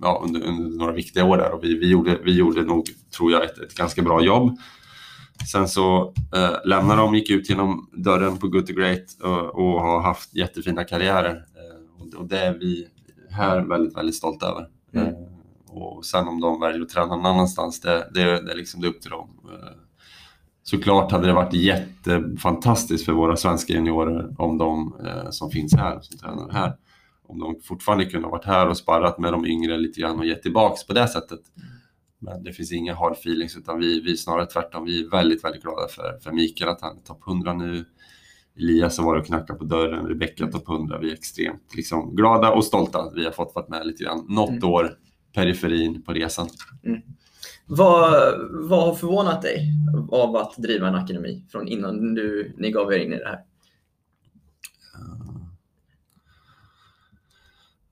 ja, 0.00 0.22
under, 0.24 0.42
under 0.42 0.78
några 0.78 0.92
viktiga 0.92 1.24
år 1.24 1.36
där 1.36 1.52
och 1.52 1.64
vi, 1.64 1.78
vi, 1.78 1.90
gjorde, 1.90 2.18
vi 2.24 2.32
gjorde 2.32 2.62
nog, 2.62 2.84
tror 3.16 3.32
jag, 3.32 3.44
ett, 3.44 3.58
ett 3.58 3.74
ganska 3.74 4.02
bra 4.02 4.22
jobb. 4.22 4.58
Sen 5.52 5.68
så 5.68 6.14
eh, 6.34 6.56
lämnade 6.64 7.00
de, 7.00 7.14
gick 7.14 7.30
ut 7.30 7.50
genom 7.50 7.90
dörren 7.92 8.38
på 8.38 8.48
Good 8.48 8.66
to 8.66 8.72
Great 8.72 9.16
och, 9.22 9.54
och 9.54 9.80
har 9.80 10.00
haft 10.00 10.34
jättefina 10.34 10.84
karriärer. 10.84 11.34
Eh, 11.34 12.02
och, 12.02 12.20
och, 12.20 12.28
det 12.28 12.38
är 12.38 12.58
vi 12.58 12.88
här 13.32 13.60
väldigt, 13.60 13.96
väldigt 13.96 14.14
stolta 14.14 14.46
över. 14.46 14.68
Mm. 14.94 15.06
Eh, 15.06 15.14
och 15.68 16.04
sen 16.04 16.28
om 16.28 16.40
de 16.40 16.60
väljer 16.60 16.82
att 16.82 16.88
träna 16.88 17.16
någon 17.16 17.26
annanstans, 17.26 17.80
det, 17.80 18.08
det, 18.14 18.24
det, 18.24 18.52
är 18.52 18.56
liksom, 18.56 18.80
det 18.80 18.88
upp 18.88 19.00
till 19.00 19.10
dem. 19.10 19.30
Eh, 19.44 19.72
såklart 20.62 21.12
hade 21.12 21.26
det 21.26 21.32
varit 21.32 21.54
jättefantastiskt 21.54 23.04
för 23.04 23.12
våra 23.12 23.36
svenska 23.36 23.72
juniorer 23.72 24.34
om 24.38 24.58
de 24.58 24.96
eh, 25.06 25.30
som 25.30 25.50
finns 25.50 25.74
här, 25.74 26.00
som 26.00 26.18
tränar 26.18 26.50
här, 26.52 26.76
om 27.22 27.38
de 27.38 27.60
fortfarande 27.62 28.04
kunde 28.04 28.26
ha 28.26 28.32
varit 28.32 28.44
här 28.44 28.68
och 28.68 28.76
sparrat 28.76 29.18
med 29.18 29.32
de 29.32 29.46
yngre 29.46 29.76
lite 29.76 30.00
grann 30.00 30.18
och 30.18 30.26
gett 30.26 30.42
tillbaks 30.42 30.86
på 30.86 30.92
det 30.92 31.08
sättet. 31.08 31.40
Men 32.18 32.42
det 32.42 32.52
finns 32.52 32.72
inga 32.72 32.94
hard 32.94 33.12
feelings 33.12 33.56
utan 33.56 33.78
vi, 33.78 34.00
vi 34.00 34.16
snarare 34.16 34.46
tvärtom. 34.46 34.84
Vi 34.84 35.04
är 35.04 35.10
väldigt, 35.10 35.44
väldigt 35.44 35.62
glada 35.62 35.88
för, 35.88 36.18
för 36.22 36.32
Mikael 36.32 36.70
att 36.70 36.80
han 36.80 36.96
är 36.96 37.00
topp 37.00 37.22
100 37.26 37.54
nu. 37.54 37.84
Elias 38.58 38.98
har 38.98 39.04
varit 39.04 39.20
och 39.20 39.26
knackat 39.26 39.58
på 39.58 39.64
dörren, 39.64 40.06
Rebecka 40.06 40.46
topp 40.46 40.68
100. 40.68 40.98
Vi 40.98 41.10
är 41.10 41.14
extremt 41.14 41.74
liksom, 41.74 42.16
glada 42.16 42.52
och 42.52 42.64
stolta 42.64 42.98
att 42.98 43.14
vi 43.14 43.24
har 43.24 43.32
fått 43.32 43.54
vara 43.54 43.66
med 43.68 43.86
lite 43.86 44.04
grann. 44.04 44.26
Något 44.28 44.50
mm. 44.50 44.68
år 44.68 44.90
periferin 45.34 46.02
på 46.02 46.12
resan. 46.12 46.48
Mm. 46.84 47.00
Vad, 47.66 48.34
vad 48.50 48.86
har 48.86 48.94
förvånat 48.94 49.42
dig 49.42 49.72
av 50.10 50.36
att 50.36 50.56
driva 50.56 50.88
en 50.88 50.94
akademi 50.94 51.44
från 51.52 51.68
innan 51.68 52.14
du, 52.14 52.54
ni 52.58 52.70
gav 52.70 52.92
er 52.92 52.98
in 52.98 53.12
i 53.12 53.18
det 53.18 53.28
här? 53.28 53.38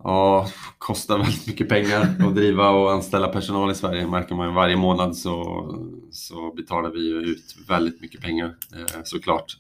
Ja, 0.03 0.49
kostar 0.79 1.19
väldigt 1.19 1.47
mycket 1.47 1.69
pengar 1.69 2.17
att 2.19 2.35
driva 2.35 2.71
och 2.71 2.93
anställa 2.93 3.29
personal 3.29 3.71
i 3.71 3.75
Sverige. 3.75 4.07
märker 4.07 4.35
man 4.35 4.49
ju 4.49 4.55
varje 4.55 4.77
månad 4.77 5.17
så, 5.17 5.65
så 6.11 6.53
betalar 6.57 6.91
vi 6.91 7.31
ut 7.31 7.57
väldigt 7.69 8.01
mycket 8.01 8.21
pengar 8.21 8.57
eh, 8.75 9.03
såklart. 9.05 9.57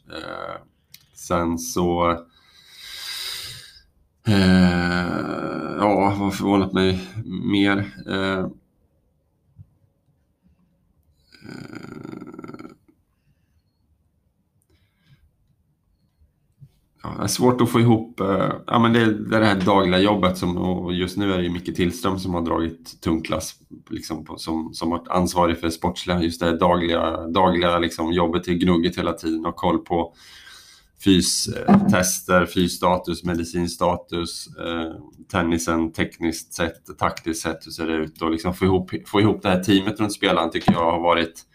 Sen 1.21 1.59
så 1.59 2.11
eh, 4.27 5.77
ja, 5.79 6.17
vad 6.19 6.35
förvånat 6.35 6.73
mig 6.73 7.01
mer? 7.53 7.79
Eh, 8.07 8.39
eh, 8.39 8.47
ja, 17.03 17.15
det 17.19 17.23
är 17.23 17.27
svårt 17.27 17.61
att 17.61 17.71
få 17.71 17.81
ihop, 17.81 18.21
eh, 18.21 18.53
ja 18.67 18.79
men 18.79 18.93
det, 18.93 19.15
det 19.15 19.37
är 19.37 19.41
det 19.41 19.47
här 19.47 19.61
dagliga 19.61 19.99
jobbet 19.99 20.39
som, 20.39 20.57
och 20.57 20.95
just 20.95 21.17
nu 21.17 21.33
är 21.33 21.39
det 21.39 21.45
ju 21.45 21.51
Micke 21.51 21.77
Tillström 21.77 22.19
som 22.19 22.35
har 22.35 22.43
dragit 22.43 23.01
tungklass, 23.01 23.55
liksom 23.91 24.25
på, 24.25 24.37
som, 24.37 24.75
som 24.75 24.91
varit 24.91 25.09
ansvarig 25.09 25.59
för 25.59 25.71
sportsliga, 25.71 26.23
just 26.23 26.41
det 26.41 26.59
dagliga, 26.59 27.27
dagliga 27.27 27.79
liksom 27.79 28.13
jobbet 28.13 28.45
till 28.45 28.59
gnugget 28.59 28.99
hela 28.99 29.13
tiden 29.13 29.47
och 29.47 29.57
koll 29.57 29.79
på 29.79 30.15
fystester, 31.05 32.47
fysstatus, 32.47 33.25
medicinstatus, 33.25 34.47
eh, 34.57 34.93
tennisen 35.33 35.93
tekniskt 35.93 36.55
sett, 36.55 36.99
taktiskt 36.99 37.43
sett, 37.43 37.67
hur 37.67 37.71
ser 37.71 37.87
det 37.87 37.97
ut 37.97 38.23
och 38.23 38.31
liksom 38.31 38.55
få 38.55 38.65
ihop, 38.65 38.91
få 39.07 39.21
ihop 39.21 39.43
det 39.43 39.49
här 39.49 39.63
teamet 39.63 40.01
runt 40.01 40.13
spelaren 40.13 40.51
tycker 40.51 40.73
jag 40.73 40.93
har 40.93 41.01
varit 41.01 41.47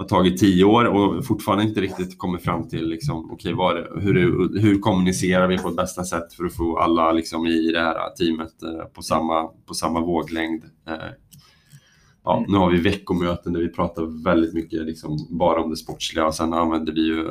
har 0.00 0.08
tagit 0.08 0.40
tio 0.40 0.64
år 0.64 0.84
och 0.84 1.26
fortfarande 1.26 1.64
inte 1.64 1.80
riktigt 1.80 2.18
kommit 2.18 2.42
fram 2.42 2.68
till 2.68 2.88
liksom, 2.88 3.30
okay, 3.30 3.52
var, 3.52 4.00
hur, 4.00 4.14
hur 4.60 4.78
kommunicerar 4.78 5.48
vi 5.48 5.58
på 5.58 5.70
bästa 5.70 6.04
sätt 6.04 6.32
för 6.32 6.44
att 6.44 6.56
få 6.56 6.78
alla 6.78 7.12
liksom, 7.12 7.46
i 7.46 7.72
det 7.72 7.80
här 7.80 8.10
teamet 8.16 8.62
eh, 8.62 8.84
på, 8.84 9.02
samma, 9.02 9.46
på 9.66 9.74
samma 9.74 10.00
våglängd. 10.00 10.64
Eh, 10.88 10.94
ja, 12.30 12.36
mm. 12.36 12.52
nu 12.52 12.58
har 12.58 12.70
vi 12.70 12.80
veckomöten 12.80 13.52
där 13.52 13.60
vi 13.60 13.68
pratar 13.68 14.24
väldigt 14.24 14.54
mycket 14.54 14.82
liksom, 14.82 15.26
bara 15.30 15.62
om 15.62 15.70
det 15.70 15.76
sportsliga 15.76 16.26
och 16.26 16.34
sen 16.34 16.52
använder 16.52 16.92
vi 16.92 17.00
ju 17.00 17.28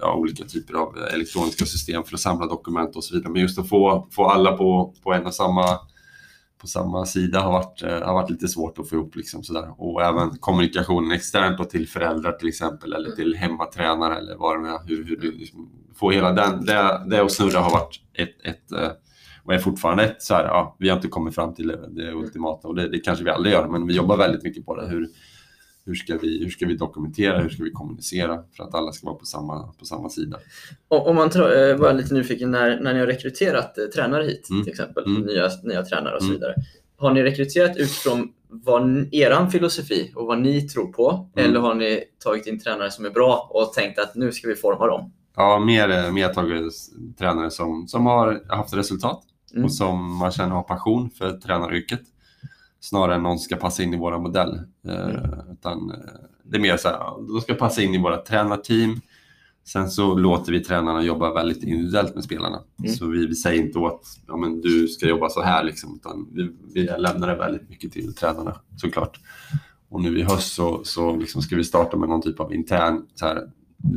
ja, 0.00 0.14
olika 0.14 0.44
typer 0.44 0.74
av 0.74 0.96
elektroniska 1.14 1.64
system 1.64 2.04
för 2.04 2.14
att 2.14 2.20
samla 2.20 2.46
dokument 2.46 2.96
och 2.96 3.04
så 3.04 3.14
vidare. 3.14 3.32
Men 3.32 3.42
just 3.42 3.58
att 3.58 3.68
få, 3.68 4.08
få 4.10 4.24
alla 4.24 4.56
på, 4.56 4.94
på 5.02 5.12
en 5.12 5.26
och 5.26 5.34
samma 5.34 5.78
på 6.60 6.66
samma 6.66 7.06
sida 7.06 7.40
har 7.40 7.52
varit, 7.52 7.82
eh, 7.82 8.06
har 8.06 8.14
varit 8.14 8.30
lite 8.30 8.48
svårt 8.48 8.78
att 8.78 8.88
få 8.88 8.94
ihop. 8.94 9.16
Liksom 9.16 9.42
sådär. 9.42 9.74
Och 9.78 10.02
även 10.02 10.30
kommunikationen 10.38 11.12
externt 11.12 11.60
och 11.60 11.70
till 11.70 11.88
föräldrar 11.88 12.32
till 12.32 12.48
exempel 12.48 12.92
eller 12.92 13.10
till 13.10 13.34
hemmatränare 13.34 14.18
eller 14.18 14.36
vad 14.36 14.62
det 14.62 14.68
är. 14.68 14.88
Hur, 14.88 15.04
hur 15.04 15.32
liksom, 15.32 15.70
få 15.94 16.10
hela 16.10 16.32
den, 16.32 16.64
det, 16.64 17.06
det 17.10 17.22
att 17.22 17.32
snurra 17.32 17.60
har 17.60 17.70
varit 17.70 18.00
ett, 18.14 18.46
ett 18.46 18.72
eh, 18.72 18.90
och 19.46 19.54
är 19.54 19.58
fortfarande 19.58 20.04
ett 20.04 20.22
så 20.22 20.34
här, 20.34 20.44
ja, 20.44 20.76
vi 20.78 20.88
har 20.88 20.96
inte 20.96 21.08
kommit 21.08 21.34
fram 21.34 21.54
till 21.54 21.66
det, 21.66 21.88
det 21.88 22.12
ultimata 22.12 22.68
och 22.68 22.74
det, 22.74 22.88
det, 22.88 22.98
kanske 22.98 23.24
vi 23.24 23.30
aldrig 23.30 23.54
gör, 23.54 23.68
men 23.68 23.86
vi 23.86 23.94
jobbar 23.94 24.16
väldigt 24.16 24.42
mycket 24.42 24.66
på 24.66 24.76
det. 24.76 24.86
Hur, 24.86 25.08
hur, 25.84 25.94
ska 25.94 26.18
vi, 26.18 26.44
hur 26.44 26.50
ska 26.50 26.66
vi 26.66 26.76
dokumentera, 26.76 27.38
hur 27.38 27.48
ska 27.48 27.64
vi 27.64 27.70
kommunicera 27.70 28.42
för 28.56 28.64
att 28.64 28.74
alla 28.74 28.92
ska 28.92 29.06
vara 29.06 29.18
på 29.18 29.24
samma, 29.24 29.72
på 29.78 29.84
samma 29.84 30.08
sida? 30.08 30.38
Och, 30.88 31.08
om 31.08 31.16
man 31.16 31.30
tror, 31.30 31.58
eh, 31.58 31.76
var 31.76 31.92
lite 31.92 32.14
nyfiken, 32.14 32.50
när, 32.50 32.80
när 32.80 32.94
ni 32.94 33.00
har 33.00 33.06
rekryterat 33.06 33.78
eh, 33.78 33.84
tränare 33.84 34.24
hit 34.24 34.50
mm. 34.50 34.64
till 34.64 34.72
exempel, 34.72 35.04
mm. 35.04 35.22
nya, 35.22 35.50
nya 35.62 35.82
tränare 35.82 36.14
och 36.14 36.22
så 36.22 36.28
mm. 36.28 36.40
vidare. 36.40 36.54
Har 36.96 37.10
ni 37.10 37.22
rekryterat 37.22 37.76
utifrån 37.76 38.32
vad 38.48 39.08
er 39.12 39.50
filosofi 39.50 40.12
och 40.14 40.26
vad 40.26 40.40
ni 40.40 40.68
tror 40.68 40.92
på? 40.92 41.30
Mm. 41.36 41.50
Eller 41.50 41.60
har 41.60 41.74
ni 41.74 42.04
tagit 42.24 42.46
in 42.46 42.60
tränare 42.60 42.90
som 42.90 43.04
är 43.04 43.10
bra 43.10 43.50
och 43.50 43.72
tänkt 43.72 43.98
att 43.98 44.14
nu 44.14 44.32
ska 44.32 44.48
vi 44.48 44.54
forma 44.54 44.86
dem? 44.86 45.12
Ja, 45.36 45.58
mer, 45.58 46.10
mer 46.10 46.28
tagit 46.28 46.72
tränare 47.18 47.50
som, 47.50 47.88
som 47.88 48.06
har 48.06 48.42
haft 48.48 48.76
resultat 48.76 49.22
mm. 49.52 49.64
och 49.64 49.72
som 49.72 50.16
man 50.16 50.32
känner 50.32 50.54
har 50.54 50.62
passion 50.62 51.10
för 51.10 51.32
tränaryrket 51.32 52.02
snarare 52.80 53.14
än 53.14 53.22
någon 53.22 53.38
ska 53.38 53.56
passa 53.56 53.82
in 53.82 53.94
i 53.94 53.96
våra 53.96 54.18
modell. 54.18 54.60
Eh, 54.88 55.08
mm. 55.08 55.50
utan 55.52 55.90
eh, 55.90 55.96
det 56.42 56.56
är 56.56 56.60
mer 56.60 56.76
så 56.76 56.88
här, 56.88 57.28
de 57.28 57.40
ska 57.40 57.54
passa 57.54 57.82
in 57.82 57.94
i 57.94 57.98
våra 57.98 58.16
tränarteam. 58.16 59.00
Sen 59.64 59.90
så 59.90 60.14
låter 60.14 60.52
vi 60.52 60.60
tränarna 60.60 61.02
jobba 61.02 61.34
väldigt 61.34 61.62
individuellt 61.62 62.14
med 62.14 62.24
spelarna. 62.24 62.62
Mm. 62.78 62.92
Så 62.92 63.06
vi, 63.06 63.26
vi, 63.26 63.34
säger 63.34 63.62
inte 63.62 63.78
åt 63.78 64.02
ja, 64.26 64.36
men 64.36 64.60
du 64.60 64.88
ska 64.88 65.08
jobba 65.08 65.28
så 65.28 65.42
här, 65.42 65.64
liksom, 65.64 65.94
utan 65.94 66.28
vi, 66.32 66.50
vi 66.74 66.82
lämnar 66.82 67.28
det 67.28 67.36
väldigt 67.36 67.68
mycket 67.68 67.92
till 67.92 68.14
tränarna 68.14 68.60
såklart. 68.76 69.20
Och 69.88 70.02
nu 70.02 70.18
i 70.18 70.22
höst 70.22 70.54
så, 70.54 70.84
så 70.84 71.16
liksom 71.16 71.42
ska 71.42 71.56
vi 71.56 71.64
starta 71.64 71.96
med 71.96 72.08
någon 72.08 72.22
typ 72.22 72.40
av 72.40 72.54
intern 72.54 73.02
så 73.14 73.26
här, 73.26 73.50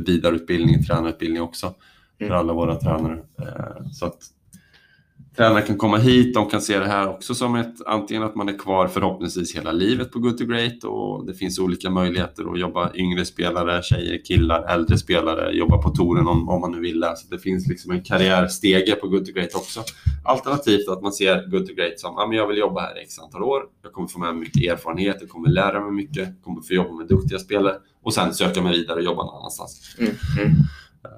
vidareutbildning, 0.06 0.84
tränarutbildning 0.84 1.42
också 1.42 1.74
för 2.18 2.24
mm. 2.24 2.38
alla 2.38 2.52
våra 2.52 2.76
tränare. 2.76 3.22
Eh, 3.38 3.90
så 3.92 4.06
att 4.06 4.18
tränare 5.36 5.62
kan 5.62 5.76
komma 5.76 5.96
hit, 5.96 6.34
de 6.34 6.50
kan 6.50 6.60
se 6.60 6.78
det 6.78 6.86
här 6.86 7.08
också 7.08 7.34
som 7.34 7.54
ett, 7.54 7.74
antingen 7.86 8.22
att 8.22 8.34
man 8.34 8.48
är 8.48 8.58
kvar 8.58 8.88
förhoppningsvis 8.88 9.56
hela 9.56 9.72
livet 9.72 10.12
på 10.12 10.18
Good 10.18 10.38
to 10.38 10.44
Great 10.44 10.84
och 10.84 11.26
det 11.26 11.34
finns 11.34 11.58
olika 11.58 11.90
möjligheter 11.90 12.52
att 12.52 12.60
jobba 12.60 12.90
yngre 12.94 13.24
spelare, 13.24 13.82
tjejer, 13.82 14.24
killar, 14.24 14.62
äldre 14.62 14.98
spelare, 14.98 15.52
jobba 15.52 15.78
på 15.78 15.90
touren 15.90 16.26
om, 16.26 16.48
om 16.48 16.60
man 16.60 16.72
nu 16.72 16.80
vill 16.80 17.00
det. 17.00 17.16
Så 17.16 17.34
det 17.34 17.38
finns 17.38 17.68
liksom 17.68 17.90
en 17.90 18.04
karriärstege 18.04 18.94
på 18.94 19.08
Good 19.08 19.26
to 19.26 19.32
Great 19.32 19.54
också. 19.54 19.82
Alternativt 20.24 20.88
att 20.88 21.02
man 21.02 21.12
ser 21.12 21.46
Good 21.50 21.66
to 21.66 21.74
Great 21.74 22.00
som, 22.00 22.14
ja 22.16 22.26
men 22.26 22.36
jag 22.36 22.46
vill 22.46 22.58
jobba 22.58 22.80
här 22.80 22.98
i 22.98 23.02
x 23.02 23.18
antal 23.18 23.42
år, 23.42 23.62
jag 23.82 23.92
kommer 23.92 24.08
få 24.08 24.18
med 24.18 24.34
mig 24.34 24.40
mycket 24.40 24.72
erfarenhet, 24.72 25.16
jag 25.20 25.28
kommer 25.28 25.48
lära 25.48 25.80
mig 25.80 25.92
mycket, 25.92 26.42
kommer 26.42 26.62
få 26.62 26.74
jobba 26.74 26.94
med 26.94 27.08
duktiga 27.08 27.38
spelare 27.38 27.74
och 28.02 28.14
sen 28.14 28.34
söka 28.34 28.62
mig 28.62 28.72
vidare 28.72 28.96
och 28.96 29.04
jobba 29.04 29.24
någon 29.24 29.38
annanstans. 29.38 29.96
Mm. 29.98 30.12
Mm. 30.38 30.52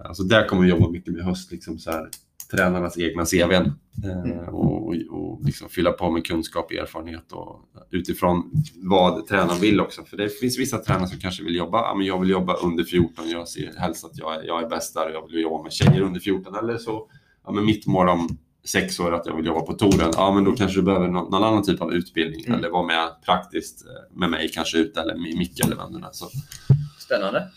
Alltså 0.05 0.23
där 0.23 0.49
kommer 0.49 0.63
vi 0.63 0.69
jobba 0.69 0.89
mycket 0.89 1.15
med 1.15 1.25
höst, 1.25 1.53
liksom 1.53 1.79
så 1.79 1.91
här, 1.91 2.09
tränarnas 2.53 2.99
egna 2.99 3.25
CVn 3.25 3.73
eh, 4.05 4.49
och, 4.49 4.87
och, 4.89 4.95
och 5.11 5.45
liksom 5.45 5.69
fylla 5.69 5.93
på 5.93 6.11
med 6.11 6.27
kunskap 6.27 6.65
och 6.65 6.73
erfarenhet 6.73 7.33
och 7.33 7.61
utifrån 7.91 8.51
vad 8.77 9.27
tränaren 9.27 9.61
vill 9.61 9.81
också. 9.81 10.05
För 10.05 10.17
det 10.17 10.29
finns 10.29 10.59
vissa 10.59 10.79
tränare 10.79 11.09
som 11.09 11.19
kanske 11.19 11.45
vill 11.45 11.57
jobba, 11.57 11.79
ja, 11.79 11.95
men 11.95 12.07
jag 12.07 12.21
vill 12.21 12.31
jobba 12.31 12.55
under 12.55 12.85
14, 12.85 13.31
jag 13.31 13.49
ser 13.49 13.73
helst 13.79 14.05
att 14.05 14.19
jag 14.19 14.35
är, 14.35 14.43
jag 14.43 14.63
är 14.63 14.69
bäst 14.69 14.95
där 14.95 15.07
och 15.07 15.13
jag 15.13 15.27
vill 15.29 15.43
jobba 15.43 15.63
med 15.63 15.73
tjejer 15.73 16.01
under 16.01 16.21
14 16.21 16.55
eller 16.55 16.79
så, 16.79 17.09
ja, 17.45 17.53
men 17.53 17.65
mitt 17.65 17.87
mål 17.87 18.09
om 18.09 18.39
sex 18.65 19.01
år 19.01 19.15
att 19.15 19.27
jag 19.27 19.37
vill 19.37 19.47
jobba 19.47 19.61
på 19.61 19.73
touren, 19.73 20.11
ja 20.17 20.35
men 20.35 20.45
då 20.45 20.53
kanske 20.53 20.79
du 20.79 20.83
behöver 20.83 21.09
någon, 21.09 21.31
någon 21.31 21.45
annan 21.45 21.63
typ 21.63 21.81
av 21.81 21.93
utbildning 21.95 22.45
Mm. 22.47 22.59
eller 22.59 22.71
vara 22.71 22.87
med 22.87 23.09
praktiskt 23.25 23.87
eh, 23.87 24.19
med 24.19 24.31
mig 24.31 24.49
kanske 24.49 24.79
ute 24.79 25.01
eller 25.01 25.15
med 25.15 25.37
Micke 25.37 25.61
eller 25.65 25.77
är. 25.77 26.13
Så, 26.13 26.27
Spännande. 26.99 27.49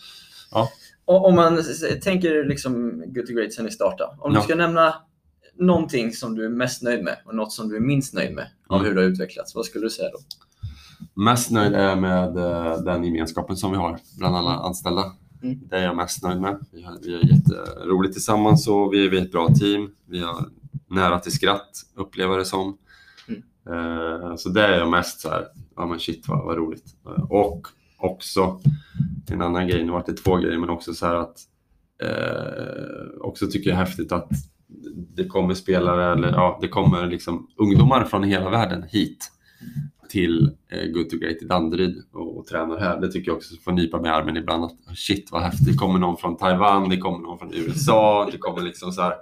Ja. 0.52 0.70
Om 1.06 1.36
man 1.36 1.60
tänker 2.04 2.44
liksom 2.46 3.04
Good 3.08 3.26
to 3.28 3.34
Great 3.34 3.54
sen 3.54 3.66
ni 3.66 3.72
startade. 3.72 4.18
Om 4.20 4.34
Ja. 4.34 4.40
du 4.40 4.44
ska 4.44 4.56
nämna 4.56 4.96
någonting 5.58 6.12
som 6.14 6.36
du 6.36 6.46
är 6.46 6.50
mest 6.50 6.82
nöjd 6.84 7.04
med 7.04 7.18
och 7.26 7.36
något 7.36 7.52
som 7.54 7.70
du 7.70 7.76
är 7.76 7.80
minst 7.80 8.14
nöjd 8.14 8.36
med 8.36 8.48
av 8.68 8.76
Mm. 8.80 8.88
hur 8.88 8.96
det 8.96 9.02
har 9.02 9.10
utvecklats. 9.10 9.56
Vad 9.56 9.66
skulle 9.66 9.86
du 9.86 9.90
säga 9.90 10.10
då? 10.10 10.18
Mest 11.24 11.52
nöjd 11.52 11.74
är 11.74 11.84
jag 11.90 11.98
med 11.98 12.38
eh, 12.38 12.78
den 12.82 13.04
gemenskapen 13.04 13.58
som 13.58 13.72
vi 13.72 13.78
har 13.78 14.00
bland 14.18 14.36
alla 14.36 14.52
anställda. 14.52 15.12
Mm. 15.44 15.60
Det 15.70 15.76
är 15.78 15.84
jag 15.84 15.96
mest 15.96 16.24
nöjd 16.24 16.42
med. 16.42 16.66
Vi 16.72 16.82
har, 16.84 16.98
vi 17.02 17.14
har 17.16 17.22
jätteroligt 17.24 18.14
tillsammans 18.14 18.68
och 18.68 18.94
vi, 18.94 19.10
vi 19.10 19.18
är 19.18 19.22
ett 19.22 19.32
bra 19.32 19.48
team. 19.60 19.90
Vi 20.06 20.20
har 20.20 20.46
nära 20.90 21.20
till 21.20 21.32
skratt, 21.32 21.70
upplever 21.96 22.38
det 22.38 22.46
som. 22.46 22.78
Mm. 23.28 23.42
Eh, 23.70 24.36
så 24.36 24.50
det 24.50 24.62
är 24.62 24.78
jag 24.80 24.90
mest 24.90 25.20
så 25.20 25.30
här, 25.30 25.48
ja 25.76 25.86
men 25.86 26.00
shit 26.00 26.28
vad, 26.28 26.46
vad 26.46 26.58
roligt. 26.58 26.86
Eh, 27.06 27.24
och 27.32 27.68
också 28.06 28.62
en 29.32 29.42
annan 29.42 29.68
grej, 29.68 29.84
nu 29.84 29.92
var 29.92 30.04
det 30.06 30.14
två 30.14 30.36
grejer, 30.36 30.58
men 30.58 30.70
också 30.70 30.94
så 30.94 31.06
här 31.06 31.16
att 31.16 31.38
eh, 32.04 33.22
också 33.22 33.48
tycker 33.48 33.70
jag 33.70 33.80
är 33.80 33.86
häftigt 33.86 34.12
att 34.12 34.30
det 35.16 35.28
kommer 35.28 35.54
spelare, 35.54 36.14
eller 36.14 36.28
ja, 36.28 36.58
det 36.62 36.68
kommer 36.68 37.08
liksom 37.08 37.48
ungdomar 37.58 38.04
från 38.04 38.24
hela 38.24 38.50
världen 38.50 38.84
hit 38.84 39.32
till 40.10 40.56
eh, 40.72 40.92
Good 40.92 41.10
to 41.10 41.18
Great 41.18 41.42
i 41.42 41.46
Danderyd 41.46 42.04
och, 42.14 42.38
och 42.38 42.48
tränar 42.48 42.80
här. 42.80 43.02
Det 43.02 43.12
tycker 43.12 43.32
jag 43.32 43.38
också 43.38 43.56
får 43.64 43.72
nypa 43.72 44.02
med 44.02 44.16
armen 44.16 44.38
ibland. 44.38 44.64
Att, 44.64 44.98
shit 44.98 45.32
vad 45.32 45.42
häftigt, 45.42 45.68
det 45.68 45.74
kommer 45.74 46.00
någon 46.00 46.18
från 46.18 46.38
Taiwan, 46.38 46.90
det 46.90 46.98
kommer 46.98 47.20
någon 47.20 47.40
från 47.40 47.54
USA, 47.54 48.30
det 48.32 48.38
kommer 48.38 48.62
liksom 48.62 48.92
så 48.92 49.02
här, 49.02 49.14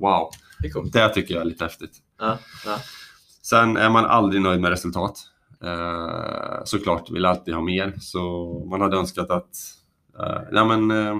wow. 0.00 0.30
Det. 0.58 0.98
Det 0.98 1.08
tycker 1.08 1.34
jag 1.34 1.40
är 1.40 1.44
lite 1.44 1.64
häftigt. 1.64 1.98
Ja, 2.18 2.38
ja. 2.66 2.78
Sen 3.42 3.76
är 3.76 3.90
man 3.90 4.04
aldrig 4.04 4.42
nöjd 4.42 4.60
med 4.60 4.70
resultat. 4.70 5.29
Eh, 5.64 6.60
såklart, 6.64 7.10
vill 7.10 7.24
alltid 7.26 7.54
ha 7.54 7.62
mer. 7.62 7.94
Så 8.00 8.20
man 8.70 8.80
hade 8.80 8.96
önskat 8.96 9.30
att, 9.30 9.50
eh, 10.18 10.40
nej 10.52 10.64
men, 10.66 10.90
eh, 10.90 11.16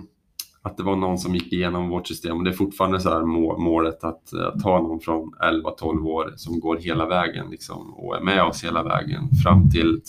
att 0.63 0.77
det 0.77 0.83
var 0.83 0.97
någon 0.97 1.19
som 1.19 1.35
gick 1.35 1.53
igenom 1.53 1.89
vårt 1.89 2.07
system. 2.09 2.45
Det 2.45 2.51
är 2.51 2.55
fortfarande 2.55 3.01
så 3.01 3.11
här 3.11 3.21
må- 3.25 3.59
målet 3.59 4.05
att, 4.05 4.33
eh, 4.33 4.59
ta 4.63 4.79
någon 4.83 5.01
från 5.01 5.33
11-12 5.41 6.07
år 6.07 6.33
som 6.37 6.61
går 6.61 6.77
hela 6.77 7.07
vägen 7.07 7.47
liksom, 7.51 7.95
och 7.95 8.17
är 8.17 8.21
med 8.21 8.43
oss 8.45 8.65
hela 8.65 8.83
vägen 8.83 9.23
fram 9.45 9.71
till 9.71 10.01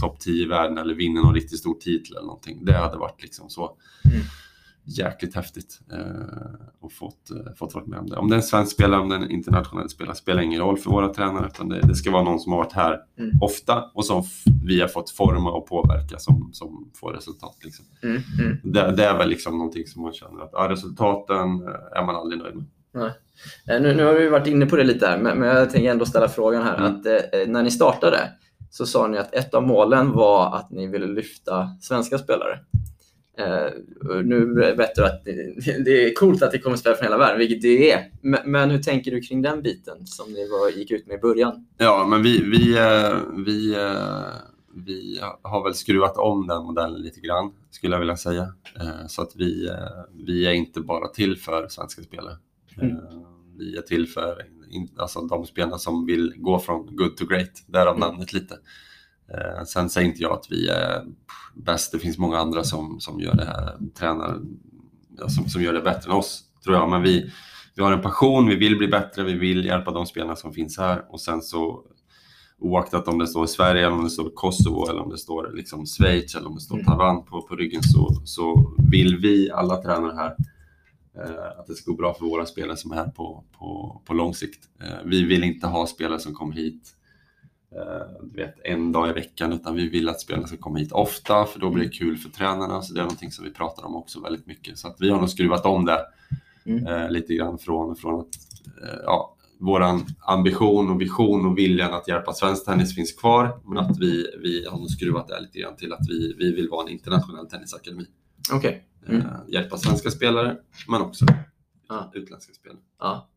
topp 0.00 0.20
10 0.20 0.44
i 0.44 0.48
världen 0.48 0.78
eller 0.78 0.94
vinner 0.94 1.22
någon 1.22 1.34
riktigt 1.34 1.58
stor 1.58 1.74
titel 1.74 2.16
eller 2.16 2.26
någonting. 2.26 2.64
Det 2.64 2.72
hade 2.72 2.96
varit 2.98 3.22
liksom 3.22 3.48
så 3.50 3.70
Mm 4.04 4.20
jäkligt 4.88 5.34
häftigt 5.34 5.80
eh, 5.92 6.00
och 6.80 6.92
fått, 6.92 7.30
eh, 7.30 7.54
fått 7.56 7.74
vara 7.74 7.84
med 7.84 7.98
om 7.98 8.06
det. 8.06 8.16
Om 8.16 8.28
det 8.28 8.34
är 8.34 8.36
en 8.36 8.42
svensk 8.42 8.72
spelare, 8.72 9.00
om 9.00 9.08
det 9.08 9.14
är 9.14 9.20
en 9.20 9.30
internationell 9.30 9.88
spelare, 9.88 10.14
spelar 10.14 10.42
ingen 10.42 10.60
roll 10.60 10.78
för 10.78 10.90
våra 10.90 11.08
tränare 11.08 11.46
utan 11.46 11.68
det, 11.68 11.80
det 11.80 11.94
ska 11.94 12.10
vara 12.10 12.22
någon 12.22 12.40
som 12.40 12.52
har 12.52 12.58
varit 12.58 12.72
här 12.72 13.00
Mm. 13.18 13.30
ofta 13.40 13.84
och 13.94 14.04
som 14.04 14.24
vi 14.64 14.80
har 14.80 14.88
fått 14.88 15.10
forma 15.10 15.50
och 15.50 15.66
påverka 15.66 16.18
som, 16.18 16.50
som 16.52 16.90
får 16.94 17.12
resultat. 17.12 17.56
Liksom. 17.64 17.84
Mm, 18.02 18.22
mm. 18.40 18.56
Det, 18.64 18.92
det 18.96 19.04
är 19.04 19.18
väl 19.18 19.28
liksom 19.28 19.58
någonting 19.58 19.86
som 19.86 20.02
man 20.02 20.12
känner 20.12 20.42
att 20.42 20.50
ja, 20.52 20.66
resultaten 20.70 21.38
eh, 21.38 21.98
är 22.00 22.06
man 22.06 22.16
aldrig 22.16 22.42
nöjd 22.42 22.54
med. 22.56 22.64
Eh, 23.76 23.82
Nu, 23.82 23.94
nu 23.94 24.04
har 24.04 24.14
vi 24.14 24.28
varit 24.28 24.46
inne 24.46 24.66
på 24.66 24.76
det 24.76 24.84
lite 24.84 25.06
här, 25.06 25.18
men, 25.18 25.38
men 25.38 25.48
jag 25.48 25.70
tänker 25.70 25.90
ändå 25.90 26.06
ställa 26.06 26.28
frågan 26.28 26.62
här. 26.62 26.76
Att, 26.76 27.06
eh, 27.06 27.48
när 27.48 27.62
ni 27.62 27.70
startade 27.70 28.18
så 28.70 28.86
sa 28.86 29.06
ni 29.06 29.18
att 29.18 29.34
ett 29.34 29.54
av 29.54 29.66
målen 29.66 30.12
var 30.12 30.56
att 30.56 30.70
ni 30.70 30.86
ville 30.86 31.06
lyfta 31.06 31.68
svenska 31.80 32.18
spelare. 32.18 32.58
Och 34.08 34.24
nu 34.24 34.54
vet 34.54 34.94
du 34.94 35.04
att 35.04 35.24
det, 35.24 35.32
det 35.84 36.04
är 36.04 36.14
coolt 36.14 36.42
att 36.42 36.52
det 36.52 36.58
kommer 36.58 36.76
spelare 36.76 36.98
från 36.98 37.06
hela 37.06 37.18
världen, 37.18 37.38
vilket 37.38 37.62
det 37.62 37.92
är. 37.92 38.12
Men, 38.20 38.40
men 38.52 38.70
hur 38.70 38.82
tänker 38.82 39.10
du 39.10 39.20
kring 39.20 39.42
den 39.42 39.62
biten 39.62 40.06
som 40.06 40.32
ni 40.32 40.48
var, 40.48 40.78
gick 40.78 40.90
ut 40.90 41.06
med 41.06 41.14
i 41.14 41.20
början? 41.20 41.66
Ja, 41.78 42.06
men 42.10 42.22
vi, 42.22 42.42
vi, 42.42 42.78
eh, 42.78 43.16
vi, 43.46 43.74
eh, 43.74 44.34
vi 44.74 45.20
har 45.42 45.64
väl 45.64 45.74
skruvat 45.74 46.16
om 46.16 46.46
den 46.46 46.64
modellen 46.64 47.02
lite 47.02 47.20
grann, 47.20 47.52
skulle 47.70 47.94
jag 47.94 48.00
vilja 48.00 48.16
säga. 48.16 48.54
Så 49.08 49.22
att 49.22 49.32
vi, 49.36 49.70
vi 50.26 50.46
är 50.46 50.52
inte 50.52 50.80
bara 50.80 51.08
till 51.08 51.36
för 51.36 51.68
svenska 51.68 52.02
spelare. 52.02 52.36
Mm. 52.82 52.96
Vi 53.58 53.76
är 53.76 53.82
till 53.82 54.08
för 54.08 54.46
alltså 54.96 55.20
de 55.20 55.46
spelarna 55.46 55.78
som 55.78 56.06
vill 56.06 56.34
gå 56.36 56.58
från 56.58 56.96
good 56.96 57.16
to 57.16 57.26
great, 57.26 57.64
därav 57.66 57.96
Mm. 57.96 58.08
namnet 58.08 58.32
lite. 58.32 58.58
Eh, 59.34 59.64
Sen 59.64 59.90
säger 59.90 60.08
inte 60.08 60.22
jag 60.22 60.32
att 60.32 60.46
vi 60.50 60.68
är 60.68 61.04
bäst, 61.54 61.92
det 61.92 61.98
finns 61.98 62.18
många 62.18 62.38
andra 62.38 62.64
som, 62.64 63.00
som 63.00 63.20
gör 63.20 63.34
det 63.34 63.44
här, 63.44 63.76
tränar, 63.98 64.40
som, 65.28 65.48
som 65.48 65.62
gör 65.62 65.72
det 65.72 65.80
bättre 65.80 66.10
än 66.10 66.16
oss, 66.16 66.42
tror 66.64 66.76
jag. 66.76 66.90
Men 66.90 67.02
vi, 67.02 67.32
vi 67.74 67.82
har 67.82 67.92
en 67.92 68.02
passion, 68.02 68.48
vi 68.48 68.56
vill 68.56 68.78
bli 68.78 68.88
bättre, 68.88 69.22
vi 69.24 69.32
vill 69.32 69.64
hjälpa 69.64 69.90
de 69.90 70.06
spelarna 70.06 70.36
som 70.36 70.52
finns 70.52 70.78
här 70.78 71.04
och 71.08 71.20
sen 71.20 71.42
så 71.42 71.84
oaktat 72.60 73.08
om 73.08 73.18
det 73.18 73.26
står 73.26 73.46
Sverige 73.46 73.86
eller 73.86 73.96
om 73.96 74.04
det 74.04 74.10
står 74.10 74.30
Kosovo 74.34 74.90
eller 74.90 75.00
om 75.00 75.10
det 75.10 75.18
står 75.18 75.52
liksom 75.54 75.86
Schweiz 75.86 76.34
eller 76.34 76.46
om 76.48 76.54
det 76.54 76.60
står 76.60 76.74
Mm. 76.74 76.86
Taiwan 76.86 77.24
på, 77.24 77.42
på 77.42 77.56
ryggen 77.56 77.82
så, 77.82 78.22
så 78.24 78.74
vill 78.90 79.16
vi 79.16 79.50
alla 79.50 79.82
tränare 79.82 80.12
här 80.16 80.36
eh, 81.18 81.58
att 81.60 81.66
det 81.66 81.74
ska 81.74 81.90
gå 81.90 81.96
bra 81.96 82.14
för 82.14 82.24
våra 82.26 82.46
spelare 82.46 82.76
som 82.76 82.92
är 82.92 82.96
här 82.96 83.08
på, 83.08 83.44
på, 83.58 84.02
på 84.06 84.14
lång 84.14 84.34
sikt. 84.34 84.64
Eh, 84.82 85.04
vi 85.04 85.24
vill 85.24 85.44
inte 85.44 85.66
ha 85.66 85.86
spelare 85.86 86.18
som 86.20 86.34
kommer 86.34 86.54
hit 86.54 86.94
du 88.22 88.36
vet, 88.36 88.54
en 88.64 88.92
dag 88.92 89.10
i 89.10 89.12
veckan 89.12 89.52
utan 89.52 89.74
vi 89.74 89.88
vill 89.88 90.08
att 90.08 90.20
spelarna 90.20 90.46
ska 90.46 90.56
komma 90.56 90.78
hit 90.78 90.92
ofta 90.92 91.44
för 91.46 91.60
då 91.60 91.70
blir 91.70 91.84
det 91.84 91.90
kul 91.90 92.16
för 92.16 92.30
tränarna. 92.30 92.82
Så 92.82 92.94
det 92.94 93.00
är 93.00 93.04
någonting 93.04 93.30
som 93.30 93.44
vi 93.44 93.50
pratar 93.50 93.84
om 93.86 93.96
också 93.96 94.20
väldigt 94.20 94.46
mycket. 94.46 94.78
Så 94.78 94.88
att 94.88 94.96
vi 95.00 95.10
har 95.10 95.18
nog 95.20 95.30
skruvat 95.30 95.66
om 95.66 95.84
det 95.84 96.00
Mm. 96.66 96.86
eh, 96.86 97.10
lite 97.10 97.34
grann 97.34 97.58
från, 97.58 97.96
från 97.96 98.20
att 98.20 98.26
eh, 98.82 98.98
ja, 99.04 99.36
våran 99.60 100.04
ambition 100.20 100.90
och 100.90 101.00
vision 101.00 101.46
och 101.46 101.58
viljan 101.58 101.94
att 101.94 102.08
hjälpa 102.08 102.32
svensk 102.32 102.64
tennis 102.64 102.94
finns 102.94 103.12
kvar 103.12 103.60
men 103.64 103.78
att 103.78 103.98
vi, 103.98 104.26
vi 104.42 104.66
har 104.70 104.78
nog 104.78 104.90
skruvat 104.90 105.28
det 105.28 105.40
lite 105.40 105.58
grann 105.58 105.76
till 105.76 105.92
att 105.92 106.08
vi, 106.08 106.34
vi 106.38 106.52
vill 106.54 106.68
vara 106.68 106.82
en 106.86 106.88
internationell 106.92 107.46
tennisakademi. 107.48 108.06
Okej. 108.52 108.84
Mm. 109.08 109.20
Eh, 109.20 109.26
hjälpa 109.48 109.76
svenska 109.76 110.10
spelare 110.10 110.56
men 110.88 111.02
också 111.02 111.24
Ja. 111.88 112.10
utländska 112.14 112.52
spelare. 112.54 112.78
Ja. 112.98 113.28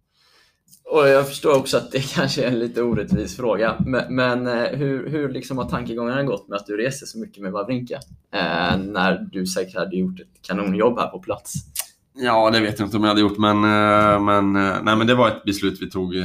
Och 0.83 1.07
jag 1.07 1.27
förstår 1.27 1.57
också 1.57 1.77
att 1.77 1.91
det 1.91 1.99
kanske 2.13 2.43
är 2.43 2.47
en 2.47 2.59
lite 2.59 2.81
orättvis 2.81 3.37
fråga, 3.37 3.75
men, 3.85 4.15
men 4.15 4.47
hur, 4.77 5.09
hur 5.09 5.29
liksom 5.29 5.57
har 5.57 5.69
tankegångarna 5.69 6.23
gått 6.23 6.47
med 6.47 6.57
att 6.57 6.65
du 6.65 6.77
reser 6.77 7.05
så 7.05 7.19
mycket 7.19 7.43
med 7.43 7.51
Wawrinka? 7.51 7.99
Eh, 8.33 8.77
när 8.77 9.27
du 9.31 9.45
säkert 9.45 9.75
hade 9.75 9.95
gjort 9.95 10.19
ett 10.19 10.41
kanonjobb 10.41 10.99
här 10.99 11.07
på 11.07 11.19
plats. 11.19 11.53
Ja, 12.13 12.51
det 12.51 12.59
vet 12.59 12.79
jag 12.79 12.87
inte 12.87 12.97
om 12.97 13.03
jag 13.03 13.09
hade 13.09 13.21
gjort, 13.21 13.37
men, 13.37 13.55
eh, 13.55 14.21
men, 14.21 14.55
eh, 14.55 14.83
nej, 14.83 14.95
men 14.95 15.07
det 15.07 15.15
var 15.15 15.27
ett 15.27 15.43
beslut 15.43 15.81
vi 15.81 15.89
tog 15.89 16.15
i, 16.15 16.19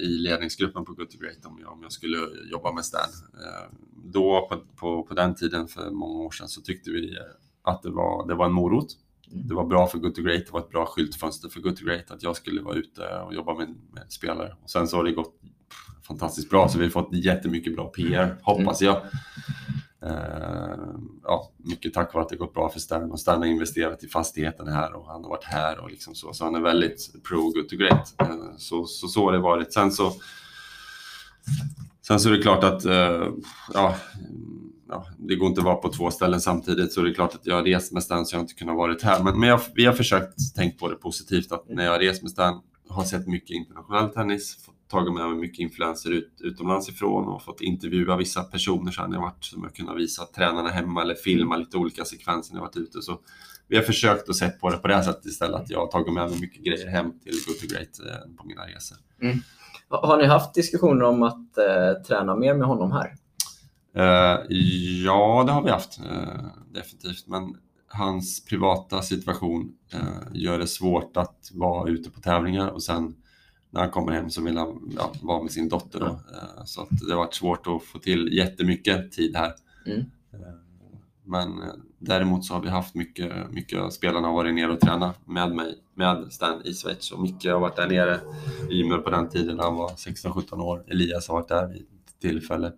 i 0.00 0.06
ledningsgruppen 0.06 0.84
på 0.84 0.92
Good 0.92 1.10
to 1.10 1.18
Great 1.18 1.46
om 1.46 1.58
jag, 1.62 1.72
om 1.72 1.82
jag 1.82 1.92
skulle 1.92 2.16
jobba 2.50 2.72
med 2.72 2.84
Stan. 2.84 3.08
Då, 4.04 4.48
på, 4.50 4.56
på, 4.76 5.02
på 5.02 5.14
den 5.14 5.34
tiden, 5.34 5.68
för 5.68 5.90
många 5.90 6.18
år 6.24 6.30
sedan, 6.30 6.48
så 6.48 6.60
tyckte 6.60 6.90
vi 6.90 7.16
att 7.62 7.82
det 7.82 7.90
var, 7.90 8.28
det 8.28 8.34
var 8.34 8.46
en 8.46 8.52
morot. 8.52 8.86
Mm. 9.32 9.48
Det 9.48 9.54
var 9.54 9.64
bra 9.64 9.86
för 9.86 9.98
Good 9.98 10.14
to 10.14 10.22
Great, 10.22 10.46
det 10.46 10.52
var 10.52 10.60
ett 10.60 10.70
bra 10.70 10.86
skyltfönster 10.86 11.48
för 11.48 11.60
Good 11.60 11.76
to 11.76 11.84
Great 11.84 12.10
att 12.10 12.22
jag 12.22 12.36
skulle 12.36 12.62
vara 12.62 12.76
ute 12.76 13.02
och 13.26 13.34
jobba 13.34 13.54
med, 13.54 13.68
med 13.92 14.04
spelare. 14.08 14.56
Och 14.62 14.70
sen 14.70 14.88
så 14.88 14.96
har 14.96 15.04
det 15.04 15.12
gått 15.12 15.34
fantastiskt 16.06 16.50
bra, 16.50 16.68
så 16.68 16.78
vi 16.78 16.84
har 16.84 16.90
fått 16.90 17.08
jättemycket 17.12 17.74
bra 17.74 17.86
PR, 17.86 18.36
hoppas 18.42 18.82
jag. 18.82 19.02
Eh, 20.02 20.78
ja, 21.22 21.52
mycket 21.56 21.94
tack 21.94 22.14
vare 22.14 22.22
att 22.24 22.28
det 22.28 22.36
gått 22.36 22.54
bra 22.54 22.68
för 22.68 22.80
Stan 22.80 23.12
och 23.12 23.20
Stan 23.20 23.38
har 23.38 23.46
investerat 23.46 24.04
i 24.04 24.08
fastigheten 24.08 24.68
här 24.68 24.92
och 24.92 25.06
han 25.06 25.22
har 25.22 25.30
varit 25.30 25.44
här 25.44 25.78
och 25.78 25.90
liksom 25.90 26.14
så. 26.14 26.32
Så 26.32 26.44
han 26.44 26.54
är 26.54 26.60
väldigt 26.60 27.24
pro 27.28 27.50
good 27.50 27.68
to 27.68 27.76
great. 27.76 28.14
Eh, 28.20 28.56
så, 28.56 28.84
så, 28.84 29.08
så 29.08 29.24
har 29.24 29.32
det 29.32 29.38
varit. 29.38 29.72
Sen 29.72 29.92
så, 29.92 30.12
sen 32.06 32.20
så 32.20 32.28
är 32.28 32.32
det 32.32 32.42
klart 32.42 32.64
att 32.64 32.84
eh, 32.84 33.28
ja, 33.74 33.94
mm, 34.14 34.65
ja, 34.88 35.06
det 35.18 35.36
går 35.36 35.48
inte 35.48 35.60
att 35.60 35.64
vara 35.64 35.76
på 35.76 35.92
två 35.92 36.10
ställen 36.10 36.40
samtidigt 36.40 36.92
så 36.92 37.02
det 37.02 37.10
är 37.10 37.14
klart 37.14 37.34
att 37.34 37.46
jag 37.46 37.54
har 37.54 37.62
rest 37.62 37.92
med 37.92 38.02
Stan 38.02 38.26
så 38.26 38.34
jag 38.34 38.38
har 38.38 38.42
inte 38.42 38.54
kunnat 38.54 38.76
vara 38.76 38.96
här. 39.02 39.22
Men, 39.22 39.40
men 39.40 39.48
jag, 39.48 39.60
vi 39.74 39.84
har 39.84 39.92
försökt 39.92 40.54
tänka 40.56 40.78
på 40.78 40.88
det 40.88 40.96
positivt 40.96 41.52
att 41.52 41.68
när 41.68 41.84
jag 41.84 41.92
har 41.92 41.98
rest 41.98 42.22
med 42.22 42.30
Stan 42.30 42.62
har 42.88 43.04
sett 43.04 43.26
mycket 43.26 43.50
internationell 43.50 44.08
tennis, 44.08 44.56
tagit 44.90 45.14
med 45.14 45.28
mig 45.28 45.38
mycket 45.38 45.58
influenser 45.58 46.10
ut, 46.10 46.40
utomlands 46.40 46.88
ifrån 46.88 47.28
och 47.28 47.42
fått 47.42 47.60
intervjua 47.60 48.16
vissa 48.16 48.44
personer 48.44 48.92
så 48.92 49.00
här 49.00 49.08
när 49.08 49.16
jag 49.16 49.22
varit 49.22 49.44
som 49.44 49.62
jag 49.62 49.74
kunnat 49.74 49.96
visa 49.96 50.24
tränarna 50.24 50.68
hemma 50.68 51.02
eller 51.02 51.14
filma 51.14 51.56
lite 51.56 51.76
olika 51.76 52.04
sekvenser 52.04 52.54
när 52.54 52.60
jag 52.60 52.66
varit 52.66 52.76
ute. 52.76 53.02
Så 53.02 53.18
vi 53.68 53.76
har 53.76 53.82
försökt 53.82 54.28
att 54.28 54.36
se 54.36 54.48
på 54.48 54.70
det 54.70 54.76
på 54.76 54.88
det 54.88 54.94
här 54.94 55.02
sättet 55.02 55.26
istället. 55.26 55.60
Att 55.60 55.70
jag 55.70 55.78
har 55.78 55.86
tagit 55.86 56.14
med 56.14 56.30
mig 56.30 56.40
mycket 56.40 56.64
grejer 56.64 56.88
hem 56.88 57.20
till 57.20 57.32
Good 57.46 57.58
to 57.60 57.74
Great 57.74 58.00
eh, 58.10 58.36
på 58.36 58.46
mina 58.46 58.62
resor. 58.62 58.98
Mm. 59.22 59.38
Har 59.88 60.06
har 60.06 60.16
ni 60.16 60.26
haft 60.26 60.54
diskussioner 60.54 61.04
om 61.04 61.22
att 61.22 61.58
eh, 61.58 62.02
träna 62.06 62.36
mer 62.36 62.54
med 62.54 62.68
honom 62.68 62.92
här? 62.92 63.14
Eh, 63.96 64.38
ja, 65.04 65.44
det 65.46 65.52
har 65.52 65.62
vi 65.62 65.70
haft. 65.70 65.98
Eh, 65.98 66.46
definitivt. 66.70 67.26
Men 67.26 67.56
hans 67.88 68.44
privata 68.44 69.02
situation 69.02 69.72
eh, 69.92 70.34
gör 70.34 70.58
det 70.58 70.66
svårt 70.66 71.16
att 71.16 71.50
vara 71.54 71.90
ute 71.90 72.10
på 72.10 72.20
tävlingar 72.20 72.68
och 72.68 72.82
sen 72.82 73.16
när 73.70 73.80
han 73.80 73.90
kommer 73.90 74.12
hem 74.12 74.30
så 74.30 74.42
vill 74.42 74.56
han 74.56 74.92
ja, 74.96 75.12
vara 75.22 75.42
med 75.42 75.52
sin 75.52 75.68
dotter. 75.68 76.00
Då. 76.00 76.20
Så 76.64 76.82
att 76.82 76.88
det 76.90 77.12
har 77.12 77.18
varit 77.18 77.34
svårt 77.34 77.66
att 77.66 77.82
få 77.82 77.98
till 77.98 78.28
jättemycket 78.32 79.12
tid 79.12 79.36
här. 79.36 79.52
Mm. 79.86 80.04
Men 81.24 81.62
däremot 81.98 82.44
så 82.44 82.54
har 82.54 82.60
vi 82.60 82.68
haft 82.68 82.94
mycket, 82.94 83.50
mycket 83.50 83.80
av 83.80 83.90
spelarna 83.90 84.28
har 84.28 84.34
varit 84.34 84.54
nere 84.54 84.72
och 84.72 84.80
tränat 84.80 85.26
med 85.26 85.54
mig, 85.54 85.74
med 85.94 86.32
Stan 86.32 86.62
i 86.64 86.74
Schweiz. 86.74 87.12
Och 87.12 87.20
Micke 87.20 87.46
har 87.46 87.60
varit 87.60 87.76
där 87.76 87.88
nere, 87.88 88.20
Ymer 88.70 88.98
på 88.98 89.10
den 89.10 89.28
tiden 89.28 89.58
han 89.58 89.74
var 89.74 89.88
16-17 89.88 90.62
år. 90.62 90.84
Elias 90.88 91.28
har 91.28 91.34
varit 91.34 91.48
där 91.48 91.66
vid 91.66 91.80
ett 91.80 92.20
tillfälle. 92.20 92.72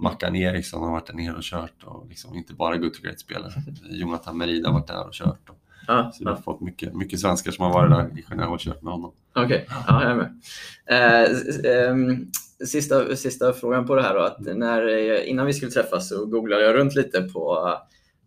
Mackan 0.00 0.36
Eriksson 0.36 0.82
har 0.82 0.90
varit 0.90 1.06
där 1.06 1.14
nere 1.14 1.34
och 1.34 1.42
kört 1.42 1.84
och 1.84 2.06
liksom 2.08 2.34
inte 2.34 2.54
bara 2.54 2.76
Great-spelare. 2.76 3.52
Jonathan 3.90 4.38
Merida 4.38 4.68
har 4.68 4.74
varit 4.74 4.86
där 4.86 5.06
och 5.06 5.12
kört. 5.12 5.50
Och, 5.50 5.56
Ja, 5.86 6.10
så 6.14 6.24
vi 6.24 6.30
har 6.30 6.36
ja. 6.36 6.42
fått 6.42 6.60
mycket, 6.60 6.94
mycket 6.94 7.20
svenskar 7.20 7.52
som 7.52 7.64
har 7.64 7.72
varit 7.72 7.90
där 7.90 8.18
i 8.18 8.22
Genève 8.22 8.52
och 8.52 8.60
kört 8.60 8.82
med 8.82 8.92
honom. 8.92 9.12
Okej, 9.34 9.66
ja, 9.68 10.02
jag 10.02 10.10
är 10.10 10.16
med. 10.16 10.40
Eh, 10.86 11.88
ehm, 11.88 12.26
sista, 12.66 13.16
sista 13.16 13.52
frågan 13.52 13.86
på 13.86 13.94
det 13.94 14.02
här 14.02 14.14
då. 14.14 14.20
Att 14.20 14.40
när, 14.40 14.88
eh, 14.88 15.30
innan 15.30 15.46
vi 15.46 15.52
skulle 15.52 15.72
träffas 15.72 16.08
så 16.08 16.26
googlade 16.26 16.64
jag 16.64 16.74
runt 16.74 16.94
lite 16.94 17.22
på, 17.22 17.74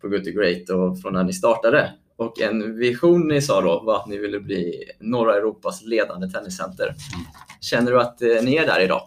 på 0.00 0.08
Good 0.08 0.24
to 0.24 0.30
Great 0.30 0.70
och 0.70 1.00
från 1.00 1.12
när 1.12 1.24
ni 1.24 1.32
startade. 1.32 1.92
Och 2.16 2.40
en 2.40 2.76
vision 2.76 3.28
ni 3.28 3.42
sa 3.42 3.60
då 3.60 3.82
var 3.86 3.96
att 3.96 4.06
ni 4.06 4.18
ville 4.18 4.40
bli 4.40 4.84
norra 5.00 5.36
Europas 5.36 5.82
ledande 5.82 6.30
tenniscenter. 6.30 6.94
Känner 7.60 7.92
du 7.92 8.00
att 8.00 8.22
eh, 8.22 8.28
ni 8.42 8.56
är 8.56 8.66
där 8.66 8.80
idag? 8.80 9.02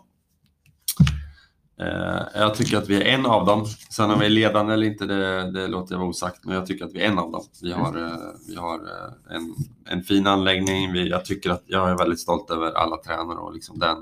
Eh, 1.80 2.22
jag 2.34 2.56
tycker 2.56 2.78
att 2.78 2.90
vi 2.90 2.96
är 2.96 3.06
en 3.06 3.26
av 3.26 3.46
dem. 3.46 3.66
Sen 3.90 4.12
om 4.12 4.20
vi 4.20 4.26
är 4.26 4.30
ledande 4.30 4.74
eller 4.74 4.88
inte, 4.88 5.06
det, 5.06 5.52
det 5.52 5.68
låter 5.68 5.94
jag 5.94 6.00
vara 6.00 6.10
osagt. 6.10 6.46
Men 6.46 6.56
jag 6.56 6.66
tycker 6.66 6.86
att 6.86 6.94
vi 6.94 7.02
är 7.02 7.08
en 7.08 7.20
av 7.20 7.32
dem. 7.32 7.44
Vi 7.62 7.72
har, 7.72 7.98
eh, 7.98 8.18
vi 8.48 8.56
har 8.56 8.80
eh, 8.80 9.36
en, 9.36 9.56
en 9.86 10.04
fin 10.04 10.28
anläggning. 10.28 10.92
Vi, 10.92 11.10
jag 11.10 11.26
tycker 11.26 11.50
att 11.50 11.64
jag 11.66 11.90
är 11.90 11.98
väldigt 11.98 12.20
stolt 12.20 12.50
över 12.52 12.72
alla 12.72 12.98
tränare 12.98 13.38
och 13.38 13.54
liksom 13.54 13.80
den 13.80 13.98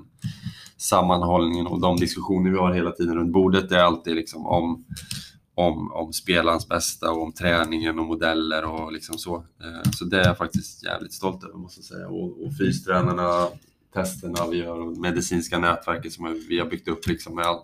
sammanhållningen 0.78 1.68
och 1.68 1.82
de 1.82 1.98
diskussioner 1.98 2.52
vi 2.52 2.58
har 2.58 2.74
hela 2.74 2.92
tiden 2.92 3.16
runt 3.16 3.34
bordet. 3.34 3.70
Det 3.70 3.76
är 3.76 3.84
alltid 3.84 4.16
liksom 4.16 4.46
om, 4.48 4.86
om, 5.56 5.92
om 5.92 6.14
spelarens 6.14 6.68
bästa 6.68 7.12
och 7.12 7.24
om 7.24 7.34
träningen 7.34 8.00
och 8.00 8.06
modeller 8.06 8.66
och 8.66 8.92
liksom 8.92 9.18
så. 9.18 9.46
Så 9.98 10.06
det 10.06 10.22
är 10.22 10.28
jag 10.28 10.38
faktiskt 10.38 10.84
jävligt 10.84 11.14
stolt 11.14 11.44
över 11.44 11.58
måste 11.58 11.80
jag 11.80 11.86
säga. 11.86 12.08
Och, 12.08 12.46
och 12.46 12.58
fystränarna, 12.58 13.48
testerna 13.96 14.48
vi 14.52 14.58
gör 14.58 14.80
och 14.80 14.98
medicinska 14.98 15.60
nätverket 15.60 16.14
som 16.14 16.42
vi 16.50 16.60
har 16.60 16.66
byggt 16.66 16.88
upp 16.88 17.08
liksom 17.08 17.36
med 17.36 17.46
all, 17.46 17.60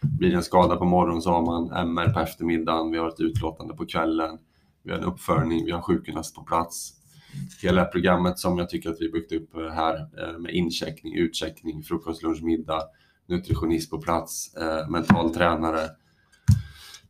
blir 0.00 0.30
det 0.30 0.36
en 0.36 0.42
skada 0.42 0.76
på 0.76 0.84
morgonen 0.84 1.22
så 1.22 1.30
har 1.30 1.42
man 1.42 1.88
MR 1.88 2.12
på 2.12 2.20
eftermiddagen, 2.20 2.90
vi 2.90 2.98
har 2.98 3.08
ett 3.08 3.20
utlåtande 3.20 3.74
på 3.74 3.86
kvällen, 3.86 4.38
vi 4.82 4.90
har 4.90 4.98
en 4.98 5.04
uppföljning, 5.04 5.64
vi 5.64 5.70
har 5.70 5.82
sjukgymnast 5.82 6.34
på 6.34 6.42
plats. 6.42 6.92
Hela 7.62 7.74
det 7.74 7.82
här 7.82 7.92
programmet 7.92 8.38
som 8.38 8.58
jag 8.58 8.68
tycker 8.68 8.90
att 8.90 9.00
vi 9.00 9.10
byggt 9.10 9.32
upp 9.32 9.50
här 9.54 9.94
eh, 9.94 10.38
med 10.38 10.54
incheckning, 10.54 11.14
utcheckning, 11.14 11.82
frukost, 11.82 12.22
lunch, 12.22 12.42
middag, 12.42 12.82
nutritionist 13.26 13.90
på 13.90 13.98
plats, 13.98 14.54
eh, 14.54 14.88
mental 14.88 15.34
tränare, 15.34 15.80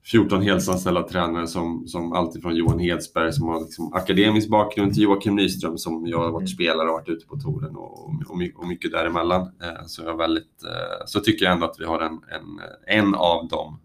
14 0.06 0.42
heltidsanställda 0.42 1.02
tränare 1.02 1.46
som, 1.46 1.88
som 1.88 2.12
alltifrån 2.12 2.56
Johan 2.56 2.78
Hedsberg 2.78 3.32
som 3.32 3.48
har 3.48 3.60
liksom 3.60 3.92
akademisk 3.92 4.48
bakgrund 4.48 4.94
till 4.94 5.02
Joakim 5.02 5.34
Nyström 5.36 5.78
som 5.78 6.06
jag 6.06 6.18
har 6.18 6.30
varit 6.30 6.50
spelare 6.50 6.88
och 6.88 6.94
varit 6.94 7.08
ute 7.08 7.26
på 7.26 7.36
touren 7.36 7.76
och, 7.76 8.08
och, 8.08 8.42
och 8.54 8.66
mycket 8.68 8.92
däremellan. 8.92 9.40
Eh, 9.40 9.86
så, 9.86 10.02
jag 10.02 10.12
är 10.12 10.18
väldigt, 10.18 10.64
eh, 10.64 11.04
så 11.06 11.20
tycker 11.20 11.44
jag 11.44 11.54
ändå 11.54 11.66
att 11.66 11.80
vi 11.80 11.84
har 11.84 12.00
en, 12.00 12.12
en, 12.12 12.60
en 12.98 13.14
av 13.14 13.48
dem 13.48 13.80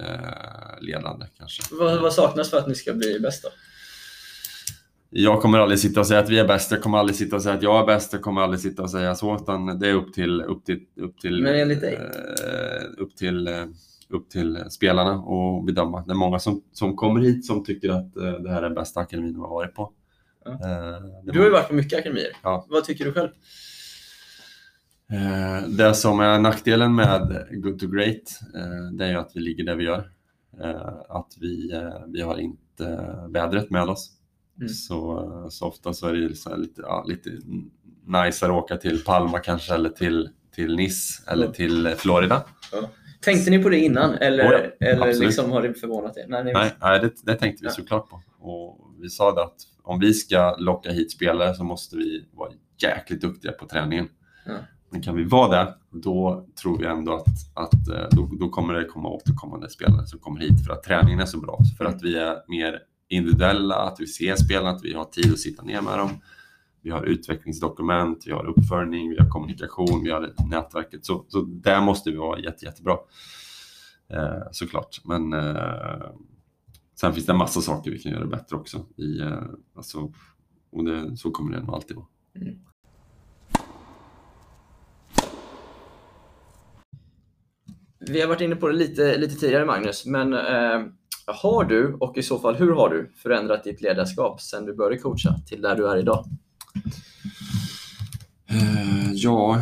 eh, 0.00 0.80
ledande 0.80 1.26
kanske. 1.38 1.62
Vad, 1.74 2.00
vad 2.02 2.12
saknas 2.12 2.50
för 2.50 2.56
att 2.56 2.68
ni 2.68 2.74
ska 2.74 2.92
bli 2.92 3.20
bästa? 3.20 3.48
Jag 5.12 5.42
kommer 5.42 5.58
aldrig 5.58 5.78
sitta 5.78 6.00
och 6.00 6.06
säga 6.06 6.20
att 6.20 6.30
vi 6.30 6.38
är 6.38 6.48
bäst, 6.48 6.70
jag 6.70 6.82
kommer 6.82 6.98
aldrig 6.98 7.16
sitta 7.16 7.36
och 7.36 7.42
säga 7.42 7.54
att 7.54 7.62
jag 7.62 7.82
är 7.82 7.86
bäst, 7.86 8.12
jag 8.12 8.22
kommer 8.22 8.40
aldrig 8.40 8.60
sitta 8.60 8.82
och 8.82 8.90
säga 8.90 9.14
så, 9.14 9.36
utan 9.36 9.78
det 9.78 9.88
är 9.88 9.94
upp 9.94 10.12
till, 10.12 10.42
upp 10.42 10.64
till, 10.64 10.80
upp 11.00 11.20
till, 11.20 11.42
Men 11.42 11.54
enligt 11.54 11.80
dig? 11.80 11.94
eh, 11.94 13.02
upp 13.02 13.16
till, 13.16 13.46
eh, 13.46 13.64
upp 14.10 14.30
till 14.30 14.64
spelarna 14.70 15.18
och 15.22 15.64
bedöma. 15.64 16.04
Det 16.06 16.12
är 16.12 16.16
många 16.16 16.38
som, 16.38 16.62
som 16.72 16.96
kommer 16.96 17.20
hit 17.20 17.46
som 17.46 17.64
tycker 17.64 17.88
att 17.90 18.16
eh, 18.16 18.32
det 18.32 18.50
här 18.50 18.62
är 18.62 18.70
bästa 18.70 19.00
akademin 19.00 19.32
de 19.32 19.40
har 19.40 19.48
varit 19.48 19.74
på. 19.74 19.92
Ja. 20.44 20.50
Eh, 20.52 21.02
Du 21.24 21.38
har 21.38 21.46
ju 21.46 21.52
varit 21.52 21.68
på 21.68 21.74
mycket 21.74 21.98
akademier. 21.98 22.32
Ja. 22.42 22.66
Vad 22.68 22.84
tycker 22.84 23.04
du 23.04 23.12
själv? 23.12 23.28
Eh, 25.12 25.68
Det 25.68 25.94
som 25.94 26.20
är 26.20 26.38
nackdelen 26.38 26.94
med 26.94 27.46
Good 27.50 27.78
to 27.80 27.86
Great, 27.86 28.40
eh, 28.54 28.92
det 28.98 29.06
är 29.06 29.16
att 29.16 29.32
vi 29.34 29.40
ligger 29.40 29.64
där 29.64 29.76
vi 29.76 29.84
gör. 29.84 30.10
Eh, 30.62 30.92
Att 31.08 31.32
vi, 31.40 31.72
eh, 31.72 32.04
vi 32.06 32.20
har 32.22 32.38
inte 32.38 33.16
vädret 33.28 33.70
med 33.70 33.82
oss. 33.88 34.10
Mm. 34.56 34.68
Så, 34.68 35.18
eh, 35.44 35.48
så 35.48 35.66
ofta 35.66 35.92
så 35.92 36.06
är 36.06 36.12
det 36.12 36.34
så 36.36 36.56
lite, 36.56 36.80
ja, 36.82 37.04
lite 37.08 37.30
najsare 38.06 38.52
att 38.52 38.64
åka 38.64 38.76
till 38.76 39.04
Palma 39.04 39.38
kanske 39.38 39.74
eller 39.74 39.88
till, 39.90 40.28
till 40.54 40.76
Nice 40.76 41.22
eller 41.32 41.46
Ja. 41.46 41.52
till 41.52 41.94
Florida. 41.96 42.44
Tänkte 43.24 43.50
ni 43.50 43.62
på 43.62 43.68
det 43.68 43.78
innan 43.78 44.14
eller, 44.14 44.44
Oh 44.48 44.52
ja, 44.78 44.86
eller 44.86 45.06
absolut. 45.08 45.26
liksom 45.28 45.50
har 45.50 45.62
det 45.62 45.74
förvånat 45.74 46.16
er? 46.16 46.24
Nej, 46.28 46.52
Nej, 46.54 46.72
nej 46.80 47.00
det, 47.00 47.12
det 47.22 47.34
tänkte 47.34 47.62
vi 47.62 47.66
Ja. 47.68 47.72
såklart 47.72 48.08
på. 48.08 48.20
Och 48.38 48.78
vi 49.00 49.08
sa 49.10 49.34
det 49.34 49.42
att 49.42 49.56
om 49.82 50.00
vi 50.00 50.14
ska 50.14 50.56
locka 50.58 50.90
hit 50.90 51.12
spelare 51.12 51.54
så 51.54 51.64
måste 51.64 51.96
vi 51.96 52.24
vara 52.32 52.50
jäkligt 52.82 53.20
duktiga 53.20 53.52
på 53.52 53.66
träningen. 53.66 54.08
Ja. 54.46 54.52
Men 54.92 55.02
kan 55.02 55.16
vi 55.16 55.24
vara 55.24 55.64
det, 55.64 55.74
då 55.90 56.46
tror 56.62 56.78
vi 56.78 56.86
ändå 56.86 57.14
att, 57.14 57.26
att 57.54 57.88
eh, 57.88 58.06
då, 58.10 58.30
då 58.40 58.48
kommer 58.48 58.74
det 58.74 58.84
komma 58.84 59.08
återkommande 59.08 59.70
spelare 59.70 60.06
som 60.06 60.18
kommer 60.18 60.40
hit 60.40 60.66
för 60.66 60.72
att 60.72 60.82
träningen 60.82 61.20
är 61.20 61.26
så 61.26 61.38
bra. 61.40 61.58
För 61.78 61.84
att 61.84 62.02
vi 62.02 62.16
är 62.16 62.36
mer 62.48 62.78
individuella, 63.08 63.74
att 63.74 64.00
vi 64.00 64.06
ser 64.06 64.36
spelarna, 64.36 64.70
att 64.70 64.84
vi 64.84 64.94
har 64.94 65.04
tid 65.04 65.32
att 65.32 65.38
sitta 65.38 65.62
ner 65.62 65.80
med 65.80 65.98
dem. 65.98 66.10
Vi 66.82 66.90
har 66.90 67.04
utvecklingsdokument, 67.04 68.22
vi 68.26 68.32
har 68.32 68.44
uppföljning, 68.44 69.10
vi 69.10 69.18
har 69.18 69.28
kommunikation, 69.28 70.04
vi 70.04 70.10
har 70.10 70.32
nätverket. 70.50 71.04
Så, 71.04 71.24
så 71.28 71.40
där 71.40 71.80
måste 71.80 72.10
vi 72.10 72.16
vara 72.16 72.40
jätte, 72.40 72.64
jättebra. 72.64 72.98
Eh, 74.08 74.42
såklart. 74.50 75.00
Men 75.04 75.32
eh, 75.32 76.10
sen 77.00 77.12
finns 77.12 77.26
det 77.26 77.32
en 77.32 77.38
massa 77.38 77.60
saker 77.60 77.90
vi 77.90 77.98
kan 77.98 78.12
göra 78.12 78.26
bättre 78.26 78.56
också. 78.56 78.86
I, 78.96 79.20
eh, 79.20 79.42
alltså, 79.74 80.12
och 80.72 80.84
det, 80.84 81.16
så 81.16 81.30
kommer 81.30 81.56
det 81.56 81.62
nog 81.62 81.74
alltid 81.74 81.96
vara. 81.96 82.06
Mm. 82.34 82.58
Vi 87.98 88.20
har 88.20 88.28
varit 88.28 88.40
inne 88.40 88.56
på 88.56 88.68
det 88.68 88.74
lite, 88.74 89.18
lite 89.18 89.34
tidigare 89.34 89.64
Magnus, 89.64 90.06
men 90.06 90.32
eh, 90.32 90.82
har 91.26 91.64
du 91.64 91.94
och 91.94 92.18
i 92.18 92.22
så 92.22 92.38
fall 92.38 92.54
hur 92.54 92.72
har 92.72 92.88
du 92.88 93.12
förändrat 93.16 93.64
ditt 93.64 93.80
ledarskap 93.80 94.40
sedan 94.40 94.64
du 94.64 94.74
började 94.74 94.98
coacha 94.98 95.34
till 95.46 95.62
där 95.62 95.76
du 95.76 95.88
är 95.88 95.96
idag? 95.96 96.24
Eh, 98.50 99.12
ja, 99.12 99.60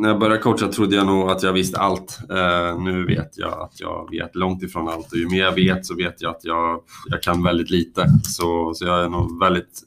när 0.00 0.08
jag 0.08 0.18
började 0.18 0.42
coacha 0.42 0.68
trodde 0.68 0.96
jag 0.96 1.06
nog 1.06 1.30
att 1.30 1.42
jag 1.42 1.52
visste 1.52 1.78
allt. 1.78 2.18
Eh, 2.30 2.82
nu 2.82 3.06
vet 3.06 3.38
jag 3.38 3.62
att 3.62 3.80
jag 3.80 4.10
vet 4.10 4.34
långt 4.34 4.62
ifrån 4.62 4.88
allt 4.88 5.12
och 5.12 5.18
ju 5.18 5.28
mer 5.28 5.42
jag 5.42 5.54
vet 5.54 5.86
så 5.86 5.94
vet 5.94 6.22
jag 6.22 6.30
att 6.30 6.44
jag, 6.44 6.80
jag 7.06 7.22
kan 7.22 7.42
väldigt 7.42 7.70
lite. 7.70 8.06
Så, 8.22 8.74
så 8.74 8.84
jag 8.84 9.04
är 9.04 9.08
nog 9.08 9.40
väldigt 9.40 9.82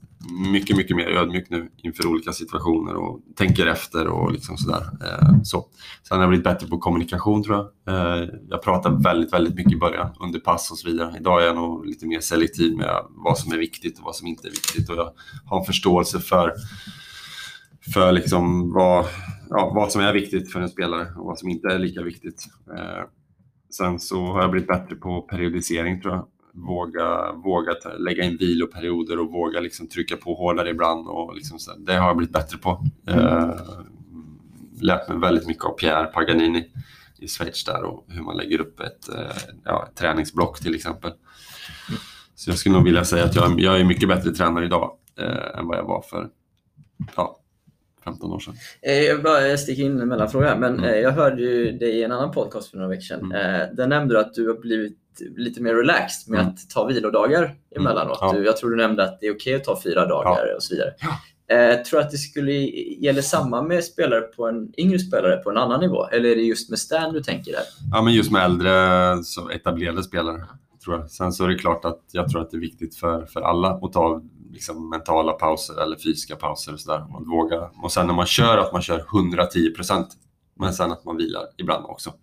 mycket, 0.52 0.78
mycket 0.78 0.96
mer 0.96 1.08
ödmjuk 1.08 1.50
nu 1.50 1.70
inför 1.78 2.08
olika 2.08 2.32
situationer 2.32 2.96
och 2.96 3.20
tänker 3.36 3.68
efter 3.68 4.08
och 4.08 4.32
liksom 4.32 4.58
sådär. 4.58 4.82
Eh, 4.82 5.42
så. 5.44 5.66
Sen 6.08 6.18
har 6.18 6.24
jag 6.24 6.30
blivit 6.30 6.44
bättre 6.44 6.68
på 6.68 6.78
kommunikation 6.78 7.44
tror 7.44 7.56
jag. 7.56 7.96
Eh, 7.96 8.30
jag 8.50 8.64
pratade 8.64 9.04
väldigt, 9.04 9.34
väldigt 9.34 9.56
mycket 9.56 9.74
i 9.74 9.78
början 9.78 10.10
under 10.20 10.40
pass 10.40 10.72
och 10.72 10.78
så 10.78 10.90
vidare. 10.90 11.16
Idag 11.20 11.42
är 11.42 11.46
jag 11.46 11.56
nog 11.56 11.86
lite 11.86 12.08
mer 12.08 12.20
selektiv 12.20 12.78
med 12.78 13.06
vad 13.10 13.38
som 13.38 13.54
är 13.54 13.58
viktigt 13.58 14.00
och 14.00 14.06
vad 14.06 14.16
som 14.16 14.28
inte 14.28 14.48
är 14.48 14.52
viktigt 14.52 14.90
och 14.90 14.96
jag 14.96 15.14
har 15.46 15.60
en 15.60 15.66
förståelse 15.66 16.20
för 16.20 16.54
för 17.94 18.12
liksom 18.12 18.74
vad, 18.74 19.06
ja, 19.50 19.72
vad 19.76 19.92
som 19.92 20.02
är 20.02 20.14
viktigt 20.14 20.52
för 20.52 20.62
en 20.62 20.70
spelare 20.70 21.08
och 21.18 21.26
vad 21.26 21.40
som 21.40 21.50
inte 21.50 21.68
är 21.68 21.80
lika 21.80 22.02
viktigt. 22.02 22.46
Eh, 22.78 23.04
sen 23.78 24.00
så 24.00 24.26
har 24.26 24.42
jag 24.42 24.52
blivit 24.52 24.68
bättre 24.68 24.96
på 24.96 25.22
periodisering 25.22 26.02
tror 26.02 26.14
jag. 26.14 26.28
Våga, 26.56 27.32
våga 27.32 27.74
ta, 27.74 27.90
lägga 27.94 28.24
in 28.24 28.38
viloperioder 28.38 29.20
och 29.20 29.32
våga 29.32 29.60
liksom 29.60 29.88
trycka 29.88 30.18
på 30.18 30.34
hårdare 30.34 30.70
ibland. 30.70 31.08
Och 31.08 31.36
liksom 31.36 31.60
så, 31.60 31.72
det 31.78 31.94
har 31.94 32.08
jag 32.08 32.18
blivit 32.18 32.34
bättre 32.34 32.58
på. 32.58 32.86
Eh, 33.08 33.56
lärt 34.82 35.10
mig 35.10 35.18
väldigt 35.20 35.48
mycket 35.48 35.64
av 35.64 35.72
Pierre 35.78 36.06
Paganini 36.06 36.66
i 37.20 37.28
Schweiz 37.28 37.64
där 37.64 37.84
och 37.84 38.06
hur 38.08 38.22
man 38.22 38.38
lägger 38.38 38.62
upp 38.62 38.80
ett, 38.80 39.10
eh, 39.10 39.54
ja, 39.66 39.88
ett 39.90 39.96
träningsblock 39.98 40.60
till 40.60 40.76
exempel. 40.76 41.12
Så 42.36 42.50
jag 42.50 42.58
skulle 42.58 42.76
nog 42.76 42.84
vilja 42.84 43.06
säga 43.06 43.24
att 43.26 43.36
jag, 43.36 43.60
jag 43.60 43.80
är 43.80 43.84
mycket 43.84 44.10
bättre 44.10 44.32
tränare 44.32 44.66
idag 44.66 44.98
eh, 45.20 45.60
än 45.60 45.68
vad 45.68 45.78
jag 45.78 45.84
var 45.86 46.02
för 46.02 46.30
ja, 47.16 47.40
15 48.04 48.32
år 48.32 48.40
sedan. 48.40 48.54
Eh, 48.82 48.94
Jag 49.02 49.24
bara 49.24 49.58
sticker 49.58 49.84
in 49.84 50.00
en 50.02 50.08
mellanfråga, 50.08 50.58
men 50.58 50.74
Mm. 50.74 50.86
eh, 50.86 50.96
jag 51.00 51.12
hörde 51.12 51.42
ju 51.42 51.72
dig 51.78 51.90
i 51.90 52.04
en 52.04 52.12
annan 52.12 52.32
podcast 52.32 52.70
för 52.70 52.78
några 52.78 52.90
veckor 52.90 53.02
sedan. 53.02 53.32
Mm. 53.32 53.62
Eh, 53.62 53.68
Där 53.76 53.88
nämnde 53.88 54.14
du 54.16 54.20
att 54.20 54.34
du 54.34 54.48
har 54.48 54.56
blivit 54.62 54.98
lite 55.38 55.62
mer 55.62 55.74
relaxed 55.74 56.32
med 56.32 56.40
Mm. 56.40 56.54
att 56.54 56.70
ta 56.70 56.86
vilodagar 56.86 57.56
emellanåt. 57.76 58.18
Ja. 58.22 58.34
Du, 58.34 58.46
jag 58.46 58.58
tror 58.58 58.70
du 58.70 58.76
nämnde 58.76 59.04
att 59.04 59.20
det 59.20 59.28
är 59.28 59.36
okej 59.36 59.56
att 59.56 59.64
ta 59.64 59.82
fyra 59.84 60.06
dagar 60.06 60.56
och 60.56 60.64
så 60.64 60.76
vidare. 60.76 60.94
Eh, 61.48 61.82
tror 61.84 62.00
du 62.00 62.06
att 62.06 62.12
det 62.12 62.18
skulle 62.18 62.52
gälla 63.00 63.22
samma 63.22 63.62
med 63.62 63.84
spelare 63.84 64.22
på 64.22 64.48
en 64.48 64.74
yngre 64.78 65.00
spelare 65.00 65.38
på 65.38 65.50
en 65.50 65.58
annan 65.58 65.80
nivå? 65.80 66.06
Eller 66.08 66.30
är 66.30 66.36
det 66.36 66.42
just 66.42 66.70
med 66.70 66.80
Stan 66.80 67.14
du 67.14 67.24
tänker 67.24 67.52
där? 67.52 67.62
Ja, 67.92 68.02
men 68.02 68.14
just 68.14 68.32
med 68.32 68.44
äldre, 68.46 69.24
så 69.24 69.50
etablerade 69.50 70.04
spelare. 70.04 70.44
Tror 70.84 70.96
jag. 71.00 71.12
Sen 71.12 71.34
så 71.34 71.44
är 71.44 71.48
det 71.48 71.56
klart 71.56 71.86
att 71.86 72.00
jag 72.12 72.30
tror 72.30 72.42
att 72.42 72.52
det 72.52 72.58
är 72.58 72.62
viktigt 72.62 72.96
för, 72.96 73.26
för 73.26 73.42
alla 73.42 73.68
att 73.70 73.94
ta 73.94 74.22
liksom, 74.52 74.90
mentala 74.90 75.32
pauser 75.34 75.82
eller 75.84 75.98
fysiska 75.98 76.36
pauser 76.36 76.74
och 76.74 76.80
sådär. 76.80 77.06
Och, 77.14 77.22
att 77.22 77.28
våga. 77.28 77.70
och 77.84 77.92
sen 77.92 78.08
när 78.08 78.14
man 78.14 78.26
kör, 78.26 78.58
att 78.58 78.74
man 78.74 78.82
kör 78.82 79.00
110 79.14 79.70
procent. 79.76 80.08
Men 80.60 80.74
sen 80.74 80.92
att 80.92 81.06
man 81.06 81.18
vilar 81.18 81.44
ibland 81.58 81.86
också. 81.86 82.14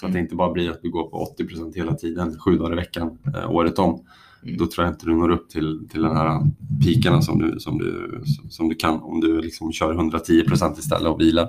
Så 0.00 0.06
att 0.06 0.12
det 0.12 0.18
inte 0.18 0.34
bara 0.34 0.52
blir 0.52 0.70
att 0.70 0.82
du 0.82 0.90
går 0.90 1.10
på 1.10 1.16
80 1.16 1.46
procent 1.46 1.76
hela 1.76 1.94
tiden, 1.94 2.38
sju 2.38 2.56
dagar 2.56 2.72
i 2.72 2.76
veckan, 2.76 3.18
eh, 3.34 3.50
året 3.50 3.78
om. 3.78 4.04
Mm. 4.42 4.56
Då 4.56 4.66
tror 4.66 4.86
jag 4.86 4.94
inte 4.94 5.06
du 5.06 5.14
når 5.14 5.30
upp 5.30 5.48
till, 5.48 5.88
till 5.90 6.02
den 6.02 6.16
här 6.16 6.40
pikarna 6.84 7.22
som 7.22 7.38
du, 7.38 7.60
som 7.60 7.78
du, 7.78 8.22
som 8.50 8.68
du 8.68 8.74
kan 8.74 9.00
om 9.00 9.20
du 9.20 9.40
liksom 9.40 9.72
kör 9.72 9.94
110 9.94 10.44
procent 10.44 10.78
istället 10.78 11.08
och 11.08 11.20
vilar. 11.20 11.48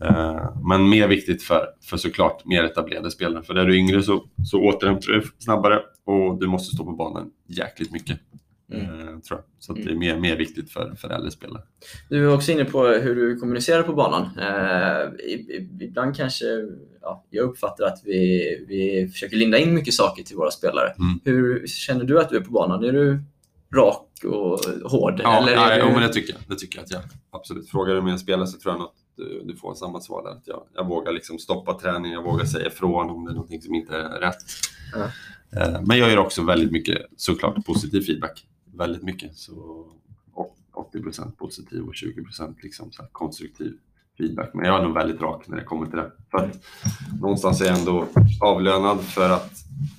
Eh, 0.00 0.60
men 0.68 0.88
mer 0.88 1.08
viktigt 1.08 1.42
för, 1.42 1.66
för 1.82 1.96
såklart 1.96 2.44
mer 2.44 2.64
etablerade 2.64 3.10
spelare. 3.10 3.42
För 3.42 3.54
är 3.54 3.64
du 3.64 3.76
yngre 3.76 4.02
så, 4.02 4.24
så 4.44 4.60
återhämtar 4.60 5.12
du 5.12 5.22
snabbare 5.38 5.80
och 6.04 6.40
du 6.40 6.46
måste 6.46 6.74
stå 6.76 6.84
på 6.84 6.92
banan 6.92 7.30
jäkligt 7.48 7.92
mycket. 7.92 8.20
Mm. 8.72 8.84
Eh, 8.84 9.06
tror 9.06 9.38
jag. 9.38 9.44
Så 9.58 9.72
det 9.72 9.90
är 9.90 9.94
mer, 9.94 10.20
mer 10.20 10.36
viktigt 10.36 10.70
för, 10.70 10.94
för 10.96 11.08
äldre 11.08 11.30
spelare. 11.30 11.62
Du 12.08 12.24
är 12.24 12.34
också 12.34 12.52
inne 12.52 12.64
på 12.64 12.86
hur 12.86 13.14
du 13.14 13.36
kommunicerar 13.36 13.82
på 13.82 13.92
banan. 13.92 14.22
Eh, 14.38 15.08
ibland 15.80 16.16
kanske 16.16 16.44
ja, 17.04 17.24
jag 17.30 17.44
uppfattar 17.44 17.84
att 17.84 18.00
vi, 18.04 18.64
vi 18.68 19.08
försöker 19.12 19.36
linda 19.36 19.58
in 19.58 19.74
mycket 19.74 19.94
saker 19.94 20.22
till 20.22 20.36
våra 20.36 20.50
spelare. 20.50 20.94
Mm. 20.98 21.20
Hur 21.24 21.66
känner 21.66 22.04
du 22.04 22.20
att 22.20 22.28
du 22.28 22.36
är 22.36 22.40
på 22.40 22.50
banan? 22.50 22.84
Är 22.84 22.92
du 22.92 23.22
rak 23.74 24.24
och 24.24 24.60
hård? 24.90 25.20
Ja, 25.22 25.38
eller 25.38 25.56
nej, 25.56 25.78
du... 25.78 25.86
jo, 25.86 25.92
men 25.92 26.02
det 26.02 26.12
tycker 26.12 26.32
jag. 26.32 26.42
Det 26.48 26.56
tycker 26.56 26.78
jag 26.78 26.84
att 26.84 26.90
jag 26.90 27.02
absolut. 27.30 27.68
Frågar 27.68 27.94
du 27.94 28.02
mina 28.02 28.18
spelare 28.18 28.46
så 28.46 28.58
tror 28.58 28.74
jag 28.74 28.82
att 28.82 28.94
du, 29.16 29.42
du 29.44 29.56
får 29.56 29.74
samma 29.74 30.00
svar 30.00 30.22
där. 30.22 30.30
Att 30.30 30.46
jag, 30.46 30.62
jag 30.74 30.88
vågar 30.88 31.12
liksom 31.12 31.38
stoppa 31.38 31.78
träning, 31.78 32.12
jag 32.12 32.22
vågar 32.22 32.44
säga 32.44 32.66
ifrån 32.66 33.10
om 33.10 33.24
det 33.24 33.30
är 33.30 33.34
någonting 33.34 33.62
som 33.62 33.74
inte 33.74 33.96
är 33.96 34.20
rätt. 34.20 34.44
Ja. 34.92 35.10
Eh, 35.60 35.82
Men 35.82 35.98
jag 35.98 36.10
ger 36.10 36.18
också 36.18 36.42
väldigt 36.42 36.72
mycket, 36.72 36.98
såklart, 37.16 37.66
positiv 37.66 38.00
feedback. 38.00 38.46
Väldigt 38.74 39.02
mycket. 39.02 39.36
Så 39.36 39.86
och 40.32 40.56
80% 40.92 41.36
positiv 41.36 41.82
och 41.82 41.92
20% 41.92 42.54
liksom 42.62 42.92
så 42.92 43.02
här 43.02 43.08
konstruktiv 43.12 43.76
feedback. 44.18 44.50
Men 44.54 44.64
jag 44.66 44.78
är 44.78 44.82
nog 44.82 44.94
väldigt 44.94 45.20
rak 45.20 45.48
när 45.48 45.56
det 45.56 45.64
kommer 45.64 45.86
till 45.86 45.96
det. 45.96 46.10
För 46.30 46.38
att 46.38 46.64
någonstans 47.20 47.60
är 47.60 47.66
jag 47.66 47.78
ändå 47.78 48.06
avlönad 48.40 49.00
för 49.00 49.30
att 49.30 49.52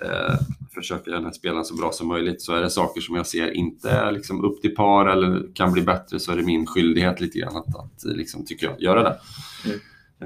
eh, 0.05 0.35
försöka 0.73 1.09
göra 1.09 1.19
den 1.19 1.25
här 1.25 1.33
spelaren 1.33 1.65
så 1.65 1.75
bra 1.75 1.91
som 1.91 2.07
möjligt. 2.07 2.41
Så 2.41 2.53
är 2.55 2.61
det 2.61 2.69
saker 2.69 3.01
som 3.01 3.15
jag 3.15 3.27
ser 3.27 3.51
inte 3.51 3.89
är 3.89 4.11
liksom 4.11 4.45
upp 4.45 4.61
till 4.61 4.75
par 4.75 5.05
eller 5.05 5.55
kan 5.55 5.71
bli 5.73 5.81
bättre 5.81 6.19
så 6.19 6.31
är 6.31 6.35
det 6.37 6.43
min 6.43 6.65
skyldighet 6.65 7.21
lite 7.21 7.39
grann 7.39 7.57
att, 7.57 7.75
att 7.75 8.03
liksom, 8.03 8.45
tycker 8.45 8.67
jag, 8.67 8.81
göra 8.81 9.03
det. 9.03 9.17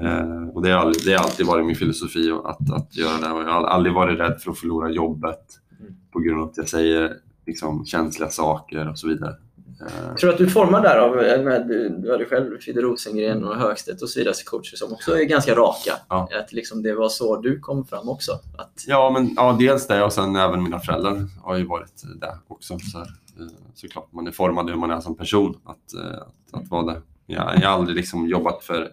Eh, 0.00 0.48
och 0.48 0.62
det 0.62 0.70
har, 0.70 0.92
det 1.04 1.12
har 1.12 1.24
alltid 1.24 1.46
varit 1.46 1.66
min 1.66 1.76
filosofi 1.76 2.30
att, 2.44 2.72
att 2.72 2.96
göra 2.96 3.18
det. 3.20 3.30
Och 3.32 3.42
jag 3.42 3.52
har 3.52 3.64
aldrig 3.64 3.94
varit 3.94 4.18
rädd 4.18 4.40
för 4.40 4.50
att 4.50 4.58
förlora 4.58 4.90
jobbet 4.90 5.56
Mm. 5.80 5.94
på 6.12 6.20
grund 6.20 6.40
av 6.42 6.48
att 6.48 6.56
jag 6.56 6.68
säger 6.68 7.16
liksom, 7.46 7.86
känsliga 7.86 8.28
saker 8.28 8.88
och 8.88 8.98
så 8.98 9.08
vidare. 9.08 9.34
Eh, 9.80 9.86
Jag 10.08 10.18
tror 10.18 10.30
att 10.30 10.38
du 10.38 10.50
formar 10.50 10.82
där 10.82 10.98
av, 10.98 11.16
med, 11.44 11.68
du, 12.02 12.10
hade 12.12 12.24
själv 12.24 12.58
Fidde 12.58 12.80
Rosengren 12.80 13.44
och 13.44 13.56
Högstedt 13.56 14.02
och 14.02 14.08
så 14.08 14.18
vidare 14.20 14.34
coacher 14.46 14.76
som 14.76 14.92
också 14.92 15.18
är 15.18 15.24
ganska 15.24 15.54
raka. 15.54 15.92
Ja. 16.08 16.28
Att 16.40 16.52
liksom 16.52 16.82
det 16.82 16.94
var 16.94 17.08
så 17.08 17.40
du 17.40 17.60
kom 17.60 17.84
fram 17.86 18.08
också. 18.08 18.32
Att, 18.32 18.84
Ja, 18.86 19.10
men 19.10 19.34
ja, 19.36 19.56
dels 19.58 19.86
det 19.86 20.04
och 20.04 20.12
sen 20.12 20.36
även 20.36 20.62
mina 20.62 20.80
föräldrar 20.80 21.26
har 21.42 21.56
ju 21.56 21.66
varit 21.66 22.02
där 22.20 22.34
också. 22.48 22.78
Så 22.78 22.98
här, 22.98 23.06
eh, 23.40 23.46
såklart, 23.74 24.12
man 24.12 24.26
är 24.26 24.32
formad 24.32 24.70
hur 24.70 24.76
man 24.76 24.90
är 24.90 25.00
som 25.00 25.16
person 25.16 25.56
att, 25.64 25.94
eh, 25.94 26.20
att, 26.20 26.62
att 26.62 26.70
vara 26.70 26.92
det. 26.92 27.02
Jag, 27.26 27.58
jag 27.62 27.68
har 27.68 27.74
aldrig 27.78 27.96
liksom 27.96 28.28
jobbat 28.28 28.64
för, 28.64 28.92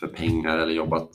för 0.00 0.06
pengar 0.06 0.58
eller 0.58 0.72
jobbat... 0.74 1.08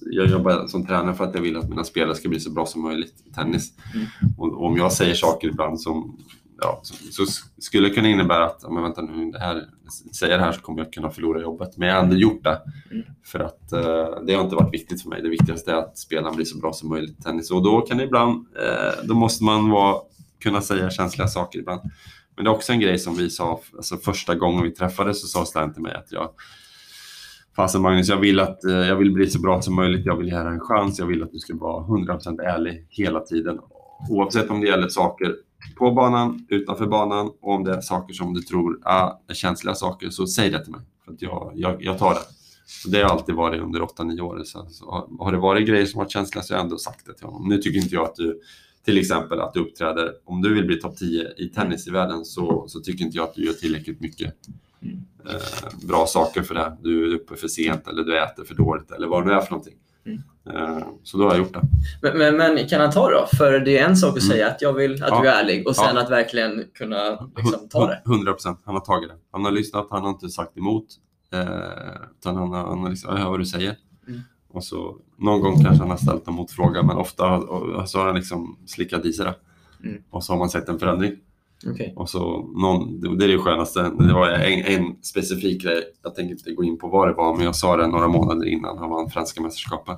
Jag 0.00 0.26
jobbar 0.26 0.66
som 0.66 0.86
tränare 0.86 1.14
för 1.14 1.24
att 1.24 1.34
jag 1.34 1.42
vill 1.42 1.56
att 1.56 1.68
mina 1.68 1.84
spelare 1.84 2.14
ska 2.14 2.28
bli 2.28 2.40
så 2.40 2.50
bra 2.50 2.66
som 2.66 2.82
möjligt 2.82 3.14
i 3.26 3.32
tennis. 3.32 3.72
Mm. 3.94 4.06
Och, 4.38 4.52
och 4.52 4.66
om 4.66 4.76
jag 4.76 4.92
säger 4.92 5.14
saker 5.14 5.48
ibland 5.48 5.80
som, 5.80 6.18
ja, 6.60 6.80
så, 6.82 6.94
så 6.94 7.32
skulle 7.58 7.88
det 7.88 7.94
kunna 7.94 8.08
innebära 8.08 8.46
att, 8.46 8.64
om 8.64 8.74
men 8.74 8.82
vänta 8.82 9.02
nu, 9.02 9.30
det 9.30 9.38
här, 9.38 9.64
säger 10.14 10.38
det 10.38 10.44
här 10.44 10.52
så 10.52 10.60
kommer 10.60 10.78
jag 10.78 10.92
kunna 10.92 11.10
förlora 11.10 11.40
jobbet. 11.40 11.76
Men 11.76 11.88
jag 11.88 11.94
har 11.94 12.02
ändå 12.02 12.16
gjort 12.16 12.44
det. 12.44 12.62
Mm. 12.90 13.04
För 13.24 13.40
att 13.40 13.72
eh, 13.72 14.24
det 14.26 14.34
har 14.34 14.44
inte 14.44 14.56
varit 14.56 14.74
viktigt 14.74 15.02
för 15.02 15.08
mig. 15.08 15.22
Det 15.22 15.28
viktigaste 15.28 15.72
är 15.72 15.76
att 15.76 15.98
spelaren 15.98 16.36
blir 16.36 16.44
så 16.44 16.58
bra 16.58 16.72
som 16.72 16.88
möjligt 16.88 17.18
i 17.18 17.22
tennis. 17.22 17.50
Och 17.50 17.62
då 17.62 17.80
kan 17.80 17.98
det 17.98 18.04
ibland, 18.04 18.46
eh, 18.56 19.04
då 19.04 19.14
måste 19.14 19.44
man 19.44 19.70
vara, 19.70 19.96
kunna 20.42 20.60
säga 20.60 20.90
känsliga 20.90 21.28
saker 21.28 21.58
ibland. 21.58 21.80
Men 22.36 22.44
det 22.44 22.50
är 22.50 22.54
också 22.54 22.72
en 22.72 22.80
grej 22.80 22.98
som 22.98 23.16
vi 23.16 23.30
sa, 23.30 23.60
alltså 23.76 23.96
första 23.96 24.34
gången 24.34 24.62
vi 24.62 24.70
träffades 24.70 25.20
så 25.20 25.26
sa 25.26 25.44
Stan 25.44 25.72
till 25.72 25.82
mig 25.82 25.94
att 25.94 26.12
jag 26.12 26.30
Fasen 27.56 27.82
Magnus, 27.82 28.08
jag 28.08 28.16
vill, 28.16 28.40
att, 28.40 28.64
eh, 28.64 28.72
jag 28.72 28.96
vill 28.96 29.12
bli 29.12 29.26
så 29.26 29.40
bra 29.40 29.62
som 29.62 29.74
möjligt. 29.74 30.06
Jag 30.06 30.16
vill 30.16 30.28
ge 30.28 30.38
dig 30.38 30.52
en 30.52 30.60
chans. 30.60 30.98
Jag 30.98 31.06
vill 31.06 31.22
att 31.22 31.32
du 31.32 31.38
ska 31.38 31.56
vara 31.56 31.84
100% 31.84 32.40
ärlig 32.40 32.86
hela 32.90 33.20
tiden. 33.20 33.58
Oavsett 34.10 34.50
om 34.50 34.60
det 34.60 34.66
gäller 34.66 34.88
saker 34.88 35.34
på 35.76 35.90
banan, 35.90 36.46
utanför 36.48 36.86
banan 36.86 37.26
och 37.40 37.52
om 37.54 37.64
det 37.64 37.74
är 37.74 37.80
saker 37.80 38.14
som 38.14 38.34
du 38.34 38.42
tror 38.42 38.80
ah, 38.82 39.12
är 39.28 39.34
känsliga 39.34 39.74
saker, 39.74 40.10
så 40.10 40.26
säg 40.26 40.50
det 40.50 40.64
till 40.64 40.72
mig. 40.72 40.80
För 41.04 41.12
att 41.12 41.22
jag, 41.22 41.52
jag, 41.54 41.84
jag 41.84 41.98
tar 41.98 42.14
det. 42.14 42.20
Så 42.66 42.88
det 42.88 43.02
har 43.02 43.10
alltid 43.10 43.34
varit 43.34 43.62
under 43.62 43.80
8-9 43.80 44.20
år. 44.20 44.42
Så, 44.44 44.66
så 44.70 44.90
har- 44.90 45.24
har 45.24 45.32
det 45.32 45.38
varit 45.38 45.68
grejer 45.68 45.86
som 45.86 45.98
varit 45.98 46.10
känsliga 46.10 46.42
så 46.42 46.54
har 46.54 46.58
jag 46.58 46.64
ändå 46.64 46.78
sagt 46.78 47.06
det 47.06 47.14
till 47.14 47.26
honom. 47.26 47.48
Nu 47.48 47.58
tycker 47.58 47.80
inte 47.80 47.94
jag 47.94 48.04
att 48.04 48.14
du, 48.14 48.40
till 48.84 48.98
exempel 48.98 49.40
att 49.40 49.54
du 49.54 49.60
uppträder, 49.60 50.12
om 50.24 50.42
du 50.42 50.54
vill 50.54 50.66
bli 50.66 50.80
topp 50.80 50.96
10 50.96 51.28
i 51.36 51.48
tennis 51.48 51.88
i 51.88 51.90
världen 51.90 52.24
så, 52.24 52.64
så 52.68 52.80
tycker 52.80 53.04
inte 53.04 53.16
jag 53.16 53.24
att 53.24 53.34
du 53.34 53.44
gör 53.46 53.52
tillräckligt 53.52 54.00
mycket 54.00 54.34
eh, 55.30 55.86
bra 55.88 56.06
saker 56.06 56.42
för 56.42 56.54
det. 56.54 56.76
Du 56.82 57.10
är 57.10 57.14
uppe 57.14 57.36
för 57.36 57.48
sent 57.48 57.88
eller 57.88 58.04
du 58.04 58.18
äter 58.22 58.44
för 58.44 58.54
dåligt 58.54 58.90
eller 58.90 59.06
vad 59.08 59.22
det 59.22 59.26
nu 59.26 59.32
är 59.34 59.40
för 59.40 59.50
någonting. 59.50 59.74
Mm. 60.06 60.22
Eh, 60.50 60.86
så 61.02 61.18
då 61.18 61.24
har 61.24 61.30
jag 61.30 61.38
gjort 61.38 61.52
det. 61.54 61.62
men, 62.02 62.18
men, 62.18 62.36
men 62.36 62.68
kan 62.68 62.80
han 62.80 62.90
ta 62.90 63.08
det 63.10 63.14
då? 63.14 63.26
För 63.36 63.60
det 63.60 63.78
är 63.78 63.88
en 63.88 63.96
sak 63.96 64.16
att 64.16 64.22
Mm. 64.24 64.30
säga 64.36 64.48
att 64.48 64.62
jag 64.62 64.72
vill 64.72 64.92
att 65.02 65.08
Ja. 65.10 65.22
du 65.22 65.28
är 65.28 65.42
ärlig 65.42 65.68
och 65.68 65.76
sen 65.76 65.94
Ja. 65.96 66.02
att 66.02 66.10
verkligen 66.10 66.64
kunna 66.74 67.28
liksom, 67.36 67.68
ta 67.68 67.86
det. 67.86 68.02
100 68.06 68.32
procent. 68.32 68.60
Han 68.64 68.74
har 68.74 68.80
tagit 68.82 69.08
det. 69.08 69.16
Han 69.32 69.44
har 69.44 69.50
lyssnat, 69.52 69.86
han 69.90 70.02
har 70.02 70.10
inte 70.10 70.28
sagt 70.28 70.56
emot. 70.56 70.86
Eh, 71.32 71.40
utan 72.20 72.36
han 72.36 72.48
har, 72.52 72.66
han 72.66 72.78
har 72.78 72.90
liksom, 72.90 73.10
jag 73.16 73.22
hör 73.22 73.30
vad 73.30 73.40
du 73.40 73.46
säger. 73.46 73.76
Mm. 74.08 74.20
Och 74.50 74.64
så, 74.64 74.96
någon 75.18 75.40
gång 75.40 75.54
kanske 75.64 75.82
han 75.82 75.90
har 75.90 75.96
ställt 75.96 76.28
en 76.28 76.34
motfråga, 76.34 76.82
men 76.82 76.96
ofta 76.96 77.36
och, 77.38 77.88
så 77.88 77.98
har 77.98 78.06
han 78.06 78.14
liksom 78.16 78.58
slickat 78.66 79.04
i 79.04 79.12
sig 79.12 79.24
det. 79.24 79.34
Mm. 79.88 80.02
Och 80.10 80.24
så 80.24 80.32
har 80.32 80.38
man 80.38 80.48
sett 80.50 80.68
en 80.68 80.78
förändring. 80.78 81.12
Okej. 81.66 81.92
Och 81.96 82.10
så 82.10 82.46
någon, 82.60 83.00
det 83.00 83.16
det 83.16 83.24
är 83.24 83.28
det 83.28 83.38
skönaste. 83.38 83.82
Det 83.82 84.12
var 84.12 84.28
en, 84.30 84.64
en 84.64 84.96
specifik 85.02 85.62
grej. 85.62 85.82
Jag 86.02 86.14
tänker 86.14 86.34
inte 86.34 86.52
gå 86.52 86.64
in 86.64 86.78
på 86.78 86.88
vad 86.88 87.08
det 87.08 87.14
var, 87.14 87.36
men 87.36 87.44
jag 87.44 87.56
sa 87.56 87.76
det 87.76 87.86
några 87.86 88.08
månader 88.08 88.46
innan 88.48 88.78
han 88.78 88.90
vann 88.90 89.10
franska 89.10 89.42
mästerskapen. 89.42 89.96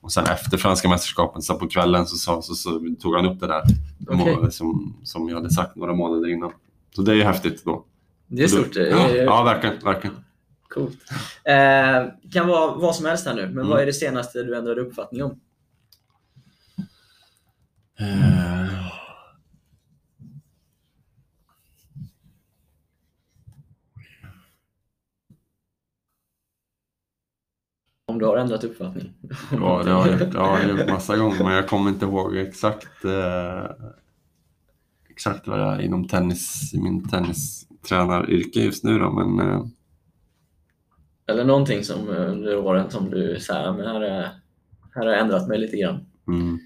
Och 0.00 0.12
sen 0.12 0.24
efter 0.24 0.58
franska 0.58 0.88
mästerskapen, 0.88 1.42
så 1.42 1.54
på 1.54 1.68
kvällen, 1.68 2.06
så, 2.06 2.16
sa, 2.16 2.42
så, 2.42 2.54
så 2.54 2.80
tog 3.00 3.14
han 3.14 3.26
upp 3.26 3.40
det 3.40 3.46
där 3.46 3.62
må- 4.10 4.50
som, 4.50 4.96
som 5.04 5.28
jag 5.28 5.36
hade 5.36 5.50
sagt 5.50 5.76
några 5.76 5.94
månader 5.94 6.28
innan. 6.28 6.52
Så 6.96 7.02
det 7.02 7.12
är 7.12 7.16
ju 7.16 7.22
häftigt 7.22 7.64
då. 7.64 7.84
Det 8.26 8.42
är 8.42 8.48
stort. 8.48 8.76
Ja, 8.76 9.08
ja 9.10 9.42
verkligen. 9.42 9.78
verkligen. 9.84 10.16
Coolt. 10.68 10.96
Eh, 11.44 12.30
kan 12.32 12.48
vara 12.48 12.74
vad 12.74 12.94
som 12.96 13.06
helst 13.06 13.26
här 13.26 13.34
nu, 13.34 13.42
men 13.42 13.52
Mm. 13.58 13.68
vad 13.68 13.80
är 13.82 13.86
det 13.86 13.92
senaste 13.92 14.42
du 14.42 14.56
ändrade 14.56 14.80
uppfattning 14.80 15.24
om? 15.24 15.40
Eh, 18.00 18.89
Om 28.10 28.18
du 28.18 28.26
har 28.26 28.36
ändrat 28.36 28.64
uppfattning? 28.64 29.12
Ja, 29.52 29.82
det 29.84 29.90
har 29.90 30.06
jag 30.08 30.20
gjort, 30.20 30.34
ja, 30.34 30.58
jag 30.60 30.68
har 30.68 30.78
gjort 30.78 30.88
massa 30.88 31.16
gånger, 31.16 31.44
men 31.44 31.52
jag 31.54 31.68
kommer 31.68 31.90
inte 31.90 32.04
ihåg 32.04 32.36
exakt, 32.36 33.04
eh, 33.04 33.64
exakt 35.10 35.46
vad 35.46 35.60
jag 35.60 35.72
är 35.74 35.80
inom 35.80 36.08
tennis, 36.08 36.70
min 36.74 37.08
tennistränaryrke 37.08 38.60
just 38.60 38.84
nu. 38.84 38.98
Då, 38.98 39.10
men 39.10 39.48
eh, 39.50 39.62
Eller 41.26 41.44
någonting 41.44 41.84
som 41.84 42.08
eh, 42.08 42.30
under 42.30 42.58
åren 42.58 42.90
som 42.90 43.10
du 43.10 43.40
säger, 43.40 43.72
men 43.72 43.86
här, 43.86 44.00
är, 44.00 44.22
här 44.94 45.06
har 45.06 45.12
jag 45.12 45.20
ändrat 45.20 45.48
mig 45.48 45.58
lite 45.58 45.76
grann. 45.76 46.06
mm. 46.28 46.58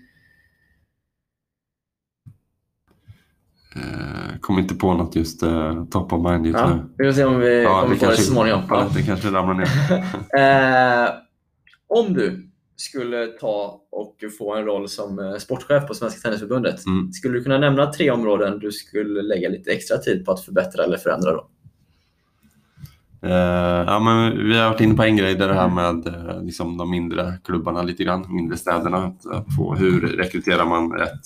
eh, 3.76 4.38
kommer 4.40 4.60
inte 4.60 4.74
på 4.74 4.94
något 4.94 5.16
just 5.16 5.42
eh, 5.42 5.84
top 5.84 6.12
of 6.12 6.30
mind 6.30 6.46
just 6.46 6.58
Ja, 6.58 6.74
nu. 6.74 6.82
vi 6.98 7.04
får 7.04 7.12
se 7.12 7.24
om 7.24 7.38
vi 7.38 7.62
Ja, 7.62 7.80
kommer 7.82 7.96
få 7.96 8.06
det 8.06 8.16
så 8.16 8.22
småningom. 8.32 8.62
Ja, 8.68 8.88
det 8.94 9.02
kanske 9.02 9.28
ramlar 9.30 9.54
ner. 9.54 9.68
Eh, 11.04 11.10
om 11.94 12.14
du 12.14 12.50
skulle 12.76 13.26
ta 13.26 13.80
och 13.90 14.16
få 14.38 14.54
en 14.54 14.64
roll 14.64 14.88
som 14.88 15.18
eh, 15.18 15.36
sportchef 15.36 15.86
på 15.88 15.94
Svenska 15.94 16.20
Tennisförbundet, 16.20 16.86
Mm. 16.86 17.12
skulle 17.12 17.34
du 17.34 17.42
kunna 17.42 17.58
nämna 17.58 17.92
tre 17.92 18.10
områden 18.10 18.58
du 18.58 18.72
skulle 18.72 19.22
lägga 19.22 19.48
lite 19.48 19.70
extra 19.70 19.98
tid 19.98 20.24
på 20.24 20.32
att 20.32 20.40
förbättra 20.40 20.84
eller 20.84 20.96
förändra? 20.96 21.32
Då? 21.32 21.48
Eh, 23.22 23.84
ja, 23.86 23.98
men 24.00 24.48
vi 24.48 24.58
har 24.58 24.68
varit 24.70 24.80
inne 24.80 24.94
på 24.94 25.02
en 25.02 25.16
grej, 25.16 25.34
det 25.34 25.44
är 25.44 25.48
det 25.48 25.54
här 25.54 25.68
med 25.68 26.06
eh, 26.06 26.42
liksom 26.42 26.76
de 26.76 26.90
mindre 26.90 27.38
klubbarna 27.44 27.82
lite 27.82 28.04
grann, 28.04 28.34
mindre 28.34 28.56
städerna. 28.56 28.96
Att, 28.96 29.26
att 29.26 29.56
få, 29.56 29.74
hur 29.74 30.00
rekryterar 30.00 30.64
man 30.64 30.92
rätt 30.92 31.24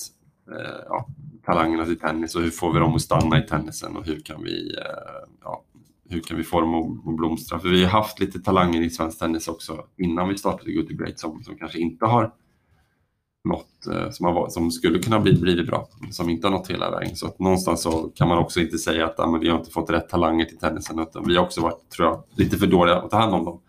eh, 0.50 0.80
ja, 0.88 1.06
talangerna 1.46 1.84
till 1.84 1.98
tennis 1.98 2.34
och 2.34 2.42
hur 2.42 2.50
får 2.50 2.72
vi 2.72 2.78
dem 2.78 2.94
att 2.94 3.00
stanna 3.00 3.44
i 3.44 3.46
tennisen 3.46 3.96
och 3.96 4.06
hur 4.06 4.20
kan 4.20 4.42
vi, 4.44 4.76
hur 6.08 6.20
kan 6.20 6.36
vi 6.36 6.44
få 6.44 6.60
dem 6.60 6.74
att, 6.74 7.16
blomstra? 7.16 7.58
För 7.58 7.68
vi 7.68 7.84
har 7.84 7.90
haft 7.90 8.20
lite 8.20 8.40
talanger 8.40 8.82
i 8.82 8.90
svensk 8.90 9.18
tennis 9.18 9.48
också 9.48 9.84
innan 9.96 10.28
vi 10.28 10.38
startade 10.38 10.72
Good 10.72 10.88
to 10.88 10.94
Great 10.94 11.18
som, 11.18 11.42
som 11.42 11.56
kanske 11.56 11.78
inte 11.78 12.06
har 12.06 12.34
nått, 13.44 13.86
eh, 13.92 14.10
som, 14.10 14.26
har, 14.26 14.48
som 14.48 14.70
skulle 14.70 14.98
kunna 14.98 15.20
bli, 15.20 15.40
blivit 15.40 15.66
bra, 15.66 15.88
som 16.10 16.30
inte 16.30 16.46
har 16.46 16.52
nått 16.52 16.70
hela 16.70 16.90
vägen. 16.90 17.16
Så 17.16 17.26
att 17.26 17.38
någonstans 17.38 17.82
så 17.82 18.12
kan 18.14 18.28
man 18.28 18.38
också 18.38 18.60
inte 18.60 18.78
säga 18.78 19.06
att 19.06 19.20
ah, 19.20 19.30
men 19.30 19.40
vi 19.40 19.48
har 19.48 19.58
inte 19.58 19.70
fått 19.70 19.90
rätt 19.90 20.08
talanger 20.08 20.44
till 20.44 20.58
tennisen, 20.58 20.98
utan 20.98 21.24
vi 21.26 21.36
har 21.36 21.44
också 21.44 21.60
varit, 21.60 21.90
tror 21.90 22.08
jag, 22.08 22.24
lite 22.36 22.56
för 22.56 22.66
dåliga 22.66 22.96
att 22.96 23.10
ta 23.10 23.16
hand 23.16 23.34
om 23.34 23.44
dem. 23.44 23.60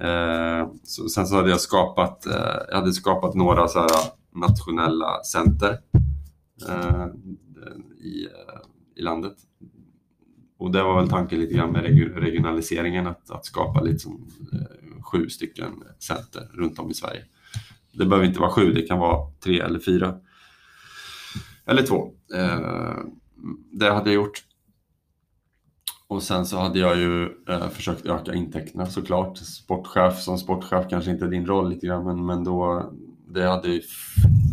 Eh, 0.00 0.68
så, 0.82 1.08
sen 1.08 1.26
så 1.26 1.36
hade 1.36 1.50
jag 1.50 1.60
skapat, 1.60 2.26
eh, 2.26 2.56
jag 2.68 2.76
hade 2.76 2.92
skapat 2.92 3.34
några 3.34 3.68
så 3.68 3.78
här 3.78 3.90
nationella 4.34 5.22
center 5.24 5.78
eh, 6.68 7.06
i, 8.00 8.24
eh, 8.24 8.60
i 8.96 9.02
landet. 9.02 9.36
Och 10.58 10.70
det 10.70 10.82
var 10.82 11.00
väl 11.00 11.10
tanken 11.10 11.40
lite 11.40 11.54
grann 11.54 11.72
med 11.72 11.82
regionaliseringen, 12.14 13.06
att, 13.06 13.30
att 13.30 13.44
skapa 13.44 13.80
liksom, 13.80 14.28
eh, 14.52 15.02
sju 15.02 15.28
stycken 15.28 15.72
center 15.98 16.50
runt 16.54 16.78
om 16.78 16.90
i 16.90 16.94
Sverige. 16.94 17.24
Det 17.92 18.06
behöver 18.06 18.26
inte 18.26 18.40
vara 18.40 18.50
sju, 18.50 18.72
det 18.72 18.82
kan 18.82 18.98
vara 18.98 19.30
tre 19.44 19.60
eller 19.60 19.78
fyra. 19.78 20.14
Eller 21.66 21.82
två. 21.82 22.12
Eh, 22.34 22.96
det 23.72 23.90
hade 23.90 24.10
jag 24.10 24.14
gjort. 24.14 24.44
Och 26.06 26.22
sen 26.22 26.46
så 26.46 26.56
hade 26.56 26.78
jag 26.78 26.98
ju 26.98 27.24
eh, 27.48 27.68
försökt 27.68 28.06
öka 28.06 28.34
intäkterna 28.34 28.86
såklart. 28.86 29.38
Sportchef 29.38 30.18
som 30.20 30.38
sportchef 30.38 30.86
kanske 30.90 31.10
inte 31.10 31.24
är 31.24 31.28
din 31.28 31.46
roll 31.46 31.70
lite 31.70 31.86
grann, 31.86 32.04
men, 32.04 32.26
men 32.26 32.44
då, 32.44 32.90
det 33.28 33.42
hade, 33.42 33.80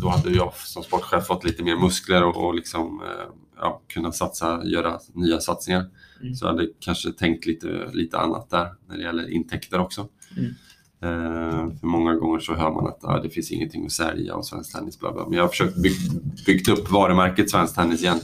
då 0.01 0.09
hade 0.09 0.29
jag 0.29 0.53
som 0.53 0.83
sportchef 0.83 1.27
fått 1.27 1.43
lite 1.43 1.63
mer 1.63 1.75
muskler 1.75 2.23
och, 2.23 2.45
och 2.45 2.55
liksom, 2.55 3.01
eh, 3.01 3.44
ja, 3.65 3.81
kunna 3.87 4.11
satsa, 4.11 4.61
göra 4.65 4.99
nya 5.13 5.39
satsningar. 5.39 5.85
Mm. 6.21 6.35
Så 6.35 6.45
jag 6.45 6.51
hade 6.51 6.67
kanske 6.79 7.11
tänkt 7.11 7.45
lite, 7.45 7.89
lite 7.93 8.17
annat 8.17 8.49
där 8.49 8.73
när 8.87 8.97
det 8.97 9.03
gäller 9.03 9.29
intäkter 9.29 9.79
också. 9.79 10.07
Mm. 10.37 10.53
Eh, 11.01 11.77
för 11.79 11.87
många 11.87 12.13
gånger 12.13 12.39
så 12.39 12.53
hör 12.53 12.71
man 12.71 12.87
att 12.87 13.03
ah, 13.03 13.21
det 13.21 13.29
finns 13.29 13.51
ingenting 13.51 13.85
att 13.85 13.91
sälja 13.91 14.35
och 14.35 14.45
svensk 14.45 14.75
tennis 14.75 14.99
bla 14.99 15.13
bla. 15.13 15.23
Men 15.23 15.33
jag 15.33 15.43
har 15.43 15.49
försökt 15.49 15.75
bygg, 15.75 15.97
byggt 16.45 16.69
upp 16.69 16.91
varumärket 16.91 17.49
svensk 17.49 17.75
tennis 17.75 18.01
igen 18.01 18.19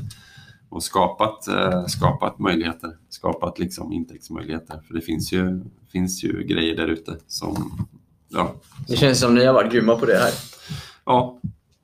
och 0.69 0.83
skapat, 0.83 1.47
eh, 1.47 1.85
skapat 1.85 2.39
möjligheter, 2.39 2.97
skapat 3.09 3.59
liksom 3.59 3.93
intäktsmöjligheter. 3.93 4.81
För 4.87 4.93
det 4.93 5.01
finns 5.01 5.31
ju, 5.33 5.63
finns 5.91 6.23
ju 6.23 6.43
grejer 6.43 6.75
där 6.75 6.87
ute 6.87 7.17
som, 7.27 7.87
ja, 8.29 8.55
Det 8.87 8.95
känns 8.95 9.19
som 9.19 9.35
ni 9.35 9.45
har 9.45 9.53
varit 9.53 9.71
grymma 9.71 9.95
på 9.95 10.05
det 10.05 10.17
här. 10.17 10.31
ja, 11.05 11.41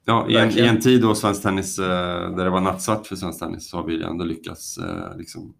ja 0.07 0.29
i, 0.29 0.35
en, 0.37 0.49
i 0.51 0.61
en 0.61 0.79
tid 0.81 1.01
då 1.01 1.15
svensk 1.15 1.41
tennis, 1.41 1.79
eh, 1.79 2.35
där 2.35 2.43
det 2.43 2.49
var 2.49 2.61
nattsvart 2.61 3.07
för 3.07 3.15
svensk 3.15 3.39
tennis 3.39 3.69
så 3.69 3.77
har 3.77 3.83
vi 3.87 4.03
ändå 4.03 4.25
lyckats 4.25 4.77
eh, 4.77 5.17
liksom, 5.17 5.53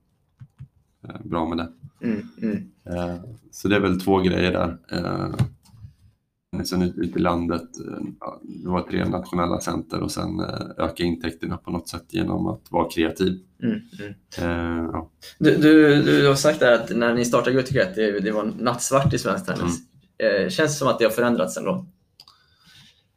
eh, 1.08 1.16
bra 1.24 1.50
med 1.50 1.58
det. 1.58 1.68
Mm, 2.08 2.28
mm. 2.42 2.70
Eh, 2.90 3.16
Så 3.52 3.68
det 3.68 3.76
är 3.76 3.80
väl 3.80 4.02
två 4.02 4.18
grejer 4.20 4.52
där. 4.52 4.78
Eh, 4.92 5.36
Sen 6.66 6.82
ute 6.82 7.00
ute 7.00 7.20
i 7.20 7.22
landet, 7.22 7.62
eh, 7.88 8.06
det 8.42 8.70
var 8.70 8.82
tre 8.82 9.06
nationella 9.06 9.60
center 9.60 10.00
och 10.02 10.12
sen 10.12 10.40
eh, 10.40 10.86
öka 10.86 11.04
intäkterna 11.04 11.58
på 11.58 11.72
något 11.72 11.88
sätt 11.90 12.06
genom 12.10 12.48
att 12.48 12.62
vara 12.72 12.90
kreativ. 12.90 13.40
Mm, 13.64 13.80
mm. 14.00 14.14
Eh, 14.38 14.86
Ja. 14.94 15.10
Du, 15.40 15.58
du, 15.58 16.02
du 16.04 16.28
har 16.28 16.36
sagt 16.36 16.60
där 16.60 16.74
att 16.74 16.96
när 16.96 17.14
ni 17.14 17.26
startade 17.26 17.56
Guttegret, 17.56 17.96
det, 17.96 18.20
det 18.20 18.32
var 18.32 18.52
nattsvart 18.60 19.14
i 19.14 19.18
svensk 19.18 19.46
tennis. 19.46 19.80
Eh, 20.18 20.50
känns 20.50 20.72
det 20.72 20.78
som 20.78 20.88
att 20.88 21.00
det 21.00 21.06
har 21.06 21.12
förändrats 21.12 21.58
ändå? 21.58 21.86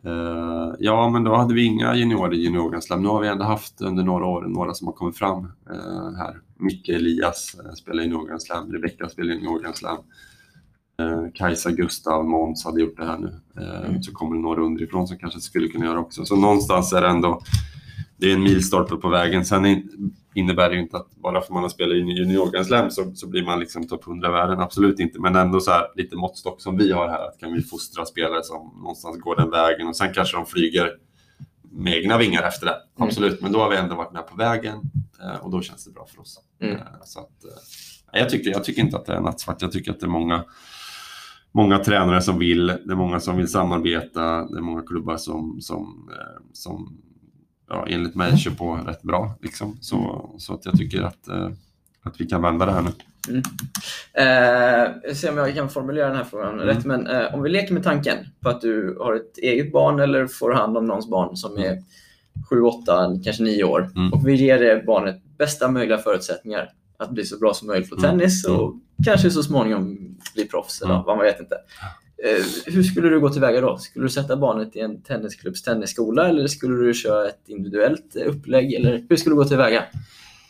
Eh, 0.04 0.74
Ja, 0.78 1.10
men 1.10 1.24
då 1.24 1.34
hade 1.34 1.54
vi 1.54 1.64
inga 1.64 1.94
juniorer 1.96 2.34
i 2.34 2.42
juniorgrandslam. 2.44 3.02
Nu 3.02 3.08
har 3.08 3.20
vi 3.20 3.28
ändå 3.28 3.44
haft 3.44 3.80
under 3.80 4.02
några 4.04 4.26
år 4.26 4.42
några 4.42 4.74
som 4.74 4.86
har 4.86 4.94
kommit 4.94 5.16
fram 5.18 5.38
eh, 5.44 6.16
här. 6.18 6.38
Micke 6.58 6.88
Elias 6.88 7.56
eh, 7.64 7.72
spelar 7.72 8.02
juniorgrandslam, 8.02 8.72
Rebecka 8.72 9.08
spelar 9.08 9.34
juniorgrandslam. 9.34 9.96
Eh, 11.00 11.24
Kajsa, 11.34 11.70
Gustav, 11.70 12.24
Måns 12.24 12.64
hade 12.64 12.80
gjort 12.80 12.96
det 12.96 13.04
här 13.04 13.18
nu. 13.18 13.40
Eh, 13.62 13.88
Mm. 13.90 14.02
Så 14.02 14.12
kommer 14.12 14.36
det 14.36 14.42
några 14.42 14.62
underifrån 14.62 15.08
som 15.08 15.18
kanske 15.18 15.40
skulle 15.40 15.68
kunna 15.68 15.84
göra 15.84 15.98
också. 15.98 16.24
Så 16.24 16.36
någonstans 16.36 16.92
är 16.92 17.00
det 17.02 17.08
ändå 17.08 17.42
det 18.16 18.30
är 18.30 18.34
en 18.34 18.42
milstolpe 18.42 18.96
på 18.96 19.08
vägen. 19.08 19.44
Sen 19.44 19.66
in- 19.66 20.14
innebär 20.34 20.68
det 20.68 20.74
ju 20.74 20.82
inte 20.82 20.96
att 20.96 21.16
bara 21.16 21.40
för 21.40 21.46
att 21.46 21.50
man 21.50 21.62
har 21.62 21.68
spelat 21.68 21.94
i 21.94 21.98
juniorgrandslam 21.98 22.90
så, 22.90 23.14
så 23.14 23.28
blir 23.28 23.44
man 23.44 23.60
liksom 23.60 23.88
topp 23.88 24.04
100-världen. 24.04 24.60
Absolut 24.60 25.00
inte. 25.00 25.20
Men 25.20 25.36
ändå 25.36 25.60
så 25.60 25.70
här, 25.70 25.86
lite 25.94 26.16
måttstock 26.16 26.60
som 26.60 26.76
vi 26.76 26.92
har 26.92 27.08
här. 27.08 27.28
Att 27.28 27.40
kan 27.40 27.52
vi 27.52 27.62
fostra 27.62 28.04
spelare 28.04 28.42
som 28.42 28.78
någonstans 28.78 29.20
går 29.20 29.36
den 29.36 29.50
vägen 29.50 29.88
och 29.88 29.96
sen 29.96 30.14
kanske 30.14 30.36
de 30.36 30.46
flyger 30.46 30.90
med 31.72 31.94
egna 31.94 32.18
vingar 32.18 32.42
efter 32.42 32.66
det. 32.66 32.72
Mm. 32.96 33.08
Absolut. 33.08 33.40
Men 33.40 33.52
då 33.52 33.58
har 33.58 33.70
vi 33.70 33.76
ändå 33.76 33.94
varit 33.94 34.12
med 34.12 34.26
på 34.26 34.36
vägen 34.36 34.80
eh, 35.22 35.44
och 35.44 35.50
då 35.50 35.62
känns 35.62 35.84
det 35.84 35.92
bra 35.92 36.06
för 36.06 36.20
oss. 36.20 36.40
Mm. 36.60 36.76
Eh, 36.76 36.82
Så 37.04 37.20
att, 37.20 37.44
eh, 37.44 38.20
jag, 38.20 38.30
tycker, 38.30 38.50
jag 38.50 38.64
tycker 38.64 38.82
inte 38.82 38.96
att 38.96 39.06
det 39.06 39.12
är 39.14 39.20
nattsvart. 39.20 39.62
Jag 39.62 39.72
tycker 39.72 39.90
att 39.90 40.00
det 40.00 40.06
är 40.06 40.10
många 40.10 40.44
många 41.52 41.78
tränare 41.78 42.22
som 42.22 42.38
vill, 42.38 42.66
det 42.66 42.92
är 42.92 42.96
många 42.96 43.20
som 43.20 43.36
vill 43.36 43.48
samarbeta, 43.48 44.46
det 44.46 44.58
är 44.58 44.62
många 44.62 44.82
klubbar 44.82 45.16
som, 45.16 45.60
som, 45.60 46.10
som 46.52 46.98
ja, 47.70 47.86
enligt 47.88 48.14
mig 48.14 48.36
kör 48.38 48.50
på 48.50 48.74
rätt 48.86 49.02
bra. 49.02 49.34
Liksom. 49.42 49.78
Så, 49.80 50.30
så 50.38 50.54
att 50.54 50.64
jag 50.66 50.74
tycker 50.78 51.02
att, 51.02 51.28
eh, 51.28 51.48
att 52.02 52.20
vi 52.20 52.26
kan 52.26 52.42
vända 52.42 52.66
det 52.66 52.72
här 52.72 52.82
nu. 52.82 52.90
Eh, 54.14 54.92
jag 55.04 55.16
ser 55.16 55.30
om 55.30 55.36
jag 55.38 55.54
kan 55.54 55.68
formulera 55.70 56.06
den 56.08 56.16
här 56.16 56.24
frågan 56.24 56.54
Mm. 56.54 56.66
rätt. 56.66 56.84
Men 56.84 57.06
eh, 57.06 57.34
om 57.34 57.42
vi 57.42 57.48
leker 57.50 57.74
med 57.74 57.84
tanken 57.84 58.16
på 58.40 58.48
att 58.48 58.60
du 58.60 58.96
har 59.00 59.14
ett 59.14 59.38
eget 59.38 59.72
barn 59.72 60.00
eller 60.00 60.26
får 60.26 60.52
hand 60.52 60.76
om 60.76 60.84
någons 60.86 61.10
barn 61.10 61.36
som 61.36 61.58
är 61.58 61.78
7, 62.50 62.60
8, 62.62 63.10
kanske 63.24 63.42
9 63.42 63.64
år 63.64 63.90
Mm. 63.96 64.12
och 64.12 64.28
vi 64.28 64.34
ger 64.34 64.58
det 64.58 64.86
barnet 64.86 65.16
bästa 65.38 65.68
möjliga 65.70 65.98
förutsättningar 65.98 66.68
att 66.98 67.10
bli 67.10 67.24
så 67.24 67.38
bra 67.38 67.54
som 67.54 67.68
möjligt 67.68 67.90
på 67.90 67.96
Mm. 67.96 68.10
tennis 68.10 68.46
och 68.46 68.74
kanske 69.04 69.30
så 69.30 69.42
småningom 69.42 69.98
bli 70.34 70.44
proffs 70.48 70.82
eller 70.82 70.94
Mm. 70.94 71.04
vad 71.06 71.16
man 71.16 71.24
vet 71.26 71.40
inte. 71.40 71.54
Eh, 72.24 72.72
hur 72.74 72.82
skulle 72.82 73.08
du 73.08 73.20
gå 73.20 73.28
tillväga 73.28 73.60
då? 73.60 73.78
Skulle 73.78 74.04
du 74.04 74.10
sätta 74.10 74.36
barnet 74.36 74.76
i 74.76 74.80
en 74.80 75.02
tennisklubbs 75.02 75.62
tennisskola 75.62 76.28
eller 76.28 76.46
skulle 76.46 76.86
du 76.86 76.94
köra 76.94 77.28
ett 77.28 77.48
individuellt 77.48 78.16
eh, 78.16 78.28
upplägg? 78.28 78.74
Eller 78.74 79.06
hur 79.08 79.16
skulle 79.16 79.34
du 79.34 79.36
gå 79.36 79.44
tillväga? 79.44 79.84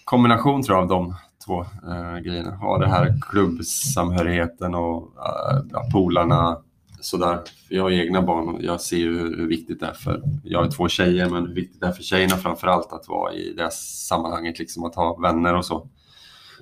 Kombination 0.04 0.62
tror 0.62 0.78
jag 0.78 0.82
av 0.82 0.88
de 0.88 1.14
två 1.46 1.60
eh, 1.60 2.18
grejerna. 2.18 2.50
Ha 2.50 2.78
det 2.78 2.88
här 2.88 3.14
klubbsamhörigheten 3.20 4.74
och 4.74 5.02
eh, 5.02 5.90
polarna. 5.92 6.58
Sådär. 7.00 7.38
För 7.68 7.74
jag 7.74 7.82
har 7.82 7.90
egna 7.90 8.22
barn 8.22 8.48
och 8.48 8.62
jag 8.62 8.80
ser 8.80 8.96
ju 8.96 9.18
hur, 9.18 9.46
viktigt 9.46 9.80
det 9.80 9.86
är 9.86 9.92
för, 9.92 10.22
jag 10.44 10.62
har 10.62 10.70
två 10.70 10.88
tjejer, 10.88 11.30
men 11.30 11.46
hur 11.46 11.54
viktigt 11.54 11.80
det 11.80 11.86
är 11.86 11.92
för 11.92 12.02
tjejerna 12.02 12.36
framför 12.36 12.66
allt 12.66 12.92
att 12.92 13.08
vara 13.08 13.32
i 13.32 13.52
det 13.56 13.62
här 13.62 13.70
sammanhanget, 14.08 14.58
liksom 14.58 14.84
att 14.84 14.94
ha 14.94 15.16
vänner 15.16 15.54
och 15.54 15.64
så. 15.64 15.88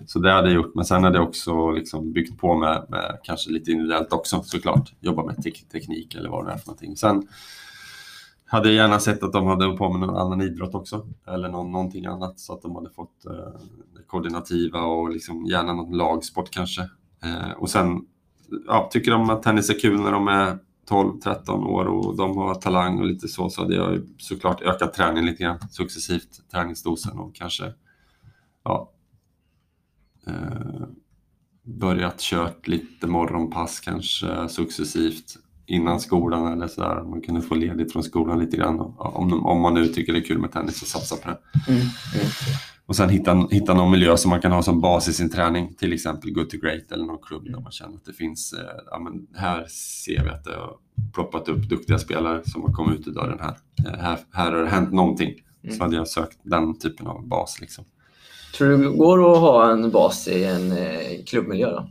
Så 0.07 0.19
det 0.19 0.33
hade 0.33 0.49
jag 0.49 0.55
gjort, 0.55 0.75
men 0.75 0.85
sen 0.85 1.05
hade 1.05 1.19
jag 1.19 1.29
också 1.29 1.70
liksom 1.70 2.12
byggt 2.12 2.39
på 2.39 2.59
med, 2.59 2.87
med 2.89 3.19
kanske 3.23 3.51
lite 3.51 3.70
individuellt 3.70 4.12
också 4.12 4.43
såklart. 4.43 4.93
Jobba 5.01 5.25
med 5.25 5.43
te 5.43 5.51
teknik 5.73 6.15
eller 6.15 6.29
vad 6.29 6.47
det 6.47 6.53
är 6.53 6.57
för 6.57 6.66
någonting. 6.66 6.97
Sen 6.97 7.29
hade 8.47 8.69
jag 8.69 8.77
gärna 8.77 9.01
sett 9.01 9.23
att 9.23 9.33
de 9.33 9.47
hade 9.47 9.65
hållit 9.65 9.79
på 9.79 9.93
med 9.93 10.09
någon 10.09 10.16
annan 10.16 10.43
idrott 10.43 10.75
också, 10.75 11.07
eller 11.27 11.49
någon, 11.49 11.73
någonting 11.73 12.07
annat 12.07 12.41
så 12.41 12.53
att 12.53 12.62
de 12.62 12.77
hade 12.77 12.91
fått 12.91 13.27
eh, 13.27 13.61
det 13.97 14.03
koordinativa 14.07 14.81
och 14.81 15.11
liksom 15.11 15.47
gärna 15.47 15.73
någon 15.73 15.97
lagsport 15.97 16.51
kanske. 16.51 16.83
Eh, 17.25 17.51
och 17.57 17.70
sen 17.70 18.01
ja, 18.66 18.89
tycker 18.93 19.11
de 19.11 19.31
att 19.31 19.43
tennis 19.43 19.70
är 19.70 19.81
kul 19.81 20.01
när 20.01 20.12
de 20.12 20.29
är 20.29 20.59
12-13 20.89 21.65
år 21.65 21.85
och 21.85 22.16
de 22.16 22.37
har 22.37 22.55
talang 22.55 22.99
och 22.99 23.07
lite 23.07 23.29
så, 23.29 23.51
så 23.51 23.62
hade 23.62 23.75
jag 23.75 24.03
såklart 24.19 24.62
ökat 24.62 24.95
träningen 24.95 25.27
lite 25.27 25.43
grann 25.43 25.59
successivt, 25.70 26.51
träningsdosen 26.53 27.19
och 27.19 27.35
kanske 27.35 27.73
ja, 28.65 28.93
börjat 31.65 32.20
kört 32.20 32.69
lite 32.69 33.07
morgonpass 33.07 33.81
kanske 33.81 34.49
successivt 34.49 35.36
innan 35.66 36.01
skolan 36.01 36.53
eller 36.53 36.66
sådär. 36.69 37.03
Man 37.03 37.20
kunde 37.20 37.43
få 37.43 37.55
ledigt 37.55 37.93
från 37.93 38.03
skolan 38.03 38.39
lite 38.39 38.57
grann 38.57 38.81
om, 38.81 39.47
om 39.47 39.61
man 39.61 39.74
nu 39.74 39.86
tycker 39.86 40.12
det 40.12 40.19
är 40.19 40.24
kul 40.24 40.39
med 40.39 40.53
tennis 40.53 40.82
och 40.82 40.89
satsa 40.89 41.16
på 41.16 41.28
det. 41.28 41.39
Mm. 41.73 41.86
Och 42.86 42.97
sen 42.97 43.09
hitta, 43.09 43.49
hitta 43.51 43.74
någon 43.74 43.90
miljö 43.90 44.16
som 44.16 44.31
man 44.31 44.40
kan 44.40 44.53
ha 44.53 44.62
som 44.62 44.81
bas 44.81 45.09
i 45.09 45.12
sin 45.12 45.31
träning, 45.31 45.74
till 45.74 45.93
exempel 45.93 46.32
Good 46.32 46.51
to 46.51 46.57
Great 46.57 46.93
eller 46.93 47.05
någon 47.05 47.19
klubb 47.23 47.45
där 47.45 47.61
man 47.61 47.73
känner 47.73 47.95
att 47.95 48.05
det 48.05 48.12
finns, 48.12 48.53
eh, 48.53 48.82
ja 48.90 48.99
men 48.99 49.27
här 49.36 49.66
ser 50.05 50.24
vi 50.24 50.31
att 50.31 50.45
det 50.45 50.55
har 50.55 50.77
ploppat 51.15 51.49
upp 51.49 51.69
duktiga 51.69 51.99
spelare 51.99 52.43
som 52.45 52.62
har 52.62 52.73
kommit 52.73 53.01
ut 53.01 53.09
ur 53.09 53.12
dörren 53.12 53.39
här. 53.40 53.57
Eh, 53.86 54.01
här. 54.01 54.19
Här 54.32 54.53
har 54.53 54.62
det 54.62 54.69
hänt 54.69 54.93
någonting. 54.93 55.35
Mm. 55.65 55.77
Så 55.77 55.82
hade 55.82 55.97
jag 55.97 56.09
sökt 56.09 56.39
den 56.43 56.78
typen 56.78 57.07
av 57.07 57.28
bas 57.28 57.61
liksom. 57.61 57.85
Tror 58.57 58.69
du 58.69 58.77
det 58.77 58.97
går 58.97 59.33
att 59.33 59.39
ha 59.41 59.70
en 59.70 59.91
bas 59.91 60.29
i 60.29 60.45
en 60.45 60.73
eh, 60.73 61.25
klubbmiljö 61.27 61.70
då? 61.70 61.89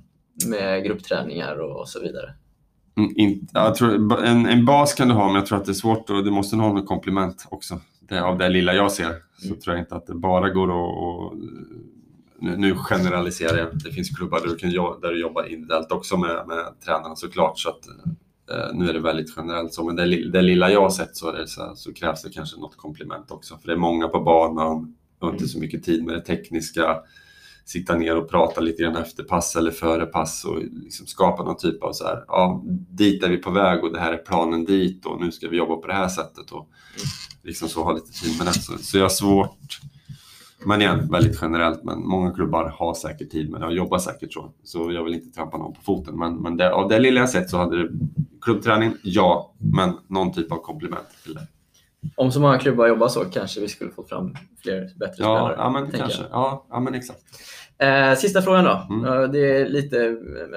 Med 0.48 0.84
gruppträningar 0.84 1.60
och 1.60 1.90
så 1.90 2.00
vidare? 2.00 2.34
Mm, 2.98 3.12
in, 3.16 3.48
jag 3.54 3.76
tror, 3.76 4.24
en, 4.26 4.46
en 4.46 4.66
bas 4.66 4.94
kan 4.94 5.08
du 5.08 5.14
ha, 5.14 5.26
men 5.26 5.36
jag 5.36 5.46
tror 5.46 5.58
att 5.58 5.66
det 5.66 5.72
är 5.72 5.74
svårt 5.74 6.10
och 6.10 6.24
du 6.24 6.32
måste 6.32 6.56
ha 6.56 6.74
något 6.74 6.88
komplement 6.88 7.46
också. 7.50 7.80
Det, 8.10 8.22
av 8.24 8.38
det 8.38 8.50
lilla 8.50 8.74
jag 8.74 8.92
ser 8.92 9.16
så 9.40 9.48
Mm. 9.48 9.60
tror 9.60 9.76
jag 9.76 9.82
inte 9.84 9.96
att 9.96 10.08
det 10.08 10.16
bara 10.16 10.50
går 10.50 10.68
att, 10.68 10.98
att 11.34 11.40
nu, 12.40 12.58
nu 12.58 12.76
generaliserar 12.76 13.58
jag. 13.58 13.68
Det 13.84 13.92
finns 13.92 14.10
klubbar 14.10 14.40
där 14.40 14.48
du, 14.48 14.56
kan, 14.56 14.70
där 15.02 15.12
du 15.12 15.22
jobbar 15.22 15.44
individuellt 15.44 15.92
också 15.92 16.18
med, 16.18 16.48
med 16.48 16.66
tränarna 16.86 17.16
såklart. 17.16 17.60
Så 17.60 17.70
att, 17.70 17.88
eh, 18.52 18.74
nu 18.78 18.90
är 18.90 18.94
det 18.94 19.00
väldigt 19.00 19.34
generellt 19.38 19.74
så. 19.74 19.84
Men 19.84 19.96
det, 19.96 20.30
det 20.32 20.42
lilla 20.42 20.72
jag 20.72 20.82
har 20.82 20.90
sett 20.90 21.16
så, 21.18 21.34
så, 21.46 21.74
så 21.76 21.94
krävs 21.94 22.22
det 22.24 22.30
kanske 22.30 22.60
något 22.60 22.78
komplement 22.78 23.32
också. 23.32 23.58
För 23.58 23.68
det 23.68 23.74
är 23.74 23.78
många 23.78 24.08
på 24.08 24.20
banan 24.20 24.96
och 25.20 25.30
inte 25.30 25.48
så 25.48 25.60
mycket 25.60 25.84
tid 25.84 26.04
med 26.04 26.16
det 26.16 26.22
tekniska. 26.22 26.98
Sitta 27.66 27.96
ner 27.96 28.18
och 28.18 28.30
prata 28.30 28.62
lite 28.62 28.84
grann 28.84 28.96
efter 28.96 29.24
pass 29.24 29.56
eller 29.56 29.72
före 29.72 30.06
pass 30.06 30.46
och 30.46 30.60
liksom 30.60 31.06
skapa 31.06 31.44
någon 31.44 31.58
typ 31.58 31.84
av 31.84 31.94
så 31.94 32.04
här, 32.04 32.24
ja, 32.28 32.64
dit 32.90 33.24
är 33.24 33.30
vi 33.30 33.38
på 33.38 33.52
väg 33.52 33.84
och 33.84 33.94
det 33.94 34.00
här 34.00 34.14
är 34.14 34.18
planen 34.18 34.66
dit 34.66 35.06
och 35.06 35.22
nu 35.22 35.32
ska 35.32 35.50
vi 35.50 35.58
jobba 35.58 35.76
på 35.76 35.88
det 35.88 35.94
här 35.94 36.08
sättet. 36.08 36.52
Och 36.52 36.70
liksom 37.44 37.70
så 37.70 37.84
ha 37.84 37.92
lite 37.92 38.12
tid 38.12 38.38
med 38.38 38.48
det. 38.48 38.54
Så, 38.54 38.78
så 38.78 38.98
jag 38.98 39.04
har 39.04 39.10
svårt, 39.10 39.80
men 40.66 40.82
igen, 40.82 41.08
väldigt 41.12 41.40
generellt, 41.42 41.84
men 41.84 42.00
många 42.00 42.32
klubbar 42.32 42.74
har 42.78 42.94
säkert 42.94 43.32
tid 43.32 43.50
med 43.50 43.62
det 43.62 43.68
och 43.68 43.74
jobbar 43.74 44.00
säkert 44.00 44.34
så. 44.34 44.52
Så 44.64 44.92
jag 44.92 45.04
vill 45.04 45.14
inte 45.14 45.36
trampa 45.36 45.58
någon 45.58 45.74
på 45.74 45.82
foten. 45.82 46.18
Men, 46.18 46.36
men 46.36 46.58
det, 46.58 46.74
av 46.74 46.90
det 46.90 47.00
lilla 47.00 47.20
jag 47.20 47.30
sett 47.30 47.50
så 47.50 47.58
hade 47.58 47.84
det 47.84 47.90
klubbträning, 48.42 48.94
ja, 49.04 49.54
men 49.58 49.94
någon 50.08 50.34
typ 50.34 50.52
av 50.52 50.58
komplement 50.58 51.08
till 51.24 51.34
det. 51.34 51.48
Om 52.16 52.32
så 52.32 52.40
många 52.40 52.60
klubbar 52.60 52.88
jobbar 52.88 53.08
så 53.08 53.26
kanske 53.26 53.60
vi 53.62 53.68
skulle 53.68 53.92
få 53.92 54.04
fram 54.04 54.36
fler 54.64 54.82
bättre 55.00 55.16
Ja, 55.18 55.38
spelare. 55.38 55.56
ja 55.58 55.70
men 55.70 55.92
kanske. 55.92 56.22
jag. 56.22 56.30
Ja, 56.32 56.66
ja, 56.70 56.80
men 56.80 56.96
exakt. 56.96 57.20
Eh, 57.80 58.14
sista 58.16 58.42
frågan 58.42 58.64
då. 58.66 58.88
Mm. 58.90 59.06
Eh, 59.24 59.30
Det 59.30 59.40
är 59.62 59.66
lite 59.70 60.06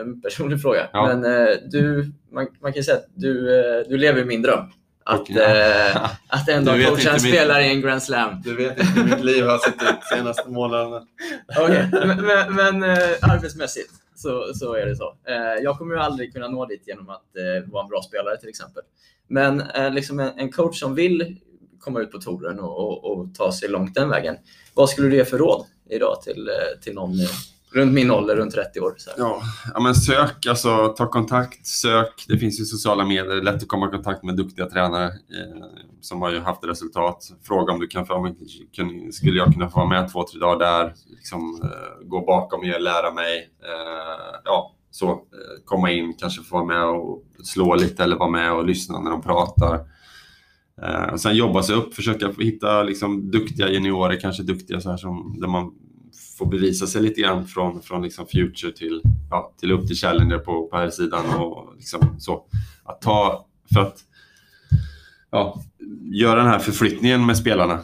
en 0.01 0.21
personlig 0.23 0.63
fråga. 0.63 0.89
Ja. 0.93 1.07
Men 1.07 1.25
eh, 1.49 1.49
du, 1.71 2.13
man, 2.33 2.47
man 2.63 2.73
kan 2.73 2.83
säga 2.85 2.97
att 2.97 3.07
du, 3.15 3.61
eh, 3.61 3.89
du 3.89 3.97
lever 3.99 4.25
min 4.25 4.43
dröm. 4.43 4.65
Att, 5.05 5.29
ja. 5.29 5.43
eh, 5.43 5.97
att 6.29 6.49
en 6.49 6.65
dag 6.65 6.87
coacha 6.87 7.11
en 7.13 7.21
spelare 7.21 7.65
i 7.65 7.71
en 7.75 7.81
Grand 7.81 8.03
Slam. 8.03 8.43
Du 8.45 8.57
vet 8.57 8.71
inte 8.81 8.93
hur 8.93 9.05
mitt 9.05 9.25
liv 9.25 9.45
har 9.47 9.59
sett 9.59 9.75
ut 9.75 9.99
de 10.11 10.17
senaste 10.17 10.49
månaderna. 10.51 11.03
Okej, 11.59 11.89
Men, 11.93 12.27
men, 12.27 12.55
men 12.55 12.91
eh, 12.91 12.99
arbetsmässigt 13.23 13.91
så, 14.21 14.55
så 14.55 14.75
är 14.75 14.87
det 14.87 14.97
så. 14.97 15.17
Eh, 15.29 15.63
jag 15.63 15.79
kommer 15.79 15.95
ju 15.95 16.01
aldrig 16.01 16.33
kunna 16.33 16.49
nå 16.49 16.67
dit 16.67 16.83
genom 16.87 17.09
att 17.09 17.37
eh, 17.37 17.71
vara 17.71 17.83
en 17.83 17.89
bra 17.89 18.03
spelare 18.03 18.37
till 18.37 18.49
exempel. 18.49 18.83
Men 19.27 19.61
eh, 19.61 19.93
liksom 19.93 20.21
en, 20.21 20.39
en 20.39 20.53
coach 20.53 20.81
som 20.81 20.95
vill 20.95 21.37
komma 21.79 22.01
ut 22.01 22.13
på 22.13 22.19
touren 22.19 22.61
och, 22.61 22.79
och, 22.79 23.05
och 23.05 23.35
ta 23.35 23.53
sig 23.53 23.69
långt 23.69 23.95
den 23.95 24.09
vägen. 24.09 24.37
Vad 24.75 24.91
skulle 24.91 25.09
du 25.09 25.17
ge 25.17 25.25
för 25.25 25.39
råd 25.39 25.67
idag 25.91 26.23
till, 26.23 26.49
eh, 26.49 26.81
till 26.81 26.95
någon 26.95 27.21
eh, 27.21 27.27
runt 27.73 27.93
min 27.93 28.11
ålder, 28.11 28.37
runt 28.37 28.55
30 28.55 28.81
år? 28.81 28.95
Så 28.97 29.11
här? 29.11 29.17
Ja, 29.19 29.43
ja, 29.75 29.81
men 29.81 29.95
sök, 29.95 30.47
alltså 30.47 30.89
ta 30.89 31.07
kontakt, 31.11 31.67
sök. 31.67 32.25
Det 32.29 32.39
finns 32.39 32.61
ju 32.61 32.65
sociala 32.65 33.05
medier, 33.05 33.25
det 33.25 33.39
är 33.39 33.43
lätt 33.43 33.63
att 33.63 33.69
komma 33.69 33.89
i 33.89 33.91
kontakt 33.91 34.23
med 34.23 34.37
duktiga 34.37 34.67
tränare 34.67 35.05
eh, 35.05 35.65
som 36.01 36.23
har 36.23 36.31
ju 36.31 36.41
haft 36.41 36.65
resultat. 36.65 37.31
Fråga 37.43 37.73
om 37.73 37.81
du 37.81 37.87
kan 37.87 38.07
få, 38.07 38.35
skulle 39.13 39.39
jag 39.39 39.53
kunna 39.53 39.71
få 39.71 39.79
vara 39.79 39.89
med 39.89 40.13
två, 40.13 40.25
tre 40.33 40.41
dagar 40.41 40.59
där, 40.59 40.95
liksom, 41.09 41.61
eh, 41.63 42.09
gå 42.09 42.21
bakom 42.21 42.65
er, 42.65 42.79
lära 42.79 43.15
mig. 43.15 43.51
Eh, 43.63 44.41
ja, 44.45 44.75
så, 44.91 45.11
eh, 45.11 45.65
komma 45.65 45.91
in, 45.91 46.15
kanske 46.19 46.43
få 46.43 46.57
vara 46.57 46.65
med 46.65 46.85
och 46.85 47.23
slå 47.45 47.75
lite 47.75 48.05
eller 48.05 48.17
vara 48.17 48.31
med 48.31 48.53
och 48.53 48.67
lyssna 48.67 49.01
när 49.01 49.11
de 49.11 49.23
pratar. 49.23 49.81
Eh, 50.83 51.13
och 51.13 51.21
sen 51.21 51.37
jobba 51.37 51.63
sig 51.63 51.77
upp, 51.77 51.95
försöka 51.95 52.33
hitta 52.39 52.83
liksom, 52.83 53.31
duktiga 53.31 53.69
juniorer, 53.69 54.21
kanske 54.21 54.43
duktiga 54.43 54.81
så 54.81 54.91
här 54.91 54.97
som, 54.97 55.37
där 55.41 55.49
man 55.49 55.73
får 56.41 56.47
bevisa 56.47 56.87
sig 56.87 57.03
lite 57.03 57.21
grann 57.21 57.47
från, 57.47 57.83
från 57.83 58.03
liksom 58.03 58.27
future 58.27 58.73
till, 58.73 59.03
ja, 59.31 59.55
till 59.61 59.73
upp 59.73 59.87
till 59.87 59.97
Challenger 59.97 60.39
på, 60.39 60.67
på 60.67 60.77
här 60.77 60.91
sidan 60.91 61.35
och 61.35 61.75
liksom 61.77 62.17
så. 62.19 62.45
Att 62.85 63.01
ta, 63.01 63.47
för 63.75 63.81
att 63.81 63.99
ja, 65.31 65.63
göra 66.13 66.41
den 66.41 66.49
här 66.49 66.59
förflyttningen 66.59 67.27
med 67.27 67.37
spelarna 67.37 67.81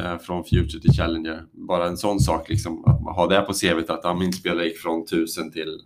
eh, 0.00 0.18
från 0.18 0.44
future 0.44 0.80
till 0.80 0.92
Challenger. 0.92 1.44
Bara 1.52 1.86
en 1.86 1.96
sån 1.96 2.20
sak, 2.20 2.48
liksom, 2.48 2.84
att 2.84 3.16
ha 3.16 3.26
det 3.26 3.40
på 3.40 3.52
CVt 3.52 3.90
att 3.90 4.00
ja, 4.02 4.14
min 4.14 4.32
spelare 4.32 4.66
gick 4.66 4.78
från 4.78 5.02
1000 5.02 5.52
till 5.52 5.78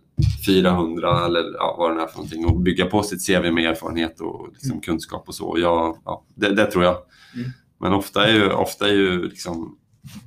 400 0.45 1.25
eller 1.25 1.53
ja, 1.53 1.75
vad 1.79 1.95
det 1.95 2.03
är 2.03 2.07
för 2.07 2.17
någonting 2.17 2.45
och 2.45 2.59
bygga 2.59 2.85
på 2.85 3.03
sitt 3.03 3.27
CV 3.27 3.51
med 3.51 3.65
erfarenhet 3.65 4.21
och 4.21 4.47
liksom, 4.51 4.81
kunskap 4.81 5.27
och 5.27 5.35
så. 5.35 5.55
Jag, 5.59 5.97
ja, 6.05 6.25
det, 6.35 6.55
det 6.55 6.71
tror 6.71 6.83
jag. 6.83 6.95
Mm. 7.35 7.49
Men 7.79 7.93
ofta 7.93 8.27
är 8.27 8.33
ju, 8.33 8.51
ofta 8.51 8.87
är 8.87 8.93
ju 8.93 9.29
liksom, 9.29 9.77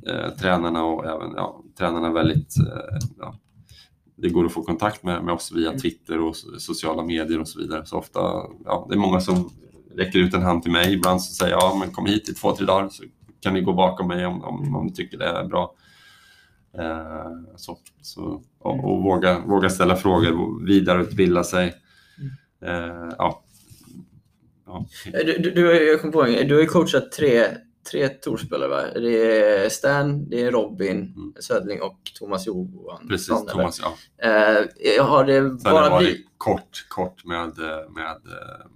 eh, 0.06 0.30
tränarna 0.30 0.84
och 0.84 1.06
även 1.06 1.32
ja, 1.36 1.64
tränarna 1.78 2.12
väldigt 2.12 2.54
eh, 2.58 2.98
ja, 3.18 3.34
det 4.16 4.28
går 4.28 4.46
att 4.46 4.52
få 4.52 4.62
kontakt 4.62 5.02
med, 5.02 5.24
med 5.24 5.34
oss 5.34 5.52
via 5.52 5.78
Twitter 5.78 6.20
och 6.20 6.32
so- 6.34 6.58
sociala 6.58 7.02
medier 7.02 7.40
och 7.40 7.48
så 7.48 7.58
vidare. 7.60 7.86
Så 7.86 7.96
ofta, 7.98 8.20
ja, 8.64 8.86
det 8.88 8.94
är 8.94 8.98
många 8.98 9.20
som 9.20 9.50
räcker 9.96 10.18
ut 10.18 10.34
en 10.34 10.42
hand 10.42 10.62
till 10.62 10.72
mig. 10.72 10.92
Ibland 10.94 11.22
så 11.22 11.34
säger 11.34 11.52
jag, 11.52 11.62
ja 11.62 11.76
men 11.80 11.90
kom 11.90 12.06
hit 12.06 12.28
i 12.28 12.34
två, 12.34 12.56
tre 12.56 12.66
dagar 12.66 12.88
så 12.88 13.04
kan 13.40 13.54
ni 13.54 13.60
gå 13.60 13.72
bakom 13.72 14.08
mig 14.08 14.26
om, 14.26 14.44
om, 14.44 14.76
om 14.76 14.86
ni 14.86 14.92
tycker 14.92 15.18
det 15.18 15.24
är 15.26 15.44
bra. 15.44 15.74
Eh, 16.78 17.30
så, 17.56 17.78
så, 18.02 18.42
och, 18.58 18.84
och 18.84 19.02
våga, 19.02 19.38
våga 19.46 19.70
ställa 19.70 19.96
frågor, 19.96 20.64
vidareutbilda 20.66 21.44
sig. 21.44 21.74
Eh, 22.64 23.08
ja. 23.18 23.44
Ja. 24.66 24.86
Eh, 25.06 25.26
Du, 25.26 25.38
du, 25.38 25.50
du, 25.50 25.88
jag 25.90 26.00
kom 26.00 26.12
på 26.12 26.22
du 26.22 26.54
har 26.54 26.60
ju 26.60 26.66
coachat 26.66 27.12
tre, 27.12 27.44
tre 27.90 28.08
tourspelare 28.08 28.68
va? 28.68 28.82
Det 28.94 29.40
är 29.64 29.68
Stan, 29.68 30.28
det 30.30 30.42
är 30.42 30.50
Robin 30.50 30.96
Mm. 30.96 31.32
Södling 31.40 31.82
och 31.82 32.00
Thomas 32.18 32.46
Johansson. 32.46 33.08
Precis? 33.08 33.46
Thomas. 33.46 33.80
Ja. 33.82 34.28
Eh, 34.98 35.04
har 35.06 35.24
det 35.24 35.40
Sen 35.40 35.56
det 35.56 35.70
bara 35.70 35.98
blivit... 35.98 36.26
kort, 36.38 36.86
kort 36.88 37.24
med, 37.24 37.40
eh, 37.58 37.90
med, 37.94 38.06
eh, 38.06 38.66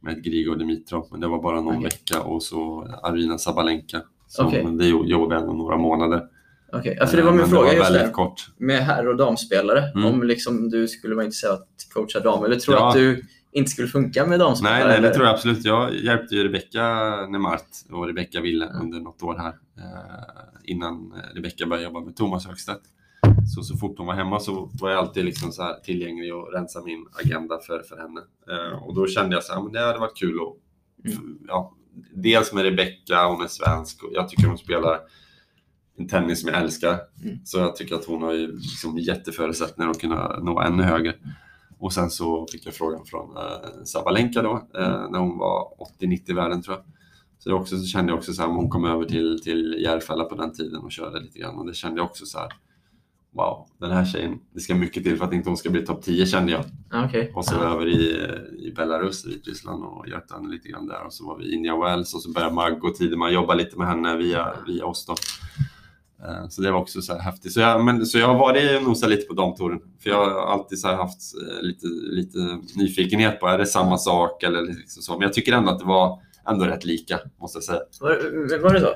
med 0.00 0.24
Grigor 0.24 0.56
Dimitrov, 0.56 1.08
men 1.10 1.20
det 1.20 1.28
var 1.28 1.42
bara 1.42 1.60
någon 1.60 1.76
Okej. 1.76 1.84
vecka 1.84 2.20
och 2.22 2.42
så 2.42 2.88
Arina 3.02 3.38
Sabalenka. 3.38 4.02
Som, 4.26 4.50
men 4.50 4.78
Det 4.78 4.86
jo- 4.86 5.04
jobbade 5.06 5.40
ändå 5.40 5.52
några 5.52 5.76
månader. 5.76 6.22
Okej, 6.72 6.96
ja, 7.00 7.06
för 7.06 7.16
det 7.16 7.22
var 7.22 7.30
min 7.30 7.40
Men 7.40 7.48
fråga 7.50 7.72
det 7.72 7.78
var 7.78 7.90
just 7.90 8.12
kort. 8.12 8.46
Med 8.58 8.78
herr 8.84 9.08
och 9.08 9.16
damspelare. 9.16 9.84
Mm. 9.94 10.04
Om 10.04 10.22
liksom 10.22 10.70
du 10.70 10.88
skulle 10.88 11.14
vara 11.14 11.24
intresserad 11.24 11.52
av 11.54 11.58
att 11.60 11.92
coacha 11.94 12.20
dam. 12.20 12.44
Eller 12.44 12.56
tror 12.56 12.76
Ja. 12.76 12.88
att 12.88 12.94
du 12.94 13.22
inte 13.52 13.70
skulle 13.70 13.88
funka 13.88 14.26
med 14.26 14.38
damspelare? 14.38 14.78
Nej, 14.78 14.88
nej, 14.88 15.00
det 15.00 15.14
tror 15.14 15.26
jag 15.26 15.34
absolut. 15.34 15.64
Jag 15.64 15.94
hjälpte 15.94 16.34
ju 16.34 16.44
Rebecca 16.44 16.82
Nemart 17.26 17.68
och 17.90 18.06
Rebecca 18.06 18.40
Wille 18.40 18.66
under 18.82 19.00
något 19.00 19.22
år 19.22 19.38
här 19.38 19.54
eh, 19.78 20.60
innan 20.64 21.22
Rebecca 21.34 21.66
började 21.66 21.84
jobba 21.84 22.00
med 22.00 22.16
Thomas 22.16 22.46
Högstedt. 22.46 22.82
Så, 23.54 23.62
så 23.62 23.76
fort 23.76 23.98
hon 23.98 24.06
var 24.06 24.14
hemma 24.14 24.40
så 24.40 24.70
var 24.80 24.90
jag 24.90 24.98
alltid 24.98 25.24
liksom 25.24 25.52
så 25.52 25.76
tillgänglig 25.84 26.34
och 26.34 26.52
rensa 26.52 26.82
min 26.82 27.06
agenda 27.24 27.58
för, 27.66 27.82
för 27.82 27.96
henne. 27.96 28.20
Eh, 28.50 28.82
och 28.82 28.94
då 28.94 29.06
kände 29.06 29.36
jag 29.36 29.44
så 29.44 29.54
här, 29.54 29.62
men 29.62 29.72
det 29.72 29.80
hade 29.80 29.98
varit 29.98 30.16
kul 30.16 30.34
att 30.40 30.56
Mm. 31.04 31.38
ja, 31.48 31.76
dels 32.14 32.52
med 32.52 32.64
Rebecca, 32.64 33.26
hon 33.26 33.42
är 33.42 33.48
svensk 33.48 34.02
och 34.02 34.10
jag 34.12 34.28
tycker 34.28 34.46
hon 34.46 34.58
spelar 34.58 34.98
en 35.98 36.08
tennis 36.08 36.40
som 36.40 36.48
jag 36.48 36.62
älskar. 36.62 36.98
Mm. 37.24 37.38
Så 37.44 37.58
jag 37.58 37.76
tycker 37.76 37.94
att 37.94 38.04
hon 38.04 38.22
har 38.22 38.32
ju 38.32 38.52
liksom 38.52 38.98
jätteförutsättningar 38.98 39.90
att 39.90 40.00
kunna 40.00 40.38
nå 40.38 40.60
ännu 40.60 40.82
högre. 40.82 41.14
Och 41.82 41.92
sen 41.92 42.10
så 42.10 42.46
fick 42.52 42.66
jag 42.66 42.74
frågan 42.74 43.04
från 43.04 43.36
eh, 43.36 43.84
Sabalenka 43.84 44.42
då, 44.42 44.52
eh, 44.78 45.10
när 45.10 45.18
hon 45.18 45.38
var 45.38 45.68
80-90 46.00 46.34
världen 46.34 46.62
tror 46.62 46.76
jag. 46.76 46.84
Så, 47.38 47.48
det 47.48 47.54
också, 47.54 47.76
så 47.76 47.86
kände 47.86 48.12
jag 48.12 48.18
också 48.18 48.32
så 48.32 48.42
här, 48.42 48.48
hon 48.48 48.68
kom 48.68 48.84
över 48.84 49.04
till, 49.04 49.42
till 49.42 49.76
Järfälla 49.84 50.24
på 50.24 50.34
den 50.34 50.52
tiden 50.52 50.80
och 50.80 50.92
körde 50.92 51.20
lite 51.20 51.38
grann 51.38 51.58
och 51.58 51.66
det 51.66 51.74
kände 51.74 52.00
jag 52.00 52.04
också 52.04 52.26
så 52.26 52.38
här. 52.38 52.48
Wow, 53.34 53.66
den 53.78 53.90
här 53.90 54.04
tjejen, 54.04 54.38
det 54.54 54.60
ska 54.60 54.74
mycket 54.74 55.04
till 55.04 55.18
för 55.18 55.24
att 55.24 55.32
inte 55.32 55.50
hon 55.50 55.56
ska 55.56 55.70
bli 55.70 55.86
topp 55.86 56.02
10 56.02 56.26
kände 56.26 56.52
jag. 56.52 56.64
Ja, 56.90 57.04
okej. 57.06 57.32
Och 57.34 57.44
så 57.44 57.54
över 57.54 57.88
i, 57.88 58.26
i 58.66 58.72
Belarus, 58.76 59.26
Vitryssland 59.26 59.84
och 59.84 60.08
hjärtan 60.08 60.50
lite 60.50 60.68
grann 60.68 60.86
där. 60.86 61.06
Och 61.06 61.12
så 61.12 61.26
var 61.26 61.38
vi 61.38 61.44
i 61.44 61.54
Indian 61.54 61.80
Wells 61.80 62.14
och 62.14 62.22
så 62.22 62.30
började 62.32 62.54
Margot 62.54 62.94
Tideman 62.94 63.32
jobba 63.32 63.54
lite 63.54 63.78
med 63.78 63.86
henne 63.86 64.16
via, 64.16 64.54
via 64.66 64.86
oss 64.86 65.06
då. 65.06 65.14
Eh, 66.28 66.48
Så 66.48 66.62
det 66.62 66.70
var 66.72 66.80
också 66.80 67.02
så 67.02 67.12
här 67.12 67.20
häftigt. 67.20 67.52
Så 67.52 67.60
jag, 67.60 67.84
men, 67.84 68.06
så 68.06 68.18
jag 68.18 68.26
har 68.26 68.38
varit 68.38 68.76
och 68.76 68.82
nosat 68.88 69.10
lite 69.10 69.26
på 69.26 69.34
damtouren. 69.34 69.80
För 70.02 70.10
jag 70.10 70.30
har 70.30 70.52
alltid 70.52 70.78
så 70.78 70.88
haft 70.88 71.20
eh, 71.42 71.62
lite, 71.62 71.86
lite 71.86 72.38
nyfikenhet 72.76 73.40
på, 73.40 73.46
är 73.46 73.58
det 73.58 73.66
samma 73.66 73.98
sak 73.98 74.42
eller 74.42 74.62
liksom 74.62 75.02
så. 75.02 75.12
Men 75.12 75.22
jag 75.22 75.32
tycker 75.32 75.52
ändå 75.52 75.70
att 75.70 75.78
det 75.78 75.84
var 75.84 76.18
ändå 76.48 76.64
rätt 76.64 76.84
lika, 76.84 77.18
måste 77.40 77.56
jag 77.56 77.64
säga. 77.64 77.80
Var, 78.00 78.62
var 78.62 78.74
det 78.74 78.80
så? 78.80 78.90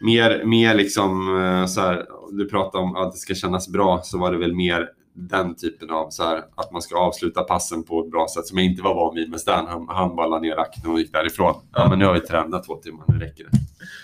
Mer, 0.00 0.44
mer 0.44 0.74
liksom 0.74 1.38
eh, 1.42 1.66
så 1.66 1.80
här, 1.80 2.06
du 2.32 2.48
pratar 2.48 2.78
om 2.78 2.96
att 2.96 3.12
det 3.12 3.18
ska 3.18 3.34
kännas 3.34 3.68
bra, 3.68 4.00
så 4.04 4.18
var 4.18 4.32
det 4.32 4.38
väl 4.38 4.54
mer 4.54 4.88
den 5.18 5.54
typen 5.54 5.90
av 5.90 6.10
så 6.10 6.22
här, 6.22 6.44
att 6.54 6.72
man 6.72 6.82
ska 6.82 6.98
avsluta 6.98 7.42
passen 7.42 7.84
på 7.84 8.00
ett 8.00 8.10
bra 8.10 8.26
sätt 8.34 8.46
som 8.46 8.58
jag 8.58 8.66
inte 8.66 8.82
var 8.82 8.94
van 8.94 9.14
vid 9.14 9.30
med 9.30 9.40
Stan. 9.40 9.66
Han, 9.66 9.88
han 9.88 10.16
bara 10.16 10.26
la 10.26 10.38
ner 10.38 10.56
racken 10.56 10.90
och 10.90 11.00
gick 11.00 11.12
därifrån. 11.12 11.54
Ja, 11.72 11.88
men 11.88 11.98
nu 11.98 12.04
har 12.04 12.14
vi 12.14 12.20
tränat 12.20 12.66
två 12.66 12.76
timmar, 12.76 13.04
nu 13.08 13.18
räcker 13.18 13.44
det. 13.44 13.50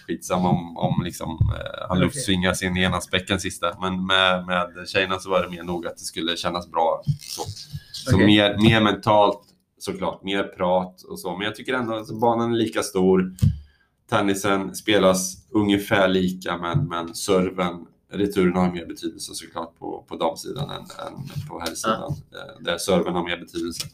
Skitsamma 0.06 0.48
om, 0.48 0.76
om 0.76 1.02
liksom, 1.04 1.30
eh, 1.30 1.88
han 1.88 1.98
luftsvingar 1.98 2.54
sin 2.54 2.76
enhandsbäcken 2.76 3.40
sista. 3.40 3.76
Men 3.80 4.06
med, 4.06 4.46
med 4.46 4.88
tjejerna 4.88 5.18
så 5.18 5.30
var 5.30 5.42
det 5.42 5.50
mer 5.50 5.62
nog 5.62 5.86
att 5.86 5.96
det 5.96 6.04
skulle 6.04 6.36
kännas 6.36 6.70
bra. 6.70 7.02
Så, 7.20 7.42
så 7.92 8.16
Okej. 8.16 8.26
mer, 8.26 8.56
mer 8.58 8.80
mentalt 8.80 9.40
såklart, 9.78 10.22
mer 10.22 10.42
prat 10.42 11.02
och 11.02 11.18
så. 11.18 11.36
Men 11.36 11.44
jag 11.44 11.54
tycker 11.54 11.74
ändå 11.74 11.94
att 11.94 12.20
banan 12.20 12.52
är 12.52 12.56
lika 12.56 12.82
stor. 12.82 13.34
Tennisen 14.10 14.74
spelas 14.74 15.36
ungefär 15.50 16.08
lika, 16.08 16.58
men, 16.58 16.88
men 16.88 17.14
serven, 17.14 17.86
returen 18.16 18.56
har 18.56 18.70
mer 18.72 18.86
betydelse 18.86 19.34
såklart 19.34 19.78
på, 19.78 20.04
på 20.08 20.16
damsidan 20.16 20.70
än, 20.70 20.76
än 20.80 21.48
på 21.48 21.60
herrsidan. 21.60 22.12
Eh, 22.32 22.64
Där 22.64 22.78
serven 22.78 23.14
har 23.14 23.24
mer 23.24 23.36
betydelse. 23.36 23.86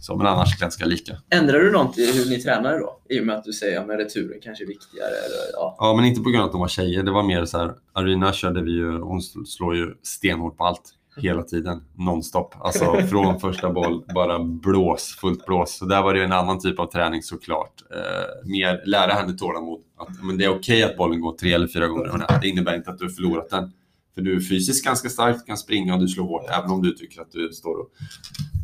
Så, 0.00 0.16
men 0.16 0.26
annars 0.26 0.58
ganska 0.60 0.84
lika. 0.86 1.16
Ändrar 1.30 1.58
du 1.58 1.72
något 1.72 1.98
i 1.98 2.12
hur 2.18 2.30
ni 2.30 2.42
tränade 2.42 2.78
då? 2.78 2.98
I 3.08 3.20
och 3.20 3.26
med 3.26 3.36
att 3.36 3.44
du 3.44 3.52
säger 3.52 3.80
att 3.80 3.98
returen 3.98 4.40
kanske 4.42 4.64
är 4.64 4.68
viktigare? 4.68 5.08
Eller, 5.08 5.52
ja. 5.52 5.76
Ja, 5.78 5.94
men 5.96 6.04
inte 6.04 6.20
på 6.20 6.30
grund 6.30 6.40
av 6.42 6.46
att 6.46 6.52
de 6.52 6.60
var 6.60 6.68
tjejer. 6.68 7.02
Det 7.02 7.10
var 7.10 7.22
mer 7.22 7.44
så 7.44 7.58
här, 7.58 7.74
Arina 7.92 8.32
körde 8.32 8.62
vi 8.62 8.70
ju, 8.70 8.98
hon 8.98 9.22
slår 9.22 9.76
ju 9.76 9.94
stenhårt 10.02 10.56
på 10.56 10.64
allt. 10.64 10.94
Hela 11.18 11.42
tiden, 11.42 11.84
nonstop. 11.94 12.54
Alltså 12.58 12.94
från 12.94 13.40
första 13.40 13.72
boll, 13.72 14.04
bara 14.14 14.44
blås, 14.44 15.16
fullt 15.20 15.46
blås. 15.46 15.78
Så 15.78 15.84
där 15.84 16.02
var 16.02 16.14
det 16.14 16.24
en 16.24 16.32
annan 16.32 16.60
typ 16.60 16.78
av 16.78 16.86
träning 16.86 17.22
såklart. 17.22 17.82
Eh, 17.90 18.48
mer 18.48 18.82
lära 18.86 19.12
henne 19.12 19.32
tålamod. 19.32 19.80
Att, 19.98 20.24
men 20.24 20.38
det 20.38 20.44
är 20.44 20.48
okej 20.48 20.82
att 20.82 20.96
bollen 20.96 21.20
går 21.20 21.32
tre 21.32 21.52
eller 21.52 21.68
fyra 21.68 21.86
gånger. 21.86 22.40
Det 22.42 22.48
innebär 22.48 22.76
inte 22.76 22.90
att 22.90 22.98
du 22.98 23.04
har 23.04 23.10
förlorat 23.10 23.50
den. 23.50 23.72
För 24.18 24.22
du 24.22 24.36
är 24.36 24.40
fysiskt 24.40 24.84
ganska 24.84 25.08
stark, 25.08 25.46
kan 25.46 25.56
springa 25.56 25.94
och 25.94 26.00
du 26.00 26.08
slår 26.08 26.24
hårt, 26.24 26.50
även 26.58 26.70
om 26.70 26.82
du 26.82 26.92
tycker 26.92 27.20
att 27.20 27.32
du 27.32 27.52
står 27.52 27.80
och... 27.80 27.90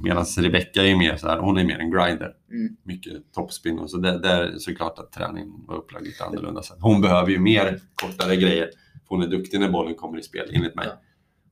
Medan 0.03 0.25
Rebecca 0.25 0.83
är 0.83 0.97
mer 0.97 1.17
så 1.17 1.29
här, 1.29 1.39
hon 1.39 1.59
är 1.59 1.65
mer 1.65 1.79
en 1.79 1.91
grinder. 1.91 2.33
Mm. 2.51 2.77
Mycket 2.83 3.33
toppspin 3.33 3.79
och 3.79 3.91
så 3.91 3.97
där, 3.97 4.19
där 4.19 4.43
är 4.43 4.59
såklart 4.59 4.99
att 4.99 5.13
träningen 5.13 5.53
var 5.67 5.77
upplagd 5.77 6.05
lite 6.05 6.25
annorlunda. 6.25 6.63
Sen. 6.63 6.77
Hon 6.81 7.01
behöver 7.01 7.31
ju 7.31 7.39
mer 7.39 7.81
kortare 7.95 8.37
grejer. 8.37 8.71
För 9.09 9.17
hon 9.17 9.23
är 9.23 9.27
duktig 9.27 9.61
när 9.61 9.69
bollen 9.69 9.95
kommer 9.95 10.19
i 10.19 10.23
spel, 10.23 10.51
enligt 10.53 10.75
mig. 10.75 10.87
Ja. 10.89 11.01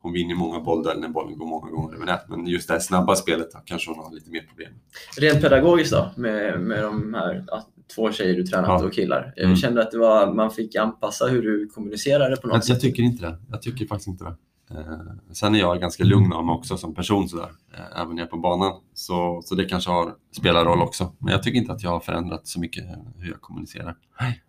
Hon 0.03 0.13
vinner 0.13 0.35
många 0.35 0.61
bolldueller 0.61 1.01
när 1.01 1.09
bollen 1.09 1.39
går 1.39 1.47
många 1.47 1.71
gånger 1.71 1.95
över 1.95 2.07
nät. 2.07 2.29
Men 2.29 2.47
just 2.47 2.69
det 2.69 2.75
här 2.75 2.81
snabba 2.81 3.15
spelet 3.17 3.49
kanske 3.65 3.91
hon 3.91 4.05
har 4.05 4.13
lite 4.13 4.31
mer 4.31 4.41
problem. 4.41 4.73
Rent 5.21 5.41
pedagogiskt 5.43 5.93
då, 5.93 6.11
med, 6.17 6.61
med 6.61 6.83
de 6.83 7.15
här 7.15 7.45
ja, 7.49 7.67
två 7.95 8.13
tjejer 8.13 8.35
du 8.37 8.43
tränat 8.47 8.69
Ja. 8.69 8.85
och 8.87 8.93
killar. 8.93 9.35
Mm. 9.37 9.51
Jag 9.51 9.59
kände 9.59 9.83
att 9.83 9.91
det 9.91 9.99
var, 9.99 10.33
man 10.35 10.51
fick 10.51 10.77
anpassa 10.77 11.27
hur 11.27 11.43
du 11.43 11.69
kommunicerade 11.69 12.37
på 12.37 12.47
något 12.47 12.55
Alltså, 12.55 12.73
jag 12.73 12.81
sätt. 12.81 12.91
tycker 12.91 13.03
inte 13.03 13.27
det. 13.27 13.39
Jag 13.51 13.63
tycker 13.63 13.87
faktiskt 13.87 14.09
inte 14.09 14.25
det. 14.25 14.35
Eh, 14.71 14.99
sen 15.33 15.55
är 15.55 15.59
jag 15.59 15.81
ganska 15.81 16.05
lugn 16.05 16.33
av 16.33 16.45
mig 16.47 16.53
också 16.55 16.77
som 16.77 16.95
person 16.95 17.29
sådär. 17.29 17.51
Eh, 17.75 18.01
även 18.01 18.15
när 18.15 18.23
jag 18.23 18.27
är 18.27 18.31
på 18.31 18.37
banan. 18.39 18.73
Så, 18.95 19.43
så 19.45 19.55
det 19.55 19.65
kanske 19.65 19.91
har, 19.91 20.13
spelar 20.37 20.65
roll 20.65 20.83
också. 20.83 21.13
Men 21.19 21.33
jag 21.33 21.43
tycker 21.43 21.59
inte 21.59 21.73
att 21.73 21.83
jag 21.83 21.91
har 21.91 22.01
förändrat 22.01 22.47
så 22.47 22.61
mycket 22.61 22.85
hur 23.19 23.31
jag 23.31 23.41
kommunicerar. 23.41 23.97
Nej. 24.21 24.43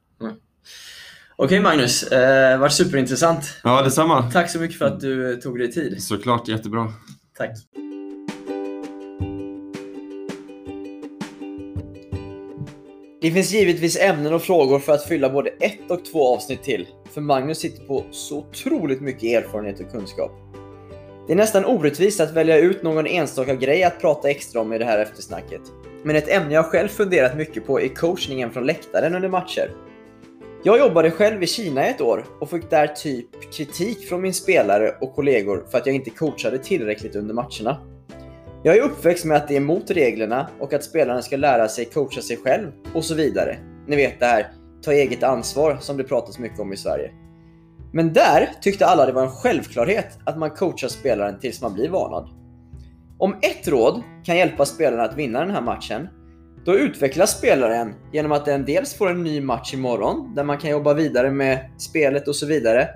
Okej 1.36 1.60
Magnus, 1.60 2.04
eh, 2.04 2.60
varit 2.60 2.74
superintressant. 2.74 3.60
Ja, 3.64 3.82
detsamma. 3.82 4.32
Tack 4.32 4.50
så 4.50 4.60
mycket 4.60 4.78
för 4.78 4.86
att 4.86 5.00
du 5.00 5.36
tog 5.36 5.60
dig 5.60 5.72
tid. 5.72 6.04
Såklart, 6.04 6.48
jättebra. 6.48 6.94
Tack. 7.38 7.50
Det 13.22 13.32
finns 13.32 13.54
givetvis 13.54 13.98
ämnen 14.00 14.34
och 14.34 14.42
frågor 14.42 14.80
för 14.80 14.94
att 14.94 15.04
fylla 15.04 15.30
både 15.30 15.50
ett 15.50 15.92
och 15.92 16.06
två 16.06 16.36
avsnitt 16.36 16.64
till. 16.64 16.88
För 17.14 17.22
Magnus 17.22 17.58
sitter 17.58 17.84
på 17.84 18.06
så 18.12 18.38
otroligt 18.38 19.02
mycket 19.02 19.24
erfarenhet 19.24 19.80
och 19.80 19.92
kunskap. 19.92 20.32
Det 21.28 21.34
är 21.34 21.38
nästan 21.38 21.66
orättvist 21.66 22.20
att 22.20 22.32
välja 22.32 22.58
ut 22.58 22.84
någon 22.84 23.08
enstaka 23.08 23.56
grej 23.56 23.84
att 23.84 24.02
prata 24.02 24.30
extra 24.30 24.62
om 24.62 24.74
i 24.74 24.78
det 24.78 24.86
här 24.86 25.00
eftersnacket. 25.00 25.62
Men 26.04 26.16
ett 26.16 26.30
ämne 26.30 26.54
jag 26.54 26.66
själv 26.66 26.88
funderat 26.88 27.38
mycket 27.38 27.68
på 27.68 27.82
är 27.82 27.88
coachningen 27.88 28.52
från 28.52 28.66
läktaren 28.66 29.16
under 29.16 29.30
matcher. 29.30 29.72
Jag 30.66 30.80
jobbade 30.80 31.12
själv 31.12 31.44
i 31.44 31.48
Kina 31.48 31.88
i 31.88 31.90
ett 31.90 32.02
år 32.02 32.26
och 32.40 32.50
fick 32.50 32.70
där 32.70 32.88
typ 32.88 33.54
kritik 33.54 34.10
från 34.10 34.22
min 34.22 34.34
spelare 34.34 34.96
och 35.02 35.16
kollegor 35.16 35.66
för 35.72 35.78
att 35.78 35.86
jag 35.86 35.96
inte 35.96 36.10
coachade 36.10 36.58
tillräckligt 36.58 37.16
under 37.16 37.34
matcherna. 37.34 37.78
Jag 38.64 38.78
är 38.78 38.82
uppväxt 38.82 39.26
med 39.26 39.38
att 39.38 39.48
det 39.48 39.54
är 39.54 39.58
emot 39.58 39.92
reglerna 39.92 40.50
och 40.60 40.74
att 40.74 40.84
spelaren 40.84 41.24
ska 41.24 41.38
lära 41.38 41.68
sig 41.68 41.86
coacha 41.86 42.22
sig 42.22 42.38
själv 42.38 42.72
och 42.94 43.06
så 43.06 43.16
vidare. 43.16 43.58
Ni 43.88 43.96
vet 43.96 44.20
det 44.20 44.26
här, 44.26 44.48
ta 44.84 44.94
eget 44.94 45.24
ansvar 45.24 45.78
som 45.82 45.98
det 45.98 46.04
pratas 46.04 46.40
mycket 46.40 46.60
om 46.60 46.74
i 46.74 46.78
Sverige. 46.78 47.12
Men 47.94 48.14
där 48.14 48.50
tyckte 48.62 48.86
alla 48.86 49.06
det 49.06 49.12
var 49.12 49.24
en 49.24 49.32
självklarhet 49.32 50.20
att 50.26 50.38
man 50.38 50.50
coachar 50.50 50.88
spelaren 50.88 51.40
tills 51.40 51.62
man 51.62 51.74
blir 51.74 51.90
varnad. 51.90 52.30
Om 53.18 53.36
ett 53.42 53.68
råd 53.68 54.02
kan 54.26 54.38
hjälpa 54.38 54.66
spelarna 54.66 55.04
att 55.04 55.18
vinna 55.18 55.40
den 55.40 55.52
här 55.52 55.62
matchen, 55.62 56.08
då 56.66 56.78
utvecklas 56.78 57.38
spelaren 57.38 57.96
genom 58.12 58.32
att 58.32 58.46
den 58.46 58.66
dels 58.66 58.94
får 58.94 59.10
en 59.10 59.24
ny 59.24 59.42
match 59.42 59.74
imorgon 59.74 60.36
där 60.36 60.44
man 60.44 60.58
kan 60.58 60.70
jobba 60.70 60.94
vidare 60.94 61.32
med 61.32 61.72
spelet 61.78 62.28
och 62.28 62.36
så 62.36 62.46
vidare. 62.46 62.90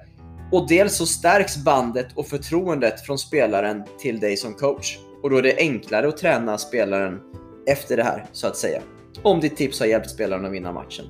Och 0.52 0.68
dels 0.68 0.96
så 0.96 1.06
stärks 1.06 1.58
bandet 1.58 2.08
och 2.16 2.28
förtroendet 2.28 3.06
från 3.06 3.18
spelaren 3.18 3.84
till 4.00 4.20
dig 4.20 4.38
som 4.38 4.54
coach. 4.54 4.98
Och 5.24 5.30
då 5.30 5.38
är 5.38 5.42
det 5.42 5.58
enklare 5.58 6.08
att 6.08 6.18
träna 6.18 6.58
spelaren 6.58 7.20
efter 7.68 7.98
det 7.98 8.04
här, 8.04 8.26
så 8.32 8.48
att 8.48 8.58
säga. 8.58 8.82
Om 9.22 9.40
ditt 9.40 9.58
tips 9.58 9.80
har 9.80 9.88
hjälpt 9.88 10.10
spelaren 10.10 10.46
att 10.46 10.52
vinna 10.52 10.72
matchen. 10.72 11.06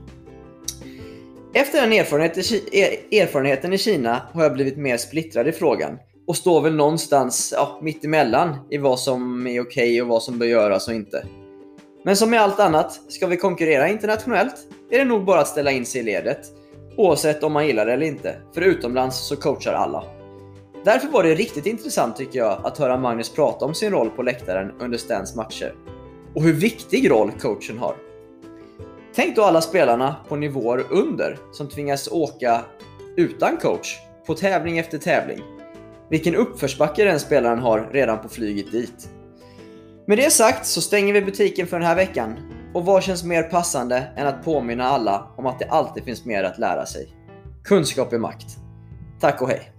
Efter 1.54 1.82
den 1.82 1.94
e- 1.94 2.00
erfarenheten, 3.22 3.74
i 3.74 3.78
Kina 3.78 4.22
har 4.34 4.44
jag 4.44 4.54
blivit 4.54 4.78
mer 4.78 4.98
splittrad 4.98 5.48
i 5.48 5.52
frågan 5.52 5.98
och 6.28 6.38
står 6.38 6.62
väl 6.62 6.76
någonstans 6.76 7.54
ja, 7.56 7.80
mitt 7.82 8.06
emellan 8.06 8.56
i 8.70 8.78
vad 8.78 9.00
som 9.00 9.48
är 9.48 9.62
okej 9.62 10.02
och 10.02 10.08
vad 10.08 10.24
som 10.24 10.40
bör 10.40 10.46
göras 10.46 10.88
och 10.88 10.94
inte. 10.94 11.26
Men 12.08 12.18
som 12.18 12.30
med 12.30 12.42
allt 12.42 12.60
annat, 12.60 13.00
ska 13.08 13.28
vi 13.28 13.38
konkurrera 13.38 13.90
internationellt 13.90 14.56
är 14.92 15.00
det 15.00 15.06
nog 15.06 15.26
bara 15.26 15.42
att 15.42 15.48
ställa 15.48 15.72
in 15.72 15.86
sig 15.86 16.02
i 16.02 16.04
ledet. 16.04 16.40
Oavsett 16.98 17.44
om 17.44 17.54
man 17.54 17.68
gillar 17.68 17.86
det 17.86 17.94
eller 17.94 18.06
inte, 18.06 18.36
för 18.54 18.62
utomlands 18.62 19.28
så 19.28 19.36
coachar 19.36 19.74
alla. 19.74 20.04
Därför 20.86 21.08
var 21.08 21.24
det 21.24 21.36
riktigt 21.36 21.66
intressant 21.66 22.16
tycker 22.16 22.40
jag 22.40 22.66
att 22.66 22.78
höra 22.78 22.98
Magnus 22.98 23.30
prata 23.30 23.66
om 23.66 23.74
sin 23.74 23.92
roll 23.92 24.10
på 24.10 24.24
läktaren 24.24 24.72
under 24.80 24.98
Stans 24.98 25.36
matcher. 25.36 25.74
Och 26.36 26.44
hur 26.44 26.54
viktig 26.54 27.12
roll 27.12 27.32
coachen 27.32 27.78
har. 27.78 27.96
Tänk 29.16 29.36
då 29.36 29.44
alla 29.44 29.62
spelarna 29.62 30.16
på 30.28 30.36
nivåer 30.36 30.84
under 30.90 31.38
som 31.52 31.70
tvingas 31.70 32.12
åka 32.12 32.62
utan 33.18 33.58
coach 33.58 33.98
på 34.28 34.34
tävling 34.34 34.78
efter 34.78 34.98
tävling. 34.98 35.42
Vilken 36.10 36.36
uppförsbacke 36.36 37.04
den 37.04 37.20
spelaren 37.20 37.60
har 37.60 37.90
redan 37.92 38.22
på 38.22 38.30
flyget 38.30 38.72
dit. 38.72 39.10
Med 40.10 40.18
det 40.18 40.32
sagt 40.32 40.66
så 40.66 40.82
stänger 40.82 41.14
vi 41.14 41.22
butiken 41.22 41.68
för 41.68 41.80
den 41.80 41.88
här 41.88 41.96
veckan. 41.96 42.38
Och 42.74 42.86
vad 42.86 43.04
känns 43.04 43.24
mer 43.24 43.44
passande 43.44 43.98
än 44.16 44.28
att 44.28 44.46
påminna 44.46 44.84
alla 44.84 45.34
om 45.38 45.46
att 45.46 45.60
det 45.60 45.66
alltid 45.66 46.04
finns 46.04 46.26
mer 46.26 46.44
att 46.44 46.58
lära 46.60 46.86
sig. 46.86 47.10
Kunskap 47.64 48.14
är 48.14 48.18
makt. 48.18 48.46
Tack 49.20 49.42
och 49.42 49.50
hej! 49.50 49.72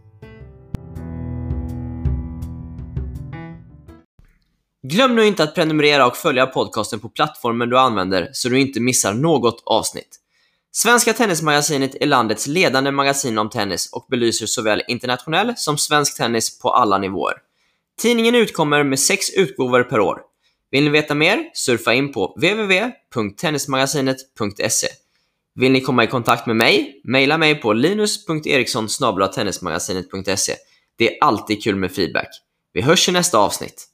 Glöm 4.82 5.16
nu 5.16 5.26
inte 5.26 5.42
att 5.42 5.55
prenumerera 5.55 6.06
och 6.06 6.16
följa 6.16 6.46
podcasten 6.46 7.00
på 7.00 7.09
plattformen 7.09 7.68
du 7.68 7.78
använder 7.78 8.28
så 8.32 8.48
du 8.48 8.60
inte 8.60 8.80
missar 8.80 9.14
något 9.14 9.62
avsnitt. 9.66 10.16
Svenska 10.72 11.12
Tennismagasinet 11.12 11.94
är 12.00 12.06
landets 12.06 12.46
ledande 12.46 12.90
magasin 12.90 13.38
om 13.38 13.50
tennis 13.50 13.92
och 13.92 14.06
belyser 14.10 14.46
såväl 14.46 14.82
internationell 14.88 15.52
som 15.56 15.78
svensk 15.78 16.16
tennis 16.16 16.59
på 16.59 16.70
alla 16.70 16.98
nivåer. 16.98 17.47
Tidningen 17.98 18.34
utkommer 18.34 18.84
med 18.84 19.00
sex 19.00 19.30
utgåvor 19.30 19.82
per 19.82 20.00
år. 20.00 20.20
Vill 20.70 20.84
ni 20.84 20.90
veta 20.90 21.14
mer? 21.14 21.50
Surfa 21.54 21.94
in 21.94 22.12
på 22.12 22.34
www.tennismagasinet.se. 22.36 24.88
Vill 25.54 25.72
ni 25.72 25.80
komma 25.80 26.04
i 26.04 26.06
kontakt 26.06 26.46
med 26.46 26.56
mig? 26.56 27.00
Maila 27.04 27.38
mig 27.38 27.60
på 27.60 27.72
linus.eriksson 27.72 28.88
tennismagasinet.se. 29.34 30.54
Det 30.98 31.08
är 31.08 31.24
alltid 31.24 31.62
kul 31.62 31.76
med 31.76 31.92
feedback. 31.92 32.28
Vi 32.72 32.82
hörs 32.82 33.08
i 33.08 33.12
nästa 33.12 33.38
avsnitt. 33.38 33.86